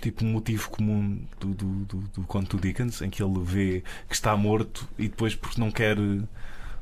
tipo 0.00 0.24
um 0.24 0.28
motivo 0.32 0.70
comum 0.70 1.20
do, 1.38 1.48
do, 1.48 1.66
do, 1.84 1.96
do 2.14 2.22
conto 2.22 2.56
do 2.56 2.62
Dickens, 2.62 3.02
em 3.02 3.10
que 3.10 3.22
ele 3.22 3.38
vê 3.44 3.84
que 4.08 4.14
está 4.14 4.36
morto 4.36 4.88
e 4.98 5.08
depois 5.08 5.34
porque 5.34 5.60
não 5.60 5.70
quer. 5.70 5.96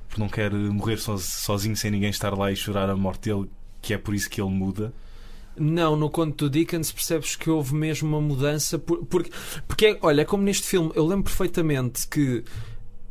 Porque 0.08 0.20
não 0.20 0.28
quer 0.28 0.50
morrer 0.52 0.96
so- 0.96 1.18
sozinho 1.18 1.76
sem 1.76 1.90
ninguém 1.90 2.08
estar 2.10 2.32
lá 2.36 2.50
e 2.50 2.56
chorar 2.56 2.88
a 2.88 2.96
morte 2.96 3.28
dele, 3.28 3.50
que 3.82 3.92
é 3.92 3.98
por 3.98 4.14
isso 4.14 4.30
que 4.30 4.40
ele 4.40 4.50
muda. 4.50 4.92
Não, 5.58 5.96
no 5.96 6.08
conto 6.10 6.44
do 6.48 6.50
Dickens 6.50 6.92
percebes 6.92 7.36
que 7.36 7.48
houve 7.50 7.74
mesmo 7.74 8.08
uma 8.08 8.20
mudança. 8.20 8.78
por- 8.78 9.04
porque, 9.06 9.30
porque 9.66 9.86
é- 9.86 9.98
olha, 10.02 10.22
é 10.22 10.24
como 10.24 10.42
neste 10.42 10.66
filme, 10.66 10.90
eu 10.94 11.06
lembro 11.06 11.24
perfeitamente 11.24 12.06
que 12.08 12.44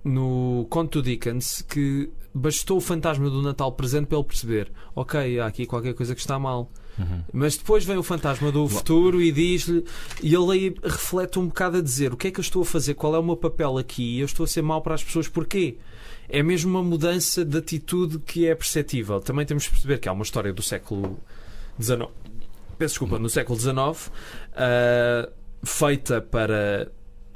no 0.03 0.65
conto 0.69 1.01
do 1.01 1.09
Dickens 1.09 1.61
que 1.61 2.09
bastou 2.33 2.77
o 2.77 2.81
fantasma 2.81 3.29
do 3.29 3.41
Natal 3.41 3.71
presente 3.71 4.05
para 4.07 4.17
ele 4.17 4.27
perceber: 4.27 4.71
ok, 4.95 5.39
há 5.39 5.47
aqui 5.47 5.65
qualquer 5.65 5.93
coisa 5.93 6.13
que 6.15 6.21
está 6.21 6.37
mal. 6.39 6.71
Mas 7.31 7.55
depois 7.55 7.85
vem 7.85 7.95
o 7.95 8.01
fantasma 8.01 8.51
do 8.51 8.67
futuro 8.67 9.21
e 9.21 9.31
diz-lhe, 9.31 9.83
e 10.23 10.33
ele 10.33 10.51
aí 10.51 10.75
reflete 10.83 11.37
um 11.37 11.45
bocado 11.47 11.77
a 11.77 11.81
dizer: 11.81 12.11
o 12.11 12.17
que 12.17 12.27
é 12.27 12.31
que 12.31 12.39
eu 12.39 12.41
estou 12.41 12.63
a 12.63 12.65
fazer? 12.65 12.95
Qual 12.95 13.13
é 13.13 13.19
o 13.19 13.23
meu 13.23 13.37
papel 13.37 13.77
aqui? 13.77 14.19
Eu 14.19 14.25
estou 14.25 14.43
a 14.45 14.47
ser 14.47 14.63
mau 14.63 14.81
para 14.81 14.95
as 14.95 15.03
pessoas, 15.03 15.27
porquê? 15.27 15.77
É 16.27 16.41
mesmo 16.41 16.71
uma 16.71 16.81
mudança 16.83 17.45
de 17.45 17.55
atitude 17.57 18.17
que 18.19 18.47
é 18.47 18.55
perceptível. 18.55 19.19
Também 19.21 19.45
temos 19.45 19.63
de 19.65 19.69
perceber 19.69 19.99
que 19.99 20.09
há 20.09 20.11
uma 20.11 20.23
história 20.23 20.51
do 20.51 20.61
século 20.63 21.19
XIX, 21.79 22.09
peço 22.77 22.93
desculpa, 22.93 23.19
no 23.19 23.29
século 23.29 23.59
XIX, 23.59 24.11
ah, 24.55 25.29
feita 25.63 26.21
para. 26.21 26.91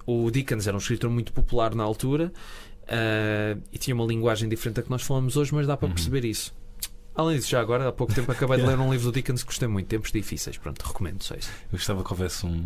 O 0.05 0.29
Dickens 0.31 0.65
era 0.67 0.75
um 0.75 0.79
escritor 0.79 1.09
muito 1.09 1.31
popular 1.31 1.73
na 1.75 1.83
altura 1.83 2.31
ah, 2.87 3.57
e 3.71 3.77
tinha 3.77 3.93
uma 3.95 4.05
linguagem 4.05 4.49
diferente 4.49 4.77
da 4.77 4.81
que 4.83 4.89
nós 4.89 5.01
falamos 5.03 5.37
hoje, 5.37 5.53
mas 5.53 5.67
dá 5.67 5.77
para 5.77 5.87
Uhum. 5.87 5.93
perceber 5.93 6.25
isso. 6.25 6.53
Além 7.13 7.35
disso, 7.37 7.49
já 7.49 7.59
agora, 7.59 7.89
há 7.89 7.91
pouco 7.91 8.13
tempo 8.13 8.31
acabei 8.31 8.57
de 8.57 8.63
ler 8.67 8.79
um 8.79 8.91
livro 8.91 9.11
do 9.11 9.13
Dickens 9.13 9.41
que 9.43 9.47
gostei 9.47 9.67
muito, 9.67 9.87
Tempos 9.87 10.11
Difíceis. 10.11 10.57
Pronto, 10.57 10.81
recomendo 10.81 11.21
só 11.23 11.35
isso. 11.35 11.49
Eu 11.71 11.77
gostava 11.77 12.03
que 12.03 12.11
houvesse 12.11 12.45
um. 12.45 12.65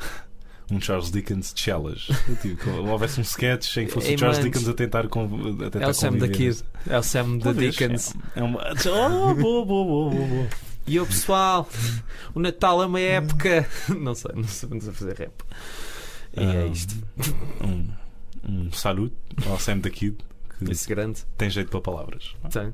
um 0.70 0.80
Charles 0.80 1.10
Dickens 1.10 1.52
chelas. 1.56 2.08
tipo, 2.42 2.68
houvesse 2.70 3.20
um 3.20 3.22
sketch 3.22 3.76
em 3.78 3.86
que 3.86 3.92
fosse 3.92 4.14
o 4.14 4.18
Charles. 4.18 4.40
Dickens 4.40 4.68
a 4.68 4.74
tentar, 4.74 5.08
com, 5.08 5.24
a 5.24 5.70
tentar 5.70 5.86
É 5.86 5.88
o 5.88 5.94
Sam 5.94 6.16
da. 6.18 6.28
Kid. 6.28 6.62
É 6.88 6.98
o 6.98 7.02
Sam 7.02 7.38
da. 7.38 7.52
Dickens. 7.52 8.14
É 8.34 8.42
uma... 8.42 8.60
Oh, 8.86 9.34
boa, 9.34 9.64
boa, 9.64 9.64
boa, 9.64 10.10
boa. 10.26 10.46
E 10.88 10.98
o 11.00 11.06
pessoal, 11.06 11.68
o 12.34 12.40
Natal 12.40 12.82
é 12.82 12.86
uma 12.86 13.00
época. 13.00 13.68
Não 13.88 14.14
sei, 14.14 14.32
não 14.34 14.44
sabemos 14.44 14.88
a 14.88 14.92
fazer 14.92 15.16
rap. 15.16 15.32
E 16.36 16.42
é 16.42 16.62
Ah, 16.62 16.66
isto. 16.66 16.94
Um, 17.62 17.88
um 18.48 18.72
saludo 18.72 19.12
ao 19.46 19.58
Sam 19.58 19.78
da 19.78 19.90
Kid 19.90 20.16
Esse 20.68 20.88
grande. 20.88 21.20
tem 21.36 21.48
jeito 21.50 21.70
para 21.70 21.80
palavras. 21.80 22.34
Tem. 22.50 22.72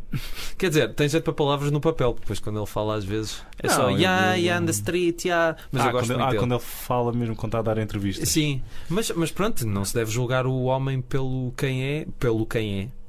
Quer 0.56 0.69
dizer, 0.69 0.94
tem 0.94 1.09
jeito 1.09 1.24
para 1.24 1.32
palavras 1.32 1.70
no 1.70 1.81
papel, 1.81 2.16
depois 2.19 2.39
quando 2.40 2.59
ele 2.59 2.66
fala 2.66 2.97
às 2.97 3.05
vezes 3.05 3.43
é 3.62 3.66
Não, 3.69 3.74
só 3.74 3.89
yeah, 3.90 4.36
eu- 4.36 4.43
yeah, 4.43 4.62
on 4.62 4.66
the 4.66 4.73
street, 4.73 5.24
yeah. 5.27 5.56
Mas 5.70 5.82
ah, 5.82 5.86
eu 5.86 5.93
gosto 5.93 6.06
quando, 6.06 6.16
muito 6.16 6.23
ah, 6.23 6.31
dele. 6.31 6.39
quando 6.39 6.52
ele 6.55 6.61
fala 6.62 7.12
mesmo 7.12 7.36
quando 7.36 7.48
está 7.51 7.59
a 7.59 7.74
dar 7.74 7.78
entrevistas. 7.82 8.28
Sim, 8.28 8.62
mas, 8.89 9.11
mas 9.11 9.31
pronto, 9.31 9.66
não 9.66 9.85
se 9.85 9.94
deve 9.94 10.11
julgar 10.11 10.47
o 10.47 10.62
homem 10.65 11.01
pelo 11.02 11.52
quem 11.56 11.85
é, 11.85 12.06
pelo 12.19 12.47
quem 12.47 12.81
é. 12.81 13.05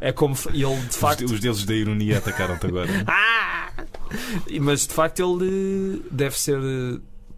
É, 0.00 0.08
é 0.08 0.12
como 0.12 0.34
ele 0.52 0.74
de 0.80 0.88
Os, 0.88 0.96
facto. 0.96 1.24
os 1.24 1.38
deuses 1.38 1.64
da 1.64 1.74
ironia 1.74 2.18
atacaram-te 2.18 2.66
agora. 2.66 2.88
Ah! 3.06 3.70
Mas 4.60 4.86
de 4.86 4.94
facto 4.94 5.20
ele 5.20 6.02
deve 6.10 6.38
ser. 6.38 6.58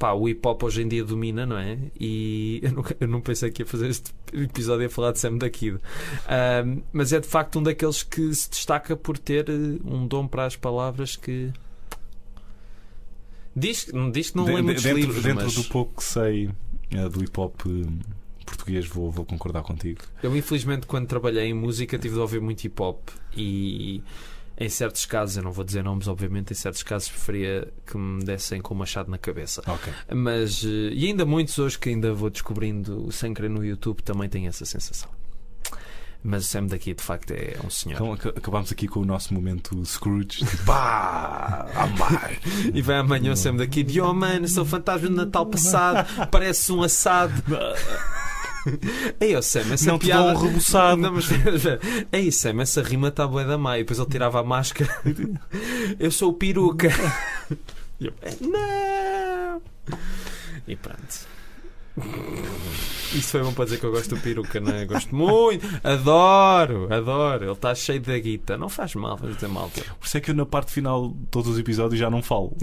Pá, 0.00 0.14
o 0.14 0.26
hip 0.26 0.40
hop 0.48 0.62
hoje 0.62 0.80
em 0.80 0.88
dia 0.88 1.04
domina, 1.04 1.44
não 1.44 1.58
é? 1.58 1.76
E 2.00 2.58
eu 2.64 2.72
não, 2.72 2.84
eu 3.00 3.06
não 3.06 3.20
pensei 3.20 3.50
que 3.50 3.60
ia 3.60 3.66
fazer 3.66 3.90
este 3.90 4.12
episódio 4.32 4.86
a 4.86 4.88
falar 4.88 5.12
de 5.12 5.18
Sam 5.18 5.36
da 5.36 5.50
Kid. 5.50 5.76
Mas 6.90 7.12
é 7.12 7.20
de 7.20 7.26
facto 7.28 7.58
um 7.58 7.62
daqueles 7.62 8.02
que 8.02 8.34
se 8.34 8.48
destaca 8.48 8.96
por 8.96 9.18
ter 9.18 9.50
eh, 9.50 9.52
um 9.84 10.06
dom 10.06 10.26
para 10.26 10.46
as 10.46 10.56
palavras 10.56 11.16
que. 11.16 11.52
Diz, 13.54 13.90
diz 14.12 14.30
que 14.30 14.36
não 14.36 14.44
De- 14.46 14.54
lê 14.54 14.62
muitos 14.62 14.82
dentro 14.82 14.98
livros, 15.00 15.22
dentro 15.22 15.44
mas 15.44 15.54
do 15.54 15.64
pouco 15.64 15.96
que 15.96 16.04
sei 16.04 16.50
eh, 16.92 17.08
do 17.08 17.22
hip 17.22 17.38
hop 17.38 17.60
eh, 17.66 17.86
português, 18.46 18.86
vou, 18.86 19.10
vou 19.10 19.24
concordar 19.26 19.62
contigo. 19.62 20.00
eu 20.22 20.34
infelizmente 20.36 20.86
quando 20.86 21.06
trabalhei 21.06 21.46
em 21.48 21.54
música 21.54 21.98
tive 21.98 22.14
de 22.14 22.20
ouvir 22.20 22.40
muito 22.40 22.64
hip 22.64 22.80
hop 22.80 23.00
e 23.36 24.02
em 24.60 24.68
certos 24.68 25.06
casos, 25.06 25.38
eu 25.38 25.42
não 25.42 25.52
vou 25.52 25.64
dizer 25.64 25.82
nomes 25.82 26.06
obviamente, 26.06 26.52
em 26.52 26.54
certos 26.54 26.82
casos 26.82 27.08
preferia 27.08 27.66
que 27.86 27.96
me 27.96 28.22
dessem 28.22 28.60
com 28.60 28.74
o 28.74 28.76
machado 28.76 29.10
na 29.10 29.16
cabeça. 29.16 29.62
Ok. 29.66 29.90
Mas, 30.14 30.62
eh, 30.62 30.92
e 30.92 31.06
ainda 31.06 31.24
muitos 31.24 31.58
hoje 31.58 31.78
que 31.78 31.88
ainda 31.88 32.12
vou 32.12 32.28
descobrindo 32.28 33.10
sem 33.10 33.32
querer 33.32 33.48
no 33.48 33.64
YouTube 33.64 34.02
também 34.02 34.28
têm 34.28 34.46
essa 34.46 34.66
sensação. 34.66 35.08
Mas 36.22 36.44
o 36.44 36.48
Sam 36.48 36.66
daqui 36.66 36.92
de 36.92 37.02
facto 37.02 37.30
é 37.30 37.56
um 37.64 37.70
senhor. 37.70 37.94
Então 37.96 38.12
aca- 38.12 38.28
acabámos 38.28 38.70
aqui 38.70 38.86
com 38.86 39.00
o 39.00 39.04
nosso 39.06 39.32
momento 39.32 39.82
Scrooge. 39.86 40.44
Pá! 40.66 41.66
Amar! 41.74 42.32
E 42.74 42.82
vai 42.82 42.96
amanhã 42.98 43.32
o 43.32 43.36
Sam 43.36 43.56
daqui 43.56 43.82
de 43.82 44.02
oh 44.02 44.12
mano, 44.12 44.46
sou 44.46 44.66
fantasma 44.66 45.08
de 45.08 45.14
Natal 45.14 45.46
passado, 45.46 46.06
parece 46.30 46.70
um 46.72 46.82
assado. 46.82 47.32
Ei, 49.20 49.36
oh 49.36 49.42
Sam, 49.42 49.72
essa 49.72 49.90
Não 49.90 49.98
te 49.98 50.06
piada. 50.06 50.32
dou 50.32 50.42
um 50.42 50.46
rebuçado. 50.46 51.00
Não, 51.00 51.12
mas. 51.12 51.28
Ei, 52.12 52.30
Sam, 52.32 52.60
essa 52.62 52.82
rima 52.82 53.08
está 53.08 53.26
boa 53.26 53.44
da 53.44 53.56
má. 53.58 53.78
E 53.78 53.82
depois 53.82 53.98
ele 53.98 54.08
tirava 54.08 54.40
a 54.40 54.44
máscara. 54.44 54.90
Eu 55.98 56.10
sou 56.10 56.30
o 56.30 56.34
peruca. 56.34 56.88
Eu, 58.00 58.12
não! 58.40 59.62
E 60.66 60.76
pronto. 60.76 61.28
Isso 63.12 63.28
foi 63.32 63.42
bom 63.42 63.52
para 63.52 63.64
dizer 63.64 63.78
que 63.78 63.84
eu 63.84 63.90
gosto 63.90 64.14
do 64.14 64.20
peruca, 64.22 64.58
não 64.60 64.72
é? 64.72 64.86
Gosto 64.86 65.14
muito, 65.14 65.66
adoro, 65.82 66.86
adoro. 66.90 67.44
Ele 67.44 67.52
está 67.52 67.74
cheio 67.74 68.00
da 68.00 68.16
guita. 68.18 68.56
Não 68.56 68.68
faz 68.68 68.94
mal, 68.94 69.16
vamos 69.16 69.34
dizer 69.34 69.48
malta. 69.48 69.82
Por 69.98 70.06
isso 70.06 70.16
é 70.16 70.20
que 70.20 70.30
eu 70.30 70.34
na 70.34 70.46
parte 70.46 70.72
final 70.72 71.08
de 71.10 71.26
todos 71.26 71.50
os 71.50 71.58
episódios 71.58 71.98
já 72.00 72.08
não 72.08 72.22
falo. 72.22 72.56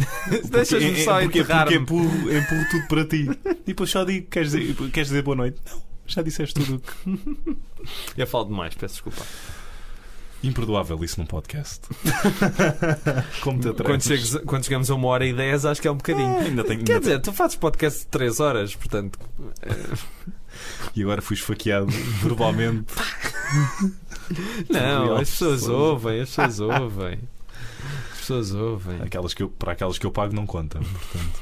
Deixas-me 0.49 1.03
só 1.03 1.19
é- 1.19 1.24
porque, 1.26 1.40
porque 1.40 1.40
enterrar-me. 1.40 1.76
empurro, 1.76 2.34
empurro 2.36 2.65
tudo 2.72 2.88
para 2.88 3.06
ti. 3.06 3.30
E 3.45 3.68
depois 3.68 3.90
só 3.91 4.03
digo: 4.06 4.28
queres 4.28 4.52
dizer, 4.53 4.74
queres 4.91 5.10
dizer 5.10 5.22
boa 5.22 5.36
noite? 5.36 5.61
Não, 5.65 5.82
já 6.07 6.21
disseste 6.21 6.55
tudo. 6.55 6.75
o 6.75 6.79
que- 6.79 7.57
Eu 8.21 8.27
falo 8.27 8.45
demais, 8.45 8.73
peço 8.75 8.95
desculpa. 8.95 9.21
Imperdoável 10.43 11.03
isso 11.03 11.19
num 11.19 11.25
podcast. 11.25 11.81
Como 13.41 13.59
te 13.59 13.73
Quando, 13.84 14.45
quando 14.45 14.63
chegamos 14.63 14.91
a 14.91 14.95
uma 14.95 15.07
hora 15.07 15.25
e 15.25 15.34
dez, 15.34 15.65
acho 15.65 15.81
que 15.81 15.88
é 15.88 15.91
um 15.91 15.97
bocadinho. 15.97 16.38
Ah, 16.38 16.41
ainda 16.41 16.63
tenho, 16.63 16.84
Quer 16.84 16.93
ainda 16.93 16.99
dizer, 16.99 17.21
tu 17.21 17.34
fazes 17.34 17.57
podcast 17.57 18.01
de 18.01 18.05
3 18.07 18.39
horas, 18.39 18.75
portanto. 18.75 19.17
E 20.95 21.01
agora 21.01 21.21
fui 21.23 21.35
esfaqueado 21.35 21.88
verbalmente. 22.21 22.85
Não, 24.69 25.05
Real 25.05 25.15
as 25.17 25.29
pessoas 25.31 25.67
ouvem, 25.67 26.21
as 26.21 26.29
pessoas 26.29 26.59
ouvem. 26.59 27.19
As 28.11 28.17
pessoas 28.19 28.53
ouvem. 28.53 29.01
Aquelas 29.01 29.34
que 29.34 29.41
eu, 29.41 29.49
para 29.49 29.71
aquelas 29.71 29.97
que 29.97 30.05
eu 30.05 30.11
pago 30.11 30.35
não 30.35 30.45
conta. 30.45 30.79
Portanto, 30.79 31.39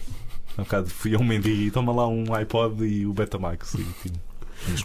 há 0.58 0.62
bocado 0.62 0.90
fui 0.90 1.16
a 1.16 1.18
um 1.18 1.24
mendigo 1.24 1.62
e 1.64 1.72
toma 1.72 1.92
lá 1.94 2.08
um 2.08 2.34
iPod 2.34 2.86
e 2.86 3.06
o 3.06 3.14
Betamax. 3.14 3.74
E, 3.74 3.84
tipo, 4.04 4.20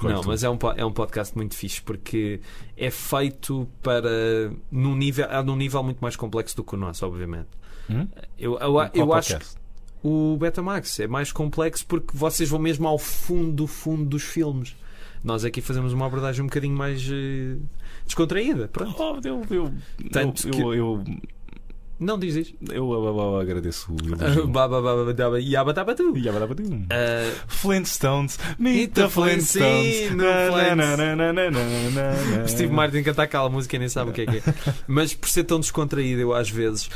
Não, 0.03 0.23
mas 0.25 0.43
é 0.45 0.51
um, 0.51 0.59
é 0.77 0.85
um 0.85 0.93
podcast 0.93 1.37
muito 1.37 1.55
fixe 1.57 1.81
porque 1.83 2.41
é 2.77 2.91
feito 2.91 3.69
para. 3.83 4.09
Num 4.71 4.95
nível, 4.97 5.27
é 5.27 5.43
num 5.43 5.57
nível 5.57 5.83
muito 5.83 5.99
mais 6.01 6.17
complexo 6.17 6.57
do 6.57 6.65
que 6.65 6.75
o 6.75 6.79
nosso, 6.79 7.07
obviamente. 7.07 7.49
Hum? 7.89 8.07
Eu, 8.39 8.59
eu, 8.59 8.73
Qual 8.73 8.91
eu 8.95 9.13
acho 9.15 9.39
que 9.39 9.47
o 10.03 10.37
Betamax 10.39 11.01
é 11.01 11.07
mais 11.07 11.33
complexo 11.33 11.85
porque 11.87 12.17
vocês 12.17 12.49
vão 12.49 12.59
mesmo 12.61 12.87
ao 12.89 12.99
fundo 12.99 13.53
do 13.53 13.67
fundo 13.67 14.05
dos 14.05 14.23
filmes. 14.23 14.75
Nós 15.23 15.45
aqui 15.45 15.61
fazemos 15.61 15.93
uma 15.93 16.07
abordagem 16.07 16.43
um 16.43 16.47
bocadinho 16.47 16.75
mais 16.75 17.03
eh, 17.13 17.57
descontraída. 18.07 18.69
Pronto. 18.69 18.97
Oh, 18.99 19.21
eu, 19.23 19.45
eu, 19.51 19.75
Tanto 20.11 20.49
eu, 20.49 20.51
que- 20.53 20.61
eu, 20.63 20.75
eu, 20.75 21.05
Não 22.01 22.19
diz 22.19 22.35
isso. 22.35 22.55
eu, 22.71 22.91
eu- 22.91 23.05
eu 23.05 23.39
agradeço 23.39 23.93
o 23.93 23.97
elogio. 24.23 24.47
Baba, 24.49 24.81
baba, 24.81 25.13
daba, 25.13 25.39
yaba, 25.39 25.73
daba, 25.75 25.95
tu. 25.95 26.15
Agora 26.29 26.47
vai 26.47 26.57
um. 26.67 26.87
Ah, 26.91 27.31
Flintstones, 27.47 28.39
meet 28.59 28.93
the 28.95 29.09
Flintstones. 29.09 30.09
Flintstones. 30.09 32.51
Steve 32.51 32.73
Martin 32.73 33.03
cantar 33.03 33.25
aquela 33.25 33.49
música 33.49 33.77
e 33.77 33.79
nem 33.79 33.89
sabe 33.89 34.11
o 34.11 34.15
que 34.15 34.23
é 34.23 34.27
que 34.27 34.37
é. 34.39 34.43
Mas 34.87 35.15
por 35.15 35.29
ser 35.29 35.45
tão 35.45 35.61
descontraído, 35.61 36.21
eu 36.21 36.35
às 36.35 36.51
vezes. 36.51 36.89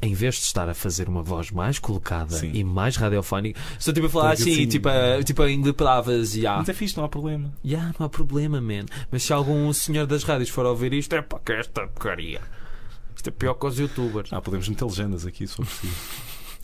Em 0.00 0.14
vez 0.14 0.36
de 0.36 0.42
estar 0.42 0.68
a 0.68 0.74
fazer 0.74 1.08
uma 1.08 1.24
voz 1.24 1.50
mais 1.50 1.80
colocada 1.80 2.36
Sim. 2.36 2.52
e 2.54 2.62
mais 2.62 2.94
radiofónica, 2.96 3.58
estou 3.76 3.92
tipo 3.92 4.06
a 4.06 4.10
falar 4.10 4.28
Porque 4.36 4.42
assim, 4.44 4.52
assim- 4.52 4.68
tipo, 4.68 4.88
a, 4.88 5.20
tipo 5.24 5.42
a 5.42 5.50
inglês 5.50 5.74
palavras 5.74 6.36
e 6.36 6.46
ah, 6.46 6.58
Mas 6.58 6.68
é 6.68 6.72
fixe, 6.72 6.96
não 6.96 7.02
há 7.04 7.08
problema. 7.08 7.52
yeah, 7.64 7.92
não 7.98 8.06
há 8.06 8.08
problema, 8.08 8.60
man. 8.60 8.84
Mas 9.10 9.24
se 9.24 9.32
algum 9.32 9.72
senhor 9.72 10.06
das 10.06 10.22
rádios 10.22 10.50
for 10.50 10.64
ouvir 10.66 10.92
isto, 10.92 11.12
é 11.16 11.20
pá, 11.20 11.40
que 11.44 11.50
esta 11.52 11.88
porcaria. 11.88 12.40
Isto 13.28 13.34
é 13.36 13.38
pior 13.38 13.54
que 13.54 13.66
os 13.66 13.78
youtubers. 13.78 14.32
Ah, 14.32 14.40
podemos 14.40 14.68
meter 14.68 14.84
legendas 14.84 15.26
aqui, 15.26 15.46
se 15.46 15.54
for. 15.54 15.66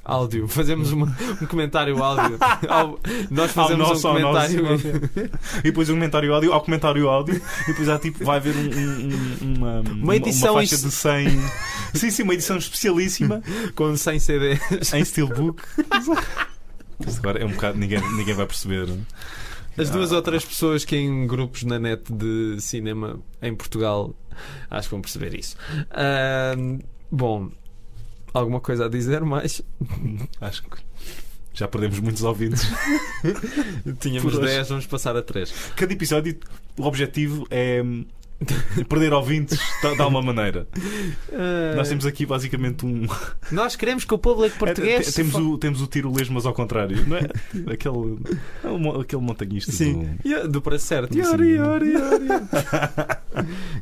Áudio, 0.05 0.47
fazemos 0.49 0.93
uma- 0.93 1.17
um 1.41 1.47
comentário 1.47 2.03
áudio. 2.03 2.37
Ao- 2.69 2.99
Nós 3.31 3.53
fazemos 3.53 3.89
nosso, 3.89 4.07
um 4.09 4.13
comentário. 4.13 4.63
nosso. 4.63 4.87
E 5.59 5.63
depois 5.63 5.89
um 5.89 5.95
comentário 5.95 6.35
áudio 6.35 6.53
ao 6.53 6.61
comentário 6.61 7.09
áudio. 7.09 7.41
E 7.63 7.67
depois 7.69 7.89
há 7.89 7.99
tipo, 7.99 8.23
vai 8.25 8.37
haver 8.37 8.55
um- 8.55 8.61
um- 8.61 9.47
um- 9.49 9.55
uma, 9.57 9.81
uma, 9.81 10.17
edição 10.17 10.55
faixa 10.55 10.75
em- 10.75 10.79
de 10.79 10.91
100. 10.91 11.29
Sim, 11.95 12.11
sim, 12.11 12.23
uma 12.23 12.35
edição 12.35 12.57
especialíssima 12.59 13.43
com 13.75 13.97
100 13.97 14.19
CDs. 14.19 14.61
em 14.93 15.05
Steelbook. 15.05 15.63
Isto 17.07 17.19
agora 17.19 17.39
é 17.41 17.45
um 17.47 17.51
bocado. 17.53 17.79
Ninguém, 17.79 18.01
ninguém 18.17 18.35
vai 18.35 18.47
perceber. 18.47 18.89
As 19.77 19.91
duas 19.91 20.13
ou 20.13 20.23
três 20.23 20.45
pessoas 20.45 20.85
que 20.85 20.97
em 20.97 21.27
grupos 21.27 21.65
na 21.65 21.79
net 21.79 22.13
de 22.13 22.61
cinema 22.61 23.21
em 23.43 23.55
Portugal 23.55 24.15
acho 24.71 24.89
que 24.89 24.95
vão 24.95 25.01
perceber 25.01 25.35
isso. 25.39 25.57
Ahm, 25.91 26.79
bom, 27.11 27.51
alguma 28.33 28.61
coisa 28.61 28.87
a 28.87 28.89
dizer 28.89 29.23
mais? 29.23 29.63
Acho 30.41 30.63
que 30.63 30.79
já 31.55 31.69
perdemos 31.69 32.01
muitos 32.01 32.23
ouvintes. 32.25 32.63
Tínhamos 34.01 34.33
Por 34.33 34.43
hoje. 34.43 34.55
10, 34.55 34.69
vamos 34.69 34.87
passar 34.87 35.17
a 35.17 35.23
3. 35.23 35.53
Cada 35.77 35.93
episódio, 35.93 36.37
o 36.77 36.83
objetivo 36.83 37.47
é 37.49 37.81
hum, 37.81 38.05
perder 38.89 39.13
ouvintes 39.13 39.59
de 39.83 39.95
de 39.95 40.01
alguma 40.03 40.23
maneira. 40.23 40.67
Nós 41.77 41.89
temos 41.89 42.05
aqui 42.07 42.27
basicamente 42.27 42.85
um. 42.85 43.07
Nós 43.51 43.77
queremos 43.77 44.05
que 44.05 44.13
o 44.15 44.19
público 44.19 44.59
português. 44.59 45.09
É, 45.09 45.11
te- 45.11 45.15
temos, 45.15 45.35
o, 45.35 45.59
temos 45.59 45.81
o 45.81 45.87
tiro 45.87 46.13
lesmas 46.13 46.45
ao 46.47 46.53
contrário, 46.55 47.07
não 47.07 47.17
é? 47.17 47.29
Aquele, 47.73 48.19
é 48.65 49.01
aquele 49.01 49.23
montanhista 49.23 49.73
Sim, 49.73 50.19
do. 50.23 50.29
Yeah, 50.29 50.49
do 50.49 50.61
preço 50.61 50.87
certo. 50.87 51.13
Sim. 51.13 51.21
Yori, 51.21 51.51
yori, 51.57 51.93
yori. 51.93 52.29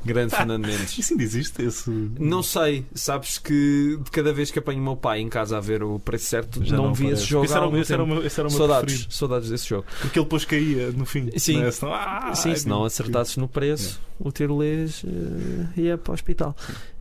Grande 0.05 0.35
Fernando 0.35 0.67
Mendes. 0.67 0.99
Isso 0.99 1.13
ainda 1.13 1.23
existe? 1.23 1.63
Esse... 1.63 1.91
Não 2.19 2.43
sei, 2.43 2.85
sabes 2.95 3.39
que 3.39 3.99
de 4.03 4.11
cada 4.11 4.33
vez 4.33 4.51
que 4.51 4.59
apanho 4.59 4.81
o 4.81 4.83
meu 4.83 4.97
pai 4.97 5.21
em 5.21 5.29
casa 5.29 5.57
a 5.57 5.61
ver 5.61 5.83
o 5.83 5.99
preço 5.99 6.27
certo, 6.27 6.65
Já 6.65 6.77
não, 6.77 6.93
vi 6.95 7.05
aparece. 7.05 7.23
esse 7.23 7.31
jogo. 7.31 7.45
Esse 7.45 7.55
era, 7.55 7.69
o 7.69 7.77
esse 7.77 7.93
era 7.93 8.03
o 8.03 8.07
meu, 8.07 8.27
esse 8.27 8.41
era 8.41 8.49
o 8.49 8.51
meu 8.51 8.59
Saudades, 8.59 8.85
preferido. 8.85 9.15
saudades 9.15 9.51
desse 9.51 9.69
jogo. 9.69 9.85
Porque 10.01 10.19
ele 10.19 10.25
depois 10.25 10.45
caía 10.45 10.91
no 10.93 11.05
fim. 11.05 11.31
Sim. 11.37 11.59
Não 11.61 11.67
é? 11.67 11.71
Senão, 11.71 11.95
ah, 11.95 12.33
Sim, 12.35 12.51
ai, 12.51 12.57
se 12.57 12.69
não 12.69 12.85
acertasses 12.85 13.37
no 13.37 13.49
preço, 13.49 14.01
o 14.19 14.33
tirolês 14.43 15.05
eh, 15.05 15.81
ia 15.81 15.99
para 15.99 16.11
o 16.11 16.15
hospital. 16.15 16.57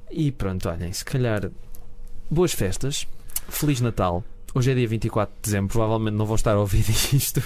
E 0.09 0.31
pronto, 0.31 0.69
olhem, 0.69 0.91
se 0.91 1.03
calhar 1.05 1.49
boas 2.29 2.53
festas, 2.53 3.07
Feliz 3.49 3.81
Natal. 3.81 4.23
Hoje 4.53 4.71
é 4.71 4.75
dia 4.75 4.87
24 4.87 5.33
de 5.33 5.41
dezembro, 5.41 5.71
provavelmente 5.71 6.15
não 6.15 6.25
vão 6.25 6.35
estar 6.35 6.51
a 6.51 6.59
ouvir 6.59 6.83
isto, 7.15 7.41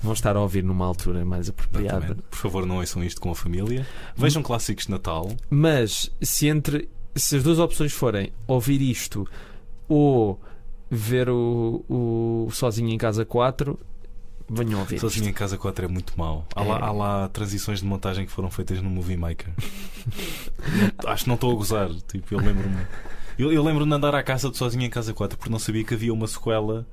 vão 0.00 0.12
estar 0.12 0.36
a 0.36 0.40
ouvir 0.40 0.62
numa 0.62 0.86
altura 0.86 1.24
mais 1.24 1.48
apropriada. 1.48 1.98
Exatamente. 1.98 2.22
Por 2.30 2.36
favor, 2.36 2.66
não 2.66 2.76
ouçam 2.76 3.02
isto 3.02 3.20
com 3.20 3.30
a 3.30 3.34
família. 3.34 3.86
Vejam 4.16 4.42
clássicos 4.42 4.86
de 4.86 4.92
Natal. 4.92 5.30
Mas 5.48 6.10
se 6.22 6.46
entre 6.46 6.88
se 7.16 7.36
as 7.36 7.42
duas 7.42 7.58
opções 7.58 7.92
forem 7.92 8.32
ouvir 8.46 8.80
isto 8.80 9.26
ou 9.88 10.40
ver 10.88 11.28
o, 11.28 11.84
o 11.88 12.48
Sozinho 12.52 12.90
em 12.90 12.98
Casa 12.98 13.24
4, 13.24 13.78
venham 14.50 14.80
ouvir. 14.80 14.98
Sozinho 14.98 15.22
isto. 15.24 15.30
em 15.30 15.34
Casa 15.34 15.56
4 15.56 15.84
é 15.84 15.88
muito 15.88 16.12
mau. 16.18 16.46
Há, 16.54 16.62
lá, 16.62 16.78
É. 16.78 16.82
há 16.82 16.90
lá 16.92 17.28
transições 17.28 17.78
de 17.80 17.86
montagem 17.86 18.26
que 18.26 18.32
foram 18.32 18.50
feitas 18.50 18.82
no 18.82 18.90
Movie 18.90 19.16
Maker. 19.16 19.48
Não- 21.04 21.10
Acho 21.12 21.24
que 21.24 21.28
não 21.28 21.34
estou 21.36 21.52
a 21.52 21.54
gozar. 21.54 21.88
Tipo, 22.08 22.34
eu 22.34 22.38
lembro-me. 22.40 22.86
Eu, 23.38 23.52
eu 23.52 23.62
lembro-me 23.62 23.88
de 23.90 23.96
andar 23.96 24.14
à 24.14 24.22
casa 24.22 24.50
de 24.50 24.56
Sozinho 24.56 24.84
em 24.84 24.90
Casa 24.90 25.14
4 25.14 25.38
porque 25.38 25.50
não 25.50 25.58
sabia 25.58 25.84
que 25.84 25.94
havia 25.94 26.12
uma 26.12 26.26
sequela. 26.26 26.86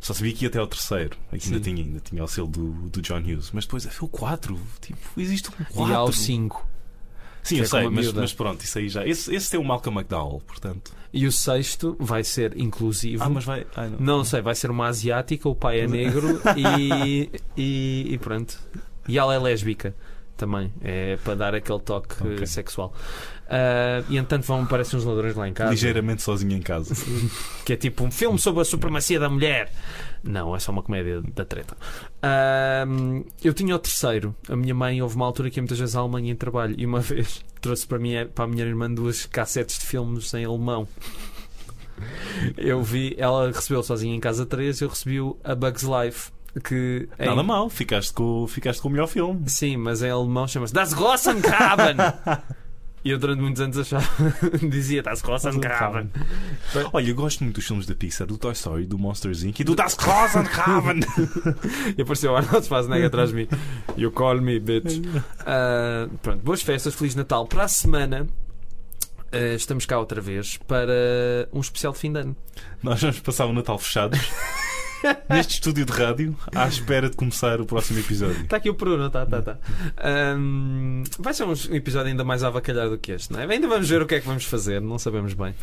Só 0.00 0.14
sabia 0.14 0.32
que 0.32 0.44
ia 0.44 0.48
até 0.48 0.58
ao 0.58 0.66
terceiro. 0.66 1.16
Aqui 1.32 1.46
ainda 1.48 1.60
tinha, 1.60 1.82
ainda 1.82 2.00
tinha 2.00 2.22
o 2.22 2.28
selo 2.28 2.46
do, 2.46 2.72
do 2.90 3.02
John 3.02 3.18
Hughes. 3.18 3.50
Mas 3.52 3.64
depois 3.64 3.84
é 3.86 3.90
o 4.00 4.08
4. 4.08 4.58
Tipo, 4.80 4.98
existe 5.20 5.48
um 5.48 5.64
4. 5.64 5.90
E 5.92 5.94
há 5.94 6.02
o 6.04 6.12
5. 6.12 6.66
Sim, 7.44 7.56
eu 7.58 7.60
é 7.60 7.64
com 7.64 7.70
sei, 7.70 7.88
mas, 7.90 8.12
mas 8.12 8.32
pronto, 8.32 8.64
isso 8.64 8.78
aí 8.78 8.88
já. 8.88 9.06
Esse, 9.06 9.32
esse 9.34 9.50
tem 9.50 9.60
o 9.60 9.64
Malcolm 9.64 10.00
McDowell, 10.00 10.40
portanto. 10.46 10.92
E 11.12 11.26
o 11.26 11.30
sexto 11.32 11.96
vai 12.00 12.24
ser 12.24 12.58
inclusivo. 12.58 13.22
Ah, 13.22 13.28
mas 13.28 13.44
vai. 13.44 13.64
ai, 13.76 13.90
não. 13.90 14.00
Não 14.00 14.24
sei, 14.24 14.40
vai 14.42 14.54
ser 14.54 14.70
uma 14.70 14.86
asiática, 14.88 15.48
o 15.48 15.54
pai 15.54 15.80
é 15.80 15.86
negro 15.86 16.40
e, 16.56 17.30
e, 17.56 18.06
e 18.14 18.18
pronto. 18.18 18.58
E 19.06 19.18
ela 19.18 19.34
é 19.34 19.38
lésbica 19.38 19.94
também, 20.36 20.72
é 20.82 21.16
para 21.22 21.34
dar 21.36 21.54
aquele 21.54 21.78
toque 21.78 22.14
Ok. 22.20 22.42
eh, 22.42 22.46
sexual. 22.46 22.92
Ah, 23.48 24.02
e 24.08 24.16
entanto 24.16 24.44
vão 24.46 24.62
aparecer 24.62 24.96
uns 24.96 25.04
ladrões 25.04 25.36
lá 25.36 25.46
em 25.48 25.52
casa, 25.52 25.70
Ligeiramente 25.70 26.22
sozinho 26.22 26.56
em 26.56 26.62
casa. 26.62 26.94
que 27.64 27.74
é 27.74 27.76
tipo 27.76 28.02
um 28.02 28.10
filme 28.10 28.38
sobre 28.38 28.62
a 28.62 28.64
supremacia 28.64 29.20
da 29.20 29.28
mulher. 29.28 29.70
Não, 30.24 30.56
é 30.56 30.58
só 30.58 30.72
uma 30.72 30.82
comédia 30.82 31.20
da 31.34 31.44
treta. 31.44 31.76
Ah, 32.22 32.84
eu 33.42 33.52
tinha 33.52 33.76
o 33.76 33.78
terceiro. 33.78 34.34
A 34.48 34.56
minha 34.56 34.74
mãe 34.74 35.00
houve 35.02 35.16
uma 35.16 35.26
altura 35.26 35.50
que 35.50 35.58
ia 35.58 35.62
muitas 35.62 35.78
vezes 35.78 35.94
à 35.94 36.00
Alemanha 36.00 36.32
em 36.32 36.36
trabalho 36.36 36.74
e 36.78 36.86
uma 36.86 37.00
vez 37.02 37.44
trouxe 37.60 37.86
para, 37.86 37.98
mim, 37.98 38.12
para 38.34 38.44
a 38.44 38.48
minha 38.48 38.64
irmã 38.64 38.90
duas 38.92 39.26
cassetes 39.26 39.78
de 39.78 39.86
filmes 39.86 40.32
em 40.34 40.44
alemão. 40.44 40.88
Eu 42.56 42.82
vi, 42.82 43.14
ela 43.18 43.48
recebeu 43.52 43.82
sozinha 43.82 44.14
em 44.16 44.20
casa 44.20 44.44
3, 44.44 44.80
eu 44.80 44.88
recebi 44.88 45.18
A 45.44 45.54
Bug's 45.54 45.82
Life. 45.84 46.32
Que 46.62 47.08
em- 47.18 47.26
Nada 47.26 47.42
mal, 47.42 47.68
ficaste 47.68 48.12
com, 48.12 48.46
ficaste 48.46 48.80
com 48.80 48.88
o 48.88 48.90
melhor 48.90 49.08
filme. 49.08 49.48
Sim, 49.48 49.76
mas 49.76 50.02
em 50.02 50.10
alemão 50.10 50.46
chama-se 50.46 50.72
Das 50.72 50.92
Grossen 50.94 51.40
Graben. 51.40 51.96
E 53.04 53.10
eu 53.10 53.18
durante 53.18 53.40
muitos 53.42 53.60
anos 53.60 53.76
achava, 53.76 54.06
dizia 54.70 55.02
Das 55.02 55.20
Grossen 55.20 55.60
Graben. 55.60 56.10
Olha, 56.90 57.10
eu 57.10 57.14
gosto 57.14 57.44
muito 57.44 57.56
dos 57.56 57.66
filmes 57.66 57.84
da 57.84 57.94
Pixar, 57.94 58.26
do 58.26 58.38
Toy 58.38 58.52
Story, 58.52 58.86
do 58.86 58.98
Monsters 58.98 59.42
Inc. 59.42 59.60
e 59.60 59.64
do 59.64 59.74
Das 59.74 59.92
Krosenhaven. 59.94 61.00
E 61.98 62.00
apareceu 62.00 62.32
o 62.32 62.36
Arnold 62.36 62.66
Schwarzenegger 62.66 63.08
atrás 63.08 63.28
de 63.28 63.36
mim. 63.36 63.48
You 63.98 64.10
call 64.10 64.40
me, 64.40 64.58
bitch. 64.58 65.02
Ah, 65.40 66.08
pronto, 66.22 66.42
boas 66.42 66.62
festas, 66.62 66.94
Feliz 66.94 67.14
Natal. 67.14 67.46
Para 67.46 67.64
a 67.64 67.68
semana 67.68 68.26
ah, 69.30 69.54
estamos 69.54 69.84
cá 69.84 69.98
outra 69.98 70.20
vez 70.22 70.56
para 70.66 71.46
um 71.52 71.60
especial 71.60 71.92
de 71.92 71.98
fim 71.98 72.10
de 72.10 72.20
ano. 72.20 72.36
Nós 72.82 73.02
vamos 73.02 73.20
passar 73.20 73.44
o 73.44 73.52
Natal 73.52 73.78
fechados 73.78 74.18
neste 75.28 75.54
estúdio 75.54 75.84
de 75.84 75.92
rádio 75.92 76.36
à 76.54 76.66
espera 76.68 77.08
de 77.10 77.16
começar 77.16 77.60
o 77.60 77.66
próximo 77.66 77.98
episódio. 78.00 78.42
Está 78.42 78.56
aqui 78.56 78.70
o 78.70 78.74
Peru, 78.74 78.96
não 78.96 79.06
está? 79.08 79.26
Tá, 79.26 79.42
tá. 79.42 79.58
Ahm, 79.98 81.02
vai 81.18 81.34
ser 81.34 81.44
um 81.44 81.52
episódio 81.74 82.08
ainda 82.08 82.24
mais 82.24 82.42
avacalhado 82.42 82.90
do 82.90 82.98
que 82.98 83.12
este, 83.12 83.32
não 83.32 83.40
é? 83.40 83.46
Ainda 83.46 83.68
vamos 83.68 83.88
ver 83.88 84.02
o 84.02 84.06
que 84.06 84.14
é 84.16 84.20
que 84.20 84.26
vamos 84.26 84.44
fazer, 84.44 84.80
não 84.80 84.98
sabemos 84.98 85.34
bem. 85.34 85.54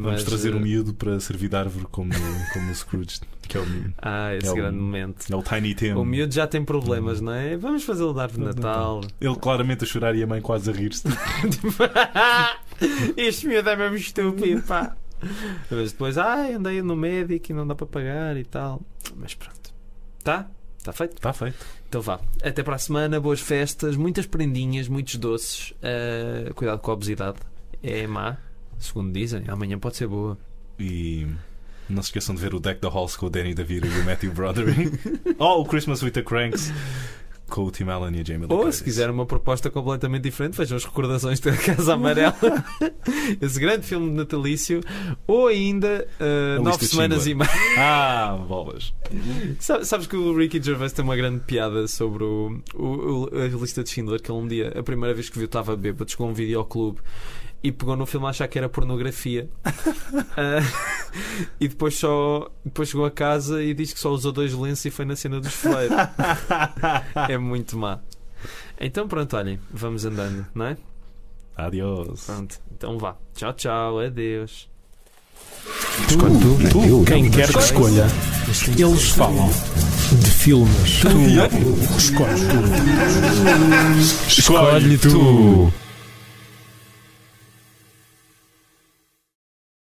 Vamos 0.00 0.22
Mas, 0.22 0.24
trazer 0.24 0.52
eh, 0.52 0.54
um 0.54 0.60
miúdo 0.60 0.94
para 0.94 1.18
servir 1.18 1.48
de 1.48 1.56
árvore 1.56 1.84
como, 1.90 2.12
como 2.52 2.70
o 2.70 2.74
Scrooge, 2.74 3.18
que 3.48 3.58
é 3.58 3.60
o, 3.60 3.66
Ah, 4.00 4.32
esse 4.36 4.46
É 4.46 4.52
o- 4.52 4.54
grande 4.54 4.76
momento. 4.78 5.24
é 5.28 5.34
o 5.34 5.42
Tiny 5.42 5.74
Tim. 5.74 5.90
O 5.94 6.04
miúdo 6.04 6.32
já 6.32 6.46
tem 6.46 6.64
problemas, 6.64 7.20
não 7.20 7.32
é? 7.32 7.56
Vamos 7.56 7.82
fazê-lo 7.82 8.14
dar 8.14 8.28
de 8.30 8.38
Natal. 8.38 9.00
Ele 9.20 9.34
claramente 9.34 9.82
a 9.82 9.86
chorar 9.88 10.14
e 10.14 10.22
a 10.22 10.26
mãe 10.26 10.40
quase 10.40 10.70
a 10.70 10.72
rir-se. 10.72 11.02
este 13.16 13.48
miúdo 13.48 13.68
é 13.70 13.74
mesmo 13.76 13.96
estúpido, 13.96 14.62
pá. 14.62 14.94
Mas 15.70 15.92
depois, 15.92 16.18
ai, 16.18 16.54
andei 16.54 16.82
no 16.82 16.96
médico 16.96 17.52
e 17.52 17.54
não 17.54 17.66
dá 17.66 17.74
para 17.74 17.86
pagar 17.86 18.36
e 18.36 18.44
tal. 18.44 18.80
Mas 19.16 19.34
pronto. 19.34 19.72
Tá? 20.22 20.48
Está 20.78 20.92
feito? 20.92 21.16
Está 21.16 21.32
feito. 21.32 21.56
Então 21.88 22.00
vá. 22.00 22.20
Até 22.42 22.62
para 22.62 22.76
a 22.76 22.78
semana, 22.78 23.20
boas 23.20 23.40
festas, 23.40 23.96
muitas 23.96 24.26
prendinhas, 24.26 24.88
muitos 24.88 25.16
doces. 25.16 25.74
Ah, 25.82 26.52
cuidado 26.54 26.80
com 26.80 26.90
a 26.90 26.94
obesidade. 26.94 27.38
É 27.82 28.06
má, 28.06 28.38
segundo 28.78 29.12
dizem. 29.12 29.44
Amanhã 29.48 29.78
pode 29.78 29.96
ser 29.96 30.06
boa. 30.06 30.38
E 30.78 31.26
não 31.88 32.02
se 32.02 32.08
esqueçam 32.08 32.34
de 32.34 32.40
ver 32.40 32.54
o 32.54 32.60
Deck 32.60 32.80
the 32.80 32.88
Halls 32.88 33.16
com 33.16 33.26
o 33.26 33.30
Danny 33.30 33.54
DeVito 33.54 33.86
e 33.86 34.00
o 34.00 34.04
Matthew 34.04 34.32
Broderick. 34.32 34.98
ou 35.38 35.62
o 35.62 35.64
Christmas 35.64 36.02
with 36.02 36.12
the 36.12 36.22
Cranks 36.22 36.72
com 37.48 37.64
o 37.64 37.70
Tim 37.70 37.84
Allen 37.88 38.16
e 38.16 38.20
a 38.20 38.24
Jamie 38.24 38.46
Lee 38.46 38.52
Ou 38.52 38.58
Curtis. 38.60 38.76
se 38.76 38.84
quiser 38.84 39.10
uma 39.10 39.24
proposta 39.26 39.70
completamente 39.70 40.22
diferente, 40.22 40.56
vejam 40.56 40.76
as 40.76 40.84
recordações 40.84 41.40
da 41.40 41.56
Casa 41.56 41.94
Amarela, 41.94 42.34
esse 43.40 43.58
grande 43.58 43.86
filme 43.86 44.10
de 44.10 44.16
natalício, 44.16 44.80
ou 45.26 45.46
ainda 45.48 46.06
A 46.56 46.60
nove 46.60 46.84
semanas 46.86 47.26
e 47.26 47.34
meia. 47.34 47.48
Ah, 47.78 48.36
bolas. 48.48 48.92
Sa- 49.58 49.84
Sabes 49.84 50.06
que 50.06 50.16
o 50.16 50.36
Ricky 50.36 50.60
Gervais 50.62 50.92
tem 50.92 51.04
uma 51.04 51.16
grande 51.16 51.40
piada 51.40 51.86
sobre 51.88 52.24
o, 52.24 52.60
o- 52.74 52.84
o- 53.24 53.30
a 53.32 53.46
lista 53.48 53.82
de 53.82 53.90
Schindler, 53.90 54.20
que 54.20 54.30
ele 54.30 54.38
um 54.38 54.46
dia, 54.46 54.72
a 54.78 54.82
primeira 54.82 55.14
vez 55.14 55.28
que 55.28 55.38
viu, 55.38 55.46
estava 55.46 55.76
bêbado, 55.76 56.10
chegou 56.10 56.26
a 56.26 56.30
um 56.30 56.34
videoclube 56.34 56.98
e 57.62 57.72
pegou 57.72 57.96
no 57.96 58.06
filme 58.06 58.26
a 58.26 58.30
achar 58.30 58.48
que 58.48 58.58
era 58.58 58.68
pornografia. 58.68 59.48
Ah, 60.40 60.60
e 61.60 61.66
depois 61.66 61.96
só 61.96 62.48
depois 62.64 62.88
chegou 62.88 63.04
a 63.04 63.10
casa 63.10 63.60
e 63.62 63.74
disse 63.74 63.92
que 63.92 64.00
só 64.00 64.10
usou 64.10 64.30
dois 64.30 64.54
lenços 64.54 64.84
e 64.84 64.90
foi 64.90 65.04
na 65.04 65.16
cena 65.16 65.40
dos 65.40 65.52
fleiros. 65.52 65.96
é 67.28 67.36
muito 67.36 67.76
má. 67.76 67.98
Então 68.80 69.08
pronto, 69.08 69.36
olhem, 69.36 69.58
vamos 69.70 70.04
andando, 70.04 70.46
não 70.54 70.66
é? 70.66 70.76
Adiós. 71.56 72.24
Pronto, 72.26 72.60
então 72.72 72.98
vá. 72.98 73.16
Tchau, 73.34 73.52
tchau, 73.54 73.98
adeus. 73.98 74.68
Escolhe 76.08 76.38
tu, 76.38 76.56
tu, 76.70 77.04
quem 77.04 77.30
quer 77.30 77.52
que 77.52 77.58
escolha. 77.58 78.06
Eles 78.78 79.10
falam 79.10 79.50
de 80.12 80.30
filmes. 80.30 81.00
Tu 81.00 81.08
escolhe 81.98 82.46
tu. 82.48 82.62
Escolhe 84.28 84.98
tu. 84.98 85.72